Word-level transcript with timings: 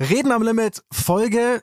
Reden 0.00 0.32
am 0.32 0.42
Limit, 0.42 0.82
Folge 0.90 1.62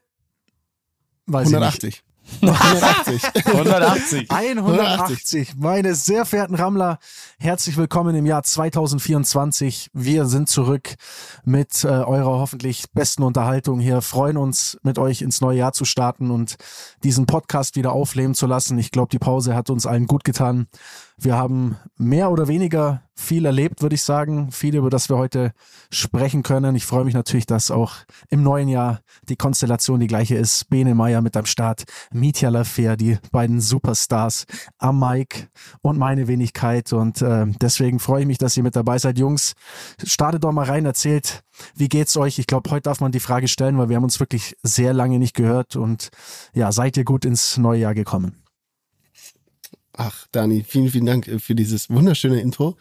weiß 1.25 1.47
180. 1.47 2.01
180. 2.41 3.45
180. 3.45 4.31
180. 4.31 5.55
Meine 5.57 5.95
sehr 5.95 6.23
verehrten 6.25 6.55
Rammler, 6.55 6.97
herzlich 7.39 7.75
willkommen 7.75 8.15
im 8.15 8.25
Jahr 8.25 8.43
2024. 8.43 9.89
Wir 9.93 10.25
sind 10.25 10.47
zurück 10.47 10.95
mit 11.43 11.83
äh, 11.83 11.87
eurer 11.87 12.39
hoffentlich 12.39 12.85
besten 12.93 13.23
Unterhaltung 13.23 13.81
hier. 13.81 14.01
Freuen 14.01 14.37
uns, 14.37 14.77
mit 14.81 14.97
euch 14.97 15.21
ins 15.21 15.41
neue 15.41 15.57
Jahr 15.57 15.73
zu 15.73 15.83
starten 15.83 16.31
und 16.31 16.55
diesen 17.03 17.25
Podcast 17.25 17.75
wieder 17.75 17.91
aufleben 17.91 18.33
zu 18.33 18.47
lassen. 18.47 18.77
Ich 18.79 18.91
glaube, 18.91 19.09
die 19.09 19.19
Pause 19.19 19.55
hat 19.55 19.69
uns 19.69 19.85
allen 19.85 20.07
gut 20.07 20.23
getan. 20.23 20.67
Wir 21.23 21.37
haben 21.37 21.77
mehr 21.99 22.31
oder 22.31 22.47
weniger 22.47 23.03
viel 23.13 23.45
erlebt, 23.45 23.83
würde 23.83 23.93
ich 23.93 24.01
sagen. 24.01 24.51
Viel, 24.51 24.75
über 24.75 24.89
das 24.89 25.07
wir 25.07 25.19
heute 25.19 25.51
sprechen 25.91 26.41
können. 26.41 26.75
Ich 26.75 26.87
freue 26.87 27.05
mich 27.05 27.13
natürlich, 27.13 27.45
dass 27.45 27.69
auch 27.69 27.93
im 28.31 28.41
neuen 28.41 28.67
Jahr 28.67 29.01
die 29.29 29.35
Konstellation 29.35 29.99
die 29.99 30.07
gleiche 30.07 30.33
ist. 30.33 30.67
Bene 30.71 30.95
Meyer 30.95 31.21
mit 31.21 31.37
am 31.37 31.45
Start, 31.45 31.83
Mitya 32.11 32.49
Lafer, 32.49 32.97
die 32.97 33.19
beiden 33.31 33.61
Superstars 33.61 34.45
am 34.79 34.99
Mike 34.99 35.49
und 35.83 35.99
meine 35.99 36.27
Wenigkeit. 36.27 36.91
Und 36.91 37.21
äh, 37.21 37.45
deswegen 37.61 37.99
freue 37.99 38.21
ich 38.21 38.27
mich, 38.27 38.39
dass 38.39 38.57
ihr 38.57 38.63
mit 38.63 38.75
dabei 38.75 38.97
seid. 38.97 39.19
Jungs, 39.19 39.53
startet 40.03 40.43
doch 40.43 40.51
mal 40.51 40.65
rein, 40.65 40.85
erzählt, 40.85 41.43
wie 41.75 41.87
geht's 41.87 42.17
euch? 42.17 42.39
Ich 42.39 42.47
glaube, 42.47 42.71
heute 42.71 42.89
darf 42.89 42.99
man 42.99 43.11
die 43.11 43.19
Frage 43.19 43.47
stellen, 43.47 43.77
weil 43.77 43.89
wir 43.89 43.95
haben 43.95 44.03
uns 44.03 44.19
wirklich 44.19 44.57
sehr 44.63 44.91
lange 44.91 45.19
nicht 45.19 45.35
gehört. 45.35 45.75
Und 45.75 46.09
ja, 46.55 46.71
seid 46.71 46.97
ihr 46.97 47.05
gut 47.05 47.25
ins 47.25 47.59
neue 47.59 47.81
Jahr 47.81 47.93
gekommen? 47.93 48.40
Ach, 49.93 50.27
Dani, 50.31 50.63
vielen, 50.67 50.89
vielen 50.89 51.05
Dank 51.05 51.27
äh, 51.27 51.39
für 51.39 51.55
dieses 51.55 51.89
wunderschöne 51.89 52.39
Intro. 52.39 52.77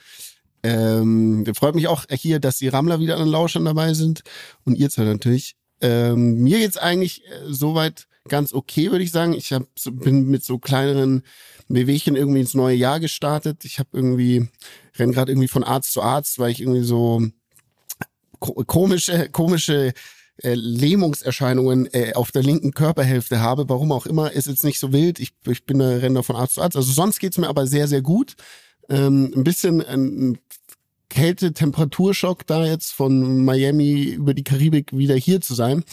Ähm, 0.62 1.44
freut 1.54 1.74
mich 1.74 1.88
auch 1.88 2.04
hier, 2.10 2.38
dass 2.38 2.58
die 2.58 2.68
Rammler 2.68 3.00
wieder 3.00 3.14
an 3.14 3.22
den 3.22 3.30
Lauschern 3.30 3.64
dabei 3.64 3.94
sind 3.94 4.22
und 4.64 4.76
ihr 4.76 4.90
zwei 4.90 5.04
natürlich. 5.04 5.56
Ähm, 5.80 6.42
mir 6.42 6.58
geht's 6.58 6.76
eigentlich 6.76 7.24
äh, 7.24 7.30
soweit 7.48 8.06
ganz 8.28 8.52
okay, 8.52 8.90
würde 8.90 9.04
ich 9.04 9.12
sagen. 9.12 9.32
Ich 9.32 9.52
hab, 9.52 9.64
bin 9.86 10.28
mit 10.28 10.44
so 10.44 10.58
kleineren 10.58 11.22
Bewegchen 11.68 12.16
irgendwie 12.16 12.40
ins 12.40 12.54
neue 12.54 12.76
Jahr 12.76 13.00
gestartet. 13.00 13.64
Ich 13.64 13.78
habe 13.78 13.88
irgendwie 13.92 14.48
renn 14.98 15.12
gerade 15.12 15.32
irgendwie 15.32 15.48
von 15.48 15.64
Arzt 15.64 15.92
zu 15.92 16.02
Arzt, 16.02 16.38
weil 16.38 16.50
ich 16.50 16.60
irgendwie 16.60 16.82
so 16.82 17.22
komische 18.38 19.28
komische 19.30 19.92
äh, 20.42 20.54
Lähmungserscheinungen 20.54 21.88
äh, 21.92 22.14
auf 22.14 22.32
der 22.32 22.42
linken 22.42 22.72
Körperhälfte 22.72 23.40
habe. 23.40 23.68
Warum 23.68 23.92
auch 23.92 24.06
immer, 24.06 24.32
ist 24.32 24.46
jetzt 24.46 24.64
nicht 24.64 24.78
so 24.78 24.92
wild. 24.92 25.20
Ich, 25.20 25.32
ich 25.46 25.64
bin 25.64 25.78
da 25.78 25.88
Renner 25.88 26.22
von 26.22 26.36
Arzt 26.36 26.54
zu 26.54 26.62
Arzt. 26.62 26.76
Also 26.76 26.92
sonst 26.92 27.18
geht's 27.18 27.38
mir 27.38 27.48
aber 27.48 27.66
sehr, 27.66 27.88
sehr 27.88 28.02
gut. 28.02 28.34
Ähm, 28.88 29.32
ein 29.34 29.44
bisschen 29.44 29.80
ein 29.82 30.38
Kälte-Temperaturschock 31.08 32.46
da 32.46 32.64
jetzt 32.64 32.92
von 32.92 33.44
Miami 33.44 34.04
über 34.04 34.34
die 34.34 34.44
Karibik 34.44 34.96
wieder 34.96 35.16
hier 35.16 35.40
zu 35.40 35.54
sein. 35.54 35.84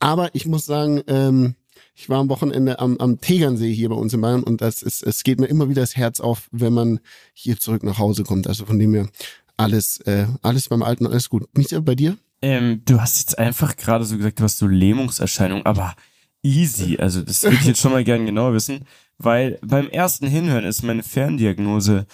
Aber 0.00 0.34
ich 0.34 0.46
muss 0.46 0.66
sagen, 0.66 1.02
ähm, 1.06 1.54
ich 1.94 2.08
war 2.08 2.18
am 2.18 2.28
Wochenende 2.28 2.78
am, 2.80 2.96
am 2.98 3.20
Tegernsee 3.20 3.72
hier 3.72 3.90
bei 3.90 3.94
uns 3.94 4.14
in 4.14 4.20
Bayern 4.20 4.42
und 4.42 4.60
das 4.60 4.82
ist, 4.82 5.02
es 5.02 5.22
geht 5.22 5.38
mir 5.38 5.46
immer 5.46 5.68
wieder 5.68 5.82
das 5.82 5.94
Herz 5.94 6.20
auf, 6.20 6.48
wenn 6.50 6.72
man 6.72 7.00
hier 7.34 7.58
zurück 7.58 7.82
nach 7.82 7.98
Hause 7.98 8.24
kommt. 8.24 8.46
Also 8.46 8.64
von 8.64 8.78
dem 8.78 8.94
her 8.94 9.08
alles, 9.56 9.98
äh, 10.00 10.26
alles 10.40 10.68
beim 10.68 10.82
Alten, 10.82 11.06
alles 11.06 11.28
gut. 11.28 11.46
Micha, 11.56 11.78
bei 11.80 11.94
dir? 11.94 12.16
Ähm, 12.42 12.82
du 12.84 13.00
hast 13.00 13.20
jetzt 13.20 13.38
einfach 13.38 13.76
gerade 13.76 14.04
so 14.04 14.16
gesagt, 14.16 14.40
du 14.40 14.44
hast 14.44 14.58
so 14.58 14.66
Lähmungserscheinungen, 14.66 15.64
aber 15.64 15.94
easy. 16.42 16.98
Also 16.98 17.22
das 17.22 17.42
würde 17.42 17.56
ich 17.56 17.64
jetzt 17.64 17.80
schon 17.80 17.92
mal 17.92 18.04
gerne 18.04 18.24
genauer 18.24 18.52
wissen, 18.52 18.84
weil 19.18 19.58
beim 19.62 19.88
ersten 19.88 20.26
Hinhören 20.26 20.64
ist 20.64 20.82
meine 20.82 21.02
Ferndiagnose, 21.02 22.06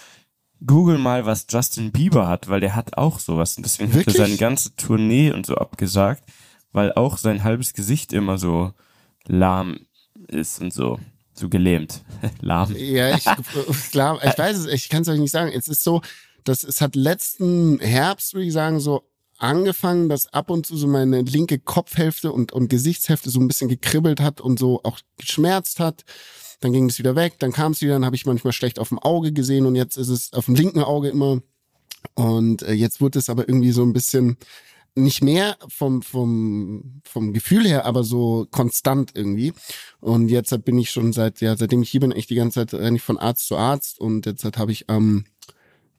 google 0.65 0.97
mal, 0.97 1.25
was 1.25 1.47
Justin 1.49 1.91
Bieber 1.91 2.27
hat, 2.27 2.47
weil 2.49 2.59
der 2.59 2.75
hat 2.75 2.97
auch 2.97 3.19
sowas. 3.19 3.57
Und 3.57 3.65
deswegen 3.65 3.93
Wirklich? 3.93 4.15
hat 4.15 4.21
er 4.21 4.27
seine 4.27 4.37
ganze 4.37 4.75
Tournee 4.75 5.31
und 5.31 5.45
so 5.45 5.55
abgesagt, 5.55 6.23
weil 6.71 6.93
auch 6.93 7.17
sein 7.17 7.43
halbes 7.43 7.73
Gesicht 7.73 8.13
immer 8.13 8.37
so 8.37 8.73
lahm 9.25 9.79
ist 10.27 10.61
und 10.61 10.73
so. 10.73 10.99
So 11.33 11.47
gelähmt. 11.47 12.03
lahm. 12.41 12.75
Ja, 12.75 13.15
ich, 13.15 13.25
lahm, 13.93 14.19
ich 14.23 14.37
weiß 14.37 14.57
es, 14.57 14.65
ich 14.67 14.89
kann 14.89 15.03
es 15.03 15.07
euch 15.07 15.19
nicht 15.19 15.31
sagen. 15.31 15.51
Es 15.53 15.67
ist 15.67 15.83
so, 15.83 16.01
dass 16.43 16.63
es 16.63 16.81
hat 16.81 16.95
letzten 16.95 17.79
Herbst, 17.79 18.33
würde 18.33 18.45
ich 18.45 18.53
sagen, 18.53 18.79
so 18.79 19.08
angefangen, 19.39 20.09
dass 20.09 20.31
ab 20.33 20.49
und 20.49 20.65
zu 20.65 20.77
so 20.77 20.87
meine 20.87 21.21
linke 21.21 21.59
Kopfhälfte 21.59 22.31
und, 22.31 22.51
und 22.51 22.69
Gesichtshälfte 22.69 23.29
so 23.29 23.39
ein 23.39 23.47
bisschen 23.47 23.69
gekribbelt 23.69 24.19
hat 24.19 24.41
und 24.41 24.59
so 24.59 24.81
auch 24.83 24.99
geschmerzt 25.17 25.79
hat. 25.79 26.03
Dann 26.59 26.73
ging 26.73 26.89
es 26.89 26.99
wieder 26.99 27.15
weg, 27.15 27.35
dann 27.39 27.53
kam 27.53 27.71
es 27.71 27.81
wieder, 27.81 27.93
dann 27.93 28.05
habe 28.05 28.17
ich 28.17 28.25
manchmal 28.25 28.53
schlecht 28.53 28.79
auf 28.79 28.89
dem 28.89 28.99
Auge 28.99 29.31
gesehen 29.31 29.65
und 29.65 29.75
jetzt 29.75 29.97
ist 29.97 30.09
es 30.09 30.33
auf 30.33 30.45
dem 30.45 30.55
linken 30.55 30.83
Auge 30.83 31.09
immer. 31.09 31.41
Und 32.15 32.61
äh, 32.63 32.73
jetzt 32.73 33.01
wird 33.01 33.15
es 33.15 33.29
aber 33.29 33.47
irgendwie 33.47 33.71
so 33.71 33.83
ein 33.83 33.93
bisschen 33.93 34.37
nicht 34.95 35.23
mehr 35.23 35.57
vom, 35.69 36.01
vom, 36.01 37.01
vom 37.05 37.33
Gefühl 37.33 37.65
her, 37.65 37.85
aber 37.85 38.03
so 38.03 38.47
konstant 38.51 39.11
irgendwie. 39.15 39.53
Und 40.01 40.29
jetzt 40.29 40.65
bin 40.65 40.77
ich 40.77 40.91
schon 40.91 41.13
seit, 41.13 41.41
ja, 41.41 41.55
seitdem 41.55 41.81
ich 41.81 41.89
hier 41.89 42.01
bin, 42.01 42.11
echt 42.11 42.29
die 42.29 42.35
ganze 42.35 42.65
Zeit 42.65 42.73
renne 42.73 42.97
ich 42.97 43.03
von 43.03 43.17
Arzt 43.17 43.47
zu 43.47 43.55
Arzt 43.55 43.99
und 43.99 44.25
jetzt 44.25 44.43
habe 44.57 44.71
ich 44.71 44.89
am 44.89 44.97
ähm, 44.97 45.25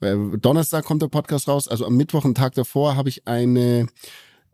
äh, 0.00 0.16
Donnerstag 0.38 0.84
kommt 0.84 1.02
der 1.02 1.08
Podcast 1.08 1.48
raus, 1.48 1.66
also 1.68 1.86
am 1.86 1.96
Mittwoch, 1.96 2.24
einen 2.24 2.34
Tag 2.34 2.54
davor, 2.54 2.96
habe 2.96 3.08
ich 3.08 3.26
eine 3.26 3.86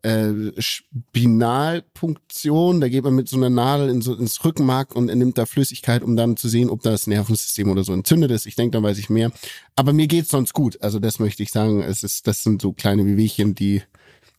äh, 0.02 0.32
Spinalpunktion. 0.58 2.80
Da 2.80 2.88
geht 2.88 3.04
man 3.04 3.14
mit 3.14 3.28
so 3.28 3.36
einer 3.36 3.50
Nadel 3.50 3.88
in 3.88 4.02
so, 4.02 4.14
ins 4.14 4.44
Rückenmark 4.44 4.94
und 4.94 5.06
nimmt 5.06 5.38
da 5.38 5.46
Flüssigkeit, 5.46 6.04
um 6.04 6.16
dann 6.16 6.36
zu 6.36 6.48
sehen, 6.48 6.70
ob 6.70 6.82
das 6.82 7.06
Nervensystem 7.06 7.70
oder 7.70 7.82
so 7.82 7.92
entzündet 7.92 8.30
ist. 8.30 8.46
Ich 8.46 8.54
denke, 8.54 8.72
dann 8.72 8.84
weiß 8.84 8.98
ich 8.98 9.10
mehr. 9.10 9.32
Aber 9.74 9.92
mir 9.92 10.06
geht's 10.06 10.30
sonst 10.30 10.52
gut. 10.52 10.80
Also 10.82 11.00
das 11.00 11.18
möchte 11.18 11.42
ich 11.42 11.50
sagen. 11.50 11.82
Es 11.82 12.04
ist, 12.04 12.26
das 12.26 12.42
sind 12.42 12.62
so 12.62 12.72
kleine 12.72 13.04
Wehwehchen, 13.04 13.54
die 13.54 13.82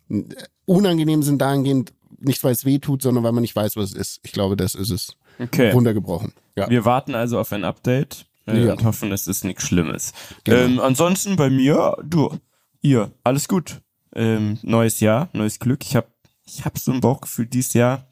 äh, 0.10 0.24
unangenehm 0.66 1.24
sind 1.24 1.42
dahingehend, 1.42 1.94
nicht 2.20 2.44
weil 2.44 2.54
es 2.54 2.64
weh 2.64 2.80
tut, 2.80 3.02
sondern 3.02 3.24
weil 3.24 3.34
man 3.34 3.42
nicht 3.42 3.56
weiß, 3.56 3.76
was 3.76 3.92
es 3.92 3.96
ist. 3.96 4.20
Ich 4.24 4.32
glaube, 4.32 4.56
das 4.56 4.76
ist 4.76 4.92
es. 4.92 5.18
Okay. 5.40 5.72
Runtergebrochen. 5.72 6.34
Ja. 6.56 6.70
Wir 6.70 6.86
warten 6.86 7.14
also 7.14 7.40
auf 7.40 7.52
ein 7.52 7.64
Update 7.64 8.27
äh, 8.48 8.66
ja. 8.66 8.74
und 8.74 8.84
hoffen, 8.84 9.12
es 9.12 9.28
ist 9.28 9.44
nichts 9.44 9.68
Schlimmes. 9.68 10.14
Genau. 10.44 10.58
Ähm, 10.58 10.80
ansonsten 10.80 11.36
bei 11.36 11.50
mir, 11.50 11.96
du, 12.04 12.38
ihr, 12.82 13.12
alles 13.24 13.48
gut. 13.48 13.82
Ähm, 14.16 14.58
neues 14.64 15.00
Jahr, 15.00 15.30
neues 15.34 15.60
Glück. 15.60 15.84
Ich 15.84 15.96
habe 15.96 16.08
ich 16.46 16.66
hab 16.66 16.78
so 16.78 16.92
ein 16.92 17.02
Bauchgefühl, 17.02 17.46
dieses 17.46 17.74
Jahr, 17.74 18.08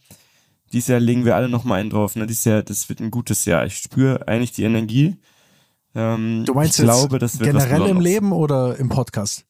dieses 0.74 0.90
Jahr 0.90 1.00
legen 1.00 1.25
wir 1.25 1.35
alle 1.35 1.50
noch 1.50 1.63
mal 1.63 1.79
einen 1.79 1.90
drauf. 1.90 2.16
Ne? 2.16 2.28
Dieses 2.28 2.44
Jahr, 2.44 2.63
das 2.63 2.90
wird 2.90 3.00
ein 3.00 3.12
gutes 3.12 3.45
Jahr. 3.45 3.66
Ich 3.66 3.78
spüre 3.78 4.28
eigentlich 4.28 4.51
die 4.51 4.63
Energie. 4.63 5.18
Ähm, 5.95 6.44
du 6.45 6.53
meinst 6.53 6.78
ich 6.78 6.84
glaube, 6.84 7.18
das 7.19 7.40
wird 7.40 7.51
generell 7.51 7.88
im 7.88 8.01
Leben 8.01 8.34
oder 8.34 8.78
im 8.78 8.90
Podcast? 8.90 9.45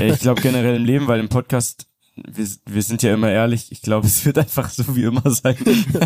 Ich 0.00 0.20
glaube 0.20 0.40
generell 0.40 0.76
im 0.76 0.84
Leben, 0.84 1.06
weil 1.08 1.20
im 1.20 1.28
Podcast 1.28 1.89
wir, 2.28 2.46
wir 2.66 2.82
sind 2.82 3.02
ja 3.02 3.14
immer 3.14 3.30
ehrlich, 3.30 3.70
ich 3.70 3.82
glaube, 3.82 4.06
es 4.06 4.24
wird 4.24 4.38
einfach 4.38 4.70
so 4.70 4.96
wie 4.96 5.04
immer 5.04 5.30
sein. 5.30 5.56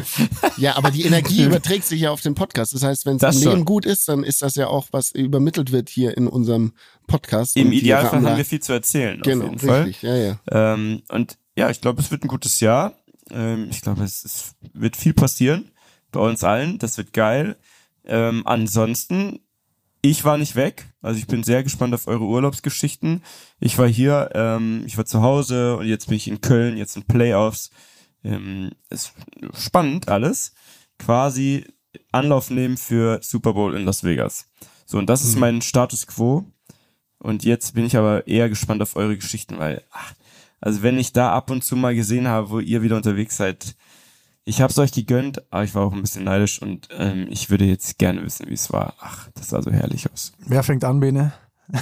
ja, 0.57 0.77
aber 0.77 0.91
die 0.91 1.05
Energie 1.05 1.45
überträgt 1.47 1.85
sich 1.85 2.03
ja 2.03 2.11
auf 2.11 2.21
den 2.21 2.35
Podcast. 2.35 2.75
Das 2.75 2.83
heißt, 2.83 3.07
wenn 3.07 3.17
es 3.17 3.43
im 3.43 3.51
Leben 3.51 3.65
gut 3.65 3.87
ist, 3.87 4.09
dann 4.09 4.25
ist 4.25 4.43
das 4.43 4.55
ja 4.57 4.69
auch, 4.69 4.89
was 4.91 5.11
übermittelt 5.11 5.73
wird 5.73 5.89
hier 5.89 6.17
in 6.17 6.27
unserem 6.27 6.73
Podcast. 7.07 7.57
Im 7.57 7.73
Idealfall 7.73 8.23
haben 8.23 8.37
wir 8.37 8.45
viel 8.45 8.61
zu 8.61 8.73
erzählen. 8.73 9.21
Genau, 9.23 9.47
auf 9.47 9.63
jeden 9.63 9.71
richtig, 9.71 10.01
Fall. 10.01 10.19
ja, 10.19 10.39
ja. 10.53 10.75
Ähm, 10.75 11.03
und 11.09 11.39
ja, 11.57 11.71
ich 11.71 11.81
glaube, 11.81 12.03
es 12.03 12.11
wird 12.11 12.25
ein 12.25 12.29
gutes 12.29 12.61
Jahr. 12.61 12.95
Ähm, 13.31 13.69
ich 13.71 13.81
glaube, 13.81 14.05
es, 14.05 14.25
es 14.25 14.55
wird 14.73 14.97
viel 14.97 15.15
passieren 15.15 15.71
bei 16.13 16.21
uns 16.21 16.45
allen. 16.45 16.79
Das 16.79 16.99
wird 16.99 17.13
geil. 17.13 17.57
Ähm, 18.07 18.43
ansonsten 18.45 19.41
ich 20.05 20.23
war 20.23 20.37
nicht 20.37 20.55
weg, 20.55 20.87
also 21.05 21.19
ich 21.19 21.27
bin 21.27 21.45
sehr 21.45 21.63
gespannt 21.63 21.95
auf 21.95 22.07
eure 22.07 22.25
Urlaubsgeschichten. 22.25 23.23
Ich 23.61 23.79
war 23.79 23.87
hier, 23.87 24.31
ähm, 24.35 24.83
ich 24.87 24.97
war 24.97 25.05
zu 25.05 25.23
Hause 25.23 25.77
und 25.77 25.87
jetzt 25.87 26.07
bin 26.07 26.17
ich 26.17 26.29
in 26.29 26.41
Köln, 26.41 26.77
jetzt 26.77 26.97
in 26.97 27.05
Playoffs. 27.05 27.71
Ähm, 28.25 28.71
ist 28.89 29.13
spannend 29.53 30.09
alles. 30.09 30.55
Quasi 30.99 31.67
Anlauf 32.11 32.51
nehmen 32.51 32.77
für 32.77 33.21
Super 33.23 33.53
Bowl 33.53 33.77
in 33.77 33.85
Las 33.85 34.03
Vegas. 34.03 34.49
So, 34.87 34.99
und 34.99 35.07
das 35.09 35.25
ist 35.25 35.35
mhm. 35.35 35.41
mein 35.41 35.63
Status 35.63 36.07
quo. 36.07 36.45
Und 37.19 37.45
jetzt 37.45 37.75
bin 37.75 37.87
ich 37.87 37.97
aber 37.97 38.27
eher 38.27 38.49
gespannt 38.49 38.83
auf 38.83 38.97
eure 38.97 39.17
Geschichten, 39.17 39.59
weil, 39.59 39.83
ach, 39.91 40.15
also 40.61 40.83
wenn 40.83 40.99
ich 40.99 41.13
da 41.13 41.33
ab 41.33 41.51
und 41.51 41.63
zu 41.63 41.77
mal 41.77 41.95
gesehen 41.95 42.29
habe, 42.29 42.51
wo 42.51 42.61
ihr 42.61 42.83
wieder 42.83 42.97
unterwegs 42.97 43.37
seid, 43.37 43.77
ich 44.45 44.61
habe 44.61 44.71
es 44.71 44.79
euch 44.79 44.93
gegönnt, 44.93 45.43
aber 45.51 45.65
ich 45.65 45.75
war 45.75 45.85
auch 45.85 45.93
ein 45.93 46.01
bisschen 46.01 46.25
neidisch 46.25 46.61
und 46.61 46.89
ähm, 46.97 47.27
ich 47.31 47.51
würde 47.51 47.65
jetzt 47.65 47.99
gerne 47.99 48.23
wissen, 48.23 48.47
wie 48.49 48.55
es 48.55 48.73
war. 48.73 48.95
Ach, 49.01 49.29
das 49.35 49.49
sah 49.49 49.63
so 49.63 49.71
herrlich 49.71 50.11
aus. 50.13 50.33
Wer 50.39 50.63
fängt 50.63 50.85
an, 50.85 51.01
Bene? 51.01 51.33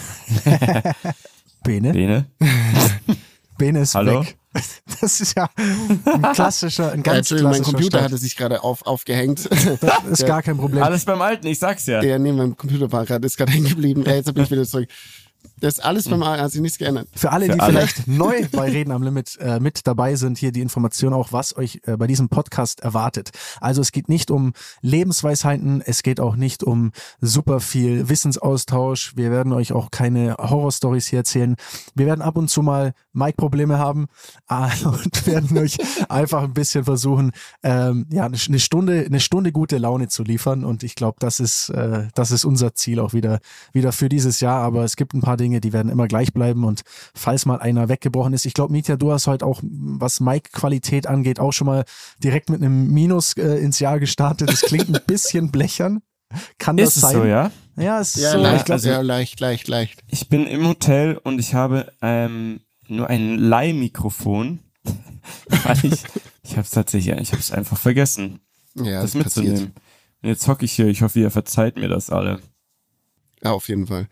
Bene? 1.64 1.92
Bene? 1.92 2.26
Bene 3.58 3.80
ist 3.80 3.94
Hallo? 3.94 4.20
weg. 4.20 4.36
Das 5.00 5.20
ist 5.20 5.34
ja 5.36 5.48
ein 5.56 6.22
klassischer, 6.34 6.92
ein 6.92 7.02
ganz 7.02 7.30
ja, 7.30 7.38
klassischer 7.38 7.48
Mein 7.48 7.62
Computer 7.62 7.98
Start. 7.98 8.04
hatte 8.04 8.18
sich 8.18 8.36
gerade 8.36 8.62
auf, 8.62 8.86
aufgehängt. 8.86 9.48
Das 9.50 10.04
ist 10.04 10.26
gar 10.26 10.42
kein 10.42 10.58
Problem. 10.58 10.82
Alles 10.82 11.04
beim 11.04 11.22
Alten, 11.22 11.46
ich 11.46 11.58
sag's 11.58 11.86
ja. 11.86 12.02
Ja, 12.02 12.18
nee, 12.18 12.32
mein 12.32 12.56
Computer 12.56 12.92
war 12.92 13.06
gerade, 13.06 13.26
ist 13.26 13.36
gerade 13.36 13.50
hängen 13.52 13.68
geblieben. 13.68 14.04
Ja, 14.06 14.14
jetzt 14.14 14.32
bin 14.32 14.44
ich 14.44 14.50
wieder 14.50 14.64
zurück. 14.64 14.88
Das 15.60 15.74
ist 15.74 15.84
alles 15.84 16.08
beim 16.08 16.22
A, 16.22 16.38
hat 16.38 16.50
sich 16.50 16.60
nichts 16.60 16.78
geändert. 16.78 17.08
Für 17.14 17.32
alle, 17.32 17.46
Für 17.46 17.52
die 17.52 17.60
alle. 17.60 17.72
vielleicht 17.72 18.06
neu 18.08 18.46
bei 18.52 18.70
Reden 18.70 18.92
am 18.92 19.02
Limit 19.02 19.38
äh, 19.40 19.60
mit 19.60 19.86
dabei 19.86 20.16
sind, 20.16 20.38
hier 20.38 20.52
die 20.52 20.60
Information 20.60 21.12
auch, 21.12 21.32
was 21.32 21.56
euch 21.56 21.80
äh, 21.84 21.96
bei 21.96 22.06
diesem 22.06 22.28
Podcast 22.28 22.80
erwartet. 22.80 23.30
Also 23.60 23.80
es 23.80 23.92
geht 23.92 24.08
nicht 24.08 24.30
um 24.30 24.52
Lebensweisheiten, 24.82 25.82
es 25.84 26.02
geht 26.02 26.20
auch 26.20 26.36
nicht 26.36 26.62
um 26.62 26.92
super 27.20 27.60
viel 27.60 28.08
Wissensaustausch. 28.08 29.16
Wir 29.16 29.30
werden 29.30 29.52
euch 29.52 29.72
auch 29.72 29.90
keine 29.90 30.36
Horrorstories 30.38 31.06
hier 31.06 31.20
erzählen. 31.20 31.56
Wir 31.94 32.06
werden 32.06 32.22
ab 32.22 32.36
und 32.36 32.48
zu 32.48 32.62
mal 32.62 32.92
Mic-Probleme 33.12 33.78
haben 33.78 34.08
äh, 34.50 34.68
und 34.84 35.26
werden 35.26 35.58
euch 35.58 35.78
einfach 36.08 36.42
ein 36.42 36.54
bisschen 36.54 36.84
versuchen, 36.84 37.32
ähm, 37.62 38.06
ja, 38.10 38.24
eine 38.26 38.36
eine 38.48 38.60
Stunde, 38.60 39.04
eine 39.06 39.20
Stunde 39.20 39.52
gute 39.52 39.78
Laune 39.78 40.08
zu 40.08 40.22
liefern. 40.22 40.64
Und 40.64 40.82
ich 40.82 40.94
glaube, 40.94 41.16
das 41.20 41.40
ist, 41.40 41.70
äh, 41.70 42.08
das 42.14 42.30
ist 42.30 42.44
unser 42.44 42.74
Ziel 42.74 43.00
auch 43.00 43.12
wieder, 43.12 43.40
wieder 43.72 43.92
für 43.92 44.08
dieses 44.08 44.40
Jahr. 44.40 44.62
Aber 44.62 44.84
es 44.84 44.96
gibt 44.96 45.14
ein 45.14 45.20
paar 45.20 45.31
Dinge, 45.36 45.60
die 45.60 45.72
werden 45.72 45.90
immer 45.90 46.06
gleich 46.08 46.32
bleiben. 46.32 46.64
Und 46.64 46.82
falls 47.14 47.46
mal 47.46 47.58
einer 47.60 47.88
weggebrochen 47.88 48.32
ist, 48.32 48.46
ich 48.46 48.54
glaube, 48.54 48.72
Mietja, 48.72 48.96
du 48.96 49.12
hast 49.12 49.26
heute 49.26 49.44
auch, 49.46 49.60
was 49.62 50.20
Mic-Qualität 50.20 51.06
angeht, 51.06 51.38
auch 51.40 51.52
schon 51.52 51.66
mal 51.66 51.84
direkt 52.22 52.50
mit 52.50 52.62
einem 52.62 52.92
Minus 52.92 53.34
äh, 53.36 53.56
ins 53.58 53.78
Jahr 53.80 53.98
gestartet. 54.00 54.48
Das 54.50 54.60
klingt 54.62 54.88
ein 54.88 55.00
bisschen 55.06 55.50
blechern. 55.50 56.02
Kann 56.58 56.76
das 56.78 56.90
Ist 56.90 56.96
es 56.96 57.02
sein? 57.02 57.12
so, 57.16 57.24
ja? 57.24 57.50
Ja, 57.76 58.00
es 58.00 58.16
ist 58.16 58.22
Ja, 58.22 58.32
so. 58.32 58.38
leicht, 58.38 58.56
ich 58.60 58.64
glaub, 58.64 58.74
also- 58.76 58.88
ja, 58.88 59.00
leicht, 59.00 59.40
leicht, 59.40 59.68
leicht. 59.68 60.02
Ich 60.08 60.28
bin 60.28 60.46
im 60.46 60.66
Hotel 60.66 61.16
und 61.18 61.38
ich 61.38 61.54
habe 61.54 61.92
ähm, 62.02 62.60
nur 62.88 63.08
ein 63.08 63.36
Leihmikrofon, 63.38 64.60
weil 65.64 65.78
ich, 65.84 66.02
ich 66.42 66.52
habe 66.52 66.62
es 66.62 66.70
tatsächlich, 66.70 67.16
ich 67.18 67.32
habe 67.32 67.40
es 67.40 67.52
einfach 67.52 67.78
vergessen, 67.78 68.40
Ja, 68.74 69.02
das 69.02 69.12
das 69.12 69.22
passiert. 69.24 69.46
mitzunehmen. 69.46 69.74
Und 70.22 70.28
jetzt 70.28 70.46
hocke 70.48 70.64
ich 70.64 70.72
hier, 70.72 70.86
ich 70.86 71.02
hoffe, 71.02 71.18
ihr 71.20 71.30
verzeiht 71.30 71.76
mir 71.76 71.88
das 71.88 72.10
alle. 72.10 72.40
Ja, 73.42 73.52
auf 73.52 73.68
jeden 73.68 73.86
Fall. 73.86 74.06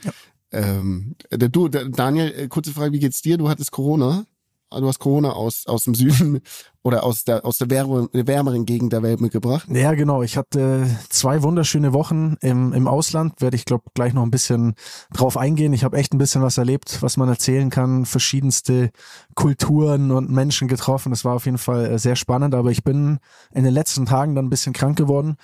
Ähm, 0.53 1.17
du, 1.31 1.69
Daniel, 1.69 2.33
äh, 2.37 2.49
kurze 2.49 2.73
Frage, 2.73 2.93
wie 2.93 2.99
geht's 2.99 3.23
dir? 3.23 3.39
Du 3.39 3.49
hattest 3.49 3.71
Corona. 3.71 4.25
Ah, 4.73 4.79
Du 4.81 4.87
hast 4.87 5.01
Corona 5.01 5.33
aus, 5.33 5.67
aus 5.67 5.83
dem 5.83 5.97
Süden 5.97 6.41
oder 6.83 7.03
aus 7.03 7.25
der, 7.25 7.45
aus 7.45 7.59
der 7.59 7.69
wärmeren, 7.71 8.09
wärmeren 8.13 8.67
Gegend 8.67 8.93
der 8.93 9.03
Welt 9.03 9.21
mitgebracht. 9.21 9.67
Ja, 9.69 9.95
genau. 9.95 10.23
Ich 10.23 10.37
hatte 10.37 10.87
zwei 11.09 11.43
wunderschöne 11.43 11.93
Wochen 11.93 12.37
im, 12.41 12.73
im 12.73 12.87
Ausland. 12.87 13.41
Werde 13.41 13.57
ich, 13.57 13.65
glaube 13.65 13.85
gleich 13.95 14.15
noch 14.15 14.23
ein 14.23 14.31
bisschen 14.31 14.75
drauf 15.13 15.37
eingehen. 15.37 15.73
Ich 15.73 15.83
habe 15.83 15.97
echt 15.97 16.15
ein 16.15 16.19
bisschen 16.19 16.43
was 16.43 16.57
erlebt, 16.57 17.03
was 17.03 17.17
man 17.17 17.29
erzählen 17.29 17.69
kann. 17.69 18.07
Verschiedenste 18.07 18.91
Kulturen 19.35 20.13
und 20.13 20.31
Menschen 20.31 20.69
getroffen. 20.69 21.11
Das 21.11 21.25
war 21.25 21.35
auf 21.35 21.47
jeden 21.47 21.59
Fall 21.59 21.87
äh, 21.87 21.99
sehr 21.99 22.15
spannend. 22.15 22.55
Aber 22.55 22.71
ich 22.71 22.85
bin 22.85 23.19
in 23.53 23.65
den 23.65 23.75
letzten 23.75 24.07
Tagen 24.07 24.37
dann 24.37 24.47
ein 24.47 24.51
bisschen 24.51 24.73
krank 24.73 24.97
geworden, 24.97 25.37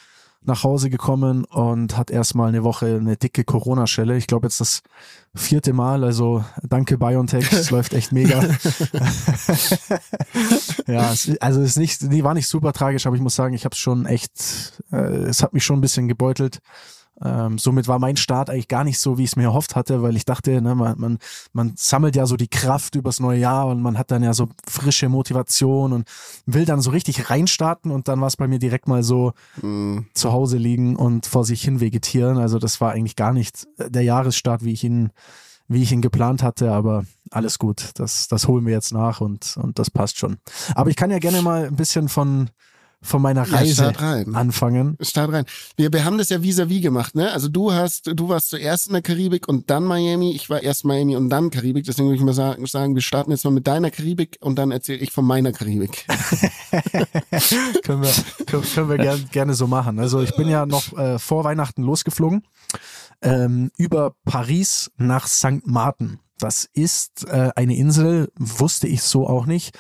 nach 0.46 0.64
Hause 0.64 0.90
gekommen 0.90 1.44
und 1.44 1.96
hat 1.96 2.10
erstmal 2.10 2.48
eine 2.48 2.64
Woche 2.64 2.96
eine 2.96 3.16
dicke 3.16 3.44
Corona-Schelle. 3.44 4.16
Ich 4.16 4.26
glaube 4.26 4.46
jetzt 4.46 4.60
das 4.60 4.82
vierte 5.34 5.72
Mal. 5.72 6.04
Also 6.04 6.44
danke 6.62 6.98
BioNTech. 6.98 7.52
Es 7.52 7.70
läuft 7.72 7.94
echt 7.94 8.12
mega. 8.12 8.42
ja, 10.86 11.12
es, 11.12 11.36
also 11.40 11.60
es 11.60 11.70
ist 11.70 11.78
nicht, 11.78 12.12
die 12.12 12.24
war 12.24 12.34
nicht 12.34 12.48
super 12.48 12.72
tragisch, 12.72 13.06
aber 13.06 13.16
ich 13.16 13.22
muss 13.22 13.34
sagen, 13.34 13.54
ich 13.54 13.64
habe 13.64 13.74
es 13.74 13.78
schon 13.78 14.06
echt, 14.06 14.82
äh, 14.92 14.96
es 14.96 15.42
hat 15.42 15.52
mich 15.52 15.64
schon 15.64 15.78
ein 15.78 15.82
bisschen 15.82 16.08
gebeutelt. 16.08 16.60
Ähm, 17.24 17.58
somit 17.58 17.88
war 17.88 17.98
mein 17.98 18.16
Start 18.16 18.50
eigentlich 18.50 18.68
gar 18.68 18.84
nicht 18.84 18.98
so, 18.98 19.16
wie 19.16 19.24
ich 19.24 19.30
es 19.30 19.36
mir 19.36 19.44
erhofft 19.44 19.74
hatte, 19.74 20.02
weil 20.02 20.16
ich 20.16 20.26
dachte, 20.26 20.60
ne, 20.60 20.74
man, 20.74 20.98
man, 20.98 21.18
man 21.52 21.72
sammelt 21.76 22.14
ja 22.14 22.26
so 22.26 22.36
die 22.36 22.48
Kraft 22.48 22.94
übers 22.94 23.20
neue 23.20 23.38
Jahr 23.38 23.66
und 23.66 23.80
man 23.80 23.96
hat 23.96 24.10
dann 24.10 24.22
ja 24.22 24.34
so 24.34 24.48
frische 24.68 25.08
Motivation 25.08 25.94
und 25.94 26.06
will 26.44 26.66
dann 26.66 26.82
so 26.82 26.90
richtig 26.90 27.30
reinstarten 27.30 27.90
und 27.90 28.08
dann 28.08 28.20
war 28.20 28.28
es 28.28 28.36
bei 28.36 28.48
mir 28.48 28.58
direkt 28.58 28.86
mal 28.86 29.02
so 29.02 29.32
Hm, 29.60 30.06
zu 30.12 30.32
Hause 30.32 30.58
liegen 30.58 30.96
und 30.96 31.26
vor 31.26 31.44
sich 31.44 31.62
hin 31.62 31.80
vegetieren. 31.80 32.38
Also 32.38 32.58
das 32.58 32.80
war 32.80 32.92
eigentlich 32.92 33.16
gar 33.16 33.32
nicht 33.32 33.66
der 33.78 34.02
Jahresstart, 34.02 34.64
wie 34.64 34.72
ich 34.72 34.84
ihn, 34.84 35.10
wie 35.68 35.82
ich 35.82 35.92
ihn 35.92 36.02
geplant 36.02 36.42
hatte, 36.42 36.72
aber 36.72 37.04
alles 37.30 37.58
gut. 37.58 37.90
Das, 37.94 38.28
das 38.28 38.46
holen 38.46 38.66
wir 38.66 38.72
jetzt 38.72 38.92
nach 38.92 39.20
und, 39.20 39.56
und 39.56 39.78
das 39.78 39.90
passt 39.90 40.18
schon. 40.18 40.36
Aber 40.74 40.90
ich 40.90 40.96
kann 40.96 41.10
ja 41.10 41.18
gerne 41.18 41.42
mal 41.42 41.66
ein 41.66 41.76
bisschen 41.76 42.08
von, 42.08 42.50
von 43.06 43.22
meiner 43.22 43.46
Ja, 43.46 43.56
Reise 43.56 43.74
start 43.74 44.02
rein. 44.02 44.34
anfangen. 44.34 44.96
Start 45.00 45.32
rein. 45.32 45.44
Wir, 45.76 45.92
wir 45.92 46.04
haben 46.04 46.18
das 46.18 46.28
ja 46.28 46.42
vis-à-vis 46.42 46.82
gemacht, 46.82 47.14
ne? 47.14 47.32
Also 47.32 47.48
du 47.48 47.72
hast, 47.72 48.10
du 48.14 48.28
warst 48.28 48.50
zuerst 48.50 48.88
in 48.88 48.92
der 48.92 49.02
Karibik 49.02 49.48
und 49.48 49.70
dann 49.70 49.84
Miami. 49.84 50.32
Ich 50.32 50.50
war 50.50 50.62
erst 50.62 50.84
Miami 50.84 51.16
und 51.16 51.30
dann 51.30 51.50
Karibik. 51.50 51.84
Deswegen 51.84 52.08
würde 52.08 52.18
ich 52.18 52.24
mal 52.24 52.34
sagen, 52.34 52.66
sagen, 52.66 52.94
wir 52.94 53.02
starten 53.02 53.30
jetzt 53.30 53.44
mal 53.44 53.50
mit 53.50 53.66
deiner 53.66 53.90
Karibik 53.90 54.38
und 54.40 54.56
dann 54.58 54.70
erzähle 54.70 54.98
ich 54.98 55.12
von 55.12 55.24
meiner 55.24 55.52
Karibik. 55.52 56.06
können 57.82 58.02
wir, 58.02 58.12
können, 58.46 58.62
können 58.62 58.88
wir 58.88 58.98
gern, 58.98 59.28
gerne 59.30 59.54
so 59.54 59.66
machen. 59.66 59.98
Also 59.98 60.20
ich 60.20 60.34
bin 60.36 60.48
ja 60.48 60.66
noch 60.66 60.96
äh, 60.98 61.18
vor 61.18 61.44
Weihnachten 61.44 61.82
losgeflogen 61.82 62.42
ähm, 63.22 63.70
über 63.76 64.14
Paris 64.24 64.90
nach 64.96 65.26
St. 65.26 65.64
Martin. 65.66 66.18
Das 66.38 66.68
ist 66.72 67.26
äh, 67.28 67.50
eine 67.56 67.76
Insel, 67.76 68.30
wusste 68.38 68.86
ich 68.86 69.02
so 69.02 69.26
auch 69.26 69.46
nicht, 69.46 69.76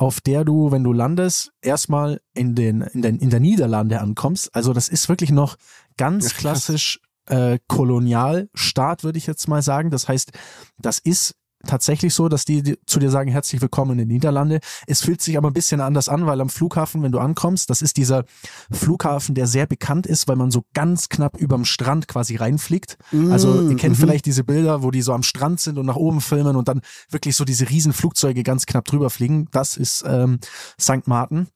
auf 0.00 0.22
der 0.22 0.44
du, 0.44 0.72
wenn 0.72 0.82
du 0.82 0.94
landest, 0.94 1.52
erstmal 1.60 2.22
in 2.32 2.54
den, 2.54 2.80
in 2.80 3.02
den 3.02 3.18
in 3.18 3.28
der 3.28 3.38
Niederlande 3.38 4.00
ankommst. 4.00 4.54
Also 4.54 4.72
das 4.72 4.88
ist 4.88 5.10
wirklich 5.10 5.30
noch 5.30 5.56
ganz 5.98 6.34
klassisch 6.34 7.00
äh, 7.26 7.58
Kolonialstaat, 7.68 9.04
würde 9.04 9.18
ich 9.18 9.26
jetzt 9.26 9.46
mal 9.46 9.60
sagen. 9.60 9.90
Das 9.90 10.08
heißt, 10.08 10.32
das 10.78 11.00
ist 11.00 11.34
tatsächlich 11.66 12.14
so, 12.14 12.28
dass 12.28 12.44
die, 12.44 12.62
die 12.62 12.78
zu 12.86 12.98
dir 12.98 13.10
sagen, 13.10 13.30
herzlich 13.30 13.60
willkommen 13.60 13.92
in 13.92 13.98
den 13.98 14.08
Niederlande. 14.08 14.60
Es 14.86 15.02
fühlt 15.02 15.20
sich 15.20 15.36
aber 15.36 15.48
ein 15.50 15.52
bisschen 15.52 15.80
anders 15.80 16.08
an, 16.08 16.26
weil 16.26 16.40
am 16.40 16.48
Flughafen, 16.48 17.02
wenn 17.02 17.12
du 17.12 17.18
ankommst, 17.18 17.70
das 17.70 17.82
ist 17.82 17.96
dieser 17.96 18.24
Flughafen, 18.70 19.34
der 19.34 19.46
sehr 19.46 19.66
bekannt 19.66 20.06
ist, 20.06 20.28
weil 20.28 20.36
man 20.36 20.50
so 20.50 20.64
ganz 20.74 21.08
knapp 21.08 21.36
überm 21.36 21.64
Strand 21.64 22.08
quasi 22.08 22.36
reinfliegt. 22.36 22.96
Also 23.30 23.68
ihr 23.68 23.76
kennt 23.76 23.96
Mhm. 23.96 24.00
vielleicht 24.00 24.26
diese 24.26 24.44
Bilder, 24.44 24.82
wo 24.82 24.90
die 24.90 25.02
so 25.02 25.12
am 25.12 25.22
Strand 25.22 25.60
sind 25.60 25.78
und 25.78 25.86
nach 25.86 25.96
oben 25.96 26.20
filmen 26.20 26.56
und 26.56 26.68
dann 26.68 26.80
wirklich 27.10 27.36
so 27.36 27.44
diese 27.44 27.68
riesen 27.68 27.92
Flugzeuge 27.92 28.42
ganz 28.42 28.66
knapp 28.66 28.84
drüber 28.86 29.10
fliegen. 29.10 29.48
Das 29.50 29.76
ist 29.76 30.04
ähm, 30.06 30.38
St. 30.80 31.06
Martin. 31.06 31.48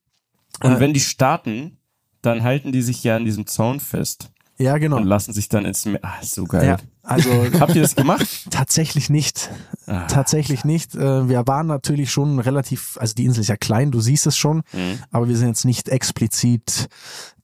Und 0.62 0.72
Äh, 0.72 0.80
wenn 0.80 0.92
die 0.92 1.00
starten, 1.00 1.78
dann 2.22 2.42
halten 2.42 2.72
die 2.72 2.82
sich 2.82 3.02
ja 3.04 3.16
an 3.16 3.24
diesem 3.24 3.46
Zaun 3.46 3.80
fest 3.80 4.30
Ja, 4.56 4.78
genau. 4.78 4.98
und 4.98 5.04
lassen 5.04 5.32
sich 5.32 5.48
dann 5.48 5.64
ins 5.64 5.84
Meer. 5.84 5.98
Ah, 6.02 6.22
so 6.22 6.44
geil. 6.44 6.66
Ja, 6.66 6.76
also 7.02 7.28
Habt 7.60 7.74
ihr 7.74 7.82
das 7.82 7.96
gemacht? 7.96 8.26
tatsächlich 8.50 9.10
nicht. 9.10 9.50
Ah, 9.86 10.06
Tatsächlich 10.06 10.64
nicht. 10.64 10.94
Äh, 10.94 11.28
Wir 11.28 11.46
waren 11.46 11.66
natürlich 11.66 12.10
schon 12.12 12.38
relativ, 12.38 12.96
also 13.00 13.14
die 13.14 13.24
Insel 13.24 13.40
ist 13.40 13.48
ja 13.48 13.56
klein, 13.56 13.90
du 13.90 14.00
siehst 14.00 14.26
es 14.26 14.36
schon, 14.36 14.58
mhm. 14.72 15.00
aber 15.10 15.28
wir 15.28 15.36
sind 15.36 15.48
jetzt 15.48 15.64
nicht 15.64 15.88
explizit 15.88 16.88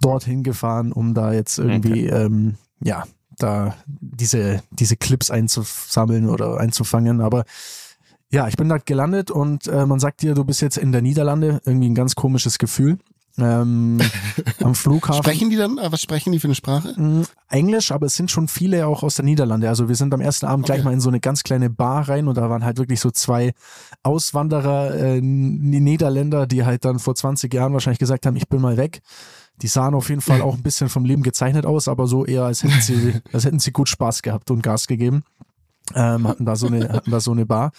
dorthin 0.01 0.43
gefahren, 0.43 0.93
um 0.93 1.15
da 1.15 1.33
jetzt 1.33 1.59
irgendwie, 1.59 2.07
ähm, 2.07 2.57
ja, 2.81 3.05
da 3.39 3.75
diese, 3.87 4.63
diese 4.71 4.97
Clips 4.97 5.31
einzusammeln 5.31 6.29
oder 6.29 6.59
einzufangen. 6.59 7.21
Aber 7.21 7.45
ja, 8.31 8.47
ich 8.47 8.57
bin 8.57 8.69
da 8.69 8.79
gelandet 8.79 9.31
und 9.31 9.67
äh, 9.67 9.87
man 9.87 9.99
sagt 9.99 10.23
dir, 10.23 10.35
du 10.35 10.45
bist 10.45 10.63
jetzt 10.63 10.79
in 10.79 10.93
der 10.93 11.03
Niederlande, 11.03 11.61
irgendwie 11.65 11.91
ein 11.91 11.95
ganz 11.95 12.15
komisches 12.15 12.59
Gefühl. 12.59 12.99
Ähm, 13.41 13.99
am 14.63 14.75
Flughafen. 14.75 15.23
Sprechen 15.23 15.51
die 15.51 15.57
dann, 15.57 15.79
was 15.83 16.01
sprechen 16.01 16.33
die 16.33 16.39
für 16.41 16.49
eine 16.49 16.55
Sprache? 16.55 17.01
Mm, 17.01 17.25
Englisch, 17.49 17.93
aber 17.93 18.07
es 18.07 18.15
sind 18.17 18.31
schon 18.31 18.49
viele 18.49 18.87
auch 18.87 19.03
aus 19.03 19.17
der 19.17 19.25
Niederlande. 19.25 19.69
Also 19.69 19.89
wir 19.89 19.95
sind 19.97 20.13
am 20.15 20.21
ersten 20.21 20.47
Abend 20.47 20.67
gleich 20.67 20.79
Okay. 20.81 20.85
mal 20.87 20.93
in 20.95 21.01
so 21.01 21.09
eine 21.09 21.21
ganz 21.21 21.43
kleine 21.43 21.71
Bar 21.71 22.09
rein 22.09 22.29
und 22.29 22.37
da 22.37 22.49
waren 22.51 22.65
halt 22.65 22.79
wirklich 22.79 23.01
so 23.01 23.11
zwei 23.11 23.53
Auswanderer, 24.03 24.95
äh, 24.95 25.21
Niederländer, 25.21 26.47
die 26.47 26.65
halt 26.65 26.85
dann 26.85 26.99
vor 26.99 27.15
20 27.15 27.53
Jahren 27.53 27.73
wahrscheinlich 27.73 27.99
gesagt 27.99 28.27
haben, 28.27 28.37
ich 28.37 28.49
bin 28.49 28.61
mal 28.61 28.77
weg. 28.77 29.01
Die 29.63 29.69
sahen 29.69 29.95
auf 29.95 30.09
jeden 30.09 30.21
Fall 30.21 30.41
auch 30.43 30.55
ein 30.55 30.63
bisschen 30.63 30.89
vom 30.89 31.05
Leben 31.05 31.23
gezeichnet 31.23 31.67
aus, 31.67 31.89
aber 31.89 32.07
so 32.07 32.25
eher, 32.25 32.45
als 32.45 32.63
hätten 32.63 32.81
sie, 32.81 33.15
als 33.33 33.45
hätten 33.45 33.59
sie 33.59 33.73
gut 33.73 33.89
Spaß 33.89 34.23
gehabt 34.23 34.51
und 34.51 34.63
Gas 34.63 34.87
gegeben. 34.87 35.23
Ähm, 35.95 36.29
hatten 36.29 36.45
da 36.45 36.55
so 36.57 36.69
eine, 36.69 36.89
hatten 36.89 37.11
da 37.11 37.21
so 37.21 37.33
eine 37.33 37.47
Bar. 37.47 37.73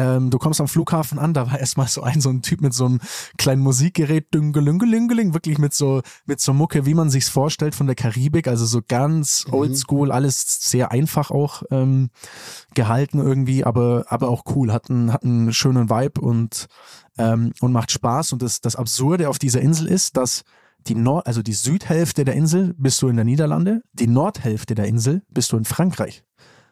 Ähm, 0.00 0.30
du 0.30 0.38
kommst 0.38 0.62
am 0.62 0.68
Flughafen 0.68 1.18
an, 1.18 1.34
da 1.34 1.50
war 1.50 1.58
erstmal 1.60 1.86
so 1.88 2.02
ein, 2.02 2.22
so 2.22 2.30
ein 2.30 2.40
Typ 2.40 2.62
mit 2.62 2.72
so 2.72 2.86
einem 2.86 3.00
kleinen 3.36 3.60
Musikgerät, 3.60 4.32
düngelüngelingeling, 4.32 5.34
wirklich 5.34 5.58
mit 5.58 5.74
so, 5.74 6.00
mit 6.24 6.40
so 6.40 6.54
Mucke, 6.54 6.86
wie 6.86 6.94
man 6.94 7.10
sich's 7.10 7.28
vorstellt 7.28 7.74
von 7.74 7.86
der 7.86 7.96
Karibik, 7.96 8.48
also 8.48 8.64
so 8.64 8.80
ganz 8.86 9.44
Mhm. 9.46 9.54
oldschool, 9.54 10.10
alles 10.10 10.60
sehr 10.62 10.90
einfach 10.90 11.30
auch 11.30 11.64
ähm, 11.70 12.08
gehalten 12.74 13.18
irgendwie, 13.18 13.62
aber, 13.64 14.04
aber 14.08 14.28
auch 14.30 14.44
cool, 14.54 14.72
hat 14.72 14.88
einen, 14.88 15.12
hat 15.12 15.22
einen 15.22 15.52
schönen 15.52 15.90
Vibe 15.90 16.22
und, 16.22 16.66
ähm, 17.18 17.52
und 17.60 17.72
macht 17.72 17.90
Spaß. 17.90 18.32
Und 18.32 18.40
das, 18.40 18.62
das 18.62 18.76
Absurde 18.76 19.28
auf 19.28 19.38
dieser 19.38 19.60
Insel 19.60 19.86
ist, 19.86 20.16
dass 20.16 20.44
die 20.86 20.94
Nord, 20.94 21.26
also 21.26 21.42
die 21.42 21.52
Südhälfte 21.52 22.24
der 22.24 22.34
Insel 22.34 22.74
bist 22.78 23.02
du 23.02 23.08
in 23.08 23.16
der 23.16 23.26
Niederlande, 23.26 23.82
die 23.92 24.06
Nordhälfte 24.06 24.74
der 24.74 24.86
Insel 24.86 25.22
bist 25.28 25.52
du 25.52 25.58
in 25.58 25.64
Frankreich. 25.66 26.22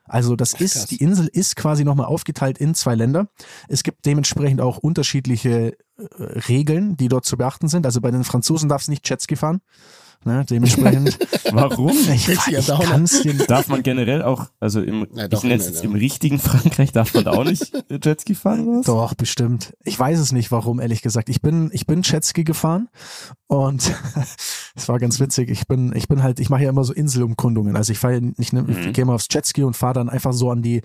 Also 0.08 0.36
das 0.36 0.54
ist, 0.54 0.74
krass. 0.74 0.86
die 0.86 0.96
Insel 0.96 1.28
ist 1.28 1.56
quasi 1.56 1.84
nochmal 1.84 2.06
aufgeteilt 2.06 2.58
in 2.58 2.74
zwei 2.74 2.94
Länder. 2.94 3.28
Es 3.68 3.82
gibt 3.82 4.06
dementsprechend 4.06 4.60
auch 4.60 4.78
unterschiedliche 4.78 5.76
äh, 5.96 6.02
Regeln, 6.18 6.96
die 6.96 7.08
dort 7.08 7.24
zu 7.24 7.36
beachten 7.36 7.68
sind. 7.68 7.86
Also 7.86 8.00
bei 8.00 8.10
den 8.10 8.24
Franzosen 8.24 8.68
darfst 8.68 8.88
du 8.88 8.92
nicht 8.92 9.08
Jetski 9.08 9.36
fahren. 9.36 9.60
Ne, 10.24 10.44
dementsprechend, 10.44 11.16
Warum? 11.52 11.90
ich, 11.90 12.28
ich 12.28 12.66
Downer. 12.66 12.84
kann's 12.84 13.22
dir 13.22 13.34
Darf 13.34 13.68
man 13.68 13.82
generell 13.82 14.22
auch, 14.22 14.46
also 14.60 14.82
im, 14.82 15.06
Ja, 15.14 15.28
doch, 15.28 15.38
ich 15.44 15.48
nenne 15.48 15.62
jetzt 15.62 15.76
ja. 15.82 15.88
im 15.88 15.94
richtigen 15.94 16.38
Frankreich, 16.40 16.92
darf 16.92 17.14
man 17.14 17.24
da 17.24 17.30
auch 17.30 17.44
nicht 17.44 17.72
äh, 17.88 17.98
Jetski 18.02 18.34
fahren 18.34 18.66
oder 18.68 18.78
was? 18.80 18.86
Doch, 18.86 19.14
bestimmt. 19.14 19.74
Ich 19.84 19.98
weiß 19.98 20.18
es 20.18 20.32
nicht, 20.32 20.50
warum, 20.50 20.80
ehrlich 20.80 21.02
gesagt. 21.02 21.28
Ich 21.28 21.40
bin, 21.40 21.70
ich 21.72 21.86
bin 21.86 22.02
Jetski 22.02 22.44
gefahren 22.44 22.88
und 23.46 23.94
es 24.74 24.88
war 24.88 24.98
ganz 24.98 25.20
witzig. 25.20 25.50
Ich 25.50 25.66
bin, 25.68 25.92
ich 25.94 26.08
bin 26.08 26.22
halt, 26.22 26.40
ich 26.40 26.50
mache 26.50 26.64
ja 26.64 26.70
immer 26.70 26.84
so 26.84 26.92
Inselumkundungen. 26.92 27.76
Also 27.76 27.92
ich 27.92 27.98
fahre 27.98 28.20
nicht, 28.20 28.52
ne, 28.52 28.64
ich 28.68 28.86
Mhm. 28.88 28.92
gehe 28.92 29.04
mal 29.04 29.14
aufs 29.14 29.28
Jetski 29.30 29.62
und 29.62 29.76
fahre 29.76 29.94
dann 29.94 30.08
einfach 30.10 30.32
so 30.32 30.50
an 30.50 30.62
die 30.62 30.82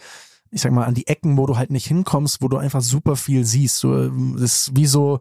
ich 0.54 0.62
sag 0.62 0.72
mal, 0.72 0.86
an 0.86 0.94
die 0.94 1.08
Ecken, 1.08 1.38
wo 1.38 1.46
du 1.48 1.58
halt 1.58 1.72
nicht 1.72 1.88
hinkommst, 1.88 2.42
wo 2.42 2.48
du 2.48 2.58
einfach 2.58 2.82
super 2.82 3.16
viel 3.16 3.44
siehst. 3.44 3.80
So, 3.80 4.10
das 4.36 4.68
ist 4.68 4.76
wie 4.76 4.86
so, 4.86 5.20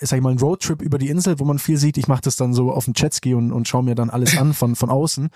ich 0.00 0.08
sag 0.08 0.20
mal, 0.22 0.30
ein 0.30 0.38
Roadtrip 0.38 0.80
über 0.80 0.96
die 0.98 1.08
Insel, 1.08 1.38
wo 1.38 1.44
man 1.44 1.58
viel 1.58 1.76
sieht. 1.76 1.98
Ich 1.98 2.08
mache 2.08 2.22
das 2.22 2.36
dann 2.36 2.54
so 2.54 2.72
auf 2.72 2.86
dem 2.86 2.94
Jetski 2.96 3.34
und, 3.34 3.52
und 3.52 3.68
schaue 3.68 3.84
mir 3.84 3.94
dann 3.94 4.08
alles 4.08 4.36
an 4.38 4.54
von, 4.54 4.76
von 4.76 4.88
außen 4.88 5.28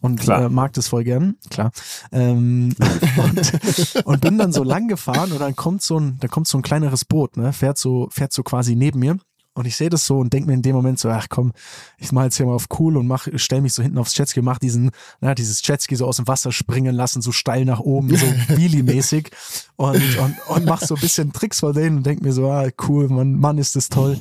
und 0.00 0.28
äh, 0.28 0.48
mag 0.48 0.72
das 0.74 0.88
voll 0.88 1.04
gern, 1.04 1.36
klar. 1.50 1.72
Ähm, 2.12 2.74
und, 3.16 4.04
und 4.04 4.20
bin 4.20 4.38
dann 4.38 4.52
so 4.52 4.62
lang 4.62 4.88
gefahren 4.88 5.32
und 5.32 5.40
dann 5.40 5.56
kommt 5.56 5.82
so 5.82 5.98
ein, 5.98 6.18
da 6.20 6.28
kommt 6.28 6.46
so 6.46 6.58
ein 6.58 6.62
kleineres 6.62 7.04
Boot, 7.04 7.36
ne, 7.36 7.52
fährt 7.52 7.78
so, 7.78 8.08
fährt 8.10 8.32
so 8.32 8.42
quasi 8.42 8.76
neben 8.76 9.00
mir 9.00 9.18
und 9.54 9.66
ich 9.66 9.76
sehe 9.76 9.90
das 9.90 10.06
so 10.06 10.18
und 10.18 10.32
denke 10.32 10.48
mir 10.48 10.54
in 10.54 10.62
dem 10.62 10.74
Moment 10.74 10.98
so, 10.98 11.10
ach 11.10 11.26
komm, 11.28 11.52
ich 11.98 12.10
mal 12.12 12.24
jetzt 12.24 12.36
hier 12.36 12.46
mal 12.46 12.54
auf 12.54 12.66
cool 12.78 12.96
und 12.96 13.06
mach, 13.06 13.28
stell 13.34 13.60
mich 13.60 13.74
so 13.74 13.82
hinten 13.82 13.98
aufs 13.98 14.16
Jetski 14.16 14.40
und 14.40 14.46
mach 14.46 14.58
diesen, 14.58 14.90
na, 15.20 15.34
dieses 15.34 15.66
Jetski 15.66 15.94
so 15.96 16.06
aus 16.06 16.16
dem 16.16 16.26
Wasser 16.26 16.52
springen 16.52 16.94
lassen, 16.94 17.20
so 17.20 17.32
steil 17.32 17.64
nach 17.64 17.80
oben, 17.80 18.16
so 18.16 18.26
Wheelie-mäßig 18.48 19.30
und, 19.76 20.18
und, 20.18 20.36
und 20.48 20.64
mach 20.64 20.80
so 20.80 20.94
ein 20.94 21.00
bisschen 21.00 21.32
Tricks 21.32 21.60
vor 21.60 21.74
denen 21.74 21.98
und 21.98 22.06
denk 22.06 22.22
mir 22.22 22.32
so, 22.32 22.50
ah, 22.50 22.68
cool, 22.88 23.08
Mann, 23.08 23.34
Mann, 23.34 23.58
ist 23.58 23.76
das 23.76 23.88
toll. 23.88 24.18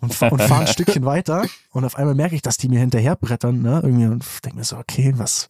Und, 0.00 0.20
und 0.20 0.42
fahre 0.42 0.62
ein 0.62 0.66
Stückchen 0.66 1.04
weiter 1.04 1.46
und 1.70 1.84
auf 1.84 1.96
einmal 1.96 2.14
merke 2.14 2.34
ich, 2.34 2.42
dass 2.42 2.58
die 2.58 2.68
mir 2.68 2.80
hinterher 2.80 3.16
brettern, 3.16 3.62
ne, 3.62 3.80
irgendwie 3.82 4.06
und 4.06 4.24
denk 4.44 4.56
mir 4.56 4.64
so, 4.64 4.76
okay, 4.76 5.14
was, 5.16 5.48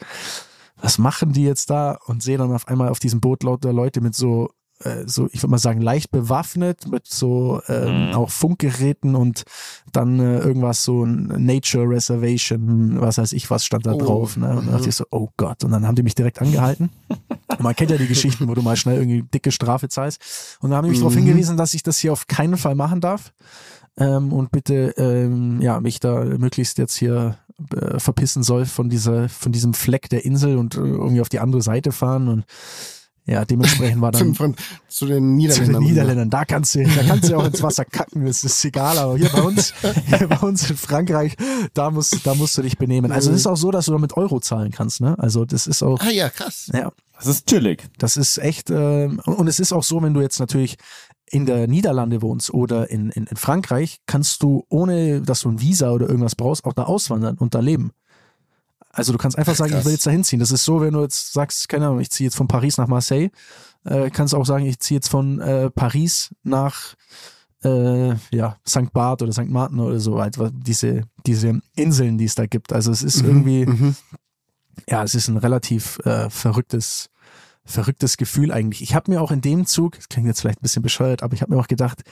was 0.77 0.99
machen 0.99 1.33
die 1.33 1.45
jetzt 1.45 1.71
da? 1.71 1.99
Und 2.07 2.23
sehe 2.23 2.39
dann 2.39 2.53
auf 2.53 2.69
einmal 2.69 2.89
auf 2.91 2.99
diesem 2.99 3.21
Boot 3.21 3.43
lauter 3.43 3.73
Leute 3.73 4.01
mit 4.01 4.15
so 4.15 4.51
so, 5.07 5.29
ich 5.33 5.43
würde 5.43 5.53
mal 5.53 5.59
sagen, 5.59 5.81
leicht 5.81 6.11
bewaffnet 6.11 6.89
mit 6.91 7.07
so 7.07 7.61
ähm, 7.69 8.09
mhm. 8.09 8.15
auch 8.15 8.31
Funkgeräten 8.31 9.15
und 9.15 9.45
dann 9.93 10.19
äh, 10.19 10.41
irgendwas 10.41 10.83
so 10.85 11.05
ein 11.05 11.27
Nature 11.45 11.89
Reservation, 11.89 13.01
was 13.01 13.19
weiß 13.19 13.33
ich, 13.33 13.51
was 13.51 13.65
stand 13.65 13.87
da 13.87 13.93
oh. 13.93 13.99
drauf. 13.99 14.37
Ne? 14.37 14.51
Und 14.51 14.67
dann 14.67 14.75
dachte 14.75 14.89
ich 14.89 14.97
so, 14.97 15.05
oh 15.11 15.29
Gott. 15.37 15.65
Und 15.65 15.71
dann 15.71 15.87
haben 15.87 15.95
die 15.95 16.03
mich 16.03 16.15
direkt 16.15 16.41
angehalten. 16.43 16.91
Man 17.61 17.77
kennt 17.77 17.93
ja 17.93 17.97
die 17.97 18.09
Geschichten, 18.09 18.49
wo 18.49 18.55
du 18.55 18.63
mal 18.63 18.77
schnell 18.77 18.99
irgendwie 18.99 19.23
dicke 19.23 19.53
Strafe 19.53 19.89
zahlst. 19.89 20.59
Und 20.61 20.71
dann 20.71 20.79
haben 20.79 20.85
die 20.85 20.91
mich 20.91 20.99
mhm. 20.99 21.05
darauf 21.05 21.15
hingewiesen, 21.15 21.57
dass 21.57 21.75
ich 21.75 21.83
das 21.83 21.99
hier 21.99 22.13
auf 22.13 22.27
keinen 22.27 22.57
Fall 22.57 22.75
machen 22.75 23.01
darf. 23.01 23.33
Ähm, 23.97 24.33
und 24.33 24.51
bitte 24.51 24.93
ähm, 24.97 25.61
ja 25.61 25.81
mich 25.81 26.01
da 26.01 26.25
möglichst 26.25 26.79
jetzt 26.79 26.97
hier 26.97 27.39
äh, 27.73 28.01
verpissen 28.01 28.43
soll 28.43 28.67
von 28.67 28.91
dieser 28.91 29.29
von 29.29 29.53
diesem 29.53 29.73
Fleck 29.73 30.09
der 30.09 30.25
Insel 30.25 30.59
und 30.59 30.75
äh, 30.75 30.81
irgendwie 30.81 31.21
auf 31.21 31.29
die 31.29 31.39
andere 31.39 31.63
Seite 31.63 31.93
fahren 31.93 32.27
und 32.27 32.45
ja, 33.27 33.45
dementsprechend 33.45 34.01
war 34.01 34.13
dann. 34.13 34.35
Von, 34.35 34.55
zu 34.89 35.07
den 35.07 35.37
Niederländern. 35.37 35.75
Zu 35.75 35.81
den 35.81 35.89
Niederländern. 35.89 36.31
Da 36.31 36.45
kannst 36.45 36.75
du, 36.75 36.85
da 36.85 37.03
kannst 37.03 37.31
du 37.31 37.37
auch 37.37 37.47
ins 37.47 37.63
Wasser 37.63 37.85
kacken, 37.85 38.27
das 38.27 38.45
ist 38.45 38.65
egal. 38.65 38.99
Aber 38.99 39.17
hier 39.17 39.31
bei 39.31 39.43
uns, 39.43 39.73
hier 40.07 40.29
bei 40.29 40.39
uns 40.39 40.69
in 40.69 40.77
Frankreich, 40.77 41.37
da 41.73 41.91
musst, 41.91 42.27
da 42.27 42.35
musst 42.35 42.57
du 42.59 42.63
dich 42.63 42.77
benehmen. 42.77 43.13
Also 43.13 43.31
es 43.31 43.39
ist 43.39 43.47
auch 43.47 43.57
so, 43.57 43.71
dass 43.71 43.87
du 43.87 43.93
da 43.93 43.99
mit 43.99 44.17
Euro 44.17 44.41
zahlen 44.41 44.73
kannst, 44.73 45.01
ne? 45.01 45.19
Also 45.19 45.45
das 45.45 45.67
ist 45.67 45.83
auch. 45.83 46.01
Ah 46.01 46.11
ja, 46.11 46.29
krass. 46.29 46.71
Ja. 46.73 46.93
Das 47.17 47.29
ist 47.29 47.47
chillig. 47.47 47.85
Das 47.99 48.17
ist 48.17 48.39
echt, 48.39 48.71
äh, 48.71 49.07
und 49.07 49.47
es 49.47 49.61
ist 49.61 49.73
auch 49.73 49.85
so, 49.85 50.03
wenn 50.03 50.15
du 50.15 50.21
jetzt 50.21 50.41
natürlich 50.41 50.77
in 51.27 51.47
der 51.47 51.67
Niederlande 51.67 52.23
wohnst 52.23 52.53
oder 52.53 52.91
in, 52.91 53.11
in, 53.11 53.27
in 53.27 53.37
Frankreich, 53.37 54.01
kannst 54.07 54.43
du, 54.43 54.65
ohne 54.69 55.23
dass 55.23 55.41
du 55.41 55.51
ein 55.51 55.61
Visa 55.61 55.91
oder 55.91 56.09
irgendwas 56.09 56.35
brauchst, 56.35 56.65
auch 56.65 56.75
da 56.75 56.85
auswandern 56.85 57.39
und 57.39 57.55
da 57.55 57.61
leben. 57.61 57.93
Also 58.95 59.13
du 59.13 59.19
kannst 59.19 59.37
einfach 59.37 59.55
sagen, 59.55 59.71
Krass. 59.71 59.81
ich 59.81 59.87
will 59.87 59.93
jetzt 59.93 60.07
da 60.07 60.11
hinziehen. 60.11 60.41
Das 60.41 60.51
ist 60.51 60.65
so, 60.65 60.81
wenn 60.81 60.95
du 60.95 61.03
jetzt 61.03 61.33
sagst, 61.33 61.69
keine 61.69 61.87
Ahnung, 61.87 62.01
ich 62.01 62.11
ziehe 62.11 62.27
jetzt 62.27 62.37
von 62.37 62.49
Paris 62.49 62.79
nach 62.79 62.87
Marseille, 62.87 63.31
äh, 63.85 64.11
kannst 64.11 64.35
auch 64.35 64.47
sagen, 64.47 64.67
ich 64.67 64.79
ziehe 64.79 64.99
jetzt 64.99 65.09
von 65.09 65.41
äh, 65.41 65.71
Paris 65.71 66.35
nach 66.43 66.95
äh, 67.65 68.15
ja, 68.31 68.57
St. 68.67 68.93
Barth 68.93 69.23
oder 69.23 69.33
St. 69.33 69.49
Martin 69.49 69.81
oder 69.81 69.99
so, 69.99 70.21
halt, 70.21 70.37
diese, 70.53 71.03
diese 71.27 71.61
Inseln, 71.75 72.19
die 72.19 72.27
es 72.27 72.35
da 72.35 72.47
gibt. 72.47 72.73
Also 72.73 72.93
es 72.93 73.03
ist 73.03 73.23
mhm, 73.23 73.29
irgendwie, 73.29 73.67
mhm. 73.67 73.97
ja, 74.89 75.03
es 75.03 75.15
ist 75.15 75.29
ein 75.29 75.39
relativ 75.39 75.99
äh, 76.05 76.31
verrücktes 76.31 77.11
verrücktes 77.65 78.17
Gefühl 78.17 78.53
eigentlich. 78.53 78.83
Ich 78.83 78.95
habe 78.95 79.11
mir 79.11 79.23
auch 79.23 79.31
in 79.31 79.41
dem 79.41 79.65
Zug, 79.67 79.97
das 79.97 80.09
klingt 80.09 80.27
jetzt 80.27 80.41
vielleicht 80.41 80.61
ein 80.61 80.63
bisschen 80.63 80.83
bescheuert, 80.83 81.23
aber 81.23 81.35
ich 81.35 81.41
habe 81.41 81.55
mir 81.55 81.61
auch 81.61 81.69
gedacht, 81.69 82.03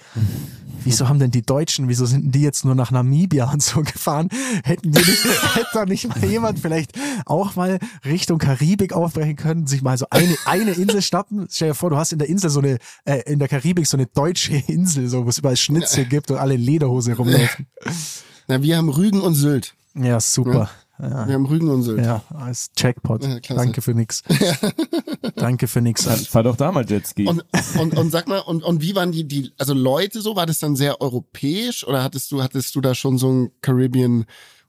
wieso 0.83 1.09
haben 1.09 1.19
denn 1.19 1.31
die 1.31 1.43
Deutschen, 1.43 1.89
wieso 1.89 2.07
sind 2.07 2.35
die 2.35 2.41
jetzt 2.41 2.65
nur 2.65 2.75
nach 2.75 2.91
Namibia 2.91 3.51
und 3.53 3.63
so 3.63 3.83
gefahren? 3.83 4.29
Hätten 4.65 4.93
die 4.93 4.99
nicht, 4.99 5.25
hätte 5.55 5.69
da 5.75 5.85
nicht 5.85 6.09
mal 6.09 6.25
jemand 6.25 6.59
vielleicht 6.59 6.93
auch 7.27 7.55
mal 7.55 7.79
Richtung 8.05 8.39
Karibik 8.39 8.95
aufbrechen 8.95 9.37
können, 9.37 9.67
sich 9.67 9.83
mal 9.83 9.99
so 9.99 10.07
eine, 10.11 10.37
eine 10.47 10.73
Insel 10.73 11.03
schnappen? 11.03 11.47
Stell 11.51 11.69
dir 11.69 11.75
vor, 11.75 11.91
du 11.91 11.97
hast 11.97 12.13
in 12.13 12.19
der 12.19 12.29
Insel 12.29 12.49
so 12.49 12.61
eine, 12.61 12.79
äh, 13.05 13.21
in 13.31 13.39
der 13.39 13.49
Karibik 13.49 13.87
so 13.87 13.97
eine 13.97 14.07
deutsche 14.07 14.55
Insel, 14.67 15.09
so 15.09 15.25
wo 15.27 15.29
es 15.29 15.39
überall 15.39 15.57
Schnitzel 15.57 16.07
gibt 16.07 16.31
und 16.31 16.39
alle 16.39 16.57
Lederhose 16.57 17.15
rumlaufen. 17.15 17.67
Na, 18.49 18.63
wir 18.63 18.77
haben 18.77 18.89
Rügen 18.89 19.21
und 19.21 19.35
Sylt. 19.35 19.75
Ja, 19.95 20.19
super. 20.19 20.55
Ja. 20.55 20.71
Ja. 21.03 21.27
Wir 21.27 21.35
haben 21.35 21.47
Rügen 21.47 21.69
und 21.69 21.83
Sylt. 21.83 22.05
Ja, 22.05 22.23
als 22.31 22.71
Jackpot. 22.77 23.25
Ja, 23.25 23.41
Danke 23.41 23.83
für 23.83 23.93
nix. 23.93 24.23
Danke 25.35 25.67
für 25.67 25.81
nix. 25.81 26.05
Fahr 26.29 26.45
doch 26.45 26.55
da 26.55 26.71
mal 26.71 26.89
Jetski. 26.89 27.27
Und, 27.27 27.45
und, 27.79 27.99
und 27.99 28.11
sag 28.13 28.29
mal, 28.29 28.39
und, 28.39 28.63
und 28.63 28.81
wie 28.83 28.95
waren 28.95 29.11
die, 29.11 29.27
die, 29.27 29.53
also 29.59 29.75
Leute 29.75 30.21
so, 30.21 30.37
war 30.37 30.47
das 30.47 30.61
dann 30.61 30.77
sehr 30.77 31.01
europäisch 31.01 31.85
oder 31.85 32.05
hattest 32.05 32.31
du, 32.31 32.41
hattest 32.41 32.77
du 32.77 32.81
da 32.81 32.95
schon 32.95 33.19
so 33.19 33.33
ein 33.33 33.51
Caribbean 33.63 34.27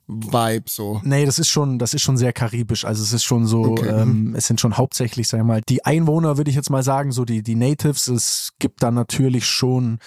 Vibe 0.07 0.65
so. 0.67 0.99
Nee, 1.03 1.25
das 1.25 1.37
ist 1.37 1.49
schon, 1.49 1.77
das 1.77 1.93
ist 1.93 2.01
schon 2.01 2.17
sehr 2.17 2.33
karibisch. 2.33 2.83
Also 2.83 3.03
es 3.03 3.13
ist 3.13 3.23
schon 3.23 3.45
so, 3.45 3.61
okay. 3.63 3.87
ähm, 3.87 4.33
es 4.35 4.47
sind 4.47 4.59
schon 4.59 4.75
hauptsächlich, 4.75 5.27
sag 5.27 5.39
ich 5.39 5.45
mal, 5.45 5.61
die 5.69 5.85
Einwohner, 5.85 6.37
würde 6.37 6.49
ich 6.49 6.55
jetzt 6.55 6.71
mal 6.71 6.83
sagen, 6.83 7.11
so 7.11 7.25
die, 7.25 7.43
die 7.43 7.55
Natives. 7.55 8.07
Es 8.07 8.53
gibt 8.59 8.81
dann 8.81 8.95
natürlich 8.95 9.45
schon, 9.45 9.99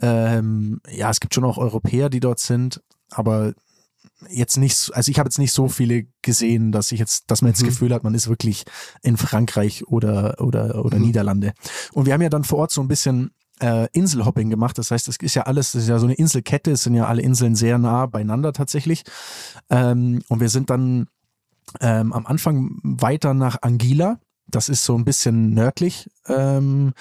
ähm, 0.00 0.80
ja, 0.90 1.10
es 1.10 1.20
gibt 1.20 1.34
schon 1.34 1.44
auch 1.44 1.58
Europäer, 1.58 2.08
die 2.08 2.20
dort 2.20 2.40
sind, 2.40 2.82
aber 3.10 3.52
jetzt 4.30 4.56
nicht, 4.56 4.90
also 4.94 5.10
ich 5.10 5.18
habe 5.18 5.28
jetzt 5.28 5.38
nicht 5.38 5.52
so 5.52 5.68
viele 5.68 6.06
gesehen, 6.22 6.72
dass 6.72 6.92
ich 6.92 6.98
jetzt, 6.98 7.30
dass 7.30 7.42
man 7.42 7.50
jetzt 7.50 7.62
mhm. 7.62 7.66
das 7.66 7.74
Gefühl 7.74 7.94
hat, 7.94 8.04
man 8.04 8.14
ist 8.14 8.28
wirklich 8.28 8.64
in 9.02 9.16
Frankreich 9.16 9.86
oder 9.86 10.40
oder 10.40 10.84
oder 10.84 10.98
mhm. 10.98 11.06
Niederlande. 11.06 11.52
Und 11.92 12.06
wir 12.06 12.12
haben 12.12 12.22
ja 12.22 12.30
dann 12.30 12.44
vor 12.44 12.58
Ort 12.58 12.70
so 12.72 12.80
ein 12.80 12.88
bisschen 12.88 13.30
äh, 13.60 13.88
Inselhopping 13.92 14.50
gemacht. 14.50 14.78
Das 14.78 14.90
heißt, 14.90 15.08
das 15.08 15.16
ist 15.16 15.34
ja 15.34 15.42
alles, 15.42 15.72
das 15.72 15.82
ist 15.82 15.88
ja 15.88 15.98
so 15.98 16.06
eine 16.06 16.14
Inselkette, 16.14 16.72
es 16.72 16.82
sind 16.82 16.94
ja 16.94 17.06
alle 17.06 17.22
Inseln 17.22 17.54
sehr 17.54 17.78
nah 17.78 18.06
beieinander 18.06 18.52
tatsächlich. 18.52 19.04
Ähm, 19.70 20.22
und 20.28 20.40
wir 20.40 20.48
sind 20.48 20.70
dann 20.70 21.06
ähm, 21.80 22.12
am 22.12 22.26
Anfang 22.26 22.78
weiter 22.82 23.34
nach 23.34 23.58
Anguilla 23.62 24.18
das 24.46 24.68
ist 24.68 24.84
so 24.84 24.96
ein 24.96 25.04
bisschen 25.04 25.54
nördlich, 25.54 26.10
ähm, 26.28 26.92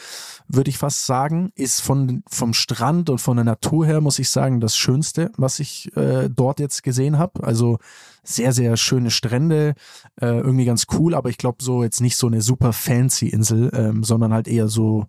würde 0.48 0.70
ich 0.70 0.78
fast 0.78 1.06
sagen. 1.06 1.52
Ist 1.56 1.82
von, 1.82 2.24
vom 2.30 2.54
Strand 2.54 3.10
und 3.10 3.20
von 3.20 3.38
der 3.38 3.44
Natur 3.44 3.86
her, 3.86 4.02
muss 4.02 4.20
ich 4.20 4.30
sagen, 4.30 4.60
das 4.60 4.76
Schönste, 4.76 5.32
was 5.38 5.60
ich 5.60 5.96
äh, 5.96 6.30
dort 6.30 6.60
jetzt 6.60 6.84
gesehen 6.84 7.18
habe. 7.18 7.44
Also 7.44 7.80
sehr, 8.24 8.54
sehr 8.54 8.78
schöne 8.78 9.12
Strände, 9.12 9.76
äh, 10.20 10.26
irgendwie 10.28 10.66
ganz 10.66 10.88
cool, 10.94 11.14
aber 11.14 11.30
ich 11.30 11.38
glaube 11.38 11.62
so 11.62 11.84
jetzt 11.84 12.02
nicht 12.02 12.16
so 12.16 12.28
eine 12.28 12.42
super 12.42 12.72
fancy 12.72 13.28
Insel, 13.28 13.70
ähm, 13.74 14.04
sondern 14.04 14.34
halt 14.34 14.48
eher 14.48 14.70
so, 14.70 15.08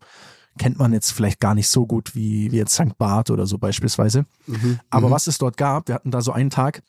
kennt 0.58 0.78
man 0.78 0.92
jetzt 0.92 1.12
vielleicht 1.12 1.40
gar 1.40 1.54
nicht 1.54 1.68
so 1.68 1.86
gut 1.86 2.14
wie, 2.14 2.50
wie 2.50 2.56
jetzt 2.56 2.74
St. 2.74 2.98
Barth 2.98 3.30
oder 3.30 3.46
so 3.46 3.58
beispielsweise. 3.58 4.26
Mhm, 4.46 4.80
aber 4.90 5.08
mhm. 5.08 5.12
was 5.12 5.26
es 5.28 5.38
dort 5.38 5.56
gab, 5.56 5.88
wir 5.88 5.94
hatten 5.94 6.10
da 6.10 6.20
so 6.20 6.32
einen 6.32 6.50
Tag, 6.50 6.82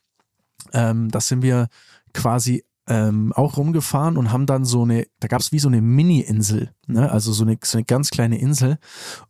ähm, 0.73 1.09
da 1.11 1.21
sind 1.21 1.43
wir 1.43 1.67
quasi 2.13 2.63
ähm, 2.87 3.33
auch 3.33 3.57
rumgefahren 3.57 4.17
und 4.17 4.31
haben 4.31 4.45
dann 4.45 4.65
so 4.65 4.83
eine, 4.83 5.07
da 5.19 5.27
gab 5.27 5.41
es 5.41 5.51
wie 5.51 5.59
so 5.59 5.67
eine 5.67 5.81
Mini-Insel, 5.81 6.73
ne? 6.87 7.11
also 7.11 7.33
so 7.33 7.43
eine, 7.43 7.57
so 7.63 7.77
eine 7.77 7.85
ganz 7.85 8.11
kleine 8.11 8.37
Insel. 8.37 8.77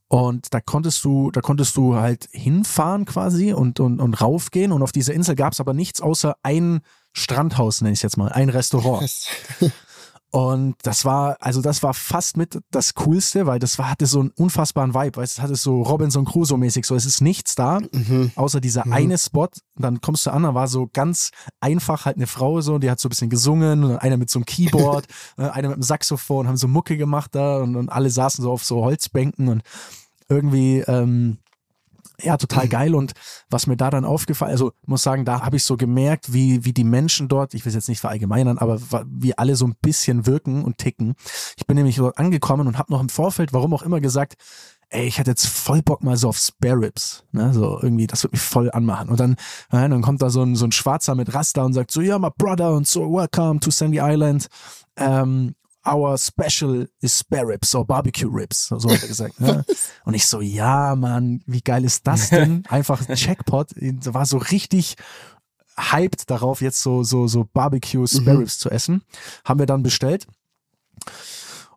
Und 0.07 0.53
da 0.53 0.59
konntest 0.61 1.03
du, 1.03 1.31
da 1.31 1.41
konntest 1.41 1.77
du 1.77 1.95
halt 1.95 2.27
hinfahren 2.31 3.05
quasi 3.05 3.53
und, 3.53 3.79
und, 3.79 3.99
und 3.99 4.21
raufgehen. 4.21 4.71
Und 4.71 4.81
auf 4.81 4.91
dieser 4.91 5.13
Insel 5.13 5.35
gab 5.35 5.53
es 5.53 5.59
aber 5.59 5.73
nichts 5.73 6.01
außer 6.01 6.35
ein 6.43 6.81
Strandhaus, 7.13 7.81
nenne 7.81 7.93
ich 7.93 8.01
jetzt 8.01 8.17
mal, 8.17 8.31
ein 8.31 8.49
Restaurant. 8.49 9.09
Und 10.31 10.75
das 10.83 11.05
war, 11.05 11.37
also 11.39 11.61
das 11.61 11.81
war 11.81 11.93
fast 11.93 12.35
mit 12.35 12.59
das 12.69 12.93
Coolste, 12.93 13.45
weil 13.45 13.59
das 13.59 13.79
war, 13.79 13.89
hatte 13.89 14.05
so 14.05 14.19
einen 14.19 14.31
unfassbaren 14.31 14.93
Vibe, 14.93 15.17
weißt 15.17 15.37
du, 15.37 15.41
hatte 15.41 15.55
so 15.55 15.81
Robinson 15.81 16.25
Crusoe-mäßig, 16.25 16.85
so 16.85 16.95
es 16.95 17.05
ist 17.05 17.21
nichts 17.21 17.55
da, 17.55 17.79
mhm. 17.79 18.31
außer 18.35 18.59
dieser 18.59 18.85
mhm. 18.85 18.93
eine 18.93 19.17
Spot. 19.17 19.47
Dann 19.77 20.01
kommst 20.01 20.25
du 20.25 20.31
an, 20.31 20.43
da 20.43 20.53
war 20.53 20.67
so 20.67 20.89
ganz 20.91 21.31
einfach 21.61 22.05
halt 22.05 22.17
eine 22.17 22.27
Frau 22.27 22.59
so, 22.59 22.79
die 22.79 22.91
hat 22.91 22.99
so 22.99 23.07
ein 23.07 23.11
bisschen 23.11 23.29
gesungen 23.29 23.83
und 23.85 23.97
einer 23.97 24.17
mit 24.17 24.29
so 24.29 24.39
einem 24.39 24.45
Keyboard, 24.45 25.05
äh, 25.37 25.43
einer 25.43 25.69
mit 25.69 25.75
einem 25.75 25.83
Saxophon, 25.83 26.47
haben 26.47 26.57
so 26.57 26.67
Mucke 26.67 26.97
gemacht 26.97 27.33
da 27.33 27.57
und, 27.57 27.77
und 27.77 27.89
alle 27.89 28.09
saßen 28.09 28.43
so 28.43 28.51
auf 28.51 28.65
so 28.65 28.83
Holzbänken 28.83 29.47
und 29.47 29.63
irgendwie, 30.27 30.79
ähm, 30.79 31.37
ja, 32.21 32.37
total 32.37 32.67
geil. 32.67 32.95
Und 32.95 33.13
was 33.49 33.67
mir 33.67 33.77
da 33.77 33.89
dann 33.89 34.05
aufgefallen, 34.05 34.51
also 34.51 34.71
muss 34.85 35.03
sagen, 35.03 35.25
da 35.25 35.41
habe 35.41 35.57
ich 35.57 35.63
so 35.63 35.77
gemerkt, 35.77 36.33
wie, 36.33 36.65
wie 36.65 36.73
die 36.73 36.83
Menschen 36.83 37.27
dort, 37.27 37.53
ich 37.53 37.65
will 37.65 37.69
es 37.69 37.75
jetzt 37.75 37.89
nicht 37.89 37.99
verallgemeinern, 37.99 38.57
aber 38.57 38.79
wie 39.07 39.37
alle 39.37 39.55
so 39.55 39.65
ein 39.65 39.75
bisschen 39.81 40.25
wirken 40.25 40.63
und 40.63 40.77
ticken. 40.77 41.15
Ich 41.57 41.65
bin 41.67 41.75
nämlich 41.75 41.97
dort 41.97 42.17
angekommen 42.17 42.67
und 42.67 42.77
habe 42.77 42.91
noch 42.91 43.01
im 43.01 43.09
Vorfeld, 43.09 43.53
warum 43.53 43.73
auch 43.73 43.83
immer, 43.83 43.99
gesagt, 43.99 44.35
ey, 44.89 45.05
ich 45.05 45.17
hätte 45.17 45.31
jetzt 45.31 45.47
voll 45.47 45.81
Bock 45.81 46.03
mal 46.03 46.17
so 46.17 46.29
auf 46.29 46.37
Spare 46.37 46.79
Ribs, 46.79 47.23
ne, 47.31 47.53
so 47.53 47.79
irgendwie, 47.81 48.07
das 48.07 48.23
wird 48.23 48.33
mich 48.33 48.41
voll 48.41 48.69
anmachen. 48.71 49.09
Und 49.09 49.19
dann, 49.19 49.35
ja, 49.71 49.87
dann 49.87 50.01
kommt 50.01 50.21
da 50.21 50.29
so 50.29 50.43
ein, 50.43 50.55
so 50.55 50.65
ein 50.65 50.71
Schwarzer 50.71 51.15
mit 51.15 51.33
Raster 51.33 51.65
und 51.65 51.73
sagt 51.73 51.91
so, 51.91 52.01
ja, 52.01 52.19
my 52.19 52.29
brother 52.37 52.73
und 52.73 52.87
so, 52.87 53.01
welcome 53.11 53.59
to 53.59 53.71
Sandy 53.71 53.99
Island. 54.01 54.47
Ähm, 54.97 55.55
our 55.87 56.17
special 56.17 56.87
is 57.01 57.19
spare 57.19 57.47
ribs 57.47 57.75
or 57.75 57.85
barbecue 57.85 58.29
ribs, 58.29 58.67
so 58.67 58.89
hat 58.89 59.01
er 59.01 59.07
gesagt. 59.07 59.39
Ne? 59.39 59.63
Und 60.05 60.13
ich 60.13 60.25
so, 60.27 60.41
ja, 60.41 60.95
Mann, 60.95 61.41
wie 61.45 61.61
geil 61.61 61.83
ist 61.83 62.05
das 62.07 62.29
denn? 62.31 62.63
Einfach 62.67 63.05
Checkpot, 63.05 63.71
war 64.05 64.25
so 64.25 64.37
richtig 64.37 64.95
hyped 65.77 66.29
darauf, 66.29 66.61
jetzt 66.61 66.81
so, 66.81 67.03
so, 67.03 67.27
so 67.27 67.47
Barbecue 67.51 68.07
Spare 68.07 68.35
mhm. 68.35 68.39
Ribs 68.39 68.57
mhm. 68.57 68.61
zu 68.61 68.69
essen. 68.71 69.01
Haben 69.43 69.59
wir 69.59 69.65
dann 69.65 69.83
bestellt. 69.83 70.27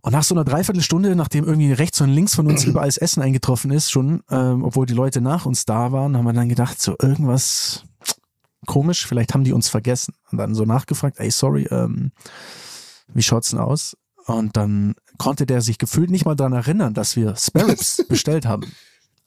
Und 0.01 0.13
nach 0.13 0.23
so 0.23 0.35
einer 0.35 0.45
Dreiviertelstunde, 0.45 1.17
nachdem 1.17 1.45
irgendwie 1.45 1.73
rechts 1.73 2.01
und 2.01 2.11
links 2.11 2.35
von 2.35 2.47
uns 2.47 2.65
überall 2.67 2.89
das 2.89 2.99
Essen 2.99 3.23
eingetroffen 3.23 3.71
ist, 3.71 3.91
schon, 3.91 4.23
ähm, 4.31 4.65
obwohl 4.65 4.87
die 4.87 4.95
Leute 4.95 5.21
nach 5.21 5.47
uns 5.47 5.65
da 5.65 5.93
waren, 5.93 6.17
haben 6.17 6.25
wir 6.25 6.33
dann 6.33 6.49
gedacht, 6.49 6.81
so 6.81 6.95
irgendwas 7.01 7.83
komisch, 8.67 9.07
vielleicht 9.07 9.35
haben 9.35 9.45
die 9.45 9.53
uns 9.53 9.69
vergessen. 9.69 10.15
Und 10.31 10.39
dann 10.39 10.55
so 10.55 10.65
nachgefragt, 10.65 11.19
ey, 11.19 11.31
sorry, 11.31 11.67
ähm, 11.71 12.13
wie 13.13 13.23
schaut's 13.23 13.51
denn 13.51 13.59
aus? 13.59 13.97
Und 14.27 14.57
dann 14.57 14.95
konnte 15.17 15.47
der 15.47 15.63
sich 15.63 15.79
gefühlt 15.79 16.11
nicht 16.11 16.25
mal 16.27 16.35
dran 16.35 16.53
erinnern, 16.53 16.95
dass 16.95 17.17
wir 17.17 17.35
Sparrows 17.37 18.05
bestellt 18.09 18.47
haben. 18.47 18.71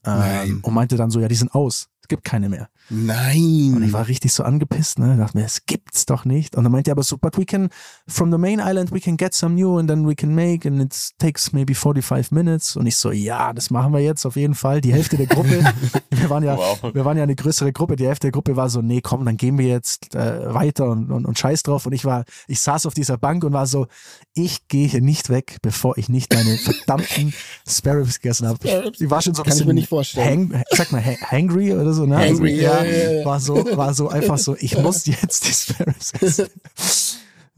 Ähm, 0.06 0.60
und 0.64 0.74
meinte 0.74 0.96
dann 0.96 1.12
so, 1.12 1.20
ja, 1.20 1.28
die 1.28 1.36
sind 1.36 1.54
aus. 1.54 1.88
Es 2.12 2.18
gibt 2.18 2.26
keine 2.26 2.50
mehr. 2.50 2.68
Nein. 2.90 3.74
Und 3.74 3.84
ich 3.84 3.94
war 3.94 4.08
richtig 4.10 4.34
so 4.34 4.44
angepisst, 4.44 5.00
ne? 5.00 5.14
Ich 5.14 5.18
dachte 5.20 5.38
mir, 5.38 5.46
es 5.46 5.66
gibt's 5.66 6.06
doch 6.06 6.26
nicht. 6.26 6.58
Und 6.58 6.64
dann 6.66 6.72
meinte 6.74 6.92
er 6.92 6.94
aber 6.94 7.04
so, 7.04 7.18
but 7.18 7.38
we 7.38 7.46
can, 7.46 7.70
from 8.06 8.32
the 8.34 8.38
main 8.38 8.60
island, 8.62 8.92
we 8.92 9.00
can 9.00 9.16
get 9.16 9.34
some 9.34 9.56
new 9.56 9.78
and 9.78 9.88
then 9.90 10.06
we 10.06 10.14
can 10.14 10.36
make 10.36 10.68
and 10.68 10.82
it 10.82 11.12
takes 11.18 11.54
maybe 11.54 11.74
45 11.74 12.32
minutes. 12.32 12.76
Und 12.76 12.86
ich 12.88 12.98
so, 12.98 13.12
ja, 13.12 13.54
das 13.54 13.70
machen 13.70 13.94
wir 13.94 14.00
jetzt 14.02 14.26
auf 14.26 14.36
jeden 14.36 14.56
Fall. 14.56 14.82
Die 14.82 14.92
Hälfte 14.92 15.16
der 15.16 15.28
Gruppe, 15.28 15.64
wir 16.12 16.30
waren 16.30 16.44
ja, 16.44 16.58
Wow. 16.58 16.94
wir 16.94 17.06
waren 17.06 17.16
ja 17.16 17.24
eine 17.24 17.36
größere 17.36 17.72
Gruppe. 17.72 17.96
Die 17.96 18.06
Hälfte 18.08 18.28
der 18.28 18.32
Gruppe 18.34 18.58
war 18.58 18.70
so, 18.70 18.82
nee, 18.82 19.00
komm, 19.02 19.24
dann 19.24 19.38
gehen 19.38 19.58
wir 19.58 19.68
jetzt 19.68 20.14
äh, 20.14 20.54
weiter 20.54 20.90
und, 20.90 21.12
und, 21.12 21.26
und 21.26 21.40
scheiß 21.40 21.64
drauf. 21.64 21.86
Und 21.86 21.94
ich 21.94 22.04
war, 22.04 22.26
ich 22.50 22.60
saß 22.60 22.86
auf 22.88 22.94
dieser 22.94 23.18
Bank 23.18 23.46
und 23.46 23.54
war 23.54 23.68
so, 23.68 23.88
ich 24.34 24.68
gehe 24.68 24.88
hier 24.90 25.02
nicht 25.02 25.30
weg, 25.30 25.60
bevor 25.62 25.98
ich 25.98 26.10
nicht 26.10 26.34
meine 26.34 26.58
verdammten 26.58 27.34
Sparrows 27.70 28.20
gegessen 28.20 28.48
habe. 28.50 28.58
Ich, 29.00 29.10
war 29.10 29.22
schon 29.22 29.34
so 29.34 29.44
ein 29.44 29.46
Kann 29.46 29.54
ich 29.54 29.60
bisschen 29.60 29.68
mir 29.68 29.74
nicht 29.76 29.88
vorstellen. 29.90 30.54
Hang, 30.54 30.64
sag 30.72 30.92
mal, 30.92 31.04
ha- 31.04 31.16
hangry 31.32 31.72
oder 31.74 31.94
so, 31.94 32.01
ne? 32.06 32.18
Hangry, 32.18 32.66
also, 32.66 32.84
ja, 32.84 32.84
ja, 32.84 33.12
ja. 33.12 33.26
War 33.26 33.40
so, 33.40 33.56
war 33.78 33.94
so 33.94 34.10
einfach 34.10 34.38
so, 34.38 34.56
ich 34.60 34.78
muss 34.78 35.06
jetzt 35.22 35.48
die 35.48 35.54
Sparrows 35.54 36.14
essen. 36.20 36.48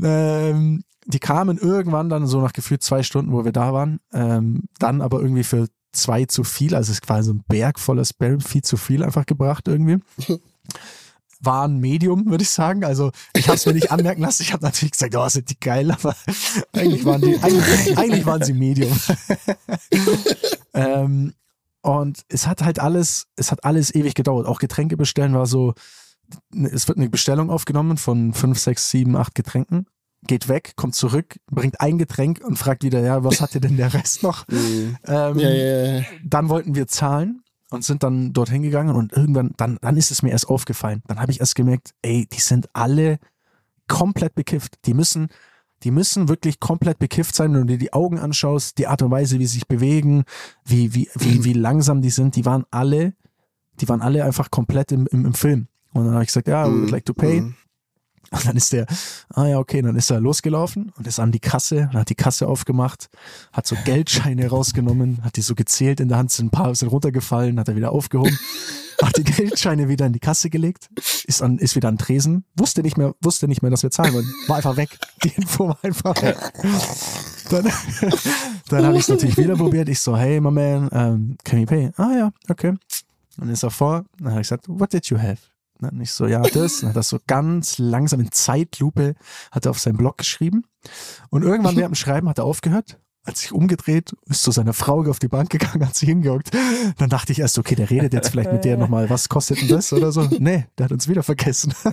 ähm, 0.04 0.84
die 1.06 1.20
kamen 1.20 1.58
irgendwann 1.58 2.10
dann 2.10 2.28
so 2.28 2.42
nach 2.42 2.54
gefühlt 2.54 2.84
zwei 2.84 3.04
Stunden, 3.04 3.32
wo 3.32 3.44
wir 3.46 3.52
da 3.52 3.74
waren, 3.74 4.00
ähm, 4.14 4.64
dann 4.80 5.02
aber 5.02 5.22
irgendwie 5.22 5.44
für 5.44 5.68
zwei 5.94 6.26
zu 6.26 6.44
viel, 6.44 6.76
also 6.76 6.92
es 6.92 7.00
war 7.08 7.24
so 7.24 7.34
ein 7.34 7.44
Berg 7.48 7.80
voller 7.80 8.06
Sparrows, 8.06 8.46
viel 8.46 8.64
zu 8.64 8.78
viel 8.78 9.04
einfach 9.04 9.26
gebracht 9.26 9.68
irgendwie. 9.68 10.00
War 11.46 11.68
ein 11.68 11.80
Medium, 11.80 12.28
würde 12.28 12.44
ich 12.44 12.50
sagen. 12.50 12.86
Also 12.86 13.12
ich 13.36 13.50
habe 13.50 13.58
es 13.58 13.66
mir 13.66 13.74
nicht 13.74 13.92
anmerken 13.92 14.22
lassen. 14.22 14.44
Ich 14.44 14.54
habe 14.54 14.64
natürlich 14.64 14.94
gesagt, 14.94 15.14
oh, 15.14 15.28
sind 15.28 15.50
die 15.50 15.60
geil, 15.60 15.92
aber 15.92 16.16
eigentlich 16.72 17.04
waren 17.04 17.20
die, 17.20 17.38
eigentlich, 17.38 17.98
eigentlich 17.98 18.26
waren 18.26 18.42
sie 18.42 18.54
Medium. 18.54 18.98
ähm, 20.74 21.34
und 21.84 22.24
es 22.30 22.48
hat 22.48 22.64
halt 22.64 22.80
alles, 22.80 23.28
es 23.36 23.52
hat 23.52 23.66
alles 23.66 23.94
ewig 23.94 24.16
gedauert. 24.16 24.48
Auch 24.48 24.60
Getränke 24.60 24.96
bestellen 24.98 25.34
war 25.34 25.46
so, 25.46 25.74
es 26.54 26.88
wird 26.88 26.98
eine 26.98 27.10
Bestellung 27.10 27.50
aufgenommen 27.50 27.98
von 27.98 28.34
fünf, 28.34 28.58
sechs, 28.58 28.90
sieben, 28.90 29.18
acht 29.18 29.36
Getränken, 29.36 29.86
geht 30.26 30.48
weg, 30.48 30.74
kommt 30.78 30.96
zurück, 30.96 31.36
bringt 31.52 31.82
ein 31.82 31.98
Getränk 31.98 32.42
und 32.44 32.58
fragt 32.58 32.84
wieder, 32.84 33.02
ja, 33.02 33.26
was 33.26 33.42
hat 33.42 33.54
dir 33.54 33.60
denn 33.60 33.76
der 33.76 33.94
Rest 33.94 34.24
noch? 34.24 34.48
Mhm. 34.54 34.98
Ähm, 35.06 35.40
Ja, 35.40 35.50
ja, 35.50 35.98
ja. 35.98 36.06
Dann 36.24 36.48
wollten 36.48 36.74
wir 36.74 36.88
zahlen 36.88 37.44
und 37.70 37.84
sind 37.84 38.02
dann 38.02 38.32
dorthin 38.32 38.62
gegangen 38.62 38.96
und 38.96 39.12
irgendwann, 39.12 39.52
dann, 39.58 39.78
dann 39.82 39.98
ist 39.98 40.10
es 40.12 40.22
mir 40.22 40.30
erst 40.30 40.48
aufgefallen. 40.48 41.04
Dann 41.08 41.20
habe 41.20 41.34
ich 41.34 41.42
erst 41.42 41.56
gemerkt, 41.56 41.92
ey, 42.02 42.28
die 42.32 42.40
sind 42.40 42.70
alle 42.74 43.20
komplett 43.90 44.36
bekifft. 44.36 44.76
Die 44.86 44.94
müssen, 44.94 45.28
die 45.84 45.92
müssen 45.92 46.30
wirklich 46.30 46.60
komplett 46.60 47.00
bekifft 47.00 47.36
sein, 47.36 47.54
wenn 47.54 47.62
du 47.62 47.74
dir 47.74 47.78
die 47.78 47.94
Augen 47.94 48.20
anschaust, 48.20 48.78
die 48.78 48.88
Art 48.88 49.02
und 49.02 49.12
Weise, 49.12 49.40
wie 49.40 49.46
sie 49.46 49.56
sich 49.56 49.68
bewegen, 49.68 50.24
wie, 50.66 50.94
wie, 50.94 51.10
wie, 51.16 51.44
wie 51.44 51.54
langsam 51.54 52.02
die 52.02 52.10
sind, 52.10 52.36
die 52.36 52.46
waren 52.46 52.66
alle, 52.72 53.14
die 53.82 53.90
waren 53.90 54.02
alle 54.02 54.24
einfach 54.24 54.52
komplett 54.52 54.92
im, 54.92 55.08
im, 55.08 55.26
im 55.26 55.34
Film. 55.34 55.68
Und 55.94 56.06
dann 56.06 56.14
habe 56.14 56.24
ich 56.24 56.28
gesagt, 56.28 56.48
ja, 56.48 56.66
I 56.66 56.72
would 56.72 56.92
like 56.92 57.06
to 57.06 57.14
pay. 57.14 57.42
Mhm. 57.42 57.56
Und 58.32 58.46
dann 58.46 58.58
ist 58.58 58.74
der, 58.74 58.88
ah 59.30 59.46
ja, 59.46 59.60
okay, 59.60 59.82
dann 59.82 59.96
ist 59.96 60.10
er 60.10 60.20
losgelaufen 60.20 60.92
und 60.98 61.06
ist 61.06 61.20
an 61.20 61.32
die 61.32 61.40
Kasse, 61.40 61.90
und 61.92 62.00
hat 62.00 62.10
die 62.10 62.16
Kasse 62.16 62.48
aufgemacht, 62.48 63.10
hat 63.52 63.68
so 63.68 63.76
Geldscheine 63.86 64.48
rausgenommen, 64.48 65.24
hat 65.24 65.36
die 65.36 65.42
so 65.42 65.56
gezählt 65.56 66.00
in 66.00 66.10
der 66.10 66.18
Hand, 66.18 66.32
sind 66.32 66.48
ein 66.48 66.52
paar 66.52 66.74
sind 66.74 66.90
runtergefallen, 66.90 67.60
hat 67.60 67.68
er 67.68 67.76
wieder 67.76 67.92
aufgehoben, 67.92 68.38
hat 69.02 69.18
die 69.18 69.24
Geldscheine 69.24 69.88
wieder 69.88 70.06
in 70.06 70.14
die 70.14 70.20
Kasse 70.20 70.50
gelegt, 70.50 70.90
ist 71.26 71.42
an, 71.42 71.60
ist 71.60 71.76
wieder 71.76 71.90
an 71.90 71.98
Tresen, 71.98 72.44
wusste 72.56 72.82
nicht 72.82 72.98
mehr, 72.98 73.14
wusste 73.22 73.48
nicht 73.48 73.62
mehr, 73.62 73.72
dass 73.72 73.84
wir 73.84 73.92
zahlen 73.92 74.14
wollen, 74.14 74.34
war 74.48 74.58
einfach 74.58 74.78
weg. 74.78 74.98
Die 75.24 75.30
Info 75.30 75.70
war 75.70 75.78
einfach 75.84 76.20
weg. 76.22 76.38
Dann, 77.50 77.72
dann 78.70 78.86
habe 78.86 78.96
ich 78.96 79.04
es 79.04 79.10
natürlich 79.10 79.38
wieder 79.38 79.56
probiert. 79.56 79.90
Ich 79.90 80.00
so, 80.00 80.18
hey, 80.18 80.40
my 80.40 80.50
man, 80.50 80.88
um, 80.90 81.38
can 81.44 81.60
you 81.60 81.66
pay? 81.66 81.92
Ah 81.98 82.14
ja, 82.18 82.32
okay. 82.50 82.74
Dann 83.38 83.50
ist 83.50 83.64
er 83.64 83.72
vor, 83.72 84.06
dann 84.18 84.32
habe 84.32 84.42
ich 84.42 84.48
gesagt, 84.48 84.68
what 84.68 84.92
did 84.94 85.06
you 85.08 85.18
have? 85.18 85.38
Und 85.82 86.02
ich 86.02 86.12
so, 86.12 86.28
ja, 86.28 86.42
das. 86.42 86.80
Dann 86.80 86.90
hat 86.90 86.96
er 86.96 87.04
so 87.04 87.20
ganz 87.28 87.78
langsam 87.78 88.20
in 88.20 88.32
Zeitlupe 88.32 89.16
hat 89.52 89.66
er 89.66 89.72
auf 89.72 89.80
seinen 89.80 89.98
Blog 89.98 90.18
geschrieben. 90.18 90.64
Und 91.30 91.44
irgendwann 91.44 91.76
während 91.76 91.96
dem 91.96 91.96
Schreiben 91.96 92.30
hat 92.30 92.38
er 92.40 92.46
aufgehört, 92.46 93.00
hat 93.26 93.38
sich 93.38 93.54
umgedreht, 93.54 94.14
ist 94.26 94.44
zu 94.44 94.52
seiner 94.52 94.74
Frau 94.74 95.02
auf 95.10 95.20
die 95.20 95.30
Bank 95.30 95.50
gegangen, 95.50 95.86
hat 95.86 95.96
sich 95.96 96.10
hingehockt. 96.10 96.52
Dann 96.98 97.10
dachte 97.10 97.32
ich 97.32 97.40
erst, 97.40 97.58
okay, 97.58 97.76
der 97.76 97.90
redet 97.90 98.14
jetzt 98.14 98.30
vielleicht 98.30 98.52
mit 98.52 98.66
der 98.66 98.78
nochmal, 98.78 99.10
was 99.10 99.30
kostet 99.30 99.62
denn 99.62 99.70
das 99.70 99.94
oder 99.94 100.12
so. 100.12 100.28
Nee, 100.40 100.66
der 100.78 100.86
hat 100.86 100.92
uns 100.92 101.08
wieder 101.08 101.24
vergessen. 101.24 101.74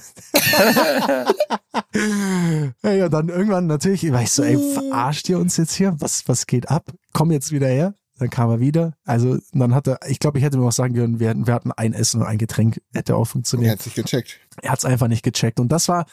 ja, 2.82 3.08
dann 3.08 3.28
irgendwann 3.28 3.66
natürlich, 3.66 4.10
war 4.12 4.22
ich 4.22 4.32
so, 4.32 4.42
ey, 4.42 4.58
verarscht 4.74 5.28
ihr 5.28 5.38
uns 5.38 5.56
jetzt 5.56 5.74
hier? 5.74 5.94
Was, 6.00 6.26
was 6.26 6.46
geht 6.46 6.68
ab? 6.68 6.90
Komm 7.12 7.30
jetzt 7.30 7.52
wieder 7.52 7.68
her. 7.68 7.94
Dann 8.20 8.28
kam 8.30 8.50
er 8.50 8.61
wieder. 8.61 8.92
Also 9.04 9.38
dann 9.52 9.74
hat 9.74 9.88
er, 9.88 9.98
ich 10.06 10.18
glaube, 10.18 10.38
ich 10.38 10.44
hätte 10.44 10.56
nur 10.59 10.66
noch 10.66 10.72
sagen 10.72 10.94
können, 10.94 11.18
wir 11.20 11.30
hatten, 11.30 11.46
wir 11.46 11.54
hatten 11.54 11.72
ein 11.72 11.94
Essen 11.94 12.20
und 12.20 12.26
ein 12.26 12.37
Getränk, 12.38 12.80
hätte 12.94 13.16
auch 13.16 13.22
Er 13.22 13.26
funktioniert. 13.26 13.72
hat 13.72 13.83
sich 13.83 13.94
gecheckt. 13.94 14.38
Er 14.61 14.70
hat 14.72 14.78
es 14.78 14.85
einfach 14.85 15.09
nicht 15.09 15.22
gecheckt. 15.22 15.59
Und 15.59 15.72
das 15.72 15.88
war, 15.88 16.04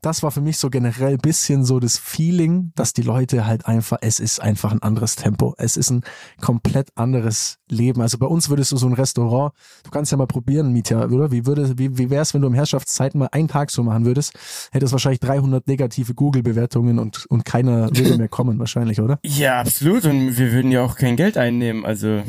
das 0.00 0.22
war 0.22 0.30
für 0.30 0.40
mich 0.40 0.58
so 0.58 0.70
generell 0.70 1.12
ein 1.12 1.18
bisschen 1.18 1.64
so 1.64 1.80
das 1.80 1.98
Feeling, 1.98 2.72
dass 2.74 2.92
die 2.92 3.02
Leute 3.02 3.46
halt 3.46 3.66
einfach, 3.66 3.98
es 4.00 4.20
ist 4.20 4.40
einfach 4.40 4.72
ein 4.72 4.82
anderes 4.82 5.16
Tempo. 5.16 5.54
Es 5.58 5.76
ist 5.76 5.90
ein 5.90 6.02
komplett 6.40 6.88
anderes 6.96 7.58
Leben. 7.68 8.00
Also 8.00 8.18
bei 8.18 8.26
uns 8.26 8.48
würdest 8.48 8.72
du 8.72 8.76
so 8.76 8.86
ein 8.86 8.92
Restaurant, 8.92 9.52
du 9.84 9.90
kannst 9.90 10.12
ja 10.12 10.18
mal 10.18 10.26
probieren, 10.26 10.72
Mietja, 10.72 11.06
oder? 11.06 11.30
Wie 11.30 11.46
würde, 11.46 11.78
wie, 11.78 11.98
wie 11.98 12.10
wär's, 12.10 12.34
wenn 12.34 12.42
du 12.42 12.48
im 12.48 12.54
Herrschaftszeiten 12.54 13.18
mal 13.18 13.28
einen 13.32 13.48
Tag 13.48 13.70
so 13.70 13.82
machen 13.82 14.04
würdest? 14.04 14.34
Hättest 14.70 14.92
wahrscheinlich 14.92 15.20
300 15.20 15.66
negative 15.66 16.14
Google-Bewertungen 16.14 16.98
und, 16.98 17.26
und 17.26 17.44
keiner 17.44 17.88
würde 17.96 18.16
mehr 18.16 18.28
kommen, 18.28 18.58
wahrscheinlich, 18.58 19.00
oder? 19.00 19.18
Ja, 19.24 19.60
absolut. 19.60 20.04
Und 20.04 20.38
wir 20.38 20.52
würden 20.52 20.70
ja 20.70 20.82
auch 20.82 20.96
kein 20.96 21.16
Geld 21.16 21.36
einnehmen. 21.36 21.84
Also, 21.84 22.22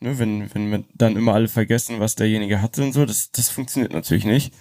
ne, 0.00 0.18
wenn, 0.18 0.54
wenn 0.54 0.70
wir 0.70 0.84
dann 0.94 1.16
immer 1.16 1.34
alle 1.34 1.48
vergessen, 1.48 2.00
was 2.00 2.14
derjenige 2.14 2.60
hatte 2.60 2.82
und 2.82 2.92
so, 2.92 3.04
das, 3.06 3.30
das 3.32 3.48
funktioniert 3.48 3.92
natürlich 3.92 4.24
nicht. 4.24 4.54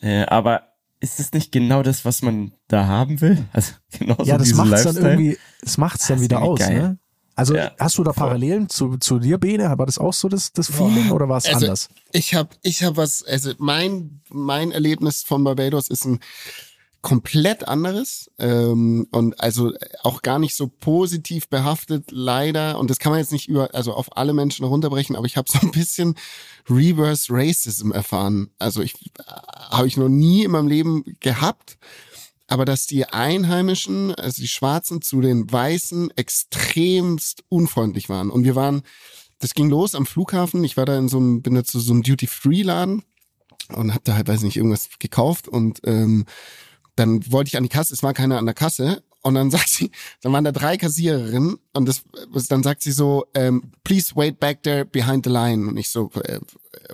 Äh, 0.00 0.24
aber 0.26 0.67
ist 1.00 1.18
das 1.20 1.32
nicht 1.32 1.52
genau 1.52 1.82
das, 1.82 2.04
was 2.04 2.22
man 2.22 2.52
da 2.68 2.86
haben 2.86 3.20
will? 3.20 3.44
Also 3.52 3.72
genau 3.98 4.16
ja, 4.24 4.34
so 4.34 4.38
das 4.38 4.42
diesen 4.48 4.56
macht's 4.56 4.70
dann 4.70 4.94
Lifestyle? 4.94 5.10
irgendwie, 5.12 5.38
das 5.60 5.78
macht's 5.78 6.06
dann 6.06 6.16
Das 6.18 6.24
wieder 6.24 6.42
aus, 6.42 6.58
geil. 6.58 6.74
ne? 6.82 6.98
Also 7.34 7.54
Ja, 7.54 7.70
hast 7.78 7.96
du 7.98 8.02
da. 8.02 8.12
Parallelen 8.12 8.68
zu, 8.68 8.96
zu 8.96 9.20
dir, 9.20 9.38
Bene? 9.38 9.62
War 9.78 9.86
das 9.86 9.98
auch 9.98 10.12
so 10.12 10.28
das, 10.28 10.52
das 10.52 10.68
Feeling 10.72 11.12
oder 11.12 11.28
war 11.28 11.36
es 11.38 11.46
Also, 11.46 11.66
anders? 11.66 11.88
Ich 12.10 12.34
habe 12.34 12.48
ich 12.62 12.82
hab 12.82 12.96
was, 12.96 13.22
also 13.22 13.52
mein, 13.58 14.22
mein 14.28 14.72
Erlebnis 14.72 15.22
von 15.22 15.44
Barbados 15.44 15.88
ist 15.88 16.04
ein 16.04 16.18
komplett 17.00 17.68
anderes 17.68 18.30
ähm, 18.38 19.06
und 19.12 19.40
also 19.40 19.72
auch 20.02 20.22
gar 20.22 20.38
nicht 20.38 20.56
so 20.56 20.66
positiv 20.66 21.48
behaftet, 21.48 22.10
leider. 22.10 22.78
Und 22.78 22.90
das 22.90 22.98
kann 22.98 23.12
man 23.12 23.20
jetzt 23.20 23.32
nicht 23.32 23.48
über, 23.48 23.74
also 23.74 23.94
auf 23.94 24.16
alle 24.16 24.32
Menschen 24.32 24.64
runterbrechen, 24.64 25.14
aber 25.14 25.26
ich 25.26 25.36
habe 25.36 25.48
so 25.50 25.58
ein 25.60 25.70
bisschen 25.70 26.16
Reverse 26.68 27.28
Racism 27.30 27.92
erfahren. 27.92 28.50
Also 28.58 28.82
ich 28.82 28.94
äh, 29.18 29.22
habe 29.70 29.86
ich 29.86 29.96
noch 29.96 30.08
nie 30.08 30.44
in 30.44 30.50
meinem 30.50 30.68
Leben 30.68 31.04
gehabt. 31.20 31.78
Aber 32.50 32.64
dass 32.64 32.86
die 32.86 33.04
Einheimischen, 33.04 34.14
also 34.14 34.40
die 34.40 34.48
Schwarzen 34.48 35.02
zu 35.02 35.20
den 35.20 35.52
Weißen 35.52 36.10
extremst 36.16 37.44
unfreundlich 37.50 38.08
waren. 38.08 38.30
Und 38.30 38.44
wir 38.44 38.54
waren, 38.54 38.82
das 39.38 39.52
ging 39.52 39.68
los 39.68 39.94
am 39.94 40.06
Flughafen. 40.06 40.64
Ich 40.64 40.78
war 40.78 40.86
da 40.86 40.96
in 40.96 41.08
so 41.08 41.18
einem, 41.18 41.42
bin 41.42 41.54
da 41.54 41.62
zu 41.62 41.78
so 41.78 41.92
einem 41.92 42.02
Duty-Free-Laden 42.02 43.02
und 43.74 43.92
habe 43.92 44.02
da 44.04 44.14
halt, 44.14 44.28
weiß 44.28 44.42
nicht, 44.42 44.56
irgendwas 44.56 44.88
gekauft 44.98 45.46
und 45.46 45.80
ähm, 45.84 46.24
dann 46.98 47.30
wollte 47.30 47.48
ich 47.48 47.56
an 47.56 47.62
die 47.62 47.68
Kasse, 47.68 47.94
es 47.94 48.02
war 48.02 48.14
keiner 48.14 48.38
an 48.38 48.46
der 48.46 48.54
Kasse 48.54 49.02
und 49.22 49.34
dann 49.34 49.50
sagt 49.52 49.68
sie, 49.68 49.90
dann 50.22 50.32
waren 50.32 50.44
da 50.44 50.52
drei 50.52 50.76
Kassiererinnen 50.76 51.58
und 51.74 51.86
das, 51.86 52.04
dann 52.48 52.62
sagt 52.62 52.82
sie 52.82 52.92
so, 52.92 53.26
ähm, 53.34 53.70
please 53.84 54.14
wait 54.14 54.40
back 54.40 54.62
there 54.62 54.84
behind 54.84 55.24
the 55.24 55.30
line 55.30 55.68
und 55.68 55.76
ich 55.76 55.90
so, 55.90 56.10
äh, 56.24 56.40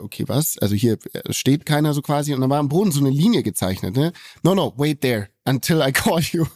okay, 0.01 0.25
was? 0.27 0.59
Also 0.59 0.75
hier 0.75 0.99
äh, 1.12 1.33
steht 1.33 1.67
keiner 1.67 1.95
so 1.95 2.03
quasi 2.03 2.35
und 2.35 2.40
dann 2.40 2.51
war 2.51 2.59
am 2.59 2.69
Boden 2.69 2.93
so 2.93 3.01
eine 3.01 3.11
Linie 3.11 3.43
gezeichnet, 3.43 3.97
ne? 3.97 4.12
No, 4.43 4.55
no, 4.55 4.73
wait 4.77 5.01
there 5.01 5.29
until 5.45 5.81
I 5.81 5.93
call 5.93 6.21
you. 6.21 6.47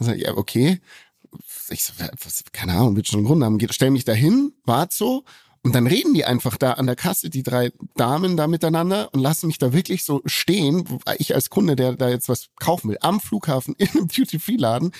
Ich, 0.00 0.06
ja, 0.06 0.36
okay. 0.36 0.80
Ich 1.70 1.84
so, 1.84 1.92
was, 1.98 2.44
keine 2.52 2.72
Ahnung, 2.72 2.96
wird 2.96 3.08
schon 3.08 3.18
einen 3.18 3.26
Grund 3.26 3.44
haben. 3.44 3.58
Stell 3.70 3.90
mich 3.90 4.04
da 4.04 4.12
hin, 4.12 4.52
wart 4.64 4.92
so 4.92 5.24
und 5.62 5.74
dann 5.74 5.86
reden 5.86 6.14
die 6.14 6.24
einfach 6.24 6.56
da 6.56 6.74
an 6.74 6.86
der 6.86 6.96
Kasse, 6.96 7.30
die 7.30 7.42
drei 7.42 7.72
Damen 7.96 8.36
da 8.36 8.46
miteinander 8.46 9.08
und 9.12 9.20
lassen 9.20 9.48
mich 9.48 9.58
da 9.58 9.72
wirklich 9.72 10.04
so 10.04 10.22
stehen, 10.24 10.84
ich 11.18 11.34
als 11.34 11.50
Kunde, 11.50 11.76
der 11.76 11.94
da 11.94 12.08
jetzt 12.08 12.28
was 12.28 12.48
kaufen 12.58 12.90
will, 12.90 12.98
am 13.00 13.20
Flughafen 13.20 13.74
in 13.78 13.88
einem 13.88 14.08
Duty-Free-Laden. 14.08 14.92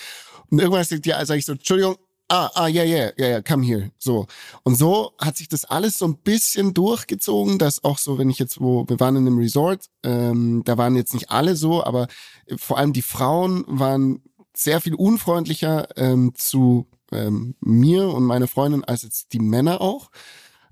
Und 0.51 0.59
irgendwann 0.59 0.85
sagt 0.85 1.07
ja, 1.07 1.25
sag 1.25 1.37
ich 1.37 1.45
so, 1.45 1.53
Entschuldigung, 1.53 1.97
ah, 2.29 2.51
ah, 2.55 2.67
ja, 2.67 2.85
ja, 2.85 3.11
ja, 3.17 3.27
ja, 3.27 3.43
come 3.43 3.65
here. 3.65 3.91
So. 3.99 4.27
Und 4.63 4.77
so 4.77 5.13
hat 5.19 5.37
sich 5.37 5.49
das 5.49 5.65
alles 5.65 5.99
so 5.99 6.07
ein 6.07 6.19
bisschen 6.19 6.75
durchgezogen, 6.75 7.59
dass 7.59 7.85
auch 7.85 7.99
so, 7.99 8.19
wenn 8.19 8.31
ich 8.31 8.39
jetzt, 8.39 8.61
wo, 8.61 8.89
wir 8.89 9.01
waren 9.01 9.17
in 9.17 9.27
einem 9.27 9.39
Resort, 9.39 9.87
ähm, 10.03 10.63
da 10.65 10.77
waren 10.79 10.97
jetzt 10.97 11.15
nicht 11.15 11.31
alle 11.31 11.57
so, 11.57 11.85
aber 11.85 12.09
vor 12.57 12.79
allem 12.79 12.93
die 12.93 13.03
Frauen 13.03 13.65
waren 13.67 14.23
sehr 14.55 14.81
viel 14.81 14.95
unfreundlicher 14.95 15.97
ähm, 15.97 16.33
zu 16.35 16.87
ähm, 17.13 17.55
mir 17.61 18.09
und 18.09 18.25
meine 18.25 18.49
Freundin 18.49 18.85
als 18.85 19.03
jetzt 19.03 19.33
die 19.33 19.39
Männer 19.39 19.81
auch. 19.81 20.11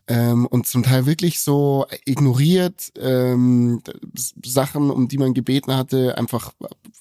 Ähm, 0.08 0.46
und 0.46 0.66
zum 0.66 0.84
Teil 0.84 1.06
wirklich 1.06 1.40
so 1.40 1.86
ignoriert 2.04 2.92
ähm, 2.96 3.82
Sachen, 4.44 4.90
um 4.90 5.08
die 5.08 5.18
man 5.18 5.34
gebeten 5.34 5.74
hatte, 5.74 6.16
einfach 6.16 6.52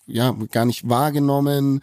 ja 0.08 0.32
gar 0.52 0.66
nicht 0.66 0.90
wahrgenommen, 0.90 1.82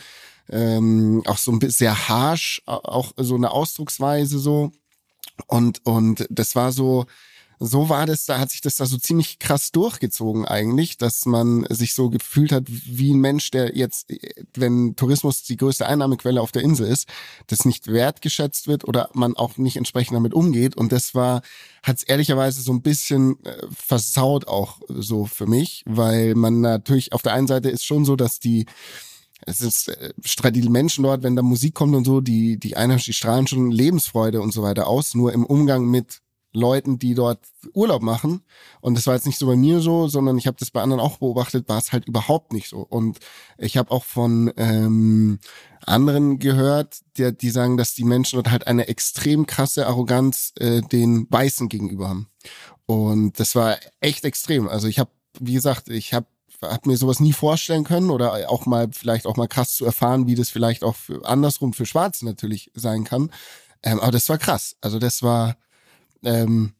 ähm, 0.49 1.23
auch 1.27 1.39
so 1.39 1.53
ein 1.53 1.61
bisschen 1.61 1.87
sehr 1.87 2.09
harsh, 2.09 2.63
auch 2.67 3.13
so 3.17 3.37
eine 3.37 3.53
Ausdrucksweise 3.53 4.39
so. 4.39 4.73
Und 5.47 5.81
und 5.87 6.27
das 6.29 6.57
war 6.57 6.73
so 6.73 7.07
so 7.65 7.89
war 7.89 8.07
das, 8.07 8.27
da 8.27 8.41
hat 8.41 8.51
sich 8.51 8.61
das 8.61 8.75
da 8.75 8.87
so 8.87 8.99
ziemlich 8.99 9.39
krass 9.39 9.71
durchgezogen 9.71 10.45
eigentlich, 10.45 10.97
dass 10.97 11.27
man 11.27 11.65
sich 11.71 11.95
so 11.95 12.11
gefühlt 12.11 12.51
hat 12.51 12.65
wie 12.67 13.13
ein 13.13 13.21
Mensch, 13.21 13.53
der 13.53 13.77
jetzt, 13.77 14.13
wenn 14.55 14.97
Tourismus 14.97 15.45
die 15.45 15.57
größte 15.57 15.87
Einnahmequelle 15.87 16.41
auf 16.41 16.51
der 16.51 16.63
Insel 16.63 16.89
ist, 16.89 17.09
das 17.47 17.65
nicht 17.65 17.87
wertgeschätzt 17.87 18.67
wird 18.67 18.87
oder 18.87 19.11
man 19.15 19.37
auch 19.37 19.59
nicht 19.59 19.77
entsprechend 19.77 20.17
damit 20.17 20.35
umgeht. 20.35 20.77
Und 20.77 20.91
das 20.91 21.15
war, 21.15 21.43
hat 21.85 21.99
es 21.99 22.03
ehrlicherweise 22.03 22.63
so 22.63 22.73
ein 22.73 22.83
bisschen 22.83 23.43
äh, 23.45 23.67
versaut 23.73 24.49
auch 24.49 24.81
so 24.89 25.27
für 25.27 25.47
mich, 25.47 25.85
weil 25.87 26.35
man 26.35 26.61
natürlich 26.61 27.13
auf 27.13 27.23
der 27.23 27.35
einen 27.35 27.47
Seite 27.47 27.71
ist 27.71 27.85
schon 27.85 28.05
so, 28.05 28.17
dass 28.17 28.41
die 28.41 28.67
es 29.45 29.61
ist 29.61 29.89
äh, 29.89 30.53
die 30.53 30.69
Menschen 30.69 31.05
dort, 31.05 31.23
wenn 31.23 31.37
da 31.37 31.43
Musik 31.43 31.75
kommt 31.75 31.95
und 31.95 32.05
so, 32.05 32.21
die 32.21 32.59
die 32.59 32.77
Einheimischen, 32.77 33.11
die 33.11 33.17
strahlen 33.17 33.47
schon 33.47 33.71
Lebensfreude 33.71 34.41
und 34.41 34.53
so 34.53 34.63
weiter 34.63 34.87
aus. 34.87 35.15
Nur 35.15 35.33
im 35.33 35.45
Umgang 35.45 35.87
mit 35.87 36.23
Leuten, 36.53 36.99
die 36.99 37.15
dort 37.15 37.41
Urlaub 37.73 38.03
machen. 38.03 38.43
Und 38.81 38.97
das 38.97 39.07
war 39.07 39.15
jetzt 39.15 39.27
nicht 39.27 39.39
so 39.39 39.47
bei 39.47 39.57
mir 39.57 39.81
so, 39.81 40.09
sondern 40.09 40.37
ich 40.39 40.47
habe 40.47 40.57
das 40.59 40.71
bei 40.71 40.83
anderen 40.83 41.01
auch 41.01 41.19
beobachtet, 41.19 41.69
war 41.69 41.79
es 41.79 41.93
halt 41.93 42.07
überhaupt 42.07 42.53
nicht 42.53 42.69
so. 42.69 42.81
Und 42.81 43.19
ich 43.59 43.77
habe 43.77 43.91
auch 43.91 44.05
von 44.05 44.53
ähm, 44.57 45.39
anderen 45.85 46.39
gehört, 46.39 47.01
die, 47.17 47.37
die 47.37 47.51
sagen, 47.51 47.77
dass 47.77 47.95
die 47.95 48.05
Menschen 48.05 48.37
dort 48.37 48.51
halt 48.51 48.67
eine 48.67 48.89
extrem 48.89 49.47
krasse 49.47 49.87
Arroganz 49.87 50.53
äh, 50.59 50.83
den 50.83 51.27
Weißen 51.31 51.69
gegenüber 51.69 52.09
haben. 52.09 52.29
Und 52.87 53.41
das 53.41 53.55
war 53.55 53.79
echt 54.01 54.25
extrem. 54.25 54.69
Also 54.69 54.89
ich 54.89 54.99
habe, 54.99 55.11
wie 55.41 55.55
gesagt, 55.55 55.89
ich 55.89 56.13
habe 56.13 56.27
hab 56.61 56.87
mir 56.87 56.97
sowas 56.97 57.19
nie 57.19 57.33
vorstellen 57.33 57.85
können 57.85 58.11
oder 58.11 58.51
auch 58.51 58.67
mal 58.67 58.89
vielleicht 58.93 59.27
auch 59.27 59.37
mal 59.37 59.49
krass 59.49 59.75
zu 59.75 59.85
erfahren, 59.85 60.27
wie 60.27 60.35
das 60.35 60.51
vielleicht 60.51 60.85
auch 60.85 60.97
für, 60.97 61.25
andersrum 61.25 61.73
für 61.73 61.87
Schwarze 61.87 62.25
natürlich 62.25 62.71
sein 62.75 63.05
kann. 63.05 63.31
Ähm, 63.83 64.01
aber 64.01 64.13
das 64.13 64.29
war 64.29 64.39
krass. 64.39 64.77
Also 64.81 64.99
das 64.99 65.23
war 65.23 65.57
ähm, 66.25 66.73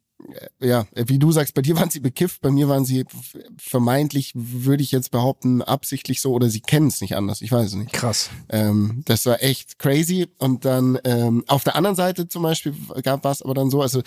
ja, 0.61 0.87
wie 0.95 1.19
du 1.19 1.33
sagst, 1.33 1.55
bei 1.55 1.63
dir 1.63 1.77
waren 1.77 1.91
sie 1.91 2.01
bekifft, 2.01 2.41
bei 2.43 2.51
mir 2.51 2.69
waren 2.69 2.85
sie 2.85 3.05
vermeintlich, 3.59 4.33
würde 4.35 4.83
ich 4.83 4.93
jetzt 4.93 5.11
behaupten, 5.11 5.63
absichtlich 5.63 6.21
so 6.21 6.33
oder 6.33 6.49
sie 6.49 6.61
kennen 6.61 6.89
es 6.89 7.01
nicht 7.01 7.17
anders. 7.17 7.43
Ich 7.43 7.51
weiß 7.51 7.67
es 7.67 7.75
nicht. 7.75 7.93
Krass. 7.93 8.31
Ähm, 8.49 9.03
das 9.05 9.27
war 9.27 9.43
echt 9.43 9.79
crazy. 9.79 10.29
Und 10.39 10.65
dann 10.65 10.99
ähm, 11.05 11.45
auf 11.49 11.65
der 11.65 11.77
anderen 11.77 11.97
Seite 11.97 12.29
zum 12.29 12.43
Beispiel 12.43 12.75
gab 13.03 13.25
es 13.25 13.43
aber 13.43 13.55
dann 13.55 13.71
so, 13.71 13.83
also 13.83 14.03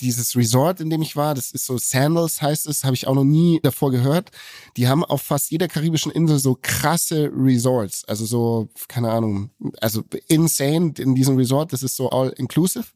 dieses 0.00 0.34
Resort, 0.34 0.80
in 0.80 0.90
dem 0.90 1.02
ich 1.02 1.14
war, 1.14 1.34
das 1.34 1.52
ist 1.52 1.66
so 1.66 1.78
Sandals 1.78 2.42
heißt 2.42 2.66
es, 2.66 2.84
habe 2.84 2.94
ich 2.94 3.06
auch 3.06 3.14
noch 3.14 3.24
nie 3.24 3.60
davor 3.62 3.90
gehört. 3.90 4.30
Die 4.76 4.88
haben 4.88 5.04
auf 5.04 5.22
fast 5.22 5.50
jeder 5.50 5.68
karibischen 5.68 6.10
Insel 6.10 6.38
so 6.38 6.58
krasse 6.60 7.30
Resorts, 7.32 8.04
also 8.06 8.26
so 8.26 8.68
keine 8.88 9.10
Ahnung, 9.12 9.50
also 9.80 10.02
insane 10.26 10.94
in 10.98 11.14
diesem 11.14 11.36
Resort. 11.36 11.72
Das 11.72 11.82
ist 11.82 11.96
so 11.96 12.10
all 12.10 12.30
inclusive 12.30 12.86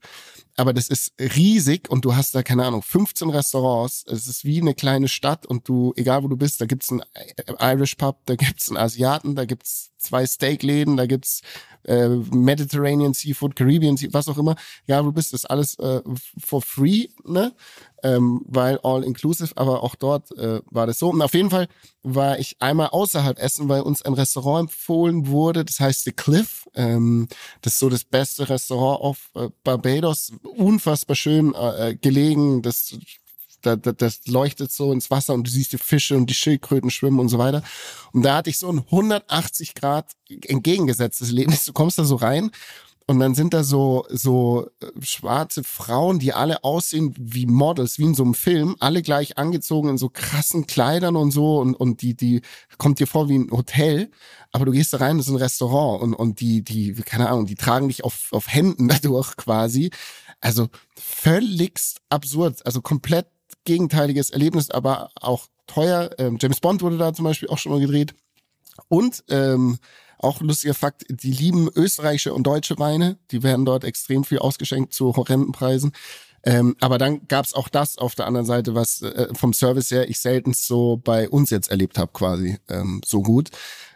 aber 0.58 0.72
das 0.72 0.88
ist 0.88 1.12
riesig 1.20 1.88
und 1.88 2.04
du 2.04 2.16
hast 2.16 2.34
da, 2.34 2.42
keine 2.42 2.64
Ahnung, 2.64 2.82
15 2.82 3.30
Restaurants. 3.30 4.04
Es 4.08 4.26
ist 4.26 4.44
wie 4.44 4.60
eine 4.60 4.74
kleine 4.74 5.06
Stadt 5.06 5.46
und 5.46 5.68
du, 5.68 5.92
egal 5.94 6.24
wo 6.24 6.28
du 6.28 6.36
bist, 6.36 6.60
da 6.60 6.66
gibt's 6.66 6.90
einen 6.90 7.02
Irish 7.60 7.94
Pub, 7.94 8.18
da 8.26 8.34
gibt's 8.34 8.68
einen 8.68 8.76
Asiaten, 8.76 9.36
da 9.36 9.44
gibt's 9.44 9.92
zwei 9.98 10.26
Steakläden, 10.26 10.96
da 10.96 11.06
gibt's 11.06 11.42
äh, 11.84 12.08
Mediterranean 12.08 13.14
Seafood, 13.14 13.54
Caribbean 13.54 13.96
Seafood, 13.96 14.14
was 14.14 14.28
auch 14.28 14.38
immer. 14.38 14.56
Egal 14.86 15.02
wo 15.04 15.10
du 15.10 15.12
bist, 15.12 15.32
ist 15.32 15.48
alles 15.48 15.78
äh, 15.78 16.00
for 16.38 16.60
free, 16.60 17.06
ne? 17.24 17.54
Ähm, 18.02 18.42
weil 18.46 18.78
all 18.82 19.04
inclusive, 19.04 19.52
aber 19.56 19.82
auch 19.82 19.94
dort 19.94 20.30
äh, 20.36 20.60
war 20.70 20.86
das 20.86 20.98
so. 20.98 21.10
Und 21.10 21.22
auf 21.22 21.34
jeden 21.34 21.50
Fall 21.50 21.68
war 22.02 22.38
ich 22.38 22.56
einmal 22.60 22.88
außerhalb 22.88 23.38
essen, 23.38 23.68
weil 23.68 23.82
uns 23.82 24.02
ein 24.02 24.14
Restaurant 24.14 24.70
empfohlen 24.70 25.26
wurde, 25.26 25.64
das 25.64 25.80
heißt 25.80 26.04
The 26.04 26.12
Cliff. 26.12 26.66
Ähm, 26.74 27.28
das 27.62 27.74
ist 27.74 27.78
so 27.80 27.88
das 27.88 28.04
beste 28.04 28.48
Restaurant 28.48 29.02
auf 29.02 29.30
äh, 29.34 29.48
Barbados, 29.64 30.32
unfassbar 30.56 31.16
schön 31.16 31.54
äh, 31.54 31.96
gelegen. 32.00 32.62
Das 32.62 32.96
da, 33.62 33.76
da, 33.76 33.92
das 33.92 34.26
leuchtet 34.26 34.70
so 34.70 34.92
ins 34.92 35.10
Wasser 35.10 35.34
und 35.34 35.46
du 35.46 35.50
siehst 35.50 35.72
die 35.72 35.78
Fische 35.78 36.16
und 36.16 36.30
die 36.30 36.34
Schildkröten 36.34 36.90
schwimmen 36.90 37.18
und 37.18 37.28
so 37.28 37.38
weiter. 37.38 37.62
Und 38.12 38.22
da 38.22 38.36
hatte 38.36 38.50
ich 38.50 38.58
so 38.58 38.70
ein 38.70 38.78
180 38.78 39.74
Grad 39.74 40.12
entgegengesetztes 40.28 41.30
Leben. 41.32 41.52
Du 41.66 41.72
kommst 41.72 41.98
da 41.98 42.04
so 42.04 42.16
rein 42.16 42.50
und 43.08 43.20
dann 43.20 43.34
sind 43.34 43.54
da 43.54 43.64
so, 43.64 44.04
so 44.10 44.68
äh, 44.82 44.86
schwarze 45.00 45.64
Frauen, 45.64 46.18
die 46.18 46.34
alle 46.34 46.62
aussehen 46.62 47.14
wie 47.18 47.46
Models, 47.46 47.98
wie 47.98 48.04
in 48.04 48.14
so 48.14 48.22
einem 48.22 48.34
Film, 48.34 48.76
alle 48.80 49.00
gleich 49.00 49.38
angezogen 49.38 49.88
in 49.88 49.96
so 49.96 50.10
krassen 50.10 50.66
Kleidern 50.66 51.16
und 51.16 51.30
so 51.30 51.58
und, 51.58 51.74
und 51.74 52.02
die, 52.02 52.14
die 52.14 52.42
kommt 52.76 53.00
dir 53.00 53.06
vor 53.06 53.30
wie 53.30 53.38
ein 53.38 53.50
Hotel, 53.50 54.10
aber 54.52 54.66
du 54.66 54.72
gehst 54.72 54.92
da 54.92 54.98
rein, 54.98 55.16
das 55.16 55.26
ist 55.26 55.32
ein 55.32 55.38
Restaurant 55.38 56.02
und, 56.02 56.12
und 56.12 56.40
die, 56.40 56.62
die, 56.62 56.92
keine 56.96 57.30
Ahnung, 57.30 57.46
die 57.46 57.54
tragen 57.54 57.88
dich 57.88 58.04
auf, 58.04 58.28
auf 58.30 58.46
Händen 58.46 58.88
dadurch 59.02 59.36
quasi. 59.36 59.90
Also 60.40 60.68
völligst 60.94 62.02
absurd, 62.10 62.64
also 62.66 62.82
komplett 62.82 63.26
gegenteiliges 63.64 64.28
Erlebnis, 64.28 64.70
aber 64.70 65.10
auch 65.18 65.46
teuer. 65.66 66.10
Ähm, 66.18 66.36
James 66.38 66.60
Bond 66.60 66.82
wurde 66.82 66.98
da 66.98 67.14
zum 67.14 67.24
Beispiel 67.24 67.48
auch 67.48 67.58
schon 67.58 67.72
mal 67.72 67.80
gedreht. 67.80 68.14
Und 68.88 69.24
ähm, 69.30 69.78
auch 70.18 70.40
lustiger 70.40 70.74
Fakt, 70.74 71.04
die 71.08 71.32
lieben 71.32 71.68
österreichische 71.74 72.34
und 72.34 72.44
deutsche 72.44 72.78
Weine. 72.78 73.18
Die 73.30 73.42
werden 73.42 73.64
dort 73.64 73.84
extrem 73.84 74.24
viel 74.24 74.38
ausgeschenkt 74.38 74.92
zu 74.92 75.16
horrenden 75.16 75.52
Preisen. 75.52 75.92
Ähm, 76.44 76.76
aber 76.80 76.98
dann 76.98 77.26
gab's 77.26 77.52
auch 77.52 77.68
das 77.68 77.98
auf 77.98 78.14
der 78.14 78.26
anderen 78.26 78.46
Seite, 78.46 78.74
was 78.74 79.02
äh, 79.02 79.28
vom 79.34 79.52
Service 79.52 79.90
her 79.90 80.08
ich 80.08 80.20
selten 80.20 80.54
so 80.54 80.96
bei 80.96 81.28
uns 81.28 81.50
jetzt 81.50 81.70
erlebt 81.70 81.98
habe, 81.98 82.12
quasi 82.12 82.58
ähm, 82.68 83.00
so 83.04 83.22
gut. 83.22 83.50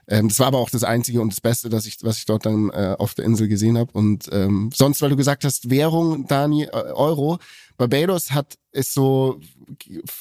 Ähm, 0.08 0.28
das 0.28 0.38
war 0.38 0.48
aber 0.48 0.58
auch 0.58 0.70
das 0.70 0.84
Einzige 0.84 1.20
und 1.20 1.32
das 1.32 1.40
Beste, 1.40 1.68
dass 1.68 1.86
ich, 1.86 1.98
was 2.02 2.18
ich 2.18 2.26
dort 2.26 2.46
dann 2.46 2.70
äh, 2.70 2.96
auf 2.98 3.14
der 3.14 3.24
Insel 3.24 3.48
gesehen 3.48 3.78
habe. 3.78 3.92
Und 3.92 4.28
ähm, 4.32 4.70
sonst, 4.74 5.00
weil 5.02 5.10
du 5.10 5.16
gesagt 5.16 5.44
hast, 5.44 5.70
Währung, 5.70 6.26
Dani, 6.26 6.64
äh, 6.64 6.70
Euro, 6.70 7.38
Barbados 7.76 8.32
hat 8.32 8.58
ist 8.72 8.94
so 8.94 9.38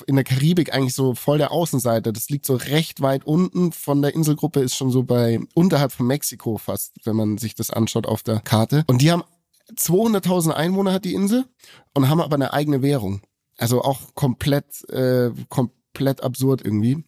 in 0.08 0.16
der 0.16 0.24
Karibik 0.24 0.74
eigentlich 0.74 0.94
so 0.94 1.16
voll 1.16 1.38
der 1.38 1.52
Außenseiter. 1.52 2.12
Das 2.12 2.30
liegt 2.30 2.46
so 2.46 2.56
recht 2.56 3.02
weit 3.02 3.26
unten 3.26 3.72
von 3.72 4.02
der 4.02 4.14
Inselgruppe, 4.14 4.62
ist 4.62 4.76
schon 4.76 4.92
so 4.92 5.04
bei 5.04 5.40
unterhalb 5.54 5.92
von 5.92 6.08
Mexiko 6.08 6.58
fast, 6.58 6.94
wenn 7.06 7.16
man 7.16 7.38
sich 7.38 7.56
das 7.56 7.70
anschaut 7.70 8.06
auf 8.06 8.24
der 8.24 8.40
Karte. 8.40 8.84
Und 8.88 9.02
die 9.02 9.12
haben 9.12 9.24
200.000 9.76 10.52
Einwohner 10.52 10.94
hat 10.94 11.06
die 11.06 11.14
Insel 11.14 11.46
und 11.94 12.10
haben 12.10 12.22
aber 12.22 12.36
eine 12.36 12.54
eigene 12.54 12.82
Währung. 12.82 13.22
Also 13.58 13.82
auch 13.82 14.16
komplett, 14.16 14.88
äh, 14.90 15.32
komplett 15.50 16.24
absurd 16.24 16.62
irgendwie. 16.64 17.04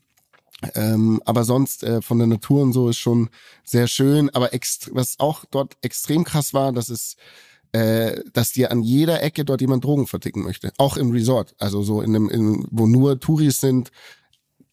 Ähm, 0.75 1.21
aber 1.25 1.43
sonst 1.43 1.83
äh, 1.83 2.01
von 2.01 2.17
der 2.17 2.27
Natur 2.27 2.61
und 2.61 2.73
so 2.73 2.89
ist 2.89 2.97
schon 2.97 3.29
sehr 3.63 3.87
schön. 3.87 4.29
Aber 4.31 4.49
was 4.91 5.19
auch 5.19 5.45
dort 5.51 5.77
extrem 5.81 6.23
krass 6.23 6.53
war, 6.53 6.71
dass 6.71 6.89
es 6.89 7.15
äh, 7.73 8.21
dass 8.33 8.51
dir 8.51 8.71
an 8.71 8.83
jeder 8.83 9.23
Ecke 9.23 9.45
dort 9.45 9.61
jemand 9.61 9.83
Drogen 9.83 10.05
verticken 10.05 10.43
möchte. 10.43 10.71
Auch 10.77 10.95
im 10.95 11.11
Resort. 11.11 11.55
Also 11.57 11.81
so 11.81 12.01
in 12.01 12.15
einem, 12.15 12.29
in, 12.29 12.67
wo 12.69 12.85
nur 12.85 13.19
Touris 13.19 13.59
sind, 13.59 13.89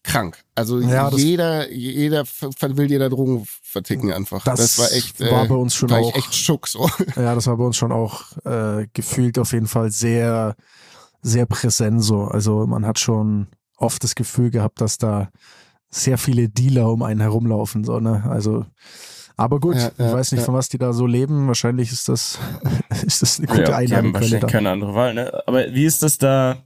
krank. 0.03 0.37
Also 0.55 0.79
ja, 0.79 1.09
jeder, 1.09 1.71
jeder 1.71 2.25
will 2.25 2.87
dir 2.87 2.99
da 2.99 3.09
Drogen 3.09 3.45
verticken 3.61 4.11
einfach. 4.11 4.43
Das, 4.43 4.59
das 4.59 4.79
war 4.79 4.91
echt, 4.91 5.19
war 5.19 5.45
äh, 5.45 5.47
bei 5.47 5.55
uns 5.55 5.75
schon 5.75 5.91
auch 5.91 6.15
echt 6.15 6.33
schock 6.33 6.67
so. 6.67 6.89
Ja, 7.15 7.35
das 7.35 7.47
war 7.47 7.57
bei 7.57 7.63
uns 7.63 7.77
schon 7.77 7.91
auch 7.91 8.37
äh, 8.45 8.87
gefühlt 8.93 9.37
auf 9.39 9.53
jeden 9.53 9.67
Fall 9.67 9.91
sehr, 9.91 10.55
sehr 11.21 11.45
präsent 11.45 12.03
so. 12.03 12.25
Also 12.25 12.65
man 12.67 12.85
hat 12.85 12.99
schon 12.99 13.47
oft 13.77 14.03
das 14.03 14.15
Gefühl 14.15 14.51
gehabt, 14.51 14.81
dass 14.81 14.97
da 14.97 15.29
sehr 15.91 16.17
viele 16.17 16.49
Dealer 16.49 16.91
um 16.91 17.03
einen 17.03 17.19
herumlaufen 17.19 17.83
so 17.83 17.99
ne. 17.99 18.23
Also 18.27 18.65
aber 19.37 19.59
gut, 19.59 19.75
ja, 19.75 19.91
ja, 19.97 20.07
ich 20.07 20.13
weiß 20.13 20.31
nicht, 20.33 20.41
ja. 20.41 20.45
von 20.45 20.53
was 20.53 20.69
die 20.69 20.77
da 20.77 20.93
so 20.93 21.07
leben. 21.07 21.47
Wahrscheinlich 21.47 21.91
ist 21.91 22.07
das, 22.09 22.37
ist 23.05 23.23
das 23.23 23.39
eine 23.39 23.47
gute 23.47 23.63
ja, 23.63 23.75
Einnahmequelle. 23.75 24.13
Wahrscheinlich 24.13 24.41
da. 24.41 24.47
keine 24.47 24.69
andere 24.69 24.93
Wahl. 24.93 25.15
Ne? 25.15 25.31
Aber 25.47 25.73
wie 25.73 25.85
ist 25.85 26.03
das 26.03 26.19
da? 26.19 26.63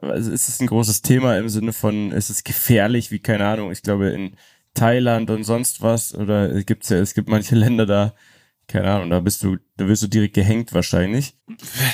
Also 0.00 0.30
ist 0.30 0.48
es 0.48 0.60
ein 0.60 0.68
großes 0.68 1.02
Thema 1.02 1.36
im 1.36 1.48
Sinne 1.48 1.72
von, 1.72 2.12
ist 2.12 2.30
es 2.30 2.44
gefährlich, 2.44 3.10
wie 3.10 3.18
keine 3.18 3.46
Ahnung, 3.46 3.72
ich 3.72 3.82
glaube 3.82 4.10
in 4.10 4.36
Thailand 4.74 5.30
und 5.30 5.42
sonst 5.44 5.80
was, 5.80 6.14
oder 6.14 6.62
gibt's 6.62 6.90
ja, 6.90 6.98
es 6.98 7.14
gibt 7.14 7.28
manche 7.28 7.54
Länder 7.56 7.86
da, 7.86 8.14
keine 8.68 8.90
Ahnung, 8.90 9.10
da 9.10 9.20
bist 9.20 9.44
du, 9.44 9.58
da 9.76 9.86
wirst 9.86 10.02
du 10.02 10.08
direkt 10.08 10.34
gehängt 10.34 10.72
wahrscheinlich. 10.72 11.36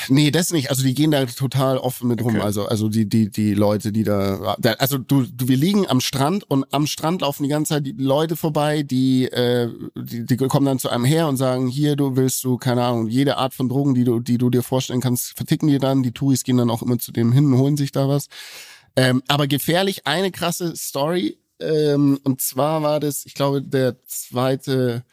Nee, 0.09 0.31
das 0.31 0.53
nicht. 0.53 0.71
Also 0.71 0.83
die 0.83 0.95
gehen 0.95 1.11
da 1.11 1.27
total 1.27 1.77
offen 1.77 2.09
mit 2.09 2.25
rum. 2.25 2.41
Also, 2.41 2.65
also 2.65 2.89
die, 2.89 3.07
die, 3.07 3.31
die 3.31 3.53
Leute, 3.53 3.93
die 3.93 4.05
da, 4.05 4.57
da 4.59 4.73
also 4.75 4.97
du, 4.97 5.25
du, 5.25 5.49
wir 5.49 5.59
liegen 5.59 5.87
am 5.87 6.01
Strand 6.01 6.49
und 6.51 6.65
am 6.73 6.87
Strand 6.87 7.21
laufen 7.21 7.43
die 7.43 7.51
ganze 7.51 7.75
Zeit 7.75 7.87
die 7.87 7.93
Leute 7.93 8.37
vorbei, 8.37 8.83
die, 8.85 9.27
äh, 9.27 9.69
die, 9.97 10.25
die 10.25 10.37
kommen 10.37 10.65
dann 10.65 10.79
zu 10.79 10.89
einem 10.89 11.05
her 11.05 11.29
und 11.29 11.37
sagen, 11.37 11.67
hier, 11.67 11.95
du 11.95 12.17
willst 12.17 12.43
du, 12.43 12.57
keine 12.57 12.85
Ahnung, 12.85 13.07
jede 13.07 13.37
Art 13.37 13.53
von 13.53 13.69
Drogen, 13.69 13.95
die 13.95 14.05
du, 14.05 14.21
die 14.21 14.39
du 14.39 14.49
dir 14.49 14.63
vorstellen 14.63 15.03
kannst, 15.03 15.37
verticken 15.37 15.69
die 15.69 15.79
dann. 15.79 16.03
Die 16.03 16.13
Touris 16.13 16.43
gehen 16.43 16.57
dann 16.57 16.71
auch 16.71 16.83
immer 16.83 16.99
zu 16.99 17.13
dem 17.13 17.33
hin 17.33 17.53
und 17.53 17.59
holen 17.59 17.77
sich 17.77 17.93
da 17.93 18.09
was. 18.09 18.29
Ähm, 18.97 19.23
aber 19.29 19.47
gefährlich, 19.47 20.07
eine 20.07 20.31
krasse 20.31 20.75
Story. 20.75 21.39
Ähm, 21.61 22.19
und 22.25 22.41
zwar 22.41 22.83
war 22.83 22.99
das, 22.99 23.27
ich 23.27 23.35
glaube, 23.35 23.61
der 23.63 23.97
zweite, 24.07 25.05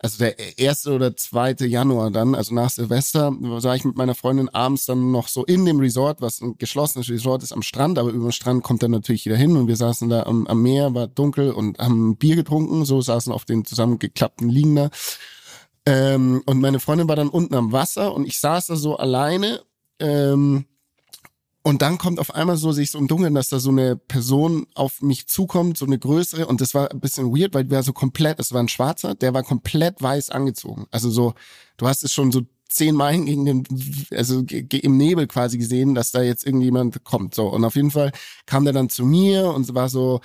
also 0.00 0.18
der 0.18 0.58
erste 0.58 0.92
oder 0.92 1.16
zweite 1.16 1.66
Januar 1.66 2.10
dann, 2.10 2.34
also 2.34 2.54
nach 2.54 2.70
Silvester, 2.70 3.32
war 3.32 3.74
ich 3.74 3.84
mit 3.84 3.96
meiner 3.96 4.14
Freundin 4.14 4.48
abends 4.48 4.86
dann 4.86 5.10
noch 5.10 5.26
so 5.26 5.44
in 5.44 5.64
dem 5.64 5.80
Resort, 5.80 6.20
was 6.20 6.40
ein 6.40 6.56
geschlossenes 6.56 7.10
Resort 7.10 7.42
ist 7.42 7.52
am 7.52 7.62
Strand, 7.62 7.98
aber 7.98 8.10
über 8.10 8.28
den 8.28 8.32
Strand 8.32 8.62
kommt 8.62 8.82
dann 8.82 8.92
natürlich 8.92 9.24
jeder 9.24 9.36
hin 9.36 9.56
und 9.56 9.66
wir 9.66 9.76
saßen 9.76 10.08
da 10.08 10.22
am, 10.22 10.46
am 10.46 10.62
Meer, 10.62 10.94
war 10.94 11.08
dunkel 11.08 11.50
und 11.50 11.78
haben 11.78 12.16
Bier 12.16 12.36
getrunken, 12.36 12.84
so 12.84 13.00
saßen 13.00 13.32
auf 13.32 13.44
den 13.44 13.64
zusammengeklappten 13.64 14.48
Liegen 14.48 14.76
da. 14.76 14.90
Ähm, 15.84 16.42
und 16.46 16.60
meine 16.60 16.78
Freundin 16.78 17.08
war 17.08 17.16
dann 17.16 17.28
unten 17.28 17.54
am 17.54 17.72
Wasser 17.72 18.14
und 18.14 18.24
ich 18.24 18.38
saß 18.38 18.68
da 18.68 18.76
so 18.76 18.96
alleine. 18.96 19.62
Ähm, 19.98 20.66
und 21.62 21.82
dann 21.82 21.98
kommt 21.98 22.18
auf 22.18 22.34
einmal 22.34 22.56
so 22.56 22.72
sich 22.72 22.90
so 22.90 22.98
im 22.98 23.08
Dunkeln, 23.08 23.34
dass 23.34 23.48
da 23.48 23.58
so 23.58 23.70
eine 23.70 23.96
Person 23.96 24.66
auf 24.74 25.02
mich 25.02 25.26
zukommt, 25.26 25.76
so 25.76 25.84
eine 25.84 25.98
größere. 25.98 26.46
Und 26.46 26.60
das 26.60 26.72
war 26.72 26.90
ein 26.90 27.00
bisschen 27.00 27.36
weird, 27.36 27.52
weil 27.52 27.64
der 27.64 27.82
so 27.82 27.92
komplett, 27.92 28.40
es 28.40 28.52
war 28.52 28.62
ein 28.62 28.68
Schwarzer, 28.68 29.14
der 29.14 29.34
war 29.34 29.42
komplett 29.42 30.00
weiß 30.00 30.30
angezogen. 30.30 30.86
Also 30.90 31.10
so, 31.10 31.34
du 31.76 31.86
hast 31.86 32.04
es 32.04 32.12
schon 32.12 32.32
so 32.32 32.42
zehn 32.68 32.94
Meilen 32.94 33.26
gegen 33.26 33.44
den, 33.44 33.64
also 34.12 34.42
im 34.42 34.96
Nebel 34.96 35.26
quasi 35.26 35.58
gesehen, 35.58 35.94
dass 35.94 36.12
da 36.12 36.22
jetzt 36.22 36.46
irgendjemand 36.46 37.04
kommt. 37.04 37.34
So. 37.34 37.48
Und 37.48 37.64
auf 37.64 37.76
jeden 37.76 37.90
Fall 37.90 38.12
kam 38.46 38.64
der 38.64 38.72
dann 38.72 38.88
zu 38.88 39.04
mir 39.04 39.52
und 39.52 39.74
war 39.74 39.88
so, 39.88 40.20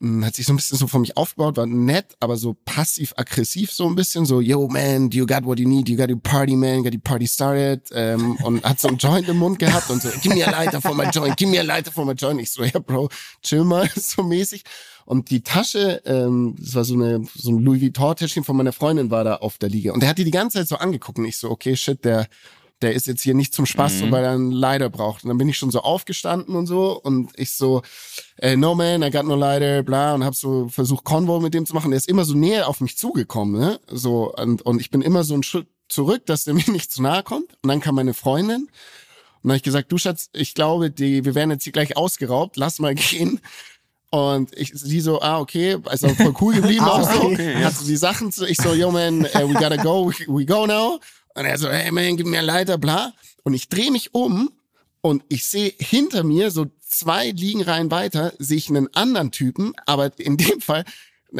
hat 0.00 0.34
sich 0.34 0.46
so 0.46 0.52
ein 0.52 0.56
bisschen 0.56 0.76
so 0.76 0.86
von 0.86 1.00
mich 1.00 1.16
aufgebaut, 1.16 1.56
war 1.56 1.66
nett, 1.66 2.16
aber 2.20 2.36
so 2.36 2.54
passiv-aggressiv 2.64 3.72
so 3.72 3.86
ein 3.86 3.94
bisschen, 3.94 4.26
so, 4.26 4.40
yo 4.40 4.68
man, 4.68 5.10
you 5.10 5.26
got 5.26 5.44
what 5.44 5.58
you 5.58 5.66
need, 5.66 5.88
you 5.88 5.96
got 5.96 6.10
your 6.10 6.20
party 6.20 6.54
man, 6.54 6.82
got 6.82 6.92
your 6.92 7.00
party 7.00 7.26
started 7.26 7.82
ähm, 7.92 8.36
und 8.42 8.62
hat 8.62 8.78
so 8.78 8.88
ein 8.88 8.98
Joint 8.98 9.28
im 9.28 9.38
Mund 9.38 9.58
gehabt 9.58 9.88
und 9.88 10.02
so, 10.02 10.10
give 10.20 10.34
me 10.34 10.46
a 10.46 10.50
lighter 10.50 10.80
for 10.80 10.94
my 10.94 11.04
joint, 11.04 11.36
give 11.36 11.50
me 11.50 11.58
a 11.58 11.62
lighter 11.62 11.90
for 11.90 12.04
my 12.04 12.12
joint. 12.12 12.40
Ich 12.40 12.50
so, 12.50 12.62
ja 12.62 12.78
Bro, 12.78 13.08
chill 13.42 13.64
mal, 13.64 13.88
so 13.96 14.22
mäßig. 14.22 14.62
Und 15.06 15.30
die 15.30 15.42
Tasche, 15.42 16.02
ähm, 16.04 16.56
das 16.58 16.74
war 16.74 16.84
so, 16.84 16.94
eine, 16.94 17.24
so 17.34 17.50
ein 17.50 17.58
Louis 17.60 17.80
Vuitton-Täschchen 17.80 18.44
von 18.44 18.56
meiner 18.56 18.72
Freundin 18.72 19.10
war 19.10 19.24
da 19.24 19.36
auf 19.36 19.56
der 19.56 19.70
Liege 19.70 19.92
und 19.92 20.00
der 20.00 20.10
hat 20.10 20.18
die 20.18 20.24
die 20.24 20.30
ganze 20.30 20.58
Zeit 20.58 20.68
so 20.68 20.76
angeguckt 20.76 21.18
und 21.18 21.24
ich 21.24 21.38
so, 21.38 21.50
okay, 21.50 21.76
shit, 21.76 22.04
der 22.04 22.26
der 22.82 22.94
ist 22.94 23.06
jetzt 23.06 23.22
hier 23.22 23.34
nicht 23.34 23.54
zum 23.54 23.64
Spaß, 23.64 24.02
mhm. 24.02 24.12
weil 24.12 24.24
er 24.24 24.32
einen 24.32 24.52
Leiter 24.52 24.90
braucht. 24.90 25.24
Und 25.24 25.28
dann 25.28 25.38
bin 25.38 25.48
ich 25.48 25.56
schon 25.56 25.70
so 25.70 25.80
aufgestanden 25.80 26.54
und 26.54 26.66
so 26.66 27.00
und 27.00 27.30
ich 27.36 27.52
so, 27.52 27.82
äh, 28.38 28.56
no 28.56 28.74
man, 28.74 29.02
I 29.02 29.10
got 29.10 29.24
no 29.24 29.34
lighter, 29.34 29.82
bla, 29.82 30.14
und 30.14 30.24
hab 30.24 30.34
so 30.34 30.68
versucht, 30.68 31.04
Convo 31.04 31.40
mit 31.40 31.54
dem 31.54 31.64
zu 31.64 31.74
machen. 31.74 31.90
Der 31.90 31.98
ist 31.98 32.08
immer 32.08 32.24
so 32.24 32.34
näher 32.34 32.68
auf 32.68 32.80
mich 32.80 32.98
zugekommen, 32.98 33.58
ne? 33.58 33.80
So, 33.90 34.34
und, 34.34 34.62
und 34.62 34.80
ich 34.80 34.90
bin 34.90 35.00
immer 35.00 35.24
so 35.24 35.34
ein 35.34 35.42
Schritt 35.42 35.68
zurück, 35.88 36.26
dass 36.26 36.44
der 36.44 36.54
mir 36.54 36.70
nicht 36.70 36.92
zu 36.92 37.02
nahe 37.02 37.22
kommt. 37.22 37.54
Und 37.62 37.68
dann 37.68 37.80
kam 37.80 37.94
meine 37.94 38.14
Freundin 38.14 38.68
und 39.46 39.50
dann 39.50 39.52
habe 39.52 39.58
ich 39.58 39.62
gesagt, 39.62 39.92
du 39.92 39.98
Schatz, 39.98 40.28
ich 40.32 40.54
glaube, 40.54 40.90
die, 40.90 41.24
wir 41.24 41.34
werden 41.34 41.52
jetzt 41.52 41.64
hier 41.64 41.72
gleich 41.72 41.96
ausgeraubt, 41.96 42.56
lass 42.56 42.78
mal 42.78 42.94
gehen. 42.96 43.40
Und 44.10 44.56
ich, 44.56 44.72
sie 44.74 45.00
so, 45.00 45.20
ah, 45.20 45.40
okay, 45.40 45.78
ist 45.92 46.04
auch 46.04 46.16
voll 46.16 46.34
cool 46.40 46.54
geblieben 46.54 46.84
ah, 46.84 47.00
auch 47.00 47.12
so. 47.12 47.22
Okay, 47.22 47.54
Hat 47.64 47.74
so 47.74 47.86
die 47.86 47.96
Sachen 47.96 48.32
zu, 48.32 48.46
ich 48.46 48.56
so, 48.56 48.74
yo 48.74 48.90
man, 48.90 49.20
uh, 49.20 49.48
we 49.48 49.54
gotta 49.54 49.76
go, 49.76 50.10
we, 50.10 50.14
we 50.26 50.44
go 50.44 50.66
now. 50.66 50.98
Und 51.36 51.44
er 51.44 51.58
so, 51.58 51.68
hey 51.68 51.92
man, 51.92 52.16
gib 52.16 52.26
mir 52.26 52.42
Leiter, 52.42 52.78
bla. 52.78 53.12
Und 53.44 53.54
ich 53.54 53.68
drehe 53.68 53.90
mich 53.90 54.14
um 54.14 54.50
und 55.02 55.22
ich 55.28 55.46
sehe 55.46 55.72
hinter 55.78 56.24
mir 56.24 56.50
so 56.50 56.66
zwei 56.80 57.30
Liegenreihen 57.30 57.90
weiter, 57.90 58.32
sehe 58.38 58.56
ich 58.56 58.68
einen 58.70 58.92
anderen 58.94 59.30
Typen, 59.30 59.72
aber 59.84 60.18
in 60.18 60.36
dem 60.36 60.60
Fall 60.60 60.84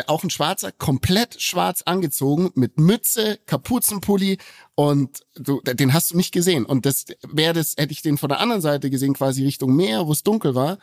auch 0.07 0.23
ein 0.23 0.31
Schwarzer, 0.31 0.73
komplett 0.73 1.41
schwarz 1.41 1.83
angezogen, 1.83 2.51
mit 2.55 2.79
Mütze, 2.79 3.39
Kapuzenpulli 3.47 4.39
und 4.75 5.21
du, 5.35 5.61
den 5.63 5.95
hast 5.95 6.11
du 6.11 6.17
nicht 6.17 6.33
gesehen. 6.33 6.67
Und 6.67 6.85
das 6.85 7.07
wäre 7.27 7.55
das, 7.55 7.75
hätte 7.79 7.93
ich 7.93 8.03
den 8.03 8.19
von 8.19 8.29
der 8.29 8.41
anderen 8.41 8.61
Seite 8.61 8.91
gesehen, 8.91 9.15
quasi 9.15 9.45
Richtung 9.45 9.75
Meer, 9.75 10.07
wo 10.07 10.13
es 10.13 10.23
dunkel 10.23 10.55
war, 10.55 10.79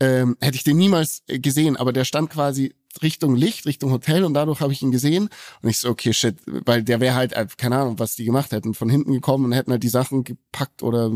ähm, 0.00 0.36
hätte 0.40 0.56
ich 0.56 0.64
den 0.64 0.76
niemals 0.76 1.22
äh, 1.28 1.38
gesehen, 1.38 1.76
aber 1.76 1.92
der 1.92 2.04
stand 2.04 2.30
quasi 2.30 2.74
Richtung 3.02 3.36
Licht, 3.36 3.66
Richtung 3.66 3.90
Hotel 3.90 4.24
und 4.24 4.34
dadurch 4.34 4.60
habe 4.60 4.72
ich 4.72 4.82
ihn 4.82 4.90
gesehen 4.90 5.28
und 5.62 5.68
ich 5.68 5.78
so, 5.78 5.88
okay, 5.90 6.12
shit, 6.12 6.36
weil 6.46 6.82
der 6.82 7.00
wäre 7.00 7.14
halt, 7.14 7.32
äh, 7.32 7.46
keine 7.56 7.76
Ahnung, 7.78 7.98
was 7.98 8.16
die 8.16 8.24
gemacht 8.24 8.52
hätten, 8.52 8.74
von 8.74 8.88
hinten 8.88 9.12
gekommen 9.12 9.46
und 9.46 9.52
hätten 9.52 9.70
halt 9.70 9.82
die 9.82 9.88
Sachen 9.88 10.24
gepackt 10.24 10.82
oder 10.82 11.10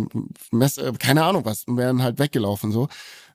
Messer, 0.50 0.92
keine 0.94 1.24
Ahnung 1.24 1.44
was 1.44 1.64
und 1.64 1.76
wären 1.76 2.02
halt 2.02 2.18
weggelaufen 2.18 2.72
so. 2.72 2.88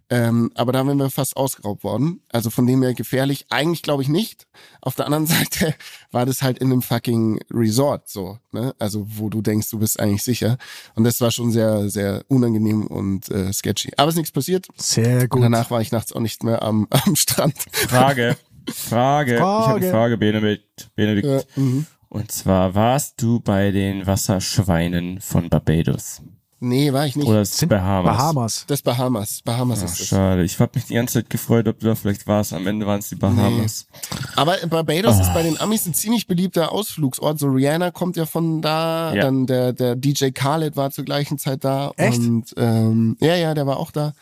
Ähm, 0.10 0.52
aber 0.56 0.72
da 0.72 0.86
wären 0.88 0.98
wir 0.98 1.10
fast 1.10 1.36
ausgeraubt 1.36 1.84
worden. 1.84 2.22
Also 2.32 2.50
von 2.50 2.66
dem 2.66 2.82
her 2.82 2.94
gefährlich. 2.94 3.46
Eigentlich 3.50 3.84
glaube 3.84 4.04
ich 4.04 4.10
nicht. 4.10 4.48
Auf 4.82 4.96
der 4.96 5.06
anderen 5.06 5.26
Seite 5.28 5.76
war 6.12 6.26
das 6.26 6.42
halt 6.42 6.60
in 6.60 6.72
einem 6.72 6.82
fucking 6.82 7.40
Resort 7.52 8.08
so, 8.08 8.40
ne? 8.52 8.74
Also 8.80 9.06
wo 9.08 9.30
du 9.30 9.42
denkst, 9.42 9.70
du 9.70 9.80
bist 9.80 10.00
eigentlich 10.00 10.24
sicher. 10.24 10.58
Und 10.96 11.04
das 11.04 11.20
war 11.20 11.32
schon 11.32 11.52
sehr, 11.52 11.90
sehr 11.90 12.24
unangenehm 12.30 12.88
und 12.88 13.30
äh, 13.30 13.52
sketchy. 13.52 13.92
Aber 13.98 14.08
es 14.08 14.16
ist 14.16 14.20
nichts 14.20 14.32
passiert. 14.32 14.68
Sehr 14.78 15.28
gut. 15.28 15.38
Und 15.38 15.42
danach 15.42 15.72
war 15.72 15.82
ich 15.82 15.92
nachts 15.92 16.14
auch 16.14 16.22
nicht 16.22 16.44
mehr 16.44 16.64
am, 16.64 16.88
am 17.06 17.16
Strand. 17.16 17.56
Frage. 17.72 18.38
Frage. 18.74 18.74
Frage. 18.74 19.36
Ich 19.36 19.42
habe 19.42 19.76
eine 19.76 19.92
Frage, 19.92 20.18
Benedikt. 20.18 20.90
Benedikt. 20.96 21.28
Ja, 21.28 21.42
mhm. 21.56 21.86
und 22.10 22.32
zwar 22.32 22.76
warst 22.76 23.22
du 23.22 23.40
bei 23.40 23.72
den 23.72 24.06
Wasserschweinen 24.08 25.20
von 25.20 25.50
Barbados? 25.50 26.22
Nee, 26.60 26.92
war 26.92 27.06
ich 27.06 27.16
nicht. 27.16 27.28
Oder 27.28 27.40
das 27.40 27.56
sind 27.56 27.70
Bahamas. 27.70 28.18
Bahamas. 28.18 28.66
Das 28.68 28.82
Bahamas. 28.82 29.42
Bahamas 29.44 29.80
Ach, 29.80 29.86
ist 29.86 30.00
das. 30.00 30.08
Schade. 30.08 30.44
Ich 30.44 30.60
habe 30.60 30.72
mich 30.74 30.86
die 30.86 30.96
ganze 30.96 31.16
Zeit 31.16 31.30
gefreut, 31.30 31.68
ob 31.68 31.80
du 31.80 31.86
da 31.86 31.96
vielleicht 31.96 32.26
warst. 32.26 32.52
Am 32.54 32.66
Ende 32.66 32.88
waren 32.88 33.00
es 33.00 33.10
die 33.10 33.16
Bahamas. 33.16 33.88
Nee. 33.92 34.20
Aber 34.36 34.58
Barbados 34.68 35.18
oh. 35.18 35.22
ist 35.22 35.34
bei 35.36 35.44
den 35.44 35.60
Amis 35.60 35.86
ein 35.86 35.94
ziemlich 35.94 36.26
beliebter 36.26 36.72
Ausflugsort. 36.72 37.38
So 37.38 37.48
Rihanna 37.48 37.92
kommt 37.92 38.18
ja 38.18 38.26
von 38.26 38.62
da. 38.62 39.14
Ja. 39.14 39.24
Dann 39.24 39.46
der, 39.46 39.74
der 39.74 39.96
DJ 39.96 40.30
Khaled 40.30 40.76
war 40.76 40.90
zur 40.90 41.06
gleichen 41.06 41.38
Zeit 41.38 41.64
da. 41.64 41.92
Echt? 41.96 42.20
Und 42.20 42.54
ähm, 42.58 43.18
ja, 43.20 43.36
ja, 43.36 43.54
der 43.54 43.68
war 43.68 43.78
auch 43.78 43.92
da. 43.92 44.14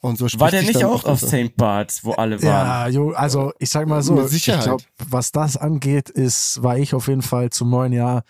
Und 0.00 0.18
so 0.18 0.26
war 0.40 0.50
der 0.50 0.62
nicht 0.62 0.84
auch 0.84 1.04
auf 1.04 1.20
St. 1.20 1.54
Bart's, 1.56 2.04
wo 2.04 2.12
alle 2.12 2.42
waren? 2.42 2.48
Ja, 2.48 2.88
jo, 2.88 3.12
also 3.12 3.52
ich 3.60 3.70
sag 3.70 3.86
mal 3.86 4.02
so, 4.02 4.14
Mit 4.14 4.30
Sicherheit. 4.30 4.60
ich 4.60 4.64
glaube, 4.64 4.82
was 5.08 5.30
das 5.30 5.56
angeht, 5.56 6.10
ist, 6.10 6.60
war 6.60 6.76
ich 6.76 6.92
auf 6.92 7.06
jeden 7.06 7.22
Fall 7.22 7.50
zum 7.50 7.70
neuen 7.70 7.92
Jahr 7.92 8.24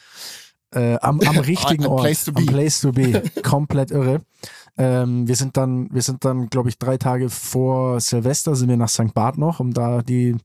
äh, 0.72 0.96
am, 1.00 1.20
am 1.20 1.38
richtigen 1.38 1.86
Ort, 1.86 2.02
place 2.02 2.28
am 2.28 2.46
Place 2.46 2.80
to 2.80 2.92
be, 2.92 3.22
komplett 3.42 3.90
irre. 3.90 4.20
Ähm, 4.78 5.28
wir 5.28 5.36
sind 5.36 5.56
dann, 5.56 5.92
wir 5.92 6.02
sind 6.02 6.24
dann, 6.24 6.48
glaube 6.48 6.70
ich, 6.70 6.78
drei 6.78 6.96
Tage 6.96 7.28
vor 7.28 8.00
Silvester 8.00 8.56
sind 8.56 8.68
wir 8.68 8.76
nach 8.76 8.88
St. 8.88 9.12
Barth 9.14 9.38
noch, 9.38 9.60
um 9.60 9.74
da 9.74 10.02
die 10.02 10.36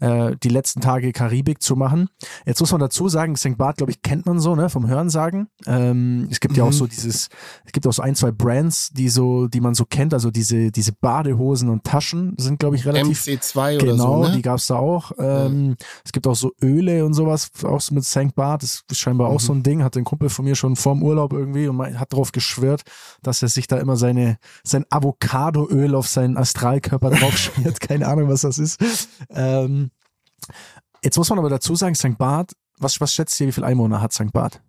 äh, 0.00 0.36
die 0.42 0.48
letzten 0.48 0.80
Tage 0.80 1.12
Karibik 1.12 1.62
zu 1.62 1.76
machen. 1.76 2.08
Jetzt 2.46 2.60
muss 2.60 2.72
man 2.72 2.80
dazu 2.80 3.08
sagen, 3.08 3.36
St. 3.36 3.56
Barth, 3.56 3.78
glaube 3.78 3.92
ich, 3.92 4.02
kennt 4.02 4.26
man 4.26 4.40
so, 4.40 4.54
ne, 4.54 4.68
vom 4.68 4.86
Hörensagen. 4.86 5.48
Ähm, 5.66 6.28
es 6.30 6.40
gibt 6.40 6.52
mhm. 6.52 6.58
ja 6.58 6.64
auch 6.64 6.68
mhm. 6.68 6.72
so 6.72 6.86
dieses, 6.86 7.28
es 7.64 7.72
gibt 7.72 7.86
auch 7.86 7.92
so 7.92 8.02
ein, 8.02 8.14
zwei 8.14 8.30
Brands, 8.30 8.90
die 8.90 9.08
so, 9.08 9.48
die 9.48 9.60
man 9.60 9.74
so 9.74 9.84
kennt, 9.84 10.14
also 10.14 10.30
diese, 10.30 10.70
diese 10.70 10.92
Badehosen 10.92 11.68
und 11.68 11.84
Taschen 11.84 12.34
sind, 12.38 12.58
glaube 12.58 12.76
ich, 12.76 12.86
relativ. 12.86 13.20
MC2 13.20 13.78
genau, 13.78 13.82
oder 13.82 13.96
so. 13.96 14.20
Genau, 14.22 14.36
die 14.36 14.42
gab's 14.42 14.66
da 14.66 14.76
auch. 14.76 15.12
Ähm, 15.18 15.70
ja. 15.70 15.86
Es 16.04 16.12
gibt 16.12 16.26
auch 16.26 16.36
so 16.36 16.52
Öle 16.62 17.04
und 17.04 17.14
sowas, 17.14 17.50
auch 17.64 17.80
so 17.80 17.94
mit 17.94 18.04
St. 18.04 18.34
Barth, 18.34 18.62
das 18.62 18.84
ist 18.90 18.98
scheinbar 18.98 19.30
mhm. 19.30 19.36
auch 19.36 19.40
so 19.40 19.52
ein 19.52 19.62
Ding, 19.62 19.82
hat 19.82 19.96
ein 19.96 20.04
Kumpel 20.04 20.28
von 20.28 20.44
mir 20.44 20.54
schon 20.54 20.76
vorm 20.76 21.02
Urlaub 21.02 21.32
irgendwie 21.32 21.68
und 21.68 21.98
hat 21.98 22.12
darauf 22.12 22.32
geschwört, 22.32 22.82
dass 23.22 23.42
er 23.42 23.48
sich 23.48 23.66
da 23.66 23.78
immer 23.78 23.96
seine, 23.96 24.38
sein 24.62 24.84
Avocadoöl 24.90 25.94
auf 25.94 26.08
seinen 26.08 26.36
Astralkörper 26.36 27.10
drauf 27.10 27.36
schmiert. 27.36 27.80
Keine 27.88 28.06
Ahnung, 28.06 28.28
was 28.28 28.42
das 28.42 28.58
ist. 28.58 28.80
Ähm, 29.30 29.87
Jetzt 31.02 31.16
muss 31.16 31.30
man 31.30 31.38
aber 31.38 31.50
dazu 31.50 31.74
sagen, 31.74 31.94
St. 31.94 32.18
Barth, 32.18 32.52
was, 32.78 33.00
was 33.00 33.14
schätzt 33.14 33.40
ihr, 33.40 33.46
wie 33.46 33.52
viele 33.52 33.66
Einwohner 33.66 34.00
hat 34.00 34.12
St. 34.12 34.32
Barth? 34.32 34.60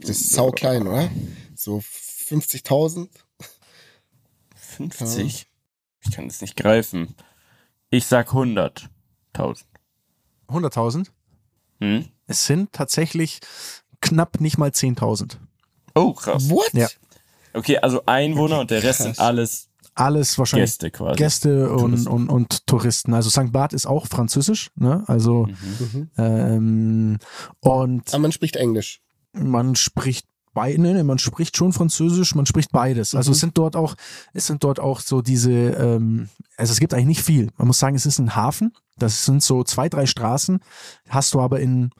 Das 0.00 0.10
ist 0.10 0.30
sau 0.30 0.50
klein, 0.50 0.86
oder? 0.86 1.10
So 1.54 1.78
50.000? 1.78 3.08
50? 4.54 5.48
Ich 6.00 6.12
kann 6.12 6.28
das 6.28 6.40
nicht 6.40 6.56
greifen. 6.56 7.14
Ich 7.90 8.06
sag 8.06 8.30
100.000. 8.30 8.88
100.000? 10.48 11.08
Hm? 11.80 12.08
Es 12.26 12.46
sind 12.46 12.72
tatsächlich 12.72 13.40
knapp 14.00 14.40
nicht 14.40 14.58
mal 14.58 14.70
10.000. 14.70 15.36
Oh, 15.94 16.12
krass. 16.12 16.48
What? 16.48 16.72
Ja. 16.74 16.88
Okay, 17.54 17.78
also 17.78 18.02
Einwohner 18.06 18.60
und 18.60 18.70
der 18.70 18.82
Rest 18.82 19.02
sind 19.02 19.18
alles 19.18 19.67
alles 19.98 20.38
wahrscheinlich 20.38 20.70
Gäste 20.70 20.90
quasi. 20.90 21.16
Gäste 21.16 21.70
und, 21.70 21.78
Touristen. 21.78 22.08
und, 22.08 22.28
und 22.28 22.66
Touristen. 22.66 23.14
Also 23.14 23.30
St. 23.30 23.52
Barth 23.52 23.72
ist 23.72 23.86
auch 23.86 24.06
französisch, 24.06 24.70
ne? 24.76 25.02
Also 25.06 25.46
mhm. 25.46 26.10
ähm, 26.16 27.18
und 27.60 28.08
Aber 28.08 28.22
man 28.22 28.32
spricht 28.32 28.56
Englisch. 28.56 29.00
Man 29.32 29.76
spricht 29.76 30.26
beide, 30.54 30.80
ne, 30.80 31.04
man 31.04 31.18
spricht 31.18 31.56
schon 31.56 31.72
Französisch, 31.72 32.34
man 32.34 32.46
spricht 32.46 32.72
beides. 32.72 33.14
Also 33.14 33.30
mhm. 33.30 33.32
es 33.32 33.40
sind 33.40 33.58
dort 33.58 33.76
auch, 33.76 33.94
es 34.32 34.46
sind 34.46 34.64
dort 34.64 34.80
auch 34.80 35.00
so 35.00 35.22
diese, 35.22 35.52
ähm, 35.52 36.28
also 36.56 36.72
es 36.72 36.80
gibt 36.80 36.94
eigentlich 36.94 37.06
nicht 37.06 37.22
viel. 37.22 37.50
Man 37.56 37.66
muss 37.66 37.78
sagen, 37.78 37.96
es 37.96 38.06
ist 38.06 38.18
ein 38.18 38.34
Hafen. 38.34 38.72
Das 38.98 39.24
sind 39.24 39.42
so 39.42 39.62
zwei, 39.62 39.88
drei 39.88 40.06
Straßen. 40.06 40.60
Hast 41.08 41.34
du 41.34 41.40
aber 41.40 41.60
in 41.60 41.90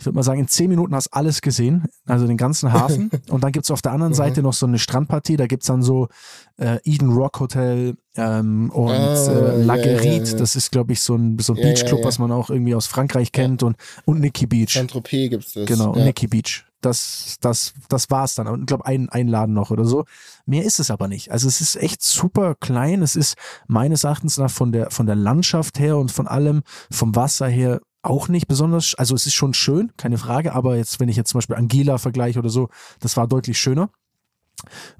ich 0.00 0.06
würde 0.06 0.16
mal 0.16 0.22
sagen, 0.22 0.40
in 0.40 0.48
zehn 0.48 0.70
Minuten 0.70 0.94
hast 0.94 1.08
alles 1.08 1.42
gesehen, 1.42 1.84
also 2.06 2.26
den 2.26 2.38
ganzen 2.38 2.72
Hafen. 2.72 3.10
und 3.28 3.44
dann 3.44 3.52
gibt's 3.52 3.70
auf 3.70 3.82
der 3.82 3.92
anderen 3.92 4.14
Seite 4.14 4.42
noch 4.42 4.54
so 4.54 4.64
eine 4.64 4.78
Strandpartie, 4.78 5.36
da 5.36 5.46
gibt's 5.46 5.66
dann 5.66 5.82
so 5.82 6.08
äh, 6.56 6.78
Eden 6.84 7.10
Rock 7.10 7.38
Hotel 7.38 7.96
ähm, 8.16 8.70
und 8.70 8.90
ah, 8.90 9.30
äh, 9.30 9.62
Lagerit, 9.62 10.04
ja, 10.04 10.12
ja, 10.12 10.24
ja. 10.24 10.36
das 10.38 10.56
ist, 10.56 10.72
glaube 10.72 10.94
ich, 10.94 11.02
so 11.02 11.16
ein, 11.16 11.38
so 11.38 11.52
ein 11.52 11.60
Beachclub, 11.60 12.02
was 12.02 12.18
man 12.18 12.32
auch 12.32 12.48
irgendwie 12.48 12.74
aus 12.74 12.86
Frankreich 12.86 13.30
kennt 13.30 13.62
und, 13.62 13.76
und 14.06 14.20
Nikki 14.20 14.46
Beach. 14.46 14.72
Saint-Tropez 14.72 15.30
gibt's 15.30 15.52
das. 15.52 15.66
Genau, 15.66 15.94
ja. 15.94 16.04
Nikki 16.04 16.26
Beach. 16.26 16.64
Das, 16.80 17.36
das, 17.42 17.74
das 17.90 18.10
war's 18.10 18.36
dann. 18.36 18.48
Und 18.48 18.60
ich 18.60 18.66
glaube, 18.66 18.86
ein, 18.86 19.10
ein 19.10 19.28
Laden 19.28 19.54
noch 19.54 19.70
oder 19.70 19.84
so. 19.84 20.06
Mehr 20.46 20.64
ist 20.64 20.80
es 20.80 20.90
aber 20.90 21.08
nicht. 21.08 21.30
Also 21.30 21.46
es 21.46 21.60
ist 21.60 21.76
echt 21.76 22.02
super 22.02 22.54
klein. 22.54 23.02
Es 23.02 23.16
ist 23.16 23.36
meines 23.66 24.04
Erachtens 24.04 24.38
nach 24.38 24.50
von 24.50 24.72
der, 24.72 24.90
von 24.90 25.04
der 25.04 25.14
Landschaft 25.14 25.78
her 25.78 25.98
und 25.98 26.10
von 26.10 26.26
allem, 26.26 26.62
vom 26.90 27.14
Wasser 27.14 27.48
her 27.48 27.82
auch 28.02 28.28
nicht 28.28 28.48
besonders, 28.48 28.94
also 28.94 29.14
es 29.14 29.26
ist 29.26 29.34
schon 29.34 29.54
schön, 29.54 29.92
keine 29.96 30.18
Frage, 30.18 30.54
aber 30.54 30.76
jetzt, 30.76 31.00
wenn 31.00 31.08
ich 31.08 31.16
jetzt 31.16 31.30
zum 31.30 31.38
Beispiel 31.38 31.56
Angela 31.56 31.98
vergleiche 31.98 32.38
oder 32.38 32.48
so, 32.48 32.68
das 33.00 33.16
war 33.16 33.26
deutlich 33.28 33.58
schöner. 33.58 33.90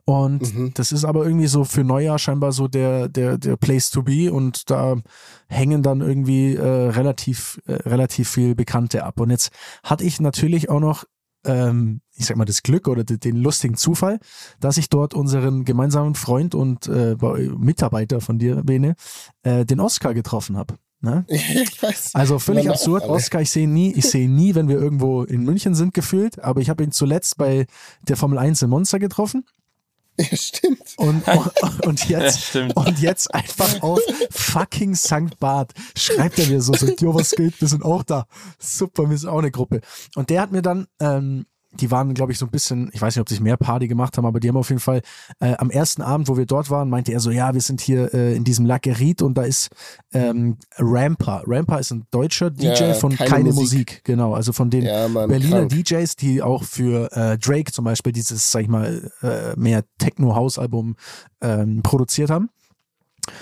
Und 0.05 0.55
mhm. 0.55 0.73
das 0.75 0.93
ist 0.93 1.05
aber 1.05 1.25
irgendwie 1.25 1.47
so 1.47 1.65
für 1.65 1.85
Neujahr 1.85 2.19
scheinbar 2.19 2.53
so 2.53 2.69
der, 2.69 3.09
der, 3.09 3.39
der 3.39 3.57
Place 3.57 3.91
to 3.91 4.03
be 4.03 4.33
und 4.33 4.71
da 4.71 4.97
hängen 5.49 5.83
dann 5.83 6.01
irgendwie 6.01 6.55
äh, 6.55 6.63
relativ, 6.63 7.61
äh, 7.67 7.75
relativ 7.75 8.31
viel 8.31 8.55
Bekannte 8.55 9.05
ab. 9.05 9.21
Und 9.21 9.31
jetzt 9.31 9.51
hatte 9.83 10.05
ich 10.05 10.21
natürlich 10.21 10.71
auch 10.71 10.81
noch, 10.81 11.05
ähm, 11.45 12.01
ich 12.15 12.27
sag 12.27 12.37
mal, 12.37 12.45
das 12.45 12.63
Glück 12.63 12.89
oder 12.89 13.05
den 13.05 13.37
lustigen 13.37 13.77
Zufall, 13.77 14.19
dass 14.61 14.77
ich 14.77 14.89
dort 14.89 15.15
unseren 15.15 15.65
gemeinsamen 15.65 16.15
Freund 16.15 16.55
und 16.55 16.87
äh, 16.89 17.17
Mitarbeiter 17.59 18.21
von 18.21 18.39
dir, 18.39 18.63
Bene, 18.65 18.95
äh, 19.43 19.65
den 19.65 19.81
Oscar 19.81 20.15
getroffen 20.15 20.57
habe. 20.57 20.77
Ne? 21.03 21.25
ich 21.29 21.83
weiß. 21.83 22.15
Also 22.15 22.39
völlig 22.39 22.69
absurd. 22.69 23.05
Oscar, 23.05 23.41
ich 23.41 23.51
sehe 23.51 23.69
nie, 23.69 23.93
ich 23.93 24.07
sehe 24.07 24.29
nie, 24.29 24.55
wenn 24.55 24.69
wir 24.69 24.77
irgendwo 24.77 25.23
in 25.23 25.45
München 25.45 25.75
sind, 25.75 25.95
gefühlt, 25.95 26.39
aber 26.41 26.61
ich 26.61 26.69
habe 26.69 26.85
ihn 26.85 26.93
zuletzt 26.93 27.39
bei 27.39 27.67
der 28.07 28.17
Formel 28.17 28.39
1 28.39 28.63
in 28.63 28.71
Monster 28.71 28.99
getroffen. 28.99 29.45
Ja, 30.19 30.37
stimmt. 30.37 30.95
Und, 30.99 31.27
und, 31.63 31.87
und 31.87 32.09
jetzt, 32.09 32.55
ja, 32.55 32.69
und 32.75 33.01
jetzt 33.01 33.35
einfach 33.35 33.83
auf 33.83 34.01
fucking 34.31 34.95
St. 34.95 35.39
Bart 35.39 35.73
schreibt 35.97 36.39
er 36.39 36.47
mir 36.49 36.61
so, 36.61 36.75
so, 36.75 36.87
jo, 36.87 37.15
was 37.15 37.31
geht, 37.31 37.59
wir 37.61 37.69
sind 37.69 37.85
auch 37.85 38.03
da. 38.03 38.27
Super, 38.59 39.09
wir 39.09 39.17
sind 39.17 39.31
auch 39.31 39.39
eine 39.39 39.51
Gruppe. 39.51 39.81
Und 40.17 40.29
der 40.29 40.43
hat 40.43 40.53
mir 40.53 40.63
dann 40.63 40.87
ähm, 41.01 41.47
die 41.73 41.91
waren, 41.91 42.15
glaube 42.15 42.33
ich, 42.33 42.39
so 42.39 42.47
ein 42.47 42.51
bisschen, 42.51 42.91
ich 42.93 43.01
weiß 43.01 43.15
nicht, 43.15 43.21
ob 43.21 43.29
sie 43.29 43.41
mehr 43.41 43.57
Party 43.57 43.87
gemacht 43.87 44.17
haben, 44.17 44.27
aber 44.27 44.41
die 44.41 44.49
haben 44.49 44.57
auf 44.57 44.71
jeden 44.71 44.81
Fall 44.81 45.03
äh, 45.39 45.55
am 45.57 45.71
ersten 45.71 46.03
Abend, 46.03 46.29
wo 46.29 46.37
wir 46.37 46.47
dort 46.47 46.69
waren, 46.71 46.91
meinte 46.91 47.13
er 47.13 47.21
so, 47.21 47.31
ja, 47.31 47.55
wir 47.55 47.61
sind 47.61 47.81
hier 47.81 48.13
äh, 48.13 48.35
in 48.35 48.45
diesem 48.45 48.67
Lagerit 48.67 49.23
und 49.23 49.35
da 49.35 49.43
ist 49.43 49.71
ähm, 50.13 50.57
Ramper. 50.79 51.45
Ramper 51.47 51.79
ist 51.79 51.93
ein 51.93 52.07
deutscher 52.11 52.51
DJ 52.51 52.67
ja, 52.67 52.95
von 52.95 53.15
keine, 53.15 53.31
keine 53.31 53.53
Musik. 53.53 53.89
Musik. 53.89 54.05
genau, 54.05 54.35
also 54.35 54.53
von 54.53 54.71
den 54.71 54.83
ja, 54.83 55.09
Mann, 55.09 55.29
Berliner 55.29 55.67
krank. 55.67 55.71
DJs, 55.71 56.17
die 56.17 56.43
auch 56.43 56.65
für 56.65 57.11
äh, 57.13 57.39
Drake 57.39 57.71
zum 57.71 57.85
Beispiel 57.85 58.13
dieses, 58.13 58.51
sag 58.51 58.63
ich 58.63 58.69
mal, 58.69 59.11
äh, 59.23 59.59
mehr 59.59 59.85
Techno-House-Album 59.99 60.97
ähm, 61.41 61.83
produziert 61.83 62.31
haben. 62.31 62.51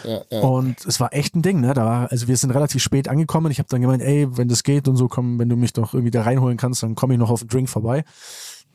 Ja, 0.04 0.22
ja. 0.30 0.40
Und 0.40 0.84
es 0.86 1.00
war 1.00 1.12
echt 1.12 1.34
ein 1.34 1.42
Ding, 1.42 1.60
ne? 1.60 1.74
Da 1.74 1.84
war, 1.84 2.12
also 2.12 2.28
wir 2.28 2.36
sind 2.36 2.50
relativ 2.50 2.82
spät 2.82 3.08
angekommen. 3.08 3.50
Ich 3.50 3.58
habe 3.58 3.68
dann 3.68 3.80
gemeint, 3.80 4.02
ey, 4.02 4.26
wenn 4.36 4.48
das 4.48 4.62
geht 4.62 4.88
und 4.88 4.96
so, 4.96 5.08
komm, 5.08 5.38
wenn 5.38 5.48
du 5.48 5.56
mich 5.56 5.72
doch 5.72 5.94
irgendwie 5.94 6.10
da 6.10 6.22
reinholen 6.22 6.56
kannst, 6.56 6.82
dann 6.82 6.94
komme 6.94 7.14
ich 7.14 7.20
noch 7.20 7.30
auf 7.30 7.40
den 7.40 7.48
Drink 7.48 7.68
vorbei. 7.68 8.04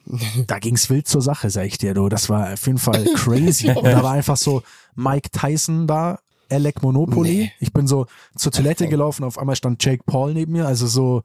da 0.48 0.60
ging's 0.60 0.90
wild 0.90 1.08
zur 1.08 1.22
Sache, 1.22 1.50
sag 1.50 1.66
ich 1.66 1.78
dir, 1.78 1.94
du. 1.94 2.10
Das 2.10 2.30
war 2.30 2.54
auf 2.54 2.66
jeden 2.66 2.80
Fall 2.80 3.06
crazy. 3.16 3.70
und 3.70 3.84
da 3.86 4.04
war 4.04 4.12
einfach 4.12 4.38
so 4.38 4.64
Mike 4.96 5.30
Tyson 5.32 5.88
da, 5.88 6.20
Alec 6.50 6.82
Monopoly. 6.82 7.36
Nee. 7.36 7.52
Ich 7.60 7.74
bin 7.74 7.88
so 7.88 8.08
zur 8.36 8.52
Toilette 8.52 8.88
gelaufen, 8.90 9.24
auf 9.24 9.38
einmal 9.38 9.56
stand 9.56 9.84
Jake 9.84 10.04
Paul 10.06 10.34
neben 10.34 10.54
mir, 10.54 10.68
also 10.68 10.88
so 10.88 11.24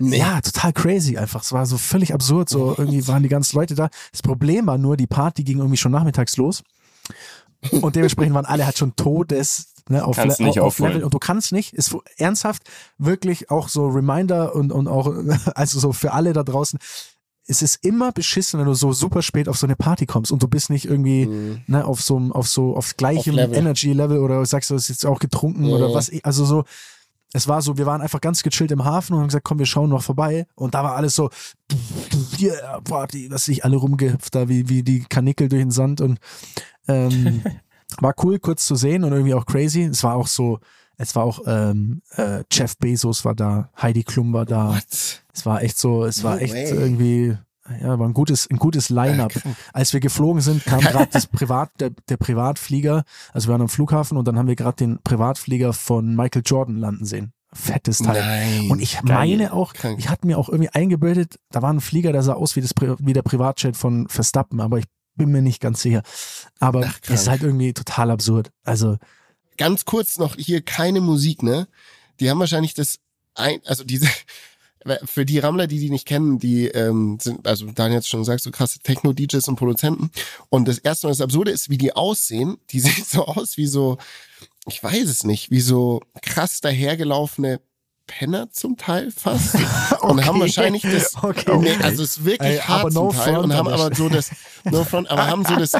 Nee. 0.00 0.18
Ja, 0.18 0.40
total 0.40 0.72
crazy 0.72 1.18
einfach. 1.18 1.42
Es 1.42 1.52
war 1.52 1.66
so 1.66 1.76
völlig 1.76 2.14
absurd. 2.14 2.48
So 2.48 2.74
irgendwie 2.78 3.06
waren 3.08 3.22
die 3.22 3.28
ganzen 3.28 3.56
Leute 3.56 3.74
da. 3.74 3.90
Das 4.10 4.22
Problem 4.22 4.66
war 4.66 4.78
nur, 4.78 4.96
die 4.96 5.06
Party 5.06 5.44
ging 5.44 5.58
irgendwie 5.58 5.76
schon 5.76 5.92
nachmittags 5.92 6.38
los. 6.38 6.62
Und 7.70 7.96
dementsprechend 7.96 8.34
waren 8.34 8.44
alle 8.44 8.66
halt 8.66 8.76
schon 8.76 8.96
todes 8.96 9.74
ne, 9.88 10.04
auf, 10.04 10.16
Le 10.16 10.30
auf, 10.30 10.56
auf 10.58 10.78
Level. 10.78 11.04
Und 11.04 11.14
du 11.14 11.18
kannst 11.18 11.52
nicht, 11.52 11.74
ist 11.74 11.96
ernsthaft 12.16 12.62
wirklich 12.98 13.50
auch 13.50 13.68
so 13.68 13.86
Reminder 13.86 14.54
und, 14.54 14.72
und 14.72 14.88
auch, 14.88 15.12
also 15.54 15.78
so 15.78 15.92
für 15.92 16.12
alle 16.12 16.32
da 16.32 16.42
draußen, 16.42 16.78
es 17.46 17.60
ist 17.60 17.84
immer 17.84 18.12
beschissen, 18.12 18.60
wenn 18.60 18.66
du 18.66 18.74
so 18.74 18.92
super 18.92 19.20
spät 19.20 19.48
auf 19.48 19.58
so 19.58 19.66
eine 19.66 19.74
Party 19.74 20.06
kommst 20.06 20.30
und 20.30 20.42
du 20.42 20.48
bist 20.48 20.70
nicht 20.70 20.84
irgendwie 20.84 21.26
mhm. 21.26 21.62
ne, 21.66 21.84
auf 21.84 22.00
so 22.00 22.16
auf 22.30 22.46
so 22.46 22.76
auf 22.76 22.96
gleichem 22.96 23.36
auf 23.38 23.52
Energy 23.52 23.92
Level 23.92 24.18
oder 24.18 24.46
sagst 24.46 24.70
du, 24.70 24.74
hast 24.76 24.88
jetzt 24.88 25.04
auch 25.04 25.18
getrunken 25.18 25.64
mhm. 25.64 25.72
oder 25.72 25.92
was 25.92 26.10
also 26.22 26.44
so 26.44 26.64
es 27.32 27.48
war 27.48 27.62
so, 27.62 27.78
wir 27.78 27.86
waren 27.86 28.02
einfach 28.02 28.20
ganz 28.20 28.42
gechillt 28.42 28.70
im 28.72 28.84
Hafen 28.84 29.14
und 29.14 29.20
haben 29.20 29.28
gesagt, 29.28 29.44
komm, 29.44 29.58
wir 29.58 29.66
schauen 29.66 29.90
noch 29.90 30.02
vorbei. 30.02 30.46
Und 30.54 30.74
da 30.74 30.84
war 30.84 30.96
alles 30.96 31.14
so, 31.14 31.30
yeah, 32.38 32.80
Party, 32.80 33.30
was 33.30 33.46
sich 33.46 33.64
alle 33.64 33.76
rumgehüpft 33.76 34.34
da, 34.34 34.48
wie, 34.48 34.68
wie 34.68 34.82
die 34.82 35.00
Kanickel 35.00 35.48
durch 35.48 35.62
den 35.62 35.70
Sand. 35.70 36.00
Und 36.00 36.18
ähm, 36.88 37.42
war 38.00 38.14
cool, 38.22 38.38
kurz 38.38 38.66
zu 38.66 38.74
sehen 38.74 39.04
und 39.04 39.12
irgendwie 39.12 39.34
auch 39.34 39.46
crazy. 39.46 39.82
Es 39.82 40.04
war 40.04 40.16
auch 40.16 40.26
so, 40.26 40.58
es 40.98 41.16
war 41.16 41.24
auch 41.24 41.40
ähm, 41.46 42.02
äh, 42.16 42.44
Jeff 42.50 42.76
Bezos 42.76 43.24
war 43.24 43.34
da, 43.34 43.70
Heidi 43.80 44.04
Klum 44.04 44.32
war 44.32 44.44
da. 44.44 44.74
What? 44.74 45.22
Es 45.34 45.46
war 45.46 45.62
echt 45.62 45.78
so, 45.78 46.04
es 46.04 46.22
war 46.22 46.36
no 46.36 46.42
echt 46.42 46.54
way. 46.54 46.70
irgendwie, 46.70 47.38
ja, 47.80 47.98
war 47.98 48.06
ein 48.06 48.14
gutes, 48.14 48.48
ein 48.50 48.58
gutes 48.58 48.88
Line-up. 48.90 49.32
Als 49.72 49.92
wir 49.92 50.00
geflogen 50.00 50.40
sind, 50.40 50.64
kam 50.64 50.80
gerade 50.80 51.08
das 51.10 51.26
Privat, 51.26 51.70
der, 51.80 51.90
der 52.08 52.16
Privatflieger. 52.16 53.04
Also 53.32 53.48
wir 53.48 53.52
waren 53.52 53.62
am 53.62 53.68
Flughafen 53.68 54.16
und 54.16 54.26
dann 54.26 54.36
haben 54.36 54.48
wir 54.48 54.56
gerade 54.56 54.76
den 54.76 54.98
Privatflieger 55.02 55.72
von 55.72 56.14
Michael 56.14 56.42
Jordan 56.44 56.76
landen 56.76 57.04
sehen. 57.04 57.32
Fettes 57.54 57.98
Teil. 57.98 58.20
Nein, 58.20 58.70
und 58.70 58.80
ich 58.80 58.94
geil. 58.94 59.04
meine 59.04 59.52
auch, 59.52 59.74
ich 59.98 60.08
hatte 60.08 60.26
mir 60.26 60.38
auch 60.38 60.48
irgendwie 60.48 60.70
eingebildet, 60.70 61.38
da 61.50 61.60
war 61.60 61.70
ein 61.72 61.82
Flieger, 61.82 62.12
der 62.12 62.22
sah 62.22 62.32
aus 62.32 62.56
wie, 62.56 62.62
das, 62.62 62.72
wie 62.98 63.12
der 63.12 63.22
Privatjet 63.22 63.76
von 63.76 64.08
Verstappen, 64.08 64.60
aber 64.60 64.78
ich 64.78 64.86
bin 65.16 65.30
mir 65.30 65.42
nicht 65.42 65.60
ganz 65.60 65.82
sicher. 65.82 66.02
Aber 66.58 66.90
es 67.02 67.10
ist 67.10 67.28
halt 67.28 67.42
irgendwie 67.42 67.74
total 67.74 68.10
absurd. 68.10 68.50
Also. 68.64 68.96
Ganz 69.58 69.84
kurz 69.84 70.18
noch 70.18 70.36
hier 70.36 70.62
keine 70.62 71.02
Musik, 71.02 71.42
ne? 71.42 71.68
Die 72.20 72.30
haben 72.30 72.40
wahrscheinlich 72.40 72.72
das 72.72 72.98
ein, 73.34 73.60
also 73.66 73.84
diese, 73.84 74.08
für 75.04 75.24
die 75.24 75.38
Rammler, 75.38 75.66
die 75.66 75.78
die 75.78 75.90
nicht 75.90 76.06
kennen, 76.06 76.38
die 76.38 76.66
ähm, 76.68 77.18
sind, 77.20 77.46
also 77.46 77.66
Daniel 77.70 77.98
hat 77.98 78.06
schon 78.06 78.20
gesagt, 78.20 78.42
so 78.42 78.50
krasse 78.50 78.78
Techno-DJs 78.80 79.46
und 79.48 79.56
Produzenten. 79.56 80.10
Und 80.48 80.66
das 80.68 80.78
erste 80.78 81.06
Mal 81.06 81.12
das 81.12 81.20
Absurde 81.20 81.50
ist, 81.50 81.70
wie 81.70 81.78
die 81.78 81.94
aussehen. 81.94 82.58
Die 82.70 82.80
sehen 82.80 83.04
so 83.06 83.26
aus 83.26 83.56
wie 83.56 83.66
so, 83.66 83.98
ich 84.66 84.82
weiß 84.82 85.08
es 85.08 85.24
nicht, 85.24 85.50
wie 85.50 85.60
so 85.60 86.00
krass 86.20 86.60
dahergelaufene 86.60 87.60
Penner 88.06 88.50
zum 88.50 88.76
Teil 88.76 89.10
fast 89.10 89.54
okay. 89.54 89.64
und 90.02 90.26
haben 90.26 90.40
wahrscheinlich 90.40 90.82
das 90.82 91.14
okay. 91.22 91.56
nee, 91.58 91.76
also 91.82 92.02
es 92.02 92.16
ist 92.16 92.24
wirklich 92.24 92.54
Ey, 92.54 92.58
hart 92.58 92.92
no 92.92 93.10
zum 93.10 93.18
Teil 93.18 93.38
und 93.38 93.54
haben 93.54 93.68
aber 93.68 93.94
so 93.94 94.08
das 94.08 94.30
no 94.64 94.84
front, 94.84 95.10
aber 95.10 95.28
haben 95.28 95.44
so 95.44 95.54
das 95.56 95.72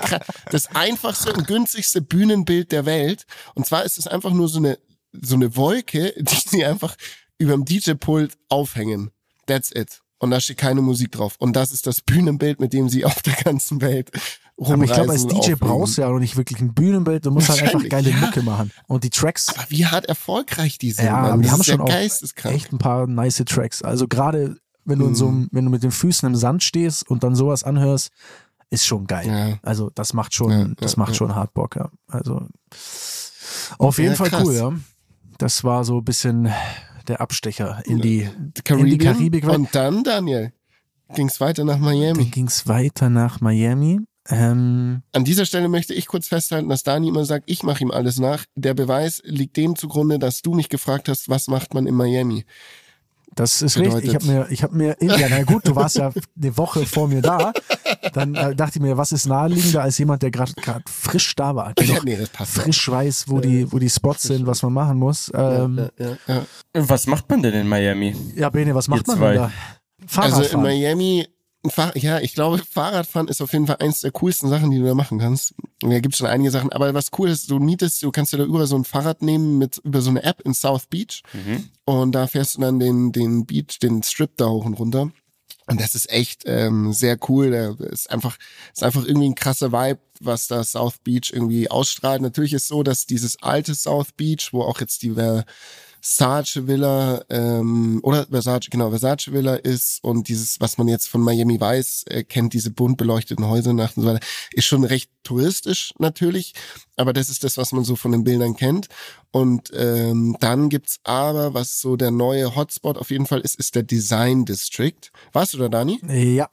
das 0.50 0.74
einfachste 0.74 1.32
und 1.32 1.46
günstigste 1.46 2.00
Bühnenbild 2.00 2.70
der 2.70 2.86
Welt 2.86 3.26
und 3.54 3.66
zwar 3.66 3.84
ist 3.84 3.98
es 3.98 4.06
einfach 4.06 4.30
nur 4.30 4.48
so 4.48 4.58
eine 4.58 4.78
so 5.12 5.34
eine 5.34 5.56
Wolke, 5.56 6.14
die 6.16 6.48
sie 6.48 6.64
einfach 6.64 6.96
über 7.42 7.52
dem 7.52 7.64
DJ-Pult 7.64 8.36
aufhängen. 8.48 9.10
That's 9.46 9.70
it. 9.74 10.00
Und 10.18 10.30
da 10.30 10.40
steht 10.40 10.58
keine 10.58 10.82
Musik 10.82 11.12
drauf. 11.12 11.34
Und 11.38 11.54
das 11.54 11.72
ist 11.72 11.86
das 11.86 12.00
Bühnenbild, 12.00 12.60
mit 12.60 12.72
dem 12.72 12.88
sie 12.88 13.04
auf 13.04 13.22
der 13.22 13.34
ganzen 13.34 13.80
Welt 13.80 14.10
aber 14.70 14.84
ich 14.84 14.92
glaube, 14.92 15.12
als 15.12 15.26
DJ 15.26 15.54
brauchst 15.58 15.96
du 15.96 16.02
ja 16.02 16.08
auch 16.08 16.18
nicht 16.18 16.36
wirklich 16.36 16.60
ein 16.60 16.74
Bühnenbild, 16.74 17.26
du 17.26 17.30
musst 17.30 17.48
halt 17.48 17.62
einfach 17.62 17.88
geile 17.88 18.10
ja. 18.10 18.16
Mucke 18.16 18.42
machen. 18.42 18.70
Und 18.86 19.04
die 19.04 19.10
Tracks. 19.10 19.48
Aber 19.48 19.64
wie 19.68 19.86
hart 19.86 20.06
erfolgreich 20.06 20.78
die 20.78 20.92
sind. 20.92 21.06
Ja, 21.06 21.16
aber 21.16 21.42
die 21.42 21.50
haben 21.50 21.62
schon 21.62 21.80
auch 21.80 21.92
echt 21.92 22.72
ein 22.72 22.78
paar 22.78 23.06
nice 23.06 23.42
Tracks. 23.46 23.82
Also 23.82 24.06
gerade 24.08 24.56
wenn 24.84 24.98
du 24.98 25.06
in 25.06 25.14
so 25.14 25.28
mhm. 25.28 25.48
wenn 25.52 25.64
du 25.64 25.70
mit 25.70 25.82
den 25.82 25.90
Füßen 25.90 26.26
im 26.26 26.34
Sand 26.34 26.62
stehst 26.62 27.08
und 27.08 27.24
dann 27.24 27.34
sowas 27.34 27.64
anhörst, 27.64 28.10
ist 28.70 28.86
schon 28.86 29.06
geil. 29.06 29.26
Ja. 29.26 29.58
Also 29.62 29.90
das 29.94 30.12
macht 30.12 30.34
schon, 30.34 30.50
ja, 30.50 30.66
das 30.76 30.96
macht 30.96 31.16
schon 31.16 31.34
hart 31.34 31.54
Bock, 31.54 31.76
ja. 31.76 31.90
Also 32.08 32.46
auf 33.78 33.98
jeden 33.98 34.16
Fall 34.16 34.30
krass. 34.30 34.44
cool, 34.44 34.54
ja. 34.54 34.72
Das 35.38 35.64
war 35.64 35.84
so 35.84 35.98
ein 35.98 36.04
bisschen 36.04 36.52
der 37.02 37.20
Abstecher 37.20 37.82
in 37.84 38.00
die, 38.00 38.20
in 38.22 38.52
die 38.86 38.98
Karibik. 38.98 39.44
Und 39.48 39.74
dann, 39.74 40.04
Daniel, 40.04 40.52
ging 41.14 41.28
es 41.28 41.40
weiter 41.40 41.64
nach 41.64 41.78
Miami. 41.78 42.18
Dann 42.18 42.30
ging 42.30 42.46
es 42.46 42.66
weiter 42.66 43.10
nach 43.10 43.40
Miami. 43.40 44.00
Ähm, 44.28 45.02
An 45.12 45.24
dieser 45.24 45.46
Stelle 45.46 45.68
möchte 45.68 45.94
ich 45.94 46.06
kurz 46.06 46.28
festhalten, 46.28 46.68
dass 46.68 46.84
Dani 46.84 47.08
immer 47.08 47.24
sagt, 47.24 47.50
ich 47.50 47.62
mache 47.64 47.82
ihm 47.82 47.90
alles 47.90 48.18
nach. 48.18 48.44
Der 48.54 48.74
Beweis 48.74 49.20
liegt 49.24 49.56
dem 49.56 49.74
zugrunde, 49.74 50.18
dass 50.18 50.42
du 50.42 50.54
mich 50.54 50.68
gefragt 50.68 51.08
hast, 51.08 51.28
was 51.28 51.48
macht 51.48 51.74
man 51.74 51.86
in 51.86 51.94
Miami. 51.94 52.44
Das 53.34 53.62
ist 53.62 53.74
Bedeutet. 53.74 54.04
richtig. 54.04 54.10
Ich 54.10 54.14
habe 54.14 54.26
mir, 54.26 54.46
ich 54.50 54.62
habe 54.62 54.76
mir, 54.76 54.96
ja, 55.00 55.28
na 55.30 55.42
gut, 55.42 55.66
du 55.66 55.74
warst 55.74 55.96
ja 55.96 56.10
eine 56.10 56.56
Woche 56.56 56.84
vor 56.84 57.08
mir 57.08 57.22
da. 57.22 57.52
Dann 58.12 58.34
äh, 58.34 58.54
dachte 58.54 58.78
ich 58.78 58.82
mir, 58.82 58.96
was 58.96 59.12
ist 59.12 59.26
naheliegender 59.26 59.82
als 59.82 59.96
jemand, 59.98 60.22
der 60.22 60.30
gerade 60.30 60.52
frisch 60.86 61.34
da 61.34 61.54
war, 61.54 61.72
der 61.74 61.86
ja, 61.86 61.98
nee, 62.04 62.18
frisch 62.44 62.90
weiß, 62.90 63.24
wo 63.28 63.40
die, 63.40 63.70
wo 63.72 63.78
die 63.78 63.88
Spots 63.88 64.24
sind, 64.24 64.46
was 64.46 64.62
man 64.62 64.72
machen 64.72 64.98
muss. 64.98 65.30
Ähm, 65.34 65.88
ja, 65.98 66.16
ja, 66.26 66.46
was 66.74 67.06
macht 67.06 67.28
man 67.30 67.42
denn 67.42 67.54
in 67.54 67.68
Miami? 67.68 68.14
Ja, 68.34 68.50
Bene, 68.50 68.74
was 68.74 68.88
macht 68.88 69.06
man 69.06 69.18
denn 69.20 69.34
da? 69.36 69.52
Fahrradfahren. 70.06 70.42
Also 70.42 70.56
in 70.56 70.62
Miami 70.62 71.26
ja, 71.94 72.18
ich 72.18 72.34
glaube, 72.34 72.58
Fahrradfahren 72.58 73.28
ist 73.28 73.40
auf 73.40 73.52
jeden 73.52 73.66
Fall 73.66 73.76
eins 73.78 74.00
der 74.00 74.10
coolsten 74.10 74.48
Sachen, 74.48 74.70
die 74.70 74.78
du 74.78 74.84
da 74.84 74.94
machen 74.94 75.18
kannst. 75.18 75.54
Und 75.82 75.90
da 75.90 76.00
gibt 76.00 76.16
schon 76.16 76.26
einige 76.26 76.50
Sachen, 76.50 76.72
aber 76.72 76.92
was 76.94 77.10
cool 77.18 77.28
ist, 77.28 77.50
du 77.50 77.58
mietest, 77.58 78.02
du 78.02 78.10
kannst 78.10 78.32
dir 78.32 78.38
da 78.38 78.44
über 78.44 78.66
so 78.66 78.76
ein 78.76 78.84
Fahrrad 78.84 79.22
nehmen 79.22 79.58
mit 79.58 79.78
über 79.78 80.00
so 80.02 80.10
eine 80.10 80.22
App 80.24 80.40
in 80.40 80.54
South 80.54 80.86
Beach 80.86 81.22
mhm. 81.32 81.68
und 81.84 82.12
da 82.12 82.26
fährst 82.26 82.56
du 82.56 82.60
dann 82.60 82.80
den 82.80 83.12
den 83.12 83.46
Beach, 83.46 83.78
den 83.80 84.02
Strip 84.02 84.36
da 84.36 84.48
hoch 84.48 84.64
und 84.64 84.74
runter. 84.74 85.10
Und 85.66 85.80
das 85.80 85.94
ist 85.94 86.10
echt 86.10 86.42
ähm, 86.46 86.92
sehr 86.92 87.16
cool. 87.28 87.52
Da 87.52 87.86
ist 87.86 88.10
einfach 88.10 88.36
ist 88.72 88.82
einfach 88.82 89.04
irgendwie 89.04 89.28
ein 89.28 89.36
krasser 89.36 89.70
Vibe, 89.72 90.00
was 90.20 90.48
da 90.48 90.64
South 90.64 90.98
Beach 91.04 91.30
irgendwie 91.32 91.70
ausstrahlt. 91.70 92.22
Natürlich 92.22 92.52
ist 92.52 92.68
so, 92.68 92.82
dass 92.82 93.06
dieses 93.06 93.40
alte 93.42 93.74
South 93.74 94.12
Beach, 94.16 94.52
wo 94.52 94.62
auch 94.62 94.80
jetzt 94.80 95.02
die 95.02 95.16
Versace 96.04 96.66
Villa 96.66 97.24
ähm, 97.30 98.00
oder 98.02 98.26
Versace, 98.26 98.68
genau, 98.70 98.90
Versace 98.90 99.32
Villa 99.32 99.54
ist 99.54 100.02
und 100.02 100.26
dieses, 100.26 100.60
was 100.60 100.76
man 100.76 100.88
jetzt 100.88 101.08
von 101.08 101.20
Miami 101.20 101.60
weiß, 101.60 102.04
äh, 102.08 102.24
kennt, 102.24 102.54
diese 102.54 102.72
bunt 102.72 102.96
beleuchteten 102.96 103.46
Häuser 103.46 103.72
nach 103.72 103.96
und 103.96 104.02
so 104.02 104.08
weiter, 104.08 104.26
ist 104.52 104.64
schon 104.64 104.82
recht 104.82 105.10
touristisch 105.22 105.94
natürlich, 105.98 106.54
aber 106.96 107.12
das 107.12 107.28
ist 107.28 107.44
das, 107.44 107.56
was 107.56 107.70
man 107.70 107.84
so 107.84 107.94
von 107.94 108.10
den 108.10 108.24
Bildern 108.24 108.56
kennt. 108.56 108.88
Und 109.30 109.70
ähm, 109.74 110.36
dann 110.40 110.68
gibt's 110.68 110.98
aber, 111.04 111.54
was 111.54 111.80
so 111.80 111.96
der 111.96 112.10
neue 112.10 112.56
Hotspot 112.56 112.98
auf 112.98 113.10
jeden 113.10 113.26
Fall 113.26 113.40
ist, 113.40 113.54
ist 113.58 113.76
der 113.76 113.84
Design 113.84 114.44
District. 114.44 115.00
Warst 115.32 115.54
du 115.54 115.58
da, 115.58 115.68
Dani? 115.68 116.00
Ja. 116.08 116.50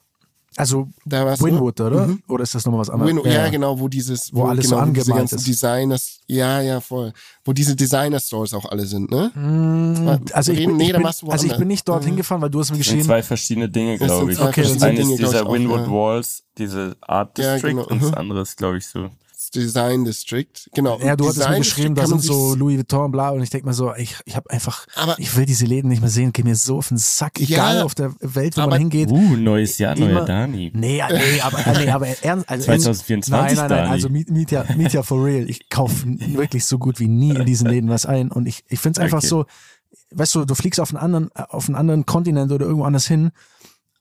Also 0.56 0.88
Da 1.04 1.24
warst 1.24 1.40
du? 1.42 1.46
Winwood, 1.46 1.80
oder? 1.80 2.08
Mhm. 2.08 2.22
Oder 2.28 2.42
ist 2.42 2.54
das 2.54 2.64
nochmal 2.64 2.80
was 2.80 2.90
anderes? 2.90 3.14
Win 3.14 3.30
ja, 3.30 3.48
genau, 3.48 3.78
wo 3.78 3.86
dieses, 3.88 4.34
Wo 4.34 4.44
alles 4.46 4.66
so 4.66 4.74
genau, 4.74 4.88
wo 4.88 4.90
diese 4.92 5.02
angemalt 5.02 5.20
ganzen 5.30 5.36
ist. 5.38 5.46
Designers, 5.46 6.20
ja, 6.26 6.60
ja, 6.60 6.80
voll, 6.80 7.12
wo 7.44 7.52
diese 7.52 7.76
Designer-Stores 7.76 8.52
auch 8.54 8.64
alle 8.66 8.84
sind, 8.84 9.10
ne? 9.10 9.30
Mm, 9.34 10.20
Also 10.32 10.52
ich, 10.52 10.58
Reden- 10.58 10.68
bin, 10.70 10.76
nee, 10.78 10.84
ich, 10.86 10.90
da 10.90 10.98
bin, 10.98 11.02
machst 11.04 11.22
du 11.22 11.28
also 11.28 11.46
ich 11.46 11.56
bin 11.56 11.68
nicht 11.68 11.88
dorthin 11.88 12.12
Mhm. 12.14 12.16
gefahren, 12.16 12.42
weil 12.42 12.50
du 12.50 12.58
hast 12.58 12.72
mir 12.72 12.78
Das 12.78 12.86
sind 12.86 12.96
geschrieben, 12.96 13.06
zwei 13.06 13.22
verschiedene 13.22 13.68
Dinge, 13.68 13.96
glaube 13.98 14.32
ich. 14.32 14.40
Okay, 14.40 14.62
das 14.62 14.82
eine 14.82 15.00
ist 15.00 15.18
dieser 15.18 15.46
auch, 15.46 15.52
Winwood 15.52 15.82
ja. 15.86 15.90
Walls, 15.90 16.42
diese 16.58 16.96
Art 17.00 17.38
Ja, 17.38 17.52
District 17.54 17.70
genau, 17.74 17.86
und 17.86 18.02
das 18.02 18.10
mhm. 18.10 18.18
andere 18.18 18.40
ist, 18.42 18.56
glaube 18.56 18.78
ich, 18.78 18.86
so. 18.86 19.08
Design 19.48 20.04
District, 20.04 20.46
genau. 20.74 20.98
ja, 21.00 21.16
du 21.16 21.24
Und 21.24 21.30
hattest 21.30 21.38
mir 21.38 21.44
Design 21.46 21.58
geschrieben, 21.62 21.94
da 21.94 22.06
sind 22.06 22.22
so 22.22 22.54
Louis 22.54 22.76
Vuitton, 22.76 23.10
bla, 23.10 23.30
und 23.30 23.42
ich 23.42 23.48
denke 23.48 23.66
mir 23.66 23.72
so, 23.72 23.94
ich, 23.94 24.16
ich 24.26 24.36
habe 24.36 24.50
einfach, 24.50 24.86
Aber- 24.96 25.18
ich 25.18 25.34
will 25.36 25.46
diese 25.46 25.64
Läden 25.64 25.88
nicht 25.88 26.00
mehr 26.00 26.10
sehen, 26.10 26.32
geh 26.32 26.42
mir 26.42 26.54
so 26.56 26.76
auf 26.78 26.88
den 26.88 26.98
Sack, 26.98 27.40
egal 27.40 27.76
Ja, 27.76 27.84
auf 27.84 27.94
der 27.94 28.12
Welt, 28.20 28.56
wo 28.56 28.60
aber- 28.60 28.72
man 28.72 28.80
hingeht. 28.80 29.10
Uh, 29.10 29.36
neues 29.36 29.78
Jahr, 29.78 29.96
neuer 29.98 30.10
Immer- 30.10 30.24
Dani. 30.26 30.70
Nee, 30.74 31.02
nee, 31.10 31.40
aber, 31.40 31.78
nee, 31.78 31.88
aber 31.90 32.06
ernst, 32.22 32.48
also 32.50 32.64
2024 32.66 33.30
Nein, 33.30 33.46
nein, 33.46 33.56
nein, 33.56 33.68
Dani. 33.84 33.90
also 33.90 34.08
Meet, 34.10 34.30
meet, 34.30 34.50
ja, 34.50 34.64
meet 34.76 34.92
ja 34.92 35.02
for 35.02 35.24
real. 35.24 35.48
Ich 35.48 35.68
kaufe 35.70 36.04
wirklich 36.06 36.66
so 36.66 36.78
gut 36.78 37.00
wie 37.00 37.08
nie 37.08 37.30
in 37.34 37.46
diesen 37.46 37.66
Läden 37.68 37.88
was 37.88 38.04
ein 38.06 38.30
und 38.30 38.46
ich, 38.46 38.64
ich 38.68 38.78
finde 38.78 39.00
es 39.00 39.04
einfach 39.04 39.18
Okay. 39.18 39.26
so, 39.28 39.46
weißt 40.12 40.34
du, 40.34 40.44
du 40.44 40.54
fliegst 40.54 40.80
auf 40.80 40.90
einen 40.90 40.98
anderen, 41.02 41.30
auf 41.34 41.66
einen 41.68 41.76
anderen 41.76 42.04
Kontinent 42.04 42.52
oder 42.52 42.66
irgendwo 42.66 42.84
anders 42.84 43.06
hin 43.06 43.30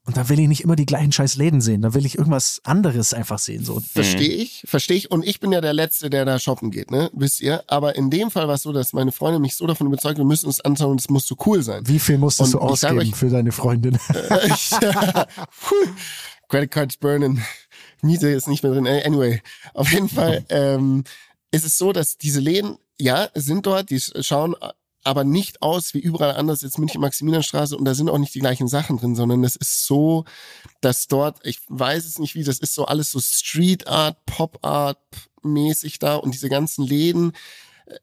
und 0.10 0.18
da 0.18 0.28
will 0.28 0.39
ich 0.39 0.47
nicht 0.47 0.62
immer 0.62 0.76
die 0.76 0.88
gleichen 0.88 1.12
scheiß 1.12 1.36
Läden 1.36 1.62
sehen, 1.62 1.84
da 1.84 1.93
will 1.93 2.03
ich 2.03 2.18
irgendwas 2.18 2.62
anderes 2.64 3.14
einfach 3.14 3.38
sehen, 3.38 3.64
so. 3.64 3.80
Verstehe 3.80 4.28
ich, 4.34 4.64
verstehe 4.66 4.97
ich. 4.97 5.12
Und 5.12 5.24
ich 5.24 5.39
bin 5.39 5.51
ja 5.51 5.62
der 5.62 5.74
Letzte, 5.74 6.10
der 6.10 6.26
da 6.26 6.39
shoppen 6.39 6.72
geht, 6.72 6.89
ne? 6.89 7.12
Wisst 7.14 7.41
ihr? 7.41 7.64
Aber 7.68 7.95
in 7.95 8.10
dem 8.10 8.32
Fall 8.32 8.47
war 8.47 8.55
es 8.55 8.64
so, 8.64 8.74
dass 8.74 8.91
meine 8.93 9.12
Freundin 9.12 9.39
mich 9.43 9.55
so 9.55 9.68
davon 9.68 9.86
überzeugt, 9.86 10.18
wir 10.18 10.26
müssen 10.26 10.47
uns 10.47 10.62
anschauen 10.62 10.93
und 10.93 10.99
es 10.99 11.10
muss 11.12 11.28
so 11.28 11.36
cool 11.45 11.62
sein. 11.62 11.88
Wie 11.88 11.99
viel 11.99 12.18
musstest 12.18 12.55
Und 12.55 12.62
du 12.64 12.66
ausgeben 12.68 12.97
euch- 12.97 13.16
für 13.16 13.30
deine 13.30 13.51
Freundin? 13.51 13.99
Credit 16.49 16.72
Cards 16.72 16.97
burnen. 16.97 17.43
Miete 18.01 18.30
ist 18.30 18.47
nicht 18.47 18.64
mehr 18.64 18.72
drin. 18.72 18.88
Äh, 18.88 19.03
Anyway, 19.05 19.41
auf 19.76 19.91
jeden 19.91 20.10
Fall 20.10 20.43
ähm, 20.49 21.03
ist 21.51 21.66
es 21.66 21.78
so, 21.78 21.93
dass 21.93 22.18
diese 22.18 22.39
Läden, 22.39 22.78
ja, 22.99 23.30
sind 23.36 23.68
dort, 23.68 23.91
die 23.91 23.99
schauen 23.99 24.55
aber 25.04 25.24
nicht 25.24 25.62
aus 25.62 25.93
wie 25.93 26.00
überall 26.00 26.36
anders, 26.36 26.62
jetzt 26.62 26.78
München 26.78 27.02
Maximilianstraße 27.02 27.78
und 27.78 27.86
da 27.86 27.93
sind 27.93 28.10
auch 28.10 28.18
nicht 28.18 28.36
die 28.36 28.39
gleichen 28.39 28.68
Sachen 28.68 28.97
drin, 28.97 29.16
sondern 29.16 29.43
es 29.43 29.56
ist 29.56 29.86
so, 29.86 30.26
dass 30.82 31.08
dort, 31.08 31.39
ich 31.43 31.60
weiß 31.68 32.06
es 32.06 32.20
nicht 32.20 32.36
wie, 32.36 32.43
das 32.43 32.60
ist 32.60 32.74
so 32.74 32.86
alles 32.86 33.12
so 33.12 33.20
Street 33.20 33.88
Art, 33.88 34.18
Pop 34.26 34.60
Art 34.62 35.00
mäßig 35.41 36.00
da 36.00 36.16
und 36.16 36.34
diese 36.34 36.50
ganzen 36.50 36.86
Läden, 36.86 37.34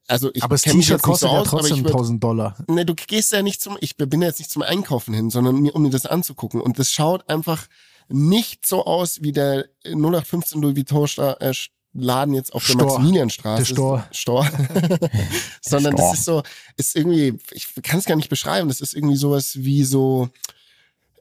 also 0.09 0.31
ich 0.35 0.43
aber 0.43 0.55
das 0.55 0.63
T-Shirt 0.63 1.01
so 1.01 1.11
kostet 1.11 1.31
ja 1.31 1.39
aus, 1.39 1.49
aber 1.49 1.59
trotzdem 1.61 1.85
würd, 1.85 1.95
1000 1.95 2.25
Dollar. 2.25 2.57
Ne, 2.69 2.85
du 2.85 2.95
gehst 2.95 3.33
ja 3.33 3.43
nicht 3.43 3.61
zum, 3.61 3.77
ich 3.81 3.97
bin 3.97 4.21
ja 4.21 4.29
jetzt 4.29 4.39
nicht 4.39 4.51
zum 4.51 4.63
Einkaufen 4.63 5.15
hin, 5.15 5.31
sondern 5.31 5.61
mir, 5.61 5.75
um 5.75 5.83
mir 5.83 5.91
das 5.91 6.07
anzugucken. 6.07 6.61
Und 6.61 6.79
das 6.79 6.91
schaut 6.93 7.29
einfach 7.29 7.67
nicht 8.09 8.67
so 8.67 8.85
aus 8.85 9.23
wie 9.23 9.33
der 9.33 9.67
0815 9.85 10.61
Louis 10.61 10.77
Vuitton 10.77 11.37
äh, 11.41 11.53
Laden 11.99 12.35
jetzt 12.35 12.53
auf 12.53 12.65
der 12.67 12.73
Store. 12.75 12.87
Maximilianstraße. 12.95 13.65
Der 13.65 13.75
Store. 13.75 14.05
Store. 14.13 14.47
sondern 15.61 15.95
Store. 15.95 16.11
das 16.11 16.19
ist 16.19 16.25
so, 16.25 16.43
ist 16.77 16.97
irgendwie, 16.97 17.39
ich 17.53 17.69
kann 17.83 17.99
es 17.99 18.05
gar 18.07 18.17
nicht 18.17 18.29
beschreiben, 18.29 18.69
das 18.69 18.81
ist 18.81 18.95
irgendwie 18.95 19.17
sowas 19.17 19.53
wie 19.57 19.85
so, 19.85 20.29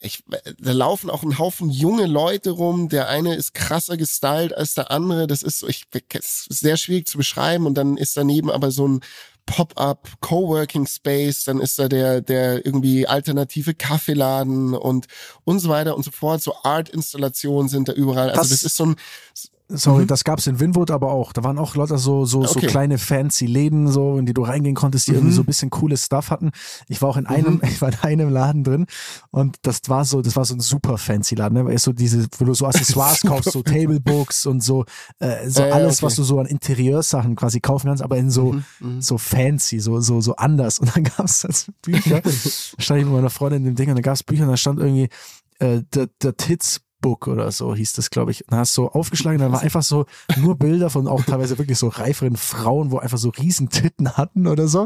ich, 0.02 0.24
da 0.60 0.72
laufen 0.72 1.10
auch 1.10 1.24
ein 1.24 1.40
Haufen 1.40 1.70
junge 1.70 2.06
Leute 2.06 2.52
rum. 2.52 2.90
Der 2.90 3.08
eine 3.10 3.34
ist 3.36 3.54
krasser 3.56 3.98
gestylt 3.98 4.54
als 4.54 4.76
der 4.76 4.92
andere. 4.92 5.26
Das 5.26 5.42
ist 5.42 5.60
so, 5.60 5.68
ich, 5.68 5.86
es 6.14 6.46
ist 6.48 6.60
sehr 6.60 6.78
schwierig 6.78 7.08
zu 7.08 7.18
beschreiben. 7.18 7.66
Und 7.66 7.76
dann 7.76 7.98
ist 7.98 8.16
daneben 8.16 8.52
aber 8.52 8.70
so 8.70 8.88
ein 8.88 9.00
Pop-up 9.48 10.08
Coworking 10.20 10.86
Space. 10.86 11.46
Dann 11.46 11.60
ist 11.60 11.80
da 11.80 11.88
der, 11.88 12.22
der 12.22 12.64
irgendwie 12.66 13.08
alternative 13.08 13.74
Kaffeeladen 13.74 14.76
und, 14.76 15.08
und 15.44 15.60
so 15.60 15.70
weiter 15.70 15.96
und 15.96 16.04
so 16.04 16.12
fort. 16.12 16.44
So 16.44 16.54
Art-Installationen 16.64 17.70
sind 17.70 17.88
da 17.88 17.94
überall. 17.94 18.30
Also 18.30 18.42
Das- 18.42 18.50
das 18.50 18.64
ist 18.64 18.76
so 18.76 18.86
ein, 18.88 18.96
Sorry, 19.68 20.04
Mhm. 20.04 20.08
das 20.08 20.24
gab's 20.24 20.46
in 20.46 20.60
Winwood 20.60 20.92
aber 20.92 21.12
auch. 21.12 21.34
Da 21.34 21.44
waren 21.44 21.58
auch 21.58 21.76
lauter 21.76 21.98
so, 21.98 22.26
so, 22.26 22.44
so 22.46 22.58
Okay. 22.60 22.68
kleine 22.68 22.98
fancy 23.00 23.48
Läden, 23.48 23.88
so, 23.92 24.18
in 24.18 24.26
die 24.28 24.34
du 24.34 24.44
reingehen 24.44 24.76
konntest, 24.76 25.08
die 25.08 25.14
irgendwie 25.14 25.32
Mhm. 25.32 25.36
so 25.36 25.42
ein 25.42 25.46
bisschen 25.48 25.70
cooles 25.72 26.06
Stuff 26.06 26.30
hatten. 26.30 26.52
Ich 26.88 27.02
war 27.02 27.10
auch 27.10 27.18
in 27.18 27.26
einem, 27.26 27.62
ich 27.64 27.82
war 27.82 27.90
in 27.90 28.00
einem 28.00 28.30
Laden 28.30 28.64
drin 28.64 28.86
und 29.32 29.58
das 29.64 29.82
war 29.88 30.06
so, 30.06 30.22
das 30.22 30.36
war 30.36 30.46
so 30.46 30.54
ein 30.54 30.60
super 30.60 30.98
fancy 31.00 31.34
Laden, 31.34 31.58
ne? 31.58 31.66
Weil 31.66 31.78
so 31.80 31.94
diese, 31.94 32.28
wo 32.38 32.46
du 32.46 32.54
so 32.54 32.66
Accessoires 32.68 33.22
kaufst, 33.22 33.52
so 33.52 33.64
Tablebooks 33.64 34.46
und 34.46 34.62
so, 34.64 34.86
äh, 35.20 35.50
so 35.50 35.64
ja, 35.64 35.70
alles, 35.74 35.98
okay. 35.98 36.06
was 36.06 36.16
du 36.16 36.24
so 36.24 36.40
an 36.40 36.46
Interieursachen 36.46 37.36
quasi 37.36 37.60
kaufen 37.60 37.88
kannst, 37.88 38.04
aber 38.04 38.18
in 38.18 38.30
so, 38.30 38.54
Mhm, 38.80 39.02
so 39.02 39.18
fancy, 39.18 39.80
so, 39.80 40.00
so, 40.00 40.22
so 40.22 40.36
anders. 40.36 40.78
Und 40.80 40.96
dann 40.96 41.04
gab's 41.06 41.42
das 41.42 41.72
Bücher, 41.82 42.22
da 42.22 42.30
stand 42.80 43.00
ich 43.00 43.06
mit 43.06 43.14
meiner 43.16 43.30
Freundin 43.32 43.62
in 43.66 43.66
dem 43.74 43.76
Ding 43.76 43.90
und 43.90 43.96
da 43.96 44.02
gab's 44.02 44.22
Bücher 44.24 44.44
und 44.44 44.50
da 44.50 44.58
stand 44.58 44.80
irgendwie, 44.80 45.10
äh, 45.60 45.82
The, 45.94 46.06
The 46.22 46.34
Tits 46.34 46.82
Book 47.06 47.28
oder 47.28 47.52
so 47.52 47.76
hieß 47.76 47.94
das, 47.94 48.10
glaube 48.10 48.32
ich. 48.32 48.42
Und 48.46 48.54
dann 48.54 48.62
hast 48.62 48.76
du 48.76 48.82
so 48.82 48.92
aufgeschlagen, 48.92 49.38
da 49.38 49.52
war 49.52 49.62
einfach 49.62 49.84
so 49.84 50.08
nur 50.38 50.58
Bilder 50.58 50.90
von 50.90 51.08
auch 51.08 51.24
teilweise 51.24 51.60
wirklich 51.60 51.78
so 51.78 51.88
reiferen 51.88 52.36
Frauen, 52.36 52.90
wo 52.90 52.98
einfach 52.98 53.20
so 53.20 53.30
riesen 53.30 53.70
Titten 53.70 54.18
hatten 54.18 54.48
oder 54.48 54.68
so. 54.68 54.86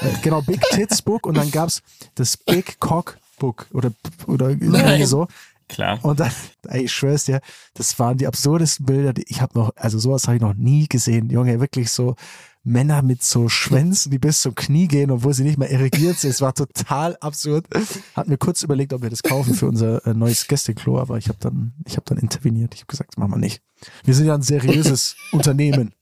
Äh, 0.00 0.18
genau, 0.20 0.42
Big 0.42 0.60
Tits 0.70 1.00
Book 1.00 1.26
und 1.26 1.36
dann 1.36 1.52
gab's 1.52 1.82
das 2.16 2.36
Big 2.36 2.80
Cock 2.80 3.18
Book 3.38 3.68
oder, 3.72 3.92
oder 4.26 4.50
irgendwie 4.50 5.04
so. 5.04 5.28
Klar. 5.68 6.00
Und 6.02 6.18
dann, 6.18 6.32
ey, 6.66 6.86
ich 6.86 6.92
schwör's 6.92 7.26
dir, 7.26 7.40
das 7.74 7.96
waren 8.00 8.18
die 8.18 8.26
absurdesten 8.26 8.86
Bilder, 8.86 9.12
die 9.12 9.24
ich 9.28 9.40
habe 9.40 9.56
noch, 9.56 9.70
also 9.76 10.00
sowas 10.00 10.26
habe 10.26 10.36
ich 10.36 10.42
noch 10.42 10.54
nie 10.54 10.88
gesehen. 10.88 11.30
Junge, 11.30 11.60
wirklich 11.60 11.92
so 11.92 12.16
Männer 12.62 13.02
mit 13.02 13.22
so 13.22 13.48
Schwänzen, 13.48 14.10
die 14.10 14.18
bis 14.18 14.42
zum 14.42 14.54
Knie 14.54 14.86
gehen, 14.86 15.10
obwohl 15.10 15.32
sie 15.32 15.44
nicht 15.44 15.58
mehr 15.58 15.70
irrigiert 15.70 16.18
sind. 16.18 16.30
Es 16.30 16.40
war 16.40 16.54
total 16.54 17.16
absurd. 17.20 17.66
Hat 18.14 18.28
mir 18.28 18.36
kurz 18.36 18.62
überlegt, 18.62 18.92
ob 18.92 19.02
wir 19.02 19.10
das 19.10 19.22
kaufen 19.22 19.54
für 19.54 19.66
unser 19.66 20.06
äh, 20.06 20.14
neues 20.14 20.46
Gästeklo, 20.46 20.98
aber 20.98 21.16
ich 21.16 21.28
habe 21.28 21.38
dann, 21.40 21.72
ich 21.86 21.96
habe 21.96 22.04
dann 22.06 22.18
interveniert. 22.18 22.74
Ich 22.74 22.80
habe 22.80 22.88
gesagt, 22.88 23.12
das 23.12 23.18
machen 23.18 23.32
wir 23.32 23.38
nicht. 23.38 23.62
Wir 24.04 24.14
sind 24.14 24.26
ja 24.26 24.34
ein 24.34 24.42
seriöses 24.42 25.16
Unternehmen. 25.32 25.94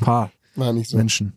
Paar 0.00 0.32
war 0.56 0.72
nicht 0.72 0.90
so. 0.90 0.96
Menschen. 0.96 1.34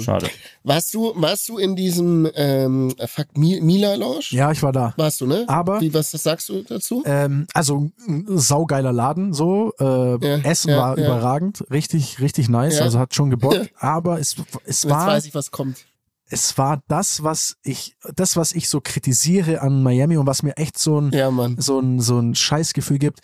Schade. 0.00 0.28
Warst 0.62 0.94
du, 0.94 1.12
warst 1.16 1.48
du 1.48 1.58
in 1.58 1.74
diesem, 1.74 2.30
ähm, 2.36 2.94
fuck, 3.06 3.26
Mi- 3.36 3.60
Mila 3.60 3.94
Lounge? 3.96 4.26
Ja, 4.30 4.52
ich 4.52 4.62
war 4.62 4.70
da. 4.72 4.94
Warst 4.96 5.20
du, 5.20 5.26
ne? 5.26 5.44
Aber- 5.48 5.80
Wie, 5.80 5.92
was 5.92 6.12
sagst 6.12 6.48
du 6.48 6.62
dazu? 6.62 7.02
Ähm, 7.04 7.46
also 7.54 7.90
ein 8.06 8.24
saugeiler 8.38 8.92
Laden, 8.92 9.32
so. 9.32 9.72
Äh, 9.80 9.84
Ja, 10.24 10.36
Essen 10.44 10.70
ja, 10.70 10.76
war 10.78 10.98
ja. 10.98 11.04
überragend, 11.04 11.64
richtig, 11.72 12.20
richtig 12.20 12.48
nice. 12.48 12.78
Ja. 12.78 12.84
Also 12.84 13.00
hat 13.00 13.14
schon 13.16 13.30
gebockt. 13.30 13.70
Aber 13.78 14.20
es, 14.20 14.36
es 14.64 14.84
Jetzt 14.84 14.88
war, 14.90 15.08
weiß 15.08 15.26
ich, 15.26 15.34
was 15.34 15.50
kommt. 15.50 15.84
es 16.28 16.56
war 16.56 16.80
das, 16.86 17.24
was 17.24 17.56
ich, 17.64 17.96
das, 18.14 18.36
was 18.36 18.52
ich 18.52 18.68
so 18.68 18.80
kritisiere 18.80 19.60
an 19.60 19.82
Miami 19.82 20.16
und 20.16 20.26
was 20.28 20.44
mir 20.44 20.56
echt 20.56 20.78
so 20.78 21.00
ein, 21.00 21.10
Ja, 21.12 21.30
Mann. 21.32 21.56
so 21.58 21.80
ein, 21.80 21.98
so 22.00 22.18
ein 22.20 22.36
Scheißgefühl 22.36 22.98
gibt. 22.98 23.20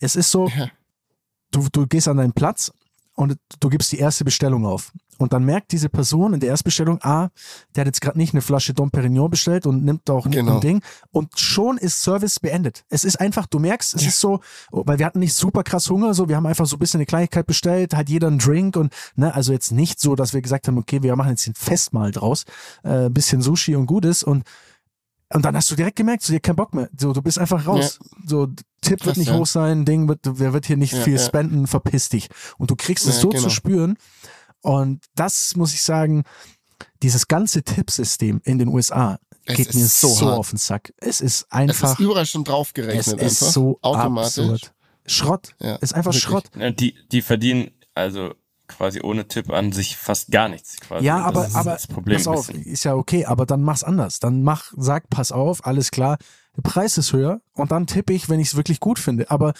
Es 0.00 0.16
ist 0.16 0.30
so, 0.30 0.48
Ja. 0.48 0.68
du, 1.50 1.66
du 1.72 1.86
gehst 1.86 2.08
an 2.08 2.18
deinen 2.18 2.34
Platz 2.34 2.72
und 3.14 3.36
du 3.60 3.68
gibst 3.68 3.92
die 3.92 3.98
erste 3.98 4.24
Bestellung 4.24 4.66
auf. 4.66 4.92
Und 5.18 5.32
dann 5.32 5.44
merkt 5.44 5.70
diese 5.70 5.88
Person 5.88 6.34
in 6.34 6.40
der 6.40 6.48
Erstbestellung, 6.48 6.98
ah, 7.02 7.28
der 7.76 7.82
hat 7.82 7.86
jetzt 7.86 8.00
gerade 8.00 8.18
nicht 8.18 8.34
eine 8.34 8.42
Flasche 8.42 8.74
Dom 8.74 8.90
Perignon 8.90 9.30
bestellt 9.30 9.64
und 9.64 9.84
nimmt 9.84 10.10
auch 10.10 10.28
Genau. 10.28 10.56
ein 10.56 10.60
Ding. 10.60 10.82
Und 11.12 11.38
schon 11.38 11.78
ist 11.78 12.02
Service 12.02 12.40
beendet. 12.40 12.84
Es 12.88 13.04
ist 13.04 13.20
einfach, 13.20 13.46
du 13.46 13.60
merkst, 13.60 13.94
es 13.94 14.02
Ja. 14.02 14.08
ist 14.08 14.18
so, 14.18 14.40
weil 14.72 14.98
wir 14.98 15.06
hatten 15.06 15.20
nicht 15.20 15.34
super 15.34 15.62
krass 15.62 15.88
Hunger, 15.88 16.14
so, 16.14 16.28
wir 16.28 16.34
haben 16.34 16.46
einfach 16.46 16.66
so 16.66 16.74
ein 16.74 16.80
bisschen 16.80 16.98
eine 16.98 17.06
Kleinigkeit 17.06 17.46
bestellt, 17.46 17.94
hat 17.94 18.08
jeder 18.08 18.26
einen 18.26 18.38
Drink 18.40 18.76
und, 18.76 18.92
ne, 19.14 19.32
also 19.32 19.52
jetzt 19.52 19.70
nicht 19.70 20.00
so, 20.00 20.16
dass 20.16 20.34
wir 20.34 20.42
gesagt 20.42 20.66
haben, 20.66 20.78
okay, 20.78 21.00
wir 21.04 21.14
machen 21.14 21.30
jetzt 21.30 21.46
ein 21.46 21.54
Festmahl 21.54 22.10
draus, 22.10 22.44
äh, 22.82 23.08
bisschen 23.08 23.40
Sushi 23.40 23.76
und 23.76 23.86
Gutes 23.86 24.24
und 24.24 24.42
und 25.34 25.44
dann 25.44 25.56
hast 25.56 25.70
du 25.70 25.74
direkt 25.74 25.96
gemerkt, 25.96 26.22
so, 26.22 26.32
dir 26.32 26.40
kein 26.40 26.56
Bock 26.56 26.74
mehr. 26.74 26.88
So, 26.98 27.12
du 27.12 27.20
bist 27.20 27.38
einfach 27.38 27.66
raus. 27.66 27.98
So, 28.26 28.46
Tipp 28.80 28.98
Krass, 28.98 29.06
wird 29.06 29.16
nicht 29.18 29.28
ja. 29.28 29.38
hoch 29.38 29.46
sein, 29.46 29.84
Ding 29.84 30.08
wird, 30.08 30.20
wer 30.24 30.52
wird 30.52 30.66
hier 30.66 30.76
nicht 30.76 30.92
Ja, 30.92 31.02
viel 31.02 31.16
ja. 31.16 31.18
spenden, 31.24 31.66
verpiss 31.66 32.08
dich. 32.08 32.28
Und 32.58 32.70
du 32.70 32.76
kriegst 32.76 33.06
es 33.06 33.16
Ja, 33.16 33.20
so 33.22 33.28
genau. 33.30 33.42
zu 33.42 33.50
spüren. 33.50 33.96
Und 34.62 35.04
das 35.14 35.56
muss 35.56 35.74
ich 35.74 35.82
sagen, 35.82 36.22
dieses 37.02 37.28
ganze 37.28 37.62
Tippsystem 37.62 38.40
in 38.44 38.58
den 38.58 38.68
USA 38.68 39.18
Es 39.44 39.56
geht 39.56 39.74
mir 39.74 39.84
ist 39.84 40.00
so, 40.00 40.08
so 40.08 40.30
auf 40.30 40.50
den 40.50 40.58
Sack. 40.58 40.92
Es 40.98 41.20
ist 41.20 41.42
Es 41.42 41.52
einfach, 41.52 41.92
ist 41.92 42.00
überall 42.00 42.26
schon 42.26 42.42
es 42.42 42.46
draufgerechnet 42.48 43.20
ist 43.20 43.42
einfach. 43.42 43.52
so 43.52 43.78
automatisch. 43.82 44.38
absurd. 44.38 44.72
Schrott. 45.06 45.54
Ja, 45.60 45.76
ist 45.76 45.94
einfach 45.94 46.12
wirklich. 46.12 46.22
Schrott. 46.22 46.44
Ja, 46.56 46.70
Die, 46.70 46.94
die 47.12 47.20
verdienen 47.20 47.70
also 47.94 48.34
quasi 48.68 49.00
ohne 49.02 49.28
Tipp 49.28 49.50
an 49.50 49.72
sich 49.72 49.96
fast 49.96 50.30
gar 50.30 50.48
nichts. 50.48 50.76
Quasi. 50.80 51.04
Ja, 51.04 51.18
Das 51.18 51.26
aber, 51.26 51.46
ist 51.46 51.54
aber 51.56 51.70
das 51.72 51.86
Problem. 51.86 52.16
pass 52.16 52.26
auf, 52.26 52.46
bisschen. 52.48 52.64
ist 52.64 52.84
ja 52.84 52.94
okay, 52.94 53.24
aber 53.26 53.46
dann 53.46 53.62
mach's 53.62 53.84
anders. 53.84 54.20
Dann 54.20 54.42
mach, 54.42 54.72
sag, 54.76 55.08
pass 55.10 55.32
auf, 55.32 55.66
alles 55.66 55.90
klar, 55.90 56.18
der 56.56 56.62
Preis 56.62 56.96
ist 56.98 57.12
höher 57.12 57.40
und 57.54 57.72
dann 57.72 57.86
tippe 57.86 58.12
ich, 58.12 58.28
wenn 58.28 58.40
ich 58.40 58.48
es 58.48 58.56
wirklich 58.56 58.80
gut 58.80 58.98
finde. 58.98 59.30
Aber 59.30 59.52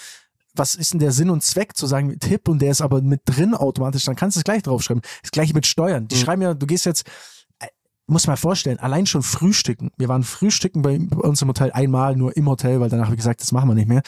was 0.57 0.75
ist 0.77 0.93
denn 0.93 1.01
der 1.01 1.11
Sinn 1.11 1.31
und 1.31 1.43
Zweck 1.43 1.77
zu 1.77 1.87
sagen, 1.87 2.17
Tipp 2.21 2.49
und 2.49 2.61
der 2.61 2.71
ist 2.71 2.81
aber 2.81 3.03
mit 3.03 3.23
drin 3.25 3.55
automatisch, 3.55 4.05
dann 4.05 4.15
kannst 4.15 4.37
du 4.37 4.41
es 4.41 4.45
gleich 4.45 4.63
draufschreiben. 4.63 5.03
Das 5.23 5.33
gleiche 5.33 5.53
mit 5.53 5.67
Steuern. 5.67 6.07
Die 6.07 6.15
Mhm. 6.15 6.21
schreiben 6.21 6.43
ja, 6.43 6.55
du 6.55 6.67
gehst 6.67 6.87
jetzt, 6.87 7.05
muss 8.07 8.27
mal 8.27 8.37
vorstellen, 8.37 8.79
allein 8.79 9.07
schon 9.07 9.23
frühstücken. 9.23 9.91
Wir 9.97 10.09
waren 10.09 10.25
frühstücken 10.25 10.83
bei 10.83 10.99
uns 10.99 11.41
im 11.41 11.49
Hotel 11.49 11.73
einmal, 11.73 12.17
nur 12.17 12.37
im 12.37 12.49
Hotel, 12.49 12.81
weil 12.81 12.91
danach 12.91 13.11
ich 13.11 13.17
gesagt, 13.17 13.41
das 13.41 13.53
machen 13.53 13.69
wir 13.69 13.75
nicht 13.75 13.89
mehr. 13.89 14.03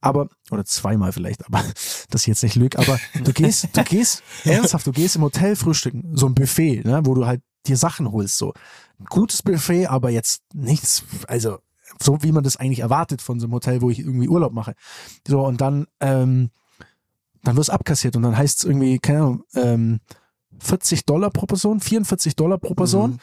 Aber, 0.00 0.28
oder 0.50 0.64
zweimal 0.64 1.12
vielleicht, 1.12 1.44
aber 1.46 1.62
das 2.10 2.22
ist 2.22 2.26
jetzt 2.26 2.42
nicht 2.42 2.54
Glück. 2.54 2.78
Aber 2.78 2.98
du 3.22 3.32
gehst, 3.32 3.68
du 3.76 3.84
gehst, 3.84 4.22
ernsthaft, 4.44 4.86
du 4.86 4.92
gehst 4.92 5.16
im 5.16 5.22
Hotel 5.22 5.56
frühstücken, 5.56 6.16
so 6.16 6.26
ein 6.26 6.34
Buffet, 6.34 6.84
ne, 6.84 7.02
wo 7.04 7.14
du 7.14 7.26
halt 7.26 7.42
dir 7.66 7.76
Sachen 7.76 8.10
holst, 8.10 8.38
so. 8.38 8.54
Ein 8.98 9.06
gutes 9.06 9.42
Buffet, 9.42 9.86
aber 9.86 10.10
jetzt 10.10 10.42
nichts, 10.54 11.04
also 11.28 11.58
so 12.00 12.22
wie 12.22 12.32
man 12.32 12.44
das 12.44 12.56
eigentlich 12.56 12.80
erwartet 12.80 13.20
von 13.20 13.38
so 13.38 13.46
einem 13.46 13.54
Hotel, 13.54 13.82
wo 13.82 13.90
ich 13.90 13.98
irgendwie 13.98 14.28
Urlaub 14.28 14.52
mache. 14.52 14.74
So, 15.26 15.44
und 15.44 15.60
dann, 15.60 15.86
ähm, 16.00 16.50
dann 17.44 17.56
wirst 17.56 17.70
abkassiert 17.70 18.16
und 18.16 18.22
dann 18.22 18.36
heißt 18.36 18.58
es 18.58 18.64
irgendwie, 18.64 18.98
keine 18.98 19.18
Ahnung, 19.18 19.44
ähm, 19.54 20.00
40 20.58 21.04
Dollar 21.06 21.30
pro 21.30 21.46
Person, 21.46 21.80
44 21.80 22.36
Dollar 22.36 22.58
pro 22.58 22.74
Person, 22.74 23.12
mhm. 23.12 23.18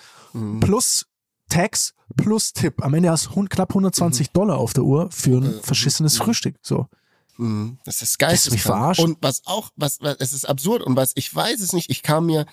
Plus 0.59 1.05
Tax 1.49 1.93
plus 2.15 2.53
Tipp. 2.53 2.83
Am 2.83 2.93
Ende 2.93 3.09
hast 3.09 3.27
du 3.27 3.45
knapp 3.45 3.71
120 3.71 4.27
mhm. 4.27 4.33
Dollar 4.33 4.57
auf 4.57 4.73
der 4.73 4.83
Uhr 4.83 5.09
für 5.11 5.37
ein 5.37 5.55
mhm. 5.55 5.61
verschissenes 5.61 6.17
Frühstück. 6.17 6.55
So. 6.61 6.87
Mhm. 7.37 7.77
Das 7.85 8.01
ist 8.01 8.19
geil. 8.19 8.37
mich 8.51 8.61
verarscht. 8.61 9.01
Und 9.01 9.17
was 9.21 9.43
auch, 9.45 9.69
was, 9.75 10.01
was, 10.01 10.17
es 10.19 10.33
ist 10.33 10.45
absurd 10.45 10.83
und 10.83 10.95
was, 10.95 11.13
ich 11.15 11.33
weiß 11.33 11.59
es 11.61 11.73
nicht, 11.73 11.89
ich 11.89 12.03
kam 12.03 12.27
mir 12.27 12.45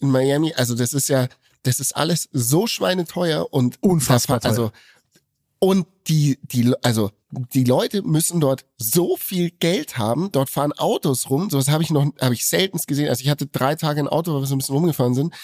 in 0.00 0.10
Miami, 0.10 0.54
also 0.54 0.74
das 0.74 0.92
ist 0.92 1.08
ja, 1.08 1.28
das 1.64 1.80
ist 1.80 1.96
alles 1.96 2.28
so 2.32 2.66
schweineteuer 2.66 3.52
und 3.52 3.82
unfassbar 3.82 4.40
teuer. 4.40 4.50
Also 4.50 4.72
und 5.58 5.86
die, 6.06 6.38
die, 6.42 6.72
also 6.82 7.10
die 7.30 7.64
Leute 7.64 8.02
müssen 8.02 8.40
dort 8.40 8.64
so 8.78 9.16
viel 9.16 9.50
Geld 9.50 9.98
haben. 9.98 10.32
Dort 10.32 10.48
fahren 10.48 10.72
Autos 10.72 11.28
rum. 11.28 11.50
Sowas 11.50 11.68
habe 11.68 11.82
ich 11.82 11.90
noch, 11.90 12.06
habe 12.20 12.34
ich 12.34 12.46
seltenst 12.46 12.88
gesehen. 12.88 13.08
Also 13.08 13.22
ich 13.22 13.28
hatte 13.28 13.46
drei 13.46 13.74
Tage 13.74 14.00
ein 14.00 14.08
Auto, 14.08 14.32
weil 14.32 14.40
wir 14.40 14.46
so 14.46 14.54
ein 14.54 14.58
bisschen 14.58 14.74
rumgefahren 14.74 15.14
sind. 15.14 15.34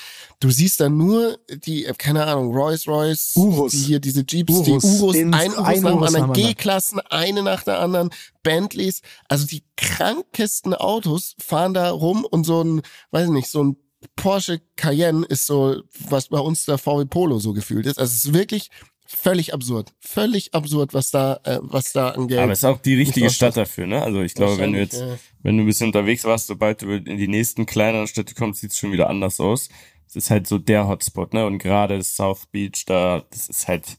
Du 0.40 0.50
siehst 0.50 0.80
dann 0.80 0.96
nur 0.96 1.38
die, 1.48 1.84
keine 1.98 2.24
Ahnung, 2.24 2.54
Rolls 2.54 2.88
Royce, 2.88 3.32
Urus. 3.36 3.72
die 3.72 3.78
hier 3.78 4.00
diese 4.00 4.24
Jeeps, 4.26 4.52
Urus. 4.52 4.64
die 4.64 4.72
Urus, 4.72 5.14
In, 5.14 5.34
ein 5.34 5.50
Urus 5.50 5.66
ein 5.66 5.82
nach 5.82 5.90
dem 5.90 6.02
anderen, 6.02 6.32
G-Klassen, 6.32 7.00
eine 7.00 7.42
nach 7.42 7.64
der 7.64 7.80
anderen, 7.80 8.10
Bentleys. 8.42 9.02
Also 9.28 9.46
die 9.46 9.62
krankesten 9.76 10.72
Autos 10.72 11.36
fahren 11.38 11.74
da 11.74 11.90
rum 11.90 12.24
und 12.24 12.44
so 12.44 12.62
ein, 12.62 12.82
weiß 13.10 13.26
ich 13.26 13.32
nicht, 13.32 13.48
so 13.48 13.62
ein 13.62 13.76
Porsche 14.16 14.60
Cayenne 14.76 15.24
ist 15.26 15.46
so, 15.46 15.82
was 16.08 16.28
bei 16.28 16.38
uns 16.38 16.64
der 16.66 16.78
VW 16.78 17.04
Polo 17.06 17.38
so 17.38 17.52
gefühlt 17.52 17.86
ist. 17.86 17.98
Also 17.98 18.12
es 18.12 18.24
ist 18.26 18.34
wirklich 18.34 18.70
völlig 19.06 19.52
absurd. 19.54 19.92
Völlig 20.00 20.54
absurd, 20.54 20.94
was 20.94 21.10
da, 21.10 21.40
äh, 21.44 21.58
was 21.60 21.92
da 21.92 22.10
an 22.10 22.28
Geld. 22.28 22.40
Aber 22.40 22.52
es 22.52 22.60
ist 22.60 22.64
auch 22.64 22.80
die 22.80 22.94
richtige 22.94 23.30
Stadt 23.30 23.56
dafür, 23.56 23.86
ne? 23.86 24.02
Also 24.02 24.22
ich 24.22 24.34
glaube, 24.34 24.58
wenn 24.58 24.72
du 24.72 24.78
jetzt, 24.78 25.00
ja. 25.00 25.16
wenn 25.42 25.56
du 25.56 25.64
ein 25.64 25.66
bisschen 25.66 25.88
unterwegs 25.88 26.24
warst, 26.24 26.46
sobald 26.46 26.82
du 26.82 26.90
in 26.90 27.18
die 27.18 27.28
nächsten 27.28 27.66
kleineren 27.66 28.06
Städte 28.06 28.34
kommst, 28.34 28.60
sieht 28.60 28.72
es 28.72 28.78
schon 28.78 28.92
wieder 28.92 29.08
anders 29.08 29.40
aus. 29.40 29.68
Es 30.06 30.16
ist 30.16 30.30
halt 30.30 30.46
so 30.46 30.58
der 30.58 30.88
Hotspot, 30.88 31.34
ne? 31.34 31.46
Und 31.46 31.58
gerade 31.58 32.02
South 32.02 32.46
Beach, 32.50 32.84
da, 32.86 33.24
das 33.30 33.48
ist 33.48 33.68
halt, 33.68 33.98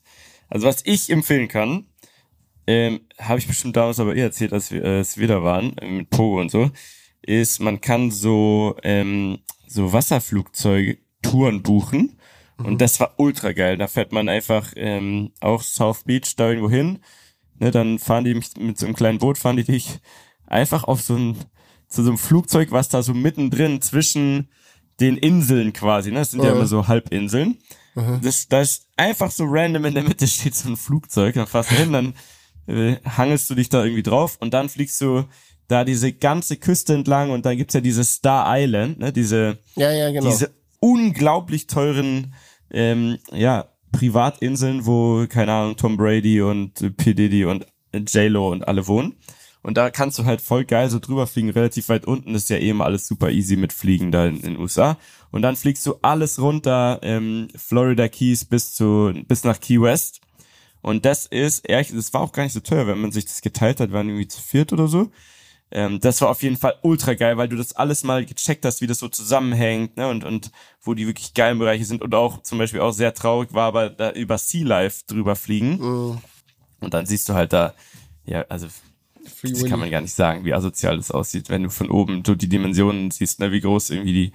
also 0.50 0.68
was 0.68 0.82
ich 0.86 1.10
empfehlen 1.10 1.48
kann, 1.48 1.86
ähm, 2.68 3.02
habe 3.20 3.40
ich 3.40 3.48
bestimmt 3.48 3.76
damals 3.76 4.00
aber 4.00 4.16
eh 4.16 4.22
erzählt, 4.22 4.54
als 4.54 4.72
wir, 4.72 4.84
äh, 4.84 4.98
als 4.98 5.18
wir 5.18 5.28
da 5.28 5.44
waren, 5.44 5.78
äh, 5.78 5.88
mit 5.88 6.10
Pogo 6.10 6.42
und 6.42 6.50
so, 6.50 6.72
ist, 7.22 7.60
man 7.60 7.82
kann 7.82 8.12
so, 8.12 8.76
ähm, 8.84 9.40
so 9.68 9.94
Wasserflugzeuge 9.94 10.98
Touren 11.22 11.64
buchen 11.64 12.18
und 12.58 12.74
mhm. 12.74 12.78
das 12.78 13.00
war 13.00 13.14
ultra 13.18 13.52
geil. 13.52 13.78
Da 13.78 13.88
fährt 13.88 14.12
man 14.12 14.30
einfach 14.30 14.72
ähm, 14.76 15.32
auch 15.42 15.62
South 15.62 16.04
Beach 16.04 16.36
da 16.36 16.50
irgendwo 16.50 16.70
hin. 16.70 17.00
Ne, 17.60 17.72
dann 17.72 18.00
fahren 18.00 18.24
die 18.24 18.34
mit, 18.34 18.58
mit 18.58 18.78
so 18.78 18.86
einem 18.86 18.96
kleinen 18.96 19.20
Boot, 19.20 19.38
fahren 19.38 19.58
die 19.58 19.64
dich 19.64 20.00
einfach 20.46 20.84
auf 20.84 21.02
so 21.02 21.16
ein, 21.16 21.38
zu 21.88 22.04
so 22.04 22.10
einem 22.10 22.18
Flugzeug, 22.18 22.72
was 22.72 22.90
da 22.90 23.02
so 23.02 23.14
mittendrin 23.14 23.82
zwischen 23.82 24.50
den 25.00 25.18
Inseln 25.18 25.74
quasi, 25.74 26.12
ne? 26.12 26.20
Das 26.20 26.32
sind 26.32 26.44
ja 26.44 26.52
immer 26.52 26.68
so 26.68 26.88
Halbinseln. 26.88 27.58
Mhm. 27.96 28.20
Das, 28.22 28.48
da 28.48 28.62
ist 28.62 28.88
einfach 28.98 29.32
so 29.32 29.46
random 29.48 29.86
in 29.86 29.94
der 29.94 30.04
Mitte 30.04 30.28
steht 30.28 30.56
so 30.56 30.70
ein 30.70 30.78
Flugzeug, 30.78 31.36
dann 31.36 31.48
fährst 31.48 31.72
du 31.72 31.76
hin, 31.76 31.94
dann 31.94 32.14
äh, 32.68 32.98
hangelst 33.06 33.50
du 33.50 33.56
dich 33.56 33.70
da 33.70 33.84
irgendwie 33.84 34.04
drauf 34.04 34.38
und 34.40 34.54
dann 34.54 34.70
fliegst 34.70 35.00
du 35.02 35.26
da 35.68 35.84
diese 35.84 36.14
ganze 36.14 36.58
Küste 36.58 36.94
entlang 36.94 37.32
und 37.32 37.46
dann 37.46 37.58
gibt's 37.58 37.74
ja 37.74 37.82
diese 37.82 38.04
Star 38.04 38.46
Island, 38.58 39.00
ne? 39.00 39.12
Diese, 39.12 39.58
ja, 39.76 39.92
ja, 39.92 40.12
genau. 40.12 40.30
diese 40.30 40.54
unglaublich 40.80 41.68
teuren 41.68 42.34
ähm, 42.76 43.18
ja, 43.32 43.70
Privatinseln, 43.92 44.86
wo, 44.86 45.26
keine 45.28 45.54
Ahnung, 45.54 45.78
Tom 45.78 45.98
Brady 45.98 46.42
und 46.42 46.98
P. 46.98 47.14
Diddy 47.14 47.46
und 47.46 47.66
J-Lo 47.94 48.52
und 48.52 48.68
alle 48.68 48.88
wohnen. 48.88 49.16
Und 49.62 49.78
da 49.78 49.90
kannst 49.90 50.20
du 50.20 50.26
halt 50.26 50.42
voll 50.42 50.64
geil 50.66 50.92
so 50.92 51.00
drüber 51.00 51.26
fliegen, 51.26 51.50
relativ 51.50 51.90
weit 51.90 52.06
unten. 52.06 52.36
Ist 52.36 52.52
ja 52.52 52.60
eben 52.60 52.84
alles 52.84 53.08
super 53.08 53.32
easy 53.32 53.56
mit 53.56 53.74
Fliegen 53.74 54.12
da 54.12 54.28
in 54.28 54.42
den 54.42 54.60
USA. 54.60 55.00
Und 55.32 55.42
dann 55.42 55.56
fliegst 55.56 55.86
du 55.88 55.96
alles 56.04 56.40
runter, 56.40 57.00
ähm, 57.02 57.48
Florida 57.56 58.08
Keys 58.08 58.46
bis 58.46 58.76
zu, 58.76 59.12
bis 59.28 59.44
nach 59.44 59.60
Key 59.60 59.82
West. 59.82 60.22
Und 60.82 61.06
das 61.06 61.26
ist, 61.26 61.68
ehrlich, 61.68 61.92
das 61.92 62.14
war 62.14 62.22
auch 62.22 62.32
gar 62.32 62.44
nicht 62.44 62.54
so 62.54 62.60
teuer, 62.60 62.86
wenn 62.86 63.02
man 63.02 63.12
sich 63.12 63.26
das 63.26 63.42
geteilt 63.42 63.80
hat, 63.80 63.92
waren 63.92 64.08
irgendwie 64.08 64.28
zu 64.28 64.40
viert 64.40 64.72
oder 64.72 64.88
so. 64.88 65.10
Ähm, 65.72 66.00
das 66.00 66.22
war 66.22 66.30
auf 66.30 66.44
jeden 66.44 66.58
Fall 66.58 66.76
ultra 66.84 67.16
geil, 67.16 67.38
weil 67.38 67.50
du 67.50 67.56
das 67.56 67.74
alles 67.74 68.04
mal 68.04 68.26
gecheckt 68.26 68.66
hast, 68.66 68.82
wie 68.82 68.88
das 68.88 69.00
so 69.00 69.10
zusammenhängt, 69.10 69.98
ne, 69.98 70.08
und, 70.08 70.24
und 70.24 70.52
wo 70.82 70.94
die 70.94 71.08
wirklich 71.08 71.34
geilen 71.34 71.60
Bereiche 71.60 71.86
sind 71.86 72.02
und 72.02 72.14
auch 72.14 72.42
zum 72.44 72.60
Beispiel 72.60 72.82
auch 72.82 72.92
sehr 72.92 73.14
traurig 73.14 73.54
war, 73.54 73.68
aber 73.68 73.90
da 73.90 74.12
über 74.12 74.38
Sea 74.38 74.66
Life 74.66 75.04
drüber 75.08 75.36
fliegen. 75.36 75.78
Mm. 75.78 76.22
Und 76.82 76.94
dann 76.94 77.06
siehst 77.06 77.28
du 77.30 77.34
halt 77.34 77.52
da, 77.52 77.74
ja, 78.26 78.46
also, 78.48 78.68
Free 79.26 79.52
das 79.52 79.66
kann 79.66 79.80
man 79.80 79.90
gar 79.90 80.02
nicht 80.02 80.14
sagen, 80.14 80.46
wie 80.46 80.54
asozial 80.54 80.98
das 80.98 81.10
aussieht, 81.10 81.50
wenn 81.50 81.64
du 81.64 81.70
von 81.70 81.90
oben 81.90 82.24
so 82.24 82.36
die 82.36 82.48
Dimensionen 82.48 83.10
siehst, 83.10 83.40
ne, 83.40 83.52
wie 83.52 83.62
groß 83.62 83.90
irgendwie 83.90 84.14
die, 84.14 84.32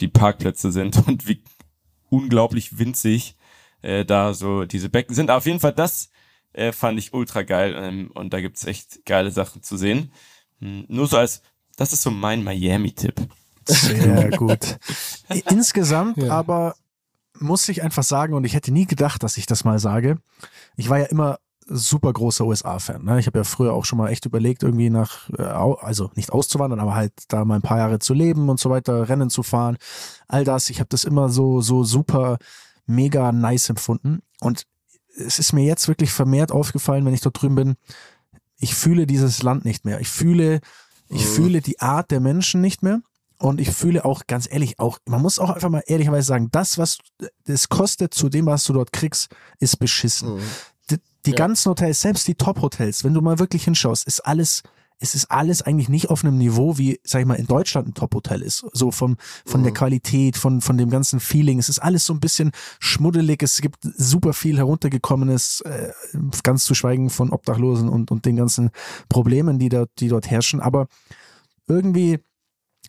die 0.00 0.08
Parkplätze 0.08 0.70
sind 0.70 0.96
und 1.06 1.26
wie 1.26 1.42
unglaublich 2.10 2.78
winzig 2.78 3.36
äh, 3.80 4.04
da 4.04 4.34
so 4.34 4.64
diese 4.64 4.90
Becken 4.90 5.14
sind. 5.14 5.30
Aber 5.30 5.38
auf 5.38 5.46
jeden 5.46 5.60
Fall, 5.60 5.72
das 5.72 6.10
äh, 6.52 6.72
fand 6.72 6.98
ich 6.98 7.14
ultra 7.14 7.42
geil 7.42 7.74
ähm, 7.76 8.10
und 8.14 8.32
da 8.32 8.40
gibt's 8.40 8.64
echt 8.64 9.04
geile 9.06 9.30
Sachen 9.30 9.62
zu 9.62 9.76
sehen. 9.76 10.12
Hm, 10.64 10.86
nur 10.88 11.06
so 11.06 11.18
als, 11.18 11.42
das 11.76 11.92
ist 11.92 12.02
so 12.02 12.10
mein 12.10 12.42
Miami-Tipp. 12.42 13.20
Sehr 13.66 14.30
gut. 14.36 14.78
Insgesamt 15.50 16.16
ja. 16.16 16.32
aber 16.32 16.74
muss 17.38 17.68
ich 17.68 17.82
einfach 17.82 18.02
sagen, 18.02 18.32
und 18.34 18.44
ich 18.44 18.54
hätte 18.54 18.72
nie 18.72 18.86
gedacht, 18.86 19.22
dass 19.22 19.36
ich 19.36 19.46
das 19.46 19.64
mal 19.64 19.78
sage, 19.78 20.18
ich 20.76 20.88
war 20.88 20.98
ja 20.98 21.06
immer 21.06 21.38
super 21.66 22.12
großer 22.12 22.44
USA-Fan. 22.46 23.04
Ne? 23.04 23.18
Ich 23.18 23.26
habe 23.26 23.38
ja 23.38 23.44
früher 23.44 23.72
auch 23.72 23.84
schon 23.84 23.98
mal 23.98 24.08
echt 24.08 24.26
überlegt, 24.26 24.62
irgendwie 24.62 24.90
nach, 24.90 25.28
äh, 25.30 25.42
also 25.42 26.10
nicht 26.14 26.32
auszuwandern, 26.32 26.80
aber 26.80 26.94
halt 26.94 27.12
da 27.28 27.44
mal 27.44 27.56
ein 27.56 27.62
paar 27.62 27.78
Jahre 27.78 27.98
zu 27.98 28.14
leben 28.14 28.48
und 28.48 28.60
so 28.60 28.70
weiter, 28.70 29.08
Rennen 29.08 29.30
zu 29.30 29.42
fahren, 29.42 29.76
all 30.28 30.44
das. 30.44 30.70
Ich 30.70 30.80
habe 30.80 30.88
das 30.88 31.04
immer 31.04 31.28
so, 31.28 31.60
so 31.60 31.84
super, 31.84 32.38
mega 32.86 33.32
nice 33.32 33.70
empfunden. 33.70 34.20
Und 34.40 34.66
es 35.16 35.38
ist 35.38 35.52
mir 35.52 35.64
jetzt 35.64 35.88
wirklich 35.88 36.12
vermehrt 36.12 36.52
aufgefallen, 36.52 37.04
wenn 37.06 37.14
ich 37.14 37.22
dort 37.22 37.40
drüben 37.40 37.54
bin, 37.54 37.74
ich 38.64 38.74
fühle 38.74 39.06
dieses 39.06 39.42
Land 39.42 39.66
nicht 39.66 39.84
mehr. 39.84 40.00
Ich 40.00 40.08
fühle, 40.08 40.60
ich 41.08 41.22
mhm. 41.22 41.28
fühle 41.28 41.60
die 41.60 41.80
Art 41.80 42.10
der 42.10 42.20
Menschen 42.20 42.62
nicht 42.62 42.82
mehr. 42.82 43.02
Und 43.38 43.60
ich 43.60 43.70
fühle 43.70 44.06
auch, 44.06 44.26
ganz 44.26 44.48
ehrlich, 44.50 44.78
auch, 44.78 44.98
man 45.04 45.20
muss 45.20 45.38
auch 45.38 45.50
einfach 45.50 45.68
mal 45.68 45.82
ehrlicherweise 45.86 46.26
sagen, 46.26 46.48
das, 46.50 46.78
was 46.78 46.98
das 47.44 47.68
kostet 47.68 48.14
zu 48.14 48.30
dem, 48.30 48.46
was 48.46 48.64
du 48.64 48.72
dort 48.72 48.90
kriegst, 48.90 49.28
ist 49.58 49.78
beschissen. 49.78 50.36
Mhm. 50.36 50.40
Die, 50.90 50.96
die 51.26 51.30
ja. 51.30 51.36
ganzen 51.36 51.68
Hotels, 51.68 52.00
selbst 52.00 52.26
die 52.26 52.36
Top-Hotels, 52.36 53.04
wenn 53.04 53.12
du 53.12 53.20
mal 53.20 53.38
wirklich 53.38 53.64
hinschaust, 53.64 54.06
ist 54.06 54.20
alles 54.20 54.62
es 55.04 55.14
ist 55.14 55.30
alles 55.30 55.60
eigentlich 55.60 55.90
nicht 55.90 56.08
auf 56.08 56.24
einem 56.24 56.38
Niveau, 56.38 56.78
wie, 56.78 56.98
sag 57.04 57.20
ich 57.20 57.26
mal, 57.26 57.34
in 57.34 57.46
Deutschland 57.46 57.88
ein 57.88 57.94
Top-Hotel 57.94 58.40
ist. 58.40 58.64
So 58.72 58.90
vom, 58.90 59.18
von 59.44 59.60
mhm. 59.60 59.64
der 59.64 59.74
Qualität, 59.74 60.38
von, 60.38 60.62
von 60.62 60.78
dem 60.78 60.88
ganzen 60.88 61.20
Feeling. 61.20 61.58
Es 61.58 61.68
ist 61.68 61.78
alles 61.78 62.06
so 62.06 62.14
ein 62.14 62.20
bisschen 62.20 62.52
schmuddelig. 62.80 63.42
Es 63.42 63.60
gibt 63.60 63.76
super 63.82 64.32
viel 64.32 64.56
heruntergekommenes, 64.56 65.60
äh, 65.60 65.92
ganz 66.42 66.64
zu 66.64 66.74
schweigen 66.74 67.10
von 67.10 67.30
Obdachlosen 67.30 67.90
und, 67.90 68.10
und 68.10 68.24
den 68.24 68.36
ganzen 68.36 68.70
Problemen, 69.10 69.58
die 69.58 69.68
dort, 69.68 69.90
die 70.00 70.08
dort 70.08 70.30
herrschen. 70.30 70.60
Aber 70.60 70.88
irgendwie, 71.68 72.18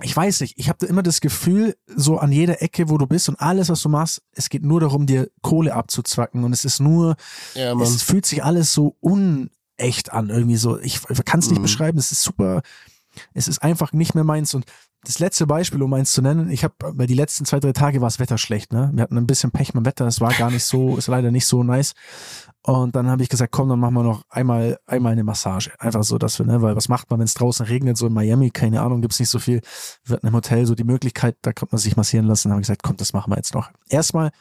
ich 0.01 0.15
weiß 0.15 0.39
nicht, 0.39 0.53
ich 0.57 0.69
habe 0.69 0.85
immer 0.85 1.03
das 1.03 1.19
Gefühl, 1.19 1.75
so 1.87 2.17
an 2.17 2.31
jeder 2.31 2.61
Ecke, 2.61 2.89
wo 2.89 2.97
du 2.97 3.07
bist 3.07 3.27
und 3.27 3.41
alles, 3.41 3.67
was 3.67 3.81
du 3.81 3.89
machst, 3.89 4.21
es 4.31 4.49
geht 4.49 4.63
nur 4.63 4.79
darum, 4.79 5.05
dir 5.05 5.29
Kohle 5.41 5.73
abzuzwacken 5.73 6.45
und 6.45 6.53
es 6.53 6.63
ist 6.63 6.79
nur, 6.79 7.17
ja, 7.55 7.77
es 7.81 8.01
fühlt 8.01 8.25
sich 8.25 8.41
alles 8.41 8.73
so 8.73 8.95
un, 9.01 9.49
echt 9.77 10.13
an, 10.13 10.29
irgendwie 10.29 10.57
so. 10.57 10.79
Ich, 10.79 11.01
ich 11.09 11.25
kann 11.25 11.39
es 11.39 11.49
nicht 11.49 11.59
mhm. 11.59 11.63
beschreiben, 11.63 11.97
es 11.97 12.11
ist 12.11 12.23
super, 12.23 12.61
es 13.33 13.47
ist 13.47 13.61
einfach 13.61 13.93
nicht 13.93 14.15
mehr 14.15 14.23
meins. 14.23 14.53
Und 14.53 14.65
das 15.03 15.19
letzte 15.19 15.45
Beispiel, 15.45 15.81
um 15.83 15.93
eins 15.93 16.13
zu 16.13 16.21
nennen, 16.21 16.49
ich 16.49 16.63
habe, 16.63 16.73
weil 16.79 17.07
die 17.07 17.13
letzten 17.13 17.45
zwei, 17.45 17.59
drei 17.59 17.73
Tage 17.73 18.01
war 18.01 18.07
das 18.07 18.19
Wetter 18.19 18.37
schlecht, 18.37 18.73
ne? 18.73 18.91
Wir 18.93 19.03
hatten 19.03 19.17
ein 19.17 19.27
bisschen 19.27 19.51
Pech 19.51 19.73
mit 19.73 19.83
dem 19.83 19.85
Wetter, 19.85 20.07
es 20.07 20.19
war 20.19 20.33
gar 20.33 20.49
nicht 20.49 20.65
so, 20.65 20.97
ist 20.97 21.07
leider 21.07 21.31
nicht 21.31 21.45
so 21.45 21.63
nice. 21.63 21.93
Und 22.63 22.95
dann 22.95 23.07
habe 23.07 23.21
ich 23.21 23.29
gesagt, 23.29 23.51
komm, 23.51 23.69
dann 23.69 23.79
machen 23.79 23.93
wir 23.93 24.03
noch 24.03 24.23
einmal, 24.29 24.79
einmal 24.87 25.11
eine 25.11 25.23
Massage. 25.23 25.69
Einfach 25.77 26.03
so, 26.03 26.17
dass 26.17 26.39
wir, 26.39 26.47
ne, 26.47 26.63
weil 26.63 26.75
was 26.75 26.89
macht 26.89 27.11
man, 27.11 27.19
wenn 27.19 27.25
es 27.25 27.35
draußen 27.35 27.67
regnet, 27.67 27.97
so 27.97 28.07
in 28.07 28.13
Miami, 28.13 28.49
keine 28.49 28.81
Ahnung, 28.81 29.01
gibt's 29.01 29.19
nicht 29.19 29.29
so 29.29 29.37
viel. 29.37 29.61
Wir 30.03 30.15
hatten 30.15 30.25
im 30.25 30.33
Hotel 30.33 30.65
so 30.65 30.73
die 30.73 30.83
Möglichkeit, 30.83 31.37
da 31.43 31.53
konnte 31.53 31.75
man 31.75 31.79
sich 31.79 31.95
massieren 31.95 32.25
lassen. 32.25 32.47
Dann 32.47 32.53
habe 32.53 32.61
ich 32.61 32.67
gesagt, 32.67 32.81
komm, 32.81 32.97
das 32.97 33.13
machen 33.13 33.31
wir 33.31 33.37
jetzt 33.37 33.53
noch. 33.53 33.69
Erstmal 33.87 34.31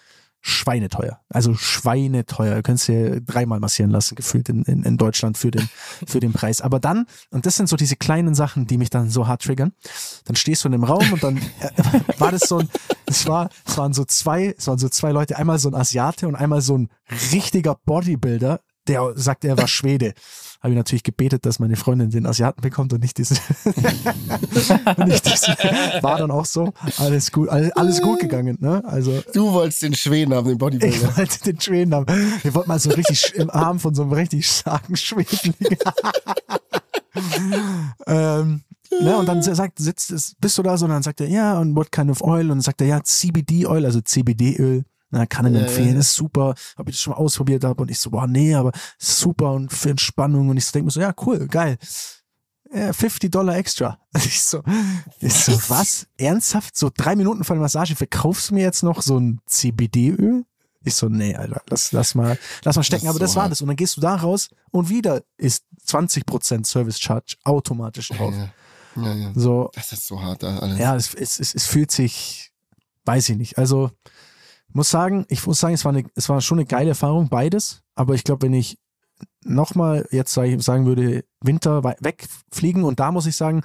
schweineteuer. 0.46 1.20
Also 1.30 1.54
schweineteuer. 1.54 2.56
Du 2.56 2.62
könntest 2.62 2.88
dir 2.88 3.22
dreimal 3.22 3.60
massieren 3.60 3.90
lassen, 3.90 4.14
gefühlt 4.14 4.50
in, 4.50 4.62
in, 4.64 4.82
in 4.82 4.98
Deutschland 4.98 5.38
für 5.38 5.50
den, 5.50 5.70
für 6.06 6.20
den 6.20 6.34
Preis. 6.34 6.60
Aber 6.60 6.78
dann, 6.80 7.06
und 7.30 7.46
das 7.46 7.56
sind 7.56 7.66
so 7.66 7.76
diese 7.76 7.96
kleinen 7.96 8.34
Sachen, 8.34 8.66
die 8.66 8.76
mich 8.76 8.90
dann 8.90 9.08
so 9.08 9.26
hart 9.26 9.42
triggern, 9.42 9.72
dann 10.26 10.36
stehst 10.36 10.62
du 10.62 10.68
in 10.68 10.72
dem 10.72 10.84
Raum 10.84 11.14
und 11.14 11.24
dann 11.24 11.38
äh, 11.38 11.40
war 12.18 12.30
das 12.30 12.42
so 12.42 12.58
ein, 12.58 12.68
es 13.06 13.26
war, 13.26 13.48
es 13.64 13.78
waren 13.78 13.94
so 13.94 14.04
zwei, 14.04 14.54
es 14.58 14.66
waren 14.66 14.76
so 14.76 14.90
zwei 14.90 15.12
Leute, 15.12 15.38
einmal 15.38 15.58
so 15.58 15.70
ein 15.70 15.74
Asiate 15.74 16.28
und 16.28 16.34
einmal 16.34 16.60
so 16.60 16.76
ein 16.76 16.90
richtiger 17.32 17.76
Bodybuilder, 17.86 18.60
der 18.86 19.12
sagt, 19.16 19.46
er 19.46 19.56
war 19.56 19.66
Schwede. 19.66 20.12
Habe 20.64 20.72
ich 20.72 20.78
natürlich 20.78 21.02
gebetet, 21.02 21.44
dass 21.44 21.58
meine 21.58 21.76
Freundin 21.76 22.08
den 22.08 22.24
Asiaten 22.24 22.62
bekommt 22.62 22.94
und 22.94 23.02
nicht 23.02 23.18
diesen. 23.18 23.36
nicht 23.66 25.26
diesen. 25.26 25.54
War 26.00 26.16
dann 26.16 26.30
auch 26.30 26.46
so. 26.46 26.72
Alles 26.96 27.30
gut, 27.32 27.50
alles, 27.50 27.70
alles 27.72 28.00
gut 28.00 28.20
gegangen. 28.20 28.56
Ne? 28.62 28.82
Also 28.86 29.22
Du 29.34 29.52
wolltest 29.52 29.82
den 29.82 29.92
Schweden 29.92 30.32
haben, 30.32 30.48
den 30.48 30.56
Bodybuilder. 30.56 30.96
ich 30.96 31.16
wollte 31.18 31.52
den 31.52 31.60
Schweden 31.60 31.94
haben. 31.94 32.06
Ich 32.42 32.54
wollte 32.54 32.68
mal 32.68 32.78
so 32.78 32.88
richtig 32.92 33.34
im 33.34 33.50
Arm 33.50 33.78
von 33.78 33.94
so 33.94 34.04
einem 34.04 34.12
richtig 34.12 34.48
starken 34.48 34.96
Schweden 34.96 35.54
liegen. 35.58 35.76
ähm, 38.06 38.62
ne, 39.02 39.18
und 39.18 39.28
dann 39.28 39.42
sagt, 39.42 39.78
sitzt 39.78 40.34
bist 40.40 40.56
du 40.56 40.62
da 40.62 40.78
so, 40.78 40.86
und 40.86 40.92
dann 40.92 41.02
sagt 41.02 41.20
er, 41.20 41.28
ja, 41.28 41.58
und 41.58 41.76
what 41.76 41.92
kind 41.92 42.10
of 42.10 42.22
oil? 42.22 42.40
Und 42.40 42.48
dann 42.48 42.60
sagt 42.62 42.80
er, 42.80 42.86
ja, 42.86 43.04
CBD-Oil, 43.04 43.84
also 43.84 44.00
CBD-Öl. 44.00 44.86
Na, 45.16 45.26
kann 45.26 45.46
ihn 45.46 45.54
Ja, 45.54 45.60
empfehlen, 45.60 45.94
ja. 45.94 46.00
ist 46.00 46.14
super, 46.14 46.54
ob 46.76 46.88
ich 46.88 46.96
das 46.96 47.00
schon 47.02 47.12
mal 47.12 47.18
ausprobiert 47.18 47.62
habe 47.62 47.80
und 47.82 47.88
ich 47.90 48.00
so, 48.00 48.10
boah, 48.10 48.26
nee, 48.26 48.52
aber 48.54 48.72
super 48.98 49.52
und 49.52 49.72
für 49.72 49.90
Entspannung 49.90 50.48
und 50.48 50.56
ich 50.56 50.66
so 50.66 50.72
denke 50.72 50.86
mir 50.86 50.90
so, 50.90 51.00
ja, 51.00 51.14
cool, 51.24 51.46
geil. 51.46 51.78
Ja, 52.74 52.92
50 52.92 53.30
Dollar 53.30 53.56
extra. 53.56 53.98
Ich 54.16 54.42
so, 54.42 54.62
ich 55.20 55.32
so, 55.32 55.52
was? 55.68 56.08
Ernsthaft? 56.18 56.76
So 56.76 56.90
drei 56.92 57.14
Minuten 57.14 57.44
vor 57.44 57.54
der 57.54 57.62
Massage 57.62 57.94
verkaufst 57.94 58.50
du 58.50 58.54
mir 58.54 58.62
jetzt 58.62 58.82
noch 58.82 59.02
so 59.02 59.18
ein 59.18 59.40
CBD-Öl? 59.46 60.44
Ich 60.82 60.94
so, 60.96 61.08
nee, 61.08 61.34
Alter, 61.36 61.62
lass, 61.70 61.92
lass 61.92 62.14
mal, 62.16 62.36
lass 62.64 62.74
mal 62.76 62.82
stecken. 62.82 63.04
Das 63.06 63.10
Aber 63.10 63.18
das 63.20 63.30
so 63.30 63.36
war 63.36 63.42
hart. 63.44 63.52
das. 63.52 63.62
Und 63.62 63.68
dann 63.68 63.76
gehst 63.76 63.96
du 63.96 64.00
da 64.00 64.16
raus 64.16 64.50
und 64.72 64.88
wieder 64.88 65.22
ist 65.36 65.64
20% 65.86 66.66
Service 66.66 66.98
Charge 67.00 67.36
automatisch 67.44 68.08
drauf. 68.08 68.34
Ja, 68.96 69.02
ja, 69.02 69.14
ja. 69.14 69.32
So, 69.34 69.70
Das 69.74 69.92
ist 69.92 70.06
so 70.08 70.20
hart 70.20 70.42
alles. 70.44 70.78
ja, 70.78 70.94
es, 70.96 71.14
es, 71.14 71.38
es, 71.40 71.54
es 71.54 71.66
fühlt 71.66 71.90
sich, 71.90 72.52
weiß 73.04 73.28
ich 73.30 73.36
nicht. 73.38 73.58
Also, 73.58 73.92
muss 74.74 74.90
sagen, 74.90 75.24
ich 75.28 75.46
muss 75.46 75.60
sagen, 75.60 75.74
es 75.74 75.84
war, 75.84 75.92
eine, 75.92 76.04
es 76.14 76.28
war 76.28 76.40
schon 76.40 76.58
eine 76.58 76.66
geile 76.66 76.90
Erfahrung, 76.90 77.28
beides. 77.28 77.82
Aber 77.94 78.14
ich 78.14 78.24
glaube, 78.24 78.42
wenn 78.42 78.54
ich 78.54 78.78
nochmal 79.44 80.06
jetzt 80.10 80.32
sag 80.32 80.46
ich, 80.46 80.62
sagen 80.62 80.86
würde, 80.86 81.24
Winter 81.40 81.82
wegfliegen 82.00 82.84
und 82.84 83.00
da 83.00 83.12
muss 83.12 83.26
ich 83.26 83.36
sagen, 83.36 83.62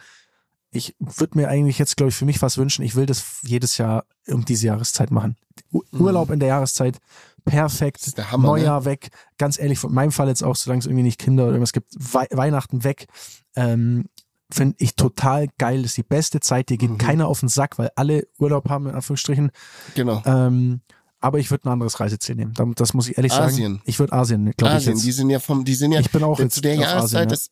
ich 0.72 0.95
würde 0.99 1.38
mir 1.38 1.47
eigentlich 1.47 1.80
jetzt, 1.80 1.97
glaube 1.97 2.10
ich, 2.10 2.16
für 2.16 2.26
mich 2.26 2.41
was 2.43 2.57
wünschen. 2.60 2.84
Ich 2.84 2.95
will 2.95 3.07
das 3.07 3.39
jedes 3.41 3.78
Jahr 3.80 4.05
um 4.28 4.45
diese 4.45 4.68
Jahreszeit 4.68 5.10
machen. 5.10 5.36
U 5.74 5.82
Mhm. 5.91 6.01
Urlaub 6.01 6.30
in 6.30 6.39
der 6.39 6.49
Jahreszeit, 6.49 6.99
perfekt. 7.43 8.16
Der 8.18 8.32
Hammer, 8.32 8.43
ne? 8.43 8.47
Neujahr 8.60 8.86
weg. 8.86 9.10
Ganz 9.39 9.57
ehrlich, 9.60 9.80
von 9.80 9.91
meinem 9.93 10.12
Fall 10.12 10.28
jetzt 10.28 10.43
auch, 10.43 10.55
solange 10.55 10.80
es 10.80 10.86
irgendwie 10.86 11.03
nicht 11.03 11.20
Kinder 11.20 11.43
oder 11.43 11.53
irgendwas 11.53 11.74
gibt, 11.74 11.91
Wei 11.97 12.28
Weihnachten 12.32 12.84
weg. 12.84 13.07
Ähm, 13.55 14.05
Finde 14.51 14.76
ich 14.80 14.95
total 14.95 15.47
geil. 15.60 15.82
Das 15.84 15.91
ist 15.91 15.97
die 15.97 16.03
beste 16.03 16.39
Zeit. 16.39 16.70
Dir 16.70 16.78
geht 16.78 16.89
Mhm. 16.91 16.97
keiner 16.97 17.28
auf 17.28 17.39
den 17.39 17.49
Sack, 17.49 17.78
weil 17.80 17.91
alle 17.95 18.28
Urlaub 18.39 18.68
haben, 18.70 18.88
in 18.88 18.95
Anführungsstrichen. 18.95 19.51
Genau. 19.95 20.22
Ähm, 20.26 20.82
aber 21.20 21.39
ich 21.39 21.51
würde 21.51 21.67
ein 21.70 21.74
anderes 21.74 21.99
Reiseziel 21.99 22.36
nehmen. 22.36 22.53
Da- 22.53 22.65
Das 22.76 22.93
muss 22.93 23.07
ich 23.09 23.17
ehrlich 23.17 23.32
sagen. 23.34 23.45
Asien. 23.53 23.82
Ich 23.86 23.99
würde 23.99 24.13
Asien, 24.13 24.51
glaube 24.57 24.74
ich 24.74 24.78
Asien, 24.88 24.99
die 24.99 25.11
sind 25.11 25.30
ja 25.30 25.39
vom, 25.39 25.65
die 25.65 25.76
sind 25.76 25.91
ja 25.91 25.99
Ich 25.99 26.09
bin 26.11 26.24
auch 26.24 26.38
zu 26.38 26.43
jetzt 26.43 26.63
der 26.63 26.74
auf 26.76 26.80
Jahreszeit. 26.82 27.03
Asien, 27.03 27.20
ja. 27.20 27.26
das, 27.26 27.49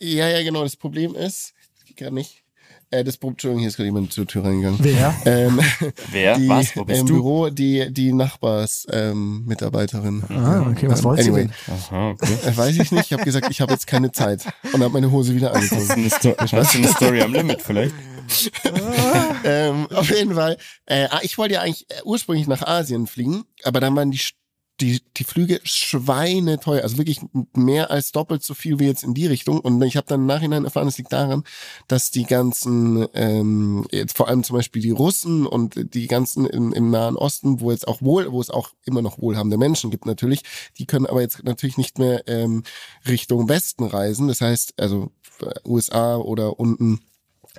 ja, 0.00 0.28
ja, 0.28 0.42
genau. 0.42 0.62
Das 0.62 0.76
Problem 0.76 1.14
ist, 1.14 1.52
ich 1.86 1.96
gerade 1.96 2.14
nicht. 2.14 2.42
Äh, 2.90 3.04
das 3.04 3.16
Entschuldigung, 3.16 3.58
hier 3.58 3.68
ist 3.68 3.76
gerade 3.76 3.86
jemand 3.86 4.12
zur 4.12 4.26
Tür 4.26 4.44
reingegangen. 4.44 4.78
Wer? 4.82 5.14
Ähm, 5.26 5.60
Wer? 6.10 6.38
die, 6.38 6.48
Was? 6.48 6.74
Wo 6.74 6.84
bist 6.84 7.00
Im 7.00 7.06
du? 7.06 7.14
Büro, 7.14 7.50
die, 7.50 7.92
die 7.92 8.12
Nachbars, 8.12 8.86
ähm, 8.90 9.44
Mitarbeiterin. 9.44 10.24
Ah, 10.30 10.66
okay, 10.70 10.88
was 10.88 11.04
wollt 11.04 11.20
ihr 11.20 11.26
anyway. 11.26 11.48
denn? 11.66 11.74
Aha, 11.74 12.10
okay. 12.10 12.34
Äh, 12.46 12.56
weiß 12.56 12.78
ich 12.78 12.90
nicht. 12.90 13.06
Ich 13.06 13.12
habe 13.12 13.24
gesagt, 13.24 13.48
ich 13.50 13.60
habe 13.60 13.72
jetzt 13.72 13.86
keine 13.86 14.10
Zeit 14.12 14.42
und 14.72 14.82
habe 14.82 14.90
meine 14.90 15.10
Hose 15.10 15.34
wieder 15.34 15.52
Hast 15.52 15.70
du 15.70 15.76
angezogen. 15.76 16.00
eine, 16.00 16.10
Sto 16.10 16.34
du 16.38 16.78
eine 16.78 16.88
Story 16.88 17.22
am 17.22 17.32
Limit 17.32 17.60
vielleicht? 17.60 17.94
ähm, 19.44 19.86
auf 19.94 20.10
jeden 20.10 20.34
Fall. 20.34 20.56
Äh, 20.86 21.08
ah, 21.10 21.20
ich 21.22 21.36
wollte 21.38 21.54
ja 21.54 21.60
eigentlich 21.62 21.86
äh, 21.90 22.02
ursprünglich 22.04 22.46
nach 22.46 22.62
Asien 22.62 23.06
fliegen, 23.06 23.44
aber 23.64 23.80
dann 23.80 23.94
waren 23.96 24.10
die 24.10 24.18
die, 24.80 25.00
die 25.16 25.24
Flüge 25.24 25.60
schweineteuer, 25.64 26.82
also 26.82 26.98
wirklich 26.98 27.20
mehr 27.54 27.90
als 27.90 28.12
doppelt 28.12 28.42
so 28.44 28.54
viel 28.54 28.78
wie 28.78 28.86
jetzt 28.86 29.02
in 29.02 29.14
die 29.14 29.26
Richtung. 29.26 29.60
Und 29.60 29.82
ich 29.82 29.96
habe 29.96 30.06
dann 30.06 30.20
im 30.20 30.26
Nachhinein 30.26 30.64
erfahren, 30.64 30.88
es 30.88 30.98
liegt 30.98 31.12
daran, 31.12 31.42
dass 31.88 32.10
die 32.10 32.24
ganzen, 32.24 33.06
ähm, 33.14 33.86
jetzt 33.90 34.16
vor 34.16 34.28
allem 34.28 34.44
zum 34.44 34.56
Beispiel 34.56 34.82
die 34.82 34.90
Russen 34.90 35.46
und 35.46 35.94
die 35.94 36.06
ganzen 36.06 36.46
im, 36.46 36.72
im 36.72 36.90
Nahen 36.90 37.16
Osten, 37.16 37.60
wo 37.60 37.72
jetzt 37.72 37.88
auch 37.88 38.02
wohl, 38.02 38.30
wo 38.30 38.40
es 38.40 38.50
auch 38.50 38.70
immer 38.84 39.02
noch 39.02 39.18
wohlhabende 39.18 39.58
Menschen 39.58 39.90
gibt 39.90 40.06
natürlich, 40.06 40.42
die 40.78 40.86
können 40.86 41.06
aber 41.06 41.22
jetzt 41.22 41.42
natürlich 41.42 41.76
nicht 41.76 41.98
mehr 41.98 42.22
ähm, 42.28 42.62
Richtung 43.06 43.48
Westen 43.48 43.84
reisen. 43.84 44.28
Das 44.28 44.40
heißt, 44.40 44.74
also 44.78 45.10
äh, 45.40 45.54
USA 45.64 46.16
oder 46.16 46.60
unten 46.60 47.00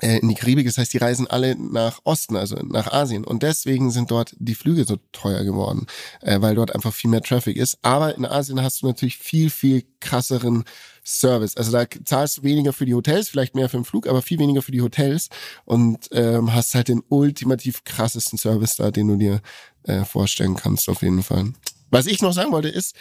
in 0.02 0.30
die 0.30 0.36
Karibik. 0.36 0.66
Das 0.66 0.78
heißt, 0.78 0.94
die 0.94 0.98
reisen 0.98 1.28
alle 1.28 1.56
nach 1.56 2.00
Osten, 2.04 2.36
also 2.36 2.56
nach 2.58 2.92
Asien. 2.92 3.24
Und 3.24 3.44
deswegen 3.44 3.92
sind 3.92 4.12
dort 4.12 4.36
die 4.40 4.56
Flüge 4.56 4.86
so 4.86 4.98
teuer 5.12 5.44
geworden, 5.44 5.88
äh, 6.22 6.40
weil 6.42 6.56
dort 6.56 6.74
einfach 6.74 6.94
viel 6.94 7.10
mehr 7.10 7.22
Traffic 7.22 7.58
ist. 7.58 7.78
Aber 7.82 8.16
in 8.16 8.26
Asien 8.26 8.62
hast 8.62 8.82
du 8.82 8.88
natürlich 8.88 9.18
viel, 9.18 9.50
viel 9.50 9.84
krasseren 10.00 10.64
Service. 11.04 11.58
Also 11.58 11.72
da 11.72 11.86
zahlst 12.06 12.38
du 12.38 12.44
weniger 12.44 12.72
für 12.72 12.86
die 12.86 12.94
Hotels, 12.94 13.30
vielleicht 13.30 13.56
mehr 13.56 13.70
für 13.70 13.78
den 13.78 13.86
Flug, 13.86 14.08
aber 14.08 14.22
viel 14.22 14.40
weniger 14.40 14.62
für 14.62 14.72
die 14.72 14.82
Hotels 14.82 15.30
und 15.66 16.08
ähm, 16.12 16.54
hast 16.54 16.76
halt 16.76 16.88
den 16.88 17.02
ultimativ 17.10 17.84
krassesten 17.84 18.38
Service 18.38 18.76
da, 18.76 18.92
den 18.92 19.08
du 19.08 19.16
dir 19.16 19.42
äh, 19.84 20.06
vorstellen 20.06 20.56
kannst, 20.56 20.88
auf 20.88 21.02
jeden 21.02 21.24
Fall. 21.24 21.54
Was 21.90 22.06
ich 22.06 22.22
noch 22.22 22.34
sagen 22.34 22.52
wollte 22.52 22.70
ist, 22.70 22.96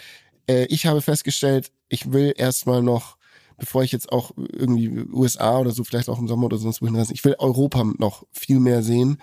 äh, 0.49 0.65
ich 0.65 0.87
habe 0.87 1.01
festgestellt, 1.01 1.71
ich 1.87 2.11
will 2.11 2.33
erstmal 2.35 2.81
noch 2.81 3.18
bevor 3.59 3.83
ich 3.83 3.91
jetzt 3.91 4.11
auch 4.11 4.31
irgendwie 4.37 5.05
USA 5.11 5.59
oder 5.59 5.71
so, 5.71 5.83
vielleicht 5.83 6.09
auch 6.09 6.19
im 6.19 6.27
Sommer 6.27 6.45
oder 6.45 6.57
sonst 6.57 6.81
wohin 6.81 6.95
reise, 6.95 7.13
ich 7.13 7.23
will 7.25 7.35
Europa 7.37 7.83
noch 7.97 8.25
viel 8.31 8.59
mehr 8.59 8.81
sehen, 8.81 9.21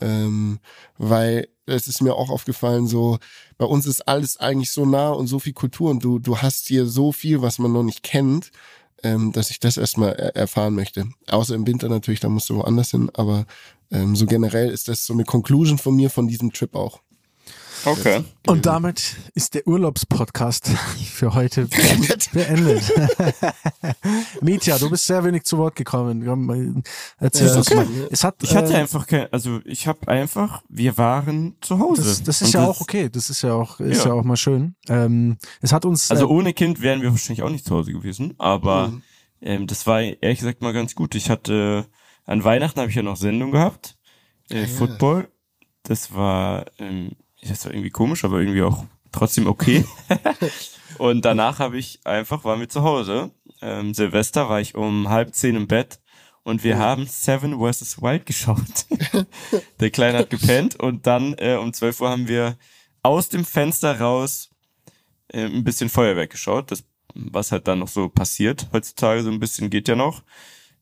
ähm, 0.00 0.60
weil 0.96 1.48
es 1.66 1.88
ist 1.88 2.00
mir 2.00 2.14
auch 2.14 2.30
aufgefallen, 2.30 2.86
so 2.86 3.18
bei 3.58 3.66
uns 3.66 3.86
ist 3.86 4.06
alles 4.08 4.36
eigentlich 4.38 4.70
so 4.70 4.86
nah 4.86 5.10
und 5.10 5.26
so 5.26 5.38
viel 5.38 5.52
Kultur 5.52 5.90
und 5.90 6.02
du, 6.02 6.18
du 6.18 6.38
hast 6.38 6.68
hier 6.68 6.86
so 6.86 7.12
viel, 7.12 7.42
was 7.42 7.58
man 7.58 7.72
noch 7.72 7.82
nicht 7.82 8.02
kennt, 8.02 8.50
ähm, 9.02 9.32
dass 9.32 9.50
ich 9.50 9.60
das 9.60 9.76
erstmal 9.76 10.14
er 10.14 10.36
erfahren 10.36 10.74
möchte. 10.74 11.08
Außer 11.28 11.54
im 11.54 11.66
Winter 11.66 11.88
natürlich, 11.88 12.20
da 12.20 12.28
musst 12.28 12.48
du 12.50 12.56
woanders 12.56 12.90
hin, 12.90 13.10
aber 13.14 13.46
ähm, 13.90 14.16
so 14.16 14.26
generell 14.26 14.70
ist 14.70 14.88
das 14.88 15.04
so 15.04 15.12
eine 15.12 15.24
Conclusion 15.24 15.78
von 15.78 15.94
mir 15.94 16.10
von 16.10 16.28
diesem 16.28 16.52
Trip 16.52 16.74
auch. 16.74 17.00
Okay. 17.84 18.24
Und 18.46 18.66
damit 18.66 19.16
ist 19.34 19.54
der 19.54 19.66
Urlaubspodcast 19.66 20.68
für 21.12 21.34
heute 21.34 21.66
Beendet. 21.68 22.28
beendet. 22.32 22.82
Mietja, 24.40 24.78
du 24.78 24.90
bist 24.90 25.06
sehr 25.06 25.22
wenig 25.24 25.44
zu 25.44 25.58
Wort 25.58 25.76
gekommen. 25.76 26.24
Komm, 26.24 26.82
Erzähl 27.18 27.46
Ja, 27.46 27.56
uns 27.56 27.66
okay. 27.70 27.76
mal. 27.76 28.08
Es 28.10 28.24
hat, 28.24 28.36
Ich 28.42 28.54
hatte 28.56 28.72
äh, 28.72 28.76
einfach 28.78 29.06
kein, 29.06 29.32
also 29.32 29.60
ich 29.64 29.86
habe 29.86 30.08
einfach, 30.08 30.62
wir 30.68 30.98
waren 30.98 31.56
zu 31.60 31.78
Hause. 31.78 32.02
das, 32.02 32.22
das 32.22 32.42
ist 32.42 32.48
Und 32.54 32.60
ja 32.60 32.66
auch 32.68 32.80
okay. 32.80 33.08
Das 33.10 33.30
ist 33.30 33.42
ja 33.42 33.52
auch, 33.54 33.80
ist 33.80 34.04
ja, 34.04 34.08
Ja. 34.10 34.12
auch 34.14 34.24
mal 34.24 34.36
schön. 34.36 34.74
Ähm, 34.88 35.38
es 35.60 35.72
hat 35.72 35.84
uns, 35.84 36.10
Also 36.10 36.24
äh, 36.24 36.30
ohne 36.32 36.52
Kind 36.54 36.80
wären 36.82 37.00
wir 37.02 37.10
wahrscheinlich 37.10 37.42
auch 37.42 37.50
nicht 37.50 37.64
zu 37.64 37.74
Hause 37.76 37.92
gewesen, 37.92 38.34
aber 38.38 38.88
Mhm. 38.88 39.02
ähm, 39.40 39.66
das 39.66 39.86
war 39.86 40.00
ehrlich 40.00 40.40
gesagt 40.40 40.62
mal 40.62 40.72
ganz 40.72 40.94
gut. 40.94 41.14
Ich 41.14 41.30
hatte 41.30 41.86
an 42.26 42.42
Weihnachten 42.44 42.80
habe 42.80 42.90
ich 42.90 42.96
ja 42.96 43.02
noch 43.02 43.16
Sendung 43.16 43.52
gehabt, 43.52 43.96
äh, 44.50 44.56
Ah, 44.56 44.60
ja. 44.62 44.66
Football. 44.66 45.28
Das 45.84 46.12
war, 46.12 46.66
ähm, 46.78 47.12
das 47.48 47.64
war 47.64 47.72
irgendwie 47.72 47.90
komisch, 47.90 48.24
aber 48.24 48.40
irgendwie 48.40 48.62
auch 48.62 48.84
trotzdem 49.12 49.46
okay. 49.46 49.84
Und 50.98 51.24
danach 51.24 51.58
habe 51.58 51.78
ich 51.78 52.00
einfach, 52.04 52.44
waren 52.44 52.60
wir 52.60 52.68
zu 52.68 52.82
Hause. 52.82 53.30
Ähm, 53.60 53.94
Silvester 53.94 54.48
war 54.48 54.60
ich 54.60 54.74
um 54.74 55.08
halb 55.08 55.34
zehn 55.34 55.56
im 55.56 55.68
Bett 55.68 56.00
und 56.42 56.64
wir 56.64 56.78
haben 56.78 57.06
Seven 57.06 57.58
vs. 57.60 58.00
Wild 58.00 58.26
geschaut. 58.26 58.86
Der 59.80 59.90
Kleine 59.90 60.18
hat 60.18 60.30
gepennt 60.30 60.76
und 60.76 61.06
dann 61.06 61.34
äh, 61.38 61.56
um 61.56 61.72
12 61.72 62.00
Uhr 62.00 62.10
haben 62.10 62.28
wir 62.28 62.56
aus 63.02 63.28
dem 63.28 63.44
Fenster 63.44 64.00
raus 64.00 64.50
äh, 65.28 65.44
ein 65.44 65.64
bisschen 65.64 65.90
Feuerwerk 65.90 66.30
geschaut. 66.30 66.70
Das, 66.70 66.84
was 67.14 67.52
halt 67.52 67.68
dann 67.68 67.80
noch 67.80 67.88
so 67.88 68.08
passiert 68.08 68.68
heutzutage, 68.72 69.22
so 69.22 69.30
ein 69.30 69.40
bisschen 69.40 69.70
geht 69.70 69.88
ja 69.88 69.94
noch. 69.94 70.22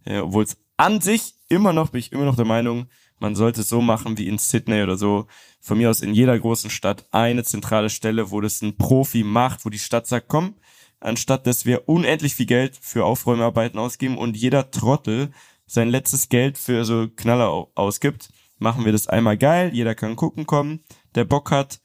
Äh, 0.04 0.18
Obwohl 0.18 0.44
es 0.44 0.56
an 0.76 1.00
sich 1.00 1.34
immer 1.48 1.72
noch, 1.72 1.90
bin 1.90 1.98
ich 1.98 2.12
immer 2.12 2.24
noch 2.24 2.36
der 2.36 2.44
Meinung, 2.44 2.86
man 3.18 3.34
sollte 3.34 3.62
es 3.62 3.68
so 3.68 3.80
machen 3.80 4.18
wie 4.18 4.28
in 4.28 4.38
Sydney 4.38 4.82
oder 4.82 4.96
so. 4.96 5.26
Von 5.60 5.78
mir 5.78 5.90
aus 5.90 6.00
in 6.00 6.14
jeder 6.14 6.38
großen 6.38 6.70
Stadt 6.70 7.06
eine 7.10 7.42
zentrale 7.44 7.90
Stelle, 7.90 8.30
wo 8.30 8.40
das 8.40 8.62
ein 8.62 8.76
Profi 8.76 9.24
macht, 9.24 9.64
wo 9.64 9.70
die 9.70 9.78
Stadt 9.78 10.06
sagt, 10.06 10.28
komm, 10.28 10.54
anstatt 11.00 11.46
dass 11.46 11.66
wir 11.66 11.88
unendlich 11.88 12.34
viel 12.34 12.46
Geld 12.46 12.78
für 12.80 13.04
Aufräumarbeiten 13.04 13.78
ausgeben 13.78 14.16
und 14.18 14.36
jeder 14.36 14.70
Trottel 14.70 15.30
sein 15.66 15.88
letztes 15.88 16.28
Geld 16.28 16.58
für 16.58 16.84
so 16.84 17.08
Knaller 17.16 17.48
au- 17.48 17.70
ausgibt, 17.74 18.28
machen 18.58 18.84
wir 18.84 18.92
das 18.92 19.08
einmal 19.08 19.36
geil, 19.36 19.70
jeder 19.74 19.94
kann 19.94 20.14
gucken 20.16 20.46
kommen, 20.46 20.80
der 21.14 21.24
Bock 21.24 21.50
hat. 21.50 21.80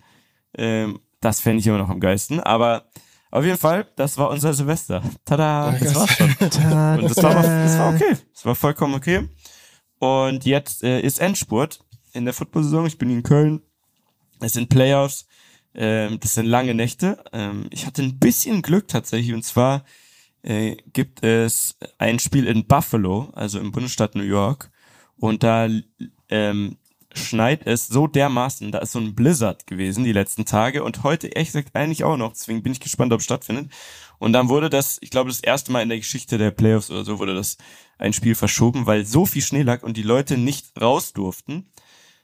Ähm, 0.57 0.99
das 1.19 1.39
fände 1.41 1.59
ich 1.59 1.67
immer 1.67 1.77
noch 1.77 1.89
am 1.89 1.99
geilsten. 1.99 2.39
Aber 2.39 2.86
auf 3.32 3.43
jeden 3.45 3.57
Fall, 3.57 3.88
das 3.95 4.17
war 4.17 4.29
unser 4.29 4.53
Silvester. 4.53 5.01
Tada, 5.25 5.71
das 5.71 5.95
war's 5.95 6.11
schon. 6.11 6.29
Und 6.99 7.09
das 7.09 7.23
war, 7.23 7.34
das 7.41 7.77
war 7.79 7.93
okay. 7.95 8.17
Das 8.34 8.45
war 8.45 8.55
vollkommen 8.55 8.93
okay. 8.95 9.27
Und 10.01 10.47
jetzt 10.47 10.83
äh, 10.83 10.99
ist 10.99 11.19
Endspurt 11.19 11.79
in 12.13 12.25
der 12.25 12.33
Football-Saison. 12.33 12.87
Ich 12.87 12.97
bin 12.97 13.11
in 13.11 13.21
Köln. 13.21 13.61
Es 14.39 14.53
sind 14.53 14.67
Playoffs. 14.67 15.27
Ähm, 15.75 16.19
das 16.19 16.33
sind 16.33 16.47
lange 16.47 16.73
Nächte. 16.73 17.23
Ähm, 17.31 17.67
ich 17.69 17.85
hatte 17.85 18.01
ein 18.01 18.17
bisschen 18.17 18.63
Glück 18.63 18.87
tatsächlich 18.87 19.31
und 19.31 19.43
zwar 19.43 19.85
äh, 20.41 20.75
gibt 20.91 21.23
es 21.23 21.77
ein 21.99 22.17
Spiel 22.17 22.47
in 22.47 22.65
Buffalo, 22.65 23.29
also 23.33 23.59
im 23.59 23.71
Bundesstaat 23.71 24.15
New 24.15 24.23
York 24.23 24.71
und 25.17 25.43
da 25.43 25.69
ähm, 26.29 26.77
schneit 27.13 27.67
es 27.67 27.87
so 27.87 28.07
dermaßen, 28.07 28.71
da 28.71 28.79
ist 28.79 28.93
so 28.93 28.99
ein 28.99 29.13
Blizzard 29.13 29.67
gewesen 29.67 30.03
die 30.03 30.13
letzten 30.13 30.45
Tage 30.45 30.83
und 30.83 31.03
heute 31.03 31.27
ehrlich 31.27 31.49
gesagt 31.49 31.75
eigentlich 31.75 32.03
auch 32.03 32.17
noch, 32.17 32.33
deswegen 32.33 32.63
bin 32.63 32.71
ich 32.71 32.79
gespannt, 32.79 33.13
ob 33.13 33.19
es 33.19 33.25
stattfindet. 33.25 33.69
Und 34.22 34.34
dann 34.34 34.49
wurde 34.49 34.69
das, 34.69 34.99
ich 35.01 35.09
glaube, 35.09 35.32
das 35.32 35.39
erste 35.39 35.72
Mal 35.72 35.82
in 35.82 35.89
der 35.89 35.97
Geschichte 35.97 36.38
der 36.38 36.51
Playoffs 36.51 36.91
oder 36.91 37.03
so 37.03 37.17
wurde 37.17 37.34
das 37.34 37.57
ein 37.97 38.13
Spiel 38.13 38.36
verschoben, 38.36 38.86
weil 38.86 39.03
so 39.03 39.26
viel 39.26 39.41
Schnee 39.41 39.63
lag 39.63 39.82
und 39.82 39.97
die 39.97 40.03
Leute 40.03 40.38
nicht 40.38 40.80
raus 40.80 41.11
durften, 41.11 41.72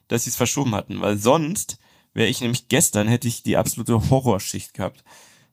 dass 0.08 0.26
sie 0.26 0.30
es 0.30 0.36
verschoben 0.36 0.76
hatten, 0.76 1.02
weil 1.02 1.18
sonst 1.18 1.80
wäre 2.14 2.30
ich 2.30 2.40
nämlich 2.40 2.68
gestern, 2.68 3.08
hätte 3.08 3.28
ich 3.28 3.42
die 3.42 3.58
absolute 3.58 4.12
Horrorschicht 4.12 4.76
gehabt. 4.76 5.04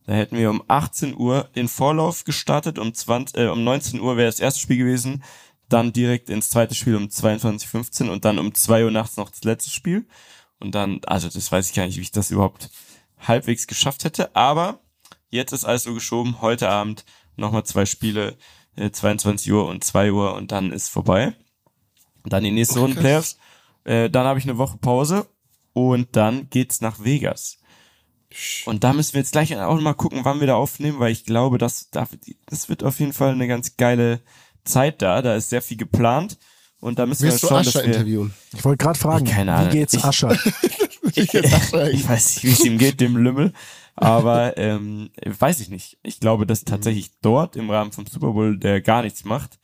Da 0.07 0.12
hätten 0.12 0.36
wir 0.36 0.51
um 0.51 0.62
18 0.68 1.16
Uhr 1.16 1.49
den 1.57 1.66
Vorlauf 1.66 2.24
gestartet, 2.24 2.78
um 2.78 2.92
20, 2.92 3.38
äh, 3.38 3.47
um 3.47 3.64
19 3.64 3.99
Uhr 4.01 4.18
wäre 4.18 4.28
das 4.28 4.38
erste 4.38 4.61
Spiel 4.61 4.76
gewesen, 4.76 5.24
dann 5.70 5.95
direkt 5.95 6.28
ins 6.28 6.51
zweite 6.51 6.74
Spiel 6.74 6.97
um 6.97 7.05
22.15 7.05 8.11
und 8.11 8.26
dann 8.26 8.38
um 8.38 8.53
2 8.53 8.84
Uhr 8.84 8.90
nachts 8.90 9.16
noch 9.16 9.30
das 9.30 9.45
letzte 9.45 9.70
Spiel. 9.70 10.07
Und 10.61 10.74
dann, 10.74 11.01
also 11.07 11.30
das 11.30 11.51
weiß 11.51 11.70
ich 11.70 11.74
gar 11.74 11.86
nicht, 11.86 11.97
wie 11.97 12.03
ich 12.03 12.12
das 12.12 12.30
überhaupt 12.30 12.68
halbwegs 13.18 13.66
geschafft 13.66 14.05
hätte, 14.05 14.36
aber 14.36 14.84
jetzt 15.35 15.53
ist 15.53 15.64
alles 15.64 15.82
so 15.85 15.95
geschoben, 15.95 16.41
heute 16.41 16.68
Abend 16.68 17.05
nochmal 17.37 17.64
zwei 17.64 17.85
Spiele, 17.87 18.37
äh, 18.76 18.91
22 18.91 19.53
Uhr 19.53 19.66
und 19.66 19.85
2 19.85 20.12
Uhr 20.12 20.35
und 20.35 20.53
dann 20.53 20.72
ist 20.72 20.89
vorbei. 20.89 21.35
Dann 22.24 22.45
die 22.45 22.51
nächste 22.51 22.78
Runde 22.78 22.99
Playoffs. 23.01 23.37
Äh, 23.85 24.09
dann 24.09 24.26
habe 24.26 24.39
ich 24.39 24.45
eine 24.47 24.57
Woche 24.57 24.78
Pause 24.78 25.26
und 25.72 26.09
dann 26.16 26.49
geht's 26.51 26.80
nach 26.80 27.03
Vegas. 27.05 27.59
Und 28.64 28.82
da 28.82 28.93
müssen 28.93 29.12
wir 29.14 29.20
jetzt 29.20 29.32
gleich 29.32 29.57
auch 29.57 29.80
mal 29.80 29.95
gucken, 29.95 30.20
wann 30.24 30.41
wir 30.41 30.47
da 30.47 30.55
aufnehmen, 30.57 30.99
weil 30.99 31.12
ich 31.12 31.24
glaube, 31.24 31.59
das, 31.59 31.91
das 31.91 32.68
wird 32.68 32.82
auf 32.82 32.99
jeden 32.99 33.12
Fall 33.12 33.32
eine 33.32 33.47
ganz 33.47 33.76
geile 33.76 34.20
Zeit 34.64 35.03
da. 35.03 35.22
Da 35.22 35.37
ist 35.37 35.51
sehr 35.51 35.62
viel 35.62 35.76
geplant. 35.76 36.39
Und 36.80 36.99
da 36.99 37.07
müssen 37.07 37.22
Willst 37.24 37.43
wir 37.43 37.49
schauen, 37.49 37.62
du 37.62 37.68
Ascher 37.68 37.78
dass 37.80 37.87
wir, 37.89 37.95
interviewen? 37.95 38.35
Ich 38.55 38.64
wollte 38.64 38.82
gerade 38.85 38.99
fragen, 38.99 39.24
Keine 39.26 39.53
wie 39.53 39.57
Ahnung. 39.57 39.70
geht's 39.70 39.95
Ich- 39.95 40.05
Ascher? 40.05 40.32
ich, 41.14 41.32
ich 41.32 42.09
weiß 42.09 42.35
nicht, 42.37 42.45
wie 42.45 42.51
es 42.51 42.64
ihm 42.64 42.78
geht, 42.78 43.01
dem 43.01 43.16
Lümmel. 43.16 43.53
Aber 43.97 44.57
ähm, 44.57 45.11
weiß 45.24 45.61
ich 45.61 45.68
nicht. 45.68 45.99
Ich 46.03 46.20
glaube, 46.20 46.47
dass 46.47 46.64
tatsächlich 46.64 47.12
dort 47.20 47.57
im 47.57 47.70
Rahmen 47.70 47.92
vom 47.92 48.07
Super 48.07 48.32
Bowl 48.32 48.59
der 48.59 48.80
gar 48.80 49.03
nichts 49.03 49.24
macht. 49.24 49.59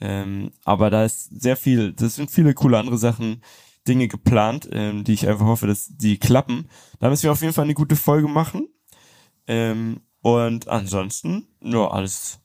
Ähm, 0.00 0.52
aber 0.64 0.90
da 0.90 1.04
ist 1.04 1.40
sehr 1.40 1.56
viel, 1.56 1.92
das 1.92 2.16
sind 2.16 2.30
viele 2.30 2.54
coole 2.54 2.78
andere 2.78 2.98
Sachen, 2.98 3.42
Dinge 3.86 4.08
geplant, 4.08 4.68
ähm, 4.72 5.04
die 5.04 5.12
ich 5.12 5.28
einfach 5.28 5.46
hoffe, 5.46 5.66
dass 5.66 5.88
die 5.88 6.18
klappen. 6.18 6.68
Da 7.00 7.10
müssen 7.10 7.24
wir 7.24 7.32
auf 7.32 7.42
jeden 7.42 7.52
Fall 7.52 7.64
eine 7.64 7.74
gute 7.74 7.96
Folge 7.96 8.28
machen. 8.28 8.68
Ähm, 9.46 10.00
und 10.22 10.68
ansonsten, 10.68 11.48
nur 11.60 11.92
alles, 11.92 12.40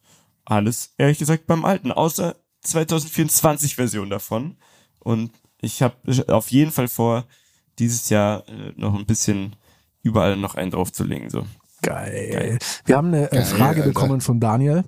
alles, 0.46 0.94
ehrlich 0.98 1.18
gesagt, 1.18 1.48
beim 1.48 1.64
Alten, 1.64 1.92
außer 1.92 2.36
2024 2.62 3.76
Version 3.76 4.10
davon. 4.10 4.58
Und 5.00 5.32
ich 5.62 5.82
habe 5.82 5.96
auf 6.28 6.52
jeden 6.52 6.72
Fall 6.72 6.88
vor, 6.88 7.26
dieses 7.78 8.10
Jahr 8.10 8.48
äh, 8.50 8.74
noch 8.76 8.94
ein 8.96 9.06
bisschen 9.06 9.56
überall 10.10 10.36
noch 10.36 10.56
einen 10.56 10.72
draufzulegen. 10.72 11.30
So. 11.30 11.46
Geil. 11.82 12.60
Wir 12.86 12.98
haben 12.98 13.08
eine 13.08 13.32
äh, 13.32 13.36
Geil, 13.36 13.46
Frage 13.46 13.82
Alter. 13.82 13.84
bekommen 13.94 14.22
von 14.22 14.40
Daniel. 14.40 14.84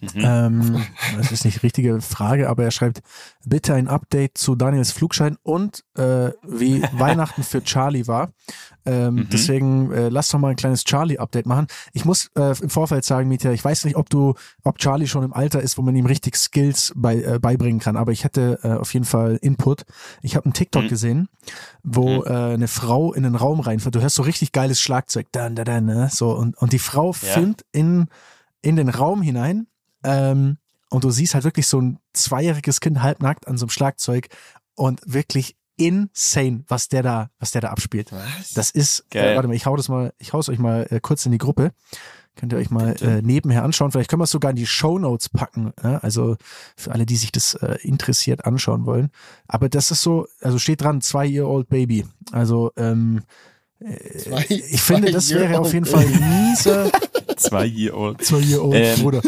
Mhm. 0.00 0.10
Ähm, 0.22 0.86
das 1.16 1.32
ist 1.32 1.44
nicht 1.44 1.56
die 1.56 1.66
richtige 1.66 2.00
Frage, 2.00 2.48
aber 2.48 2.62
er 2.62 2.70
schreibt, 2.70 3.00
bitte 3.44 3.74
ein 3.74 3.88
Update 3.88 4.38
zu 4.38 4.54
Daniels 4.54 4.92
Flugschein 4.92 5.36
und 5.42 5.84
äh, 5.96 6.30
wie 6.46 6.82
Weihnachten 6.92 7.42
für 7.42 7.62
Charlie 7.64 8.06
war. 8.06 8.30
Ähm, 8.86 9.16
Mhm. 9.16 9.28
Deswegen 9.30 9.92
äh, 9.92 10.08
lass 10.08 10.28
doch 10.28 10.38
mal 10.38 10.50
ein 10.50 10.56
kleines 10.56 10.84
Charlie-Update 10.84 11.46
machen. 11.46 11.66
Ich 11.92 12.04
muss 12.04 12.30
äh, 12.36 12.54
im 12.62 12.70
Vorfeld 12.70 13.04
sagen, 13.04 13.28
Mietja, 13.28 13.50
ich 13.52 13.64
weiß 13.64 13.84
nicht, 13.86 13.96
ob 13.96 14.08
du, 14.08 14.34
ob 14.62 14.78
Charlie 14.78 15.08
schon 15.08 15.24
im 15.24 15.32
Alter 15.32 15.60
ist, 15.60 15.76
wo 15.78 15.82
man 15.82 15.96
ihm 15.96 16.06
richtig 16.06 16.36
Skills 16.36 16.92
bei, 16.94 17.16
äh, 17.20 17.38
beibringen 17.40 17.80
kann, 17.80 17.96
aber 17.96 18.12
ich 18.12 18.22
hätte 18.22 18.60
äh, 18.62 18.68
auf 18.74 18.94
jeden 18.94 19.04
Fall 19.04 19.36
Input. 19.42 19.82
Ich 20.22 20.36
habe 20.36 20.44
einen 20.46 20.54
TikTok 20.54 20.84
Mhm. 20.84 20.88
gesehen, 20.88 21.28
wo 21.82 22.20
Mhm. 22.20 22.24
äh, 22.26 22.30
eine 22.54 22.68
Frau 22.68 23.12
in 23.12 23.24
den 23.24 23.34
Raum 23.34 23.58
reinfährt. 23.60 23.94
Du 23.96 24.00
hörst 24.00 24.14
so 24.14 24.22
richtig 24.22 24.52
geiles 24.52 24.80
Schlagzeug, 24.80 25.26
dann, 25.32 25.56
dann, 25.56 25.64
dann, 25.64 25.84
ne? 25.86 26.08
so 26.12 26.30
und, 26.36 26.56
und 26.56 26.72
die 26.72 26.78
Frau 26.78 27.06
Ja. 27.08 27.12
filmt 27.12 27.64
in 27.72 28.06
in 28.60 28.74
den 28.76 28.88
Raum 28.88 29.22
hinein 29.22 29.66
ähm, 30.04 30.58
und 30.90 31.04
du 31.04 31.10
siehst 31.10 31.34
halt 31.34 31.44
wirklich 31.44 31.66
so 31.66 31.80
ein 31.80 31.98
zweijähriges 32.12 32.80
Kind 32.80 33.02
halbnackt 33.02 33.46
an 33.46 33.58
so 33.58 33.64
einem 33.66 33.70
Schlagzeug 33.70 34.28
und 34.74 35.00
wirklich 35.04 35.56
insane, 35.76 36.64
was 36.66 36.88
der 36.88 37.02
da, 37.02 37.30
was 37.38 37.52
der 37.52 37.60
da 37.60 37.68
abspielt. 37.70 38.10
Was? 38.12 38.52
Das 38.54 38.70
ist, 38.70 39.04
äh, 39.14 39.34
warte 39.36 39.48
mal, 39.48 39.54
ich 39.54 39.66
hau 39.66 39.76
das 39.76 39.88
mal, 39.88 40.12
ich 40.18 40.32
hau's 40.32 40.48
euch 40.48 40.58
mal 40.58 40.86
äh, 40.90 40.98
kurz 41.00 41.24
in 41.26 41.32
die 41.32 41.38
Gruppe. 41.38 41.72
Könnt 42.36 42.52
ihr 42.52 42.58
euch 42.58 42.70
mal 42.70 42.94
äh, 43.02 43.20
nebenher 43.20 43.64
anschauen. 43.64 43.90
Vielleicht 43.90 44.08
können 44.10 44.20
wir 44.20 44.24
es 44.24 44.30
sogar 44.30 44.50
in 44.50 44.56
die 44.56 44.66
Show 44.66 44.98
Notes 44.98 45.28
packen. 45.28 45.72
Ja? 45.82 45.98
Also 45.98 46.36
für 46.76 46.92
alle, 46.92 47.04
die 47.04 47.16
sich 47.16 47.32
das 47.32 47.54
äh, 47.54 47.78
interessiert 47.82 48.44
anschauen 48.44 48.86
wollen. 48.86 49.10
Aber 49.48 49.68
das 49.68 49.90
ist 49.90 50.02
so, 50.02 50.26
also 50.40 50.58
steht 50.58 50.80
dran, 50.80 51.00
zwei-year-old 51.00 51.68
Baby. 51.68 52.06
Also 52.32 52.72
ähm, 52.76 53.22
Zwei- 54.18 54.46
ich 54.48 54.80
finde, 54.82 55.12
das 55.12 55.30
wäre 55.30 55.58
auf 55.60 55.72
jeden 55.72 55.86
Fall 55.86 56.04
Zwei-Year-Old 56.06 56.22
ein 56.22 56.50
mieser 56.50 56.90
Zwei 57.36 57.64
Year 57.66 57.96
Old. 57.96 58.24
zwei-year-old 58.24 58.74
Ähm, 58.76 59.00
Bruder. 59.02 59.22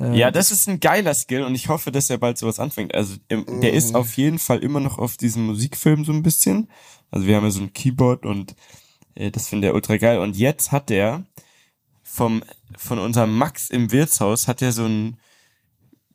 Ähm, 0.00 0.14
Ja, 0.14 0.30
das 0.30 0.50
ist 0.50 0.68
ein 0.68 0.80
geiler 0.80 1.14
Skill 1.14 1.42
und 1.42 1.54
ich 1.54 1.68
hoffe, 1.68 1.90
dass 1.92 2.10
er 2.10 2.18
bald 2.18 2.38
sowas 2.38 2.58
anfängt. 2.60 2.94
Also 2.94 3.16
der 3.30 3.72
ist 3.72 3.94
auf 3.94 4.16
jeden 4.16 4.38
Fall 4.38 4.58
immer 4.60 4.80
noch 4.80 4.98
auf 4.98 5.16
diesem 5.16 5.46
Musikfilm 5.46 6.04
so 6.04 6.12
ein 6.12 6.22
bisschen. 6.22 6.68
Also 7.10 7.26
wir 7.26 7.36
haben 7.36 7.44
ja 7.44 7.50
so 7.50 7.60
ein 7.60 7.72
Keyboard 7.72 8.26
und 8.26 8.54
äh, 9.14 9.30
das 9.30 9.48
finde 9.48 9.68
er 9.68 9.74
ultra 9.74 9.96
geil. 9.96 10.18
Und 10.18 10.36
jetzt 10.36 10.72
hat 10.72 10.90
er 10.90 11.24
vom 12.02 12.42
von 12.76 12.98
unserem 12.98 13.36
Max 13.36 13.70
im 13.70 13.92
Wirtshaus 13.92 14.48
hat 14.48 14.62
er 14.62 14.72
so 14.72 14.84
ein 14.84 15.18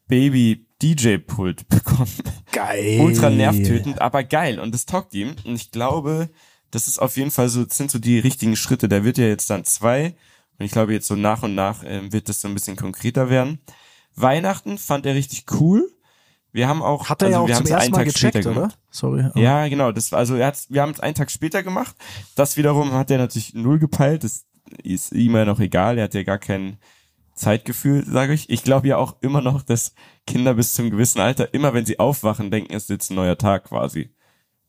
Baby 0.08 0.66
DJ 0.82 1.18
Pult 1.18 1.68
bekommen. 1.70 2.12
Geil. 2.52 3.00
ultra 3.00 3.30
nervtötend, 3.30 4.02
aber 4.02 4.24
geil 4.24 4.60
und 4.60 4.74
das 4.74 4.86
taugt 4.86 5.14
ihm 5.14 5.36
und 5.46 5.56
ich 5.56 5.72
glaube, 5.72 6.30
das 6.72 6.88
ist 6.88 7.00
auf 7.00 7.18
jeden 7.18 7.32
Fall 7.32 7.50
so, 7.50 7.64
das 7.64 7.78
sind 7.78 7.92
so 7.92 8.00
die 8.00 8.20
richtigen 8.20 8.56
Schritte. 8.56 8.88
Der 8.90 9.04
wird 9.04 9.18
ja 9.18 9.26
jetzt 9.26 9.50
dann 9.50 9.64
zwei 9.64 10.16
und 10.60 10.66
ich 10.66 10.72
glaube 10.72 10.94
jetzt 10.94 11.08
so 11.08 11.16
nach 11.16 11.44
und 11.44 11.56
nach 11.56 11.84
ähm, 11.86 12.12
wird 12.14 12.30
das 12.30 12.42
so 12.42 12.48
ein 12.48 12.54
bisschen 12.54 12.76
konkreter 12.76 13.30
werden. 13.30 13.60
Weihnachten 14.16 14.78
fand 14.78 15.06
er 15.06 15.16
richtig 15.16 15.46
cool. 15.60 15.90
Wir 16.52 16.68
haben 16.68 16.84
auch, 16.84 17.10
Hat 17.10 17.22
er 17.24 17.30
ja 17.30 17.42
also 17.42 17.46
auch 17.46 17.48
wir 17.48 17.56
zum 17.56 17.60
haben's 17.66 17.70
ersten 17.72 17.84
einen 17.84 17.92
Mal 17.92 17.98
Tag 18.06 18.14
gecheckt, 18.14 18.34
später 18.36 18.50
oder? 18.52 18.60
gemacht. 18.62 18.80
Sorry. 18.92 19.24
aber- 19.24 19.40
Ja, 19.40 19.68
genau. 19.68 19.92
Das 19.92 20.12
war, 20.12 20.20
also 20.20 20.36
er 20.36 20.48
hat's, 20.48 20.68
wir 20.70 20.82
haben 20.84 20.92
es 20.92 21.00
einen 21.00 21.16
Tag 21.16 21.32
später 21.32 21.64
gemacht. 21.64 21.96
Das 22.36 22.56
wiederum 22.58 22.94
hat 22.94 23.10
er 23.10 23.18
natürlich 23.18 23.56
null 23.56 23.80
gepeilt. 23.80 24.24
Das 24.24 24.46
ist 24.84 25.12
ihm 25.14 25.36
ja 25.36 25.46
noch 25.46 25.60
egal. 25.60 25.98
Er 25.98 26.04
hat 26.06 26.14
ja 26.14 26.22
gar 26.24 26.38
kein 26.38 26.78
Zeitgefühl, 27.34 28.06
sage 28.06 28.34
ich. 28.34 28.50
Ich 28.52 28.64
glaube 28.64 28.88
ja 28.88 28.98
auch 28.98 29.16
immer 29.22 29.42
noch, 29.42 29.64
dass 29.64 29.96
Kinder 30.28 30.54
bis 30.54 30.74
zum 30.76 30.92
gewissen 30.92 31.20
Alter, 31.20 31.52
immer 31.56 31.74
wenn 31.74 31.86
sie 31.88 31.98
aufwachen, 31.98 32.52
denken, 32.52 32.74
es 32.74 32.84
ist 32.84 32.90
jetzt 32.90 33.10
ein 33.12 33.16
neuer 33.16 33.38
Tag 33.38 33.66
quasi. 33.66 34.12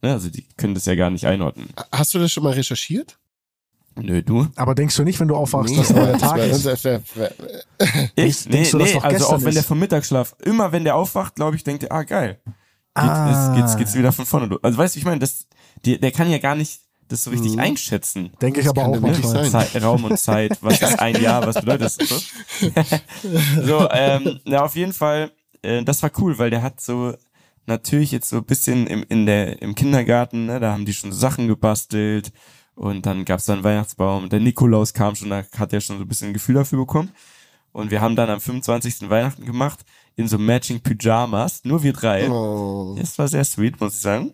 Ne? 0.01 0.13
Also 0.13 0.31
die 0.31 0.49
können 0.57 0.73
das 0.75 0.87
ja 0.87 0.95
gar 0.95 1.11
nicht 1.11 1.27
einordnen. 1.27 1.69
Hast 1.93 2.15
du 2.15 2.19
das 2.19 2.33
schon 2.33 2.43
mal 2.45 2.55
recherchiert? 2.55 3.19
Nö, 3.97 4.23
du? 4.23 4.49
Aber 4.57 4.75
denkst 4.75 4.97
du 4.97 5.05
nicht, 5.05 5.21
wenn 5.21 5.29
du 5.29 5.37
aufwachst, 5.37 5.77
dass 5.77 5.91
Nee, 5.91 6.01
neuer 6.01 6.13
das 6.13 6.21
Tag 6.21 6.39
ist? 6.39 6.65
Denkst- 6.67 8.47
nee, 8.49 8.69
du, 8.71 8.79
dass 8.79 8.89
nee, 8.89 8.95
doch 8.95 9.05
also 9.05 9.27
auch 9.29 9.43
wenn 9.45 9.55
der 9.55 9.63
vom 9.63 9.79
Mittagsschlaf, 9.79 10.35
immer 10.43 10.73
wenn 10.73 10.85
der 10.85 10.97
aufwacht, 10.97 11.37
glaube 11.37 11.57
ich, 11.57 11.65
denkt 11.65 11.85
er, 11.85 11.93
ah 11.93 12.03
geil. 12.03 12.41
Geht, 12.45 12.53
Ah. 13.05 13.51
ist, 13.51 13.57
geht's, 13.57 13.77
geht's 13.77 13.95
wieder 13.97 14.13
von 14.13 14.25
vorne. 14.27 14.57
Also 14.63 14.79
weißt 14.79 14.95
du, 14.95 14.99
ich 14.99 15.05
meine, 15.05 15.19
das, 15.19 15.47
die, 15.85 15.99
der 15.99 16.13
kann 16.13 16.31
ja 16.31 16.39
gar 16.39 16.55
nicht 16.55 16.81
das 17.09 17.25
so 17.25 17.31
richtig 17.31 17.53
Mhm. 17.53 17.59
einschätzen. 17.61 18.31
Denke 18.41 18.61
ich 18.61 18.69
aber 18.69 18.87
auch 18.87 18.99
manchmal. 19.01 19.49
Zeit, 19.51 19.83
Raum 19.83 20.05
und 20.05 20.19
Zeit, 20.19 20.57
was 20.63 20.81
ist 20.81 20.99
ein 21.01 21.21
Jahr, 21.21 21.47
was 21.47 21.57
bedeutet 21.57 21.83
das? 21.83 21.97
So, 21.97 22.17
so 23.63 23.89
ähm, 23.91 24.41
ja, 24.45 24.63
auf 24.65 24.75
jeden 24.77 24.93
Fall, 24.93 25.31
äh, 25.63 25.83
das 25.85 26.03
war 26.03 26.11
cool, 26.19 26.39
weil 26.39 26.51
der 26.51 26.63
hat 26.63 26.81
so 26.81 27.15
natürlich 27.67 28.11
jetzt 28.13 28.29
so 28.29 28.37
ein 28.39 28.45
bisschen 28.45 28.87
im, 28.87 29.05
in 29.09 29.27
der, 29.27 29.61
im 29.63 29.75
Kindergarten, 29.75 30.47
ne, 30.47 30.61
da 30.61 30.73
haben 30.73 30.85
die 30.85 30.95
schon 30.95 31.13
Sachen 31.13 31.49
gebastelt 31.49 32.33
und 32.75 33.07
dann 33.07 33.25
gab's 33.25 33.47
da 33.47 33.53
einen 33.55 33.65
Weihnachtsbaum. 33.65 34.29
Der 34.29 34.41
Nikolaus 34.41 34.93
kam 34.93 35.15
schon, 35.15 35.31
da 35.31 35.45
hat 35.57 35.73
er 35.73 35.81
schon 35.81 35.99
so 35.99 36.05
ein 36.05 36.09
bisschen 36.09 36.29
ein 36.29 36.35
Gefühl 36.35 36.57
dafür 36.57 36.79
bekommen. 36.79 37.11
Und 37.73 37.91
wir 37.91 38.01
haben 38.01 38.15
dann 38.15 38.31
am 38.31 38.41
25. 38.41 39.11
Weihnachten 39.11 39.45
gemacht, 39.45 39.85
in 40.17 40.29
so 40.29 40.39
Matching 40.39 40.81
Pyjamas, 40.81 41.65
nur 41.65 41.83
wir 41.83 41.93
drei. 41.93 42.31
Oh. 42.31 42.95
Das 42.99 43.19
war 43.19 43.27
sehr 43.27 43.45
sweet, 43.45 43.81
muss 43.81 43.95
ich 43.95 44.01
sagen. 44.01 44.33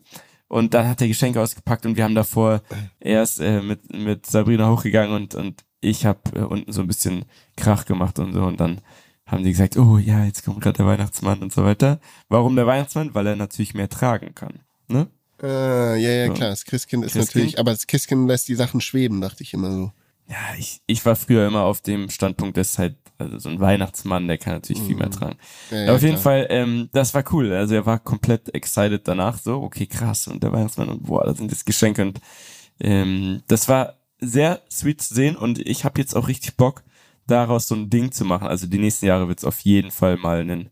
Und 0.49 0.75
dann 0.75 0.89
hat 0.89 1.01
er 1.01 1.09
Geschenke 1.09 1.41
ausgepackt 1.41 1.87
und 1.87 1.97
wir 1.97 2.05
haben 2.05 2.15
davor 2.15 2.61
erst 2.99 3.41
äh, 3.41 3.63
mit, 3.63 3.95
mit 3.95 4.27
Sabrina 4.27 4.69
hochgegangen 4.69 5.15
und, 5.15 5.35
und 5.35 5.65
ich 5.81 6.05
habe 6.05 6.21
äh, 6.35 6.41
unten 6.41 6.73
so 6.73 6.81
ein 6.81 6.87
bisschen 6.87 7.25
Krach 7.57 7.85
gemacht 7.85 8.19
und 8.19 8.33
so. 8.33 8.43
Und 8.43 8.61
dann 8.61 8.81
haben 9.27 9.45
die 9.45 9.53
gesagt, 9.53 9.77
oh 9.77 9.97
ja, 9.97 10.25
jetzt 10.25 10.45
kommt 10.45 10.61
gerade 10.61 10.79
der 10.79 10.87
Weihnachtsmann 10.87 11.41
und 11.41 11.53
so 11.53 11.65
weiter. 11.65 12.01
Warum 12.29 12.57
der 12.57 12.67
Weihnachtsmann? 12.67 13.15
Weil 13.15 13.29
er 13.29 13.37
natürlich 13.37 13.75
mehr 13.75 13.89
tragen 13.89 14.35
kann. 14.35 14.61
Ne? 14.89 15.07
Äh, 15.43 15.97
ja, 15.97 16.11
ja, 16.11 16.27
So. 16.27 16.35
klar. 16.35 16.51
Das 16.51 16.65
Christkind 16.65 17.05
ist 17.05 17.13
Christkind. 17.13 17.35
natürlich, 17.35 17.59
aber 17.59 17.71
das 17.73 17.87
Christkind 17.87 18.29
lässt 18.29 18.49
die 18.49 18.55
Sachen 18.55 18.81
schweben, 18.81 19.21
dachte 19.21 19.43
ich 19.43 19.55
immer 19.55 19.73
so. 19.73 19.93
Ja, 20.29 20.37
ich, 20.59 20.81
ich 20.87 21.05
war 21.07 21.17
früher 21.17 21.47
immer 21.47 21.63
auf 21.63 21.81
dem 21.81 22.09
Standpunkt, 22.09 22.57
dass 22.57 22.79
halt, 22.79 22.97
also 23.19 23.39
so 23.39 23.49
ein 23.49 23.59
Weihnachtsmann, 23.61 24.29
der 24.29 24.39
kann 24.39 24.55
natürlich 24.55 24.83
viel 24.83 24.95
mehr 24.97 25.09
Mhm. 25.09 25.13
tragen. 25.13 25.37
Ja, 25.71 25.79
ja, 25.85 25.95
auf 25.95 26.03
jeden 26.03 26.15
klar. 26.15 26.23
Fall, 26.23 26.47
ähm, 26.51 26.89
das 26.93 27.15
war 27.15 27.25
cool. 27.33 27.53
Also 27.53 27.75
er 27.75 27.85
war 27.87 27.99
komplett 27.99 28.55
excited 28.55 29.07
danach, 29.09 29.39
so, 29.39 29.63
okay, 29.63 29.87
krass, 29.87 30.29
und 30.29 30.43
der 30.43 30.53
Weihnachtsmann 30.53 30.89
und 30.89 31.03
boah, 31.05 31.25
da 31.25 31.35
sind 31.35 31.51
jetzt 31.51 31.67
Geschenke 31.67 32.03
und 32.03 32.21
ähm, 32.81 33.43
das 33.49 33.69
war 33.69 33.95
sehr 34.21 34.61
sweet 34.71 35.01
zu 35.03 35.15
sehen 35.15 35.37
und 35.37 35.59
ich 35.59 35.85
habe 35.85 36.01
jetzt 36.01 36.15
auch 36.15 36.29
richtig 36.29 36.57
Bock, 36.57 36.83
daraus 37.27 37.67
so 37.69 37.75
ein 37.75 37.91
Ding 37.91 38.13
zu 38.13 38.25
machen. 38.25 38.47
Also 38.49 38.67
die 38.67 38.79
nächsten 38.79 39.07
Jahre 39.07 39.29
wird 39.29 39.39
es 39.39 39.45
auf 39.45 39.61
jeden 39.61 39.91
Fall 39.91 40.17
mal 40.17 40.41
einen, 40.41 40.71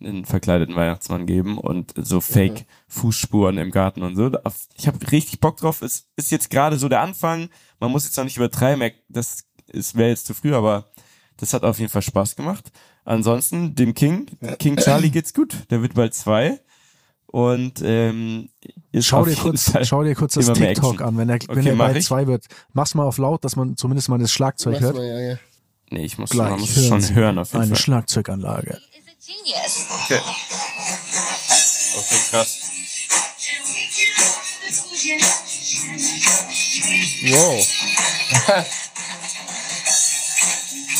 einen 0.00 0.24
verkleideten 0.24 0.76
Weihnachtsmann 0.76 1.26
geben 1.26 1.58
und 1.58 1.92
so 1.96 2.20
Fake-Fußspuren 2.20 3.58
im 3.58 3.70
Garten 3.70 4.02
und 4.02 4.16
so. 4.16 4.30
Ich 4.76 4.86
habe 4.86 4.98
richtig 5.10 5.40
Bock 5.40 5.56
drauf. 5.56 5.82
Es 5.82 6.06
ist 6.16 6.30
jetzt 6.30 6.50
gerade 6.50 6.78
so 6.78 6.88
der 6.88 7.00
Anfang. 7.00 7.48
Man 7.80 7.90
muss 7.90 8.04
jetzt 8.04 8.16
noch 8.16 8.24
nicht 8.24 8.36
übertreiben. 8.36 8.92
Das 9.08 9.44
wäre 9.94 10.10
jetzt 10.10 10.26
zu 10.26 10.34
früh, 10.34 10.54
aber 10.54 10.90
das 11.36 11.52
hat 11.52 11.62
auf 11.64 11.78
jeden 11.78 11.90
Fall 11.90 12.02
Spaß 12.02 12.36
gemacht. 12.36 12.70
Ansonsten, 13.04 13.74
dem 13.74 13.94
King, 13.94 14.26
King 14.58 14.76
Charlie 14.76 15.10
geht's 15.10 15.32
gut. 15.34 15.56
Der 15.70 15.82
wird 15.82 15.94
bald 15.94 16.14
zwei. 16.14 16.60
Und 17.26 17.82
ähm, 17.84 18.48
schau, 18.98 19.24
dir 19.24 19.36
kurz, 19.36 19.70
schau 19.82 20.02
dir 20.02 20.14
kurz 20.14 20.34
das 20.34 20.50
TikTok 20.52 21.02
an, 21.02 21.18
wenn 21.18 21.28
er, 21.28 21.38
wenn 21.48 21.66
er 21.66 21.76
bald 21.76 22.02
zwei 22.02 22.26
wird. 22.26 22.46
Mach's 22.72 22.94
mal 22.94 23.04
auf 23.04 23.18
laut, 23.18 23.44
dass 23.44 23.54
man 23.54 23.76
zumindest 23.76 24.08
mal 24.08 24.18
das 24.18 24.32
Schlagzeug 24.32 24.74
Mach's 24.74 24.82
hört. 24.82 24.96
Mal, 24.96 25.06
ja, 25.06 25.20
ja. 25.32 25.38
Nee, 25.90 26.04
ich 26.04 26.18
muss, 26.18 26.30
Gleich 26.30 26.50
man 26.50 26.60
muss 26.60 26.86
schon 26.86 27.00
Sie 27.00 27.14
hören 27.14 27.38
auf 27.38 27.52
jeden 27.52 27.62
eine 27.62 27.74
Fall. 27.74 27.82
Schlagzeuganlage. 27.82 28.78
Okay. 29.30 30.20
Okay, 31.96 32.20
krass. 32.30 32.58
Wow. 37.24 37.66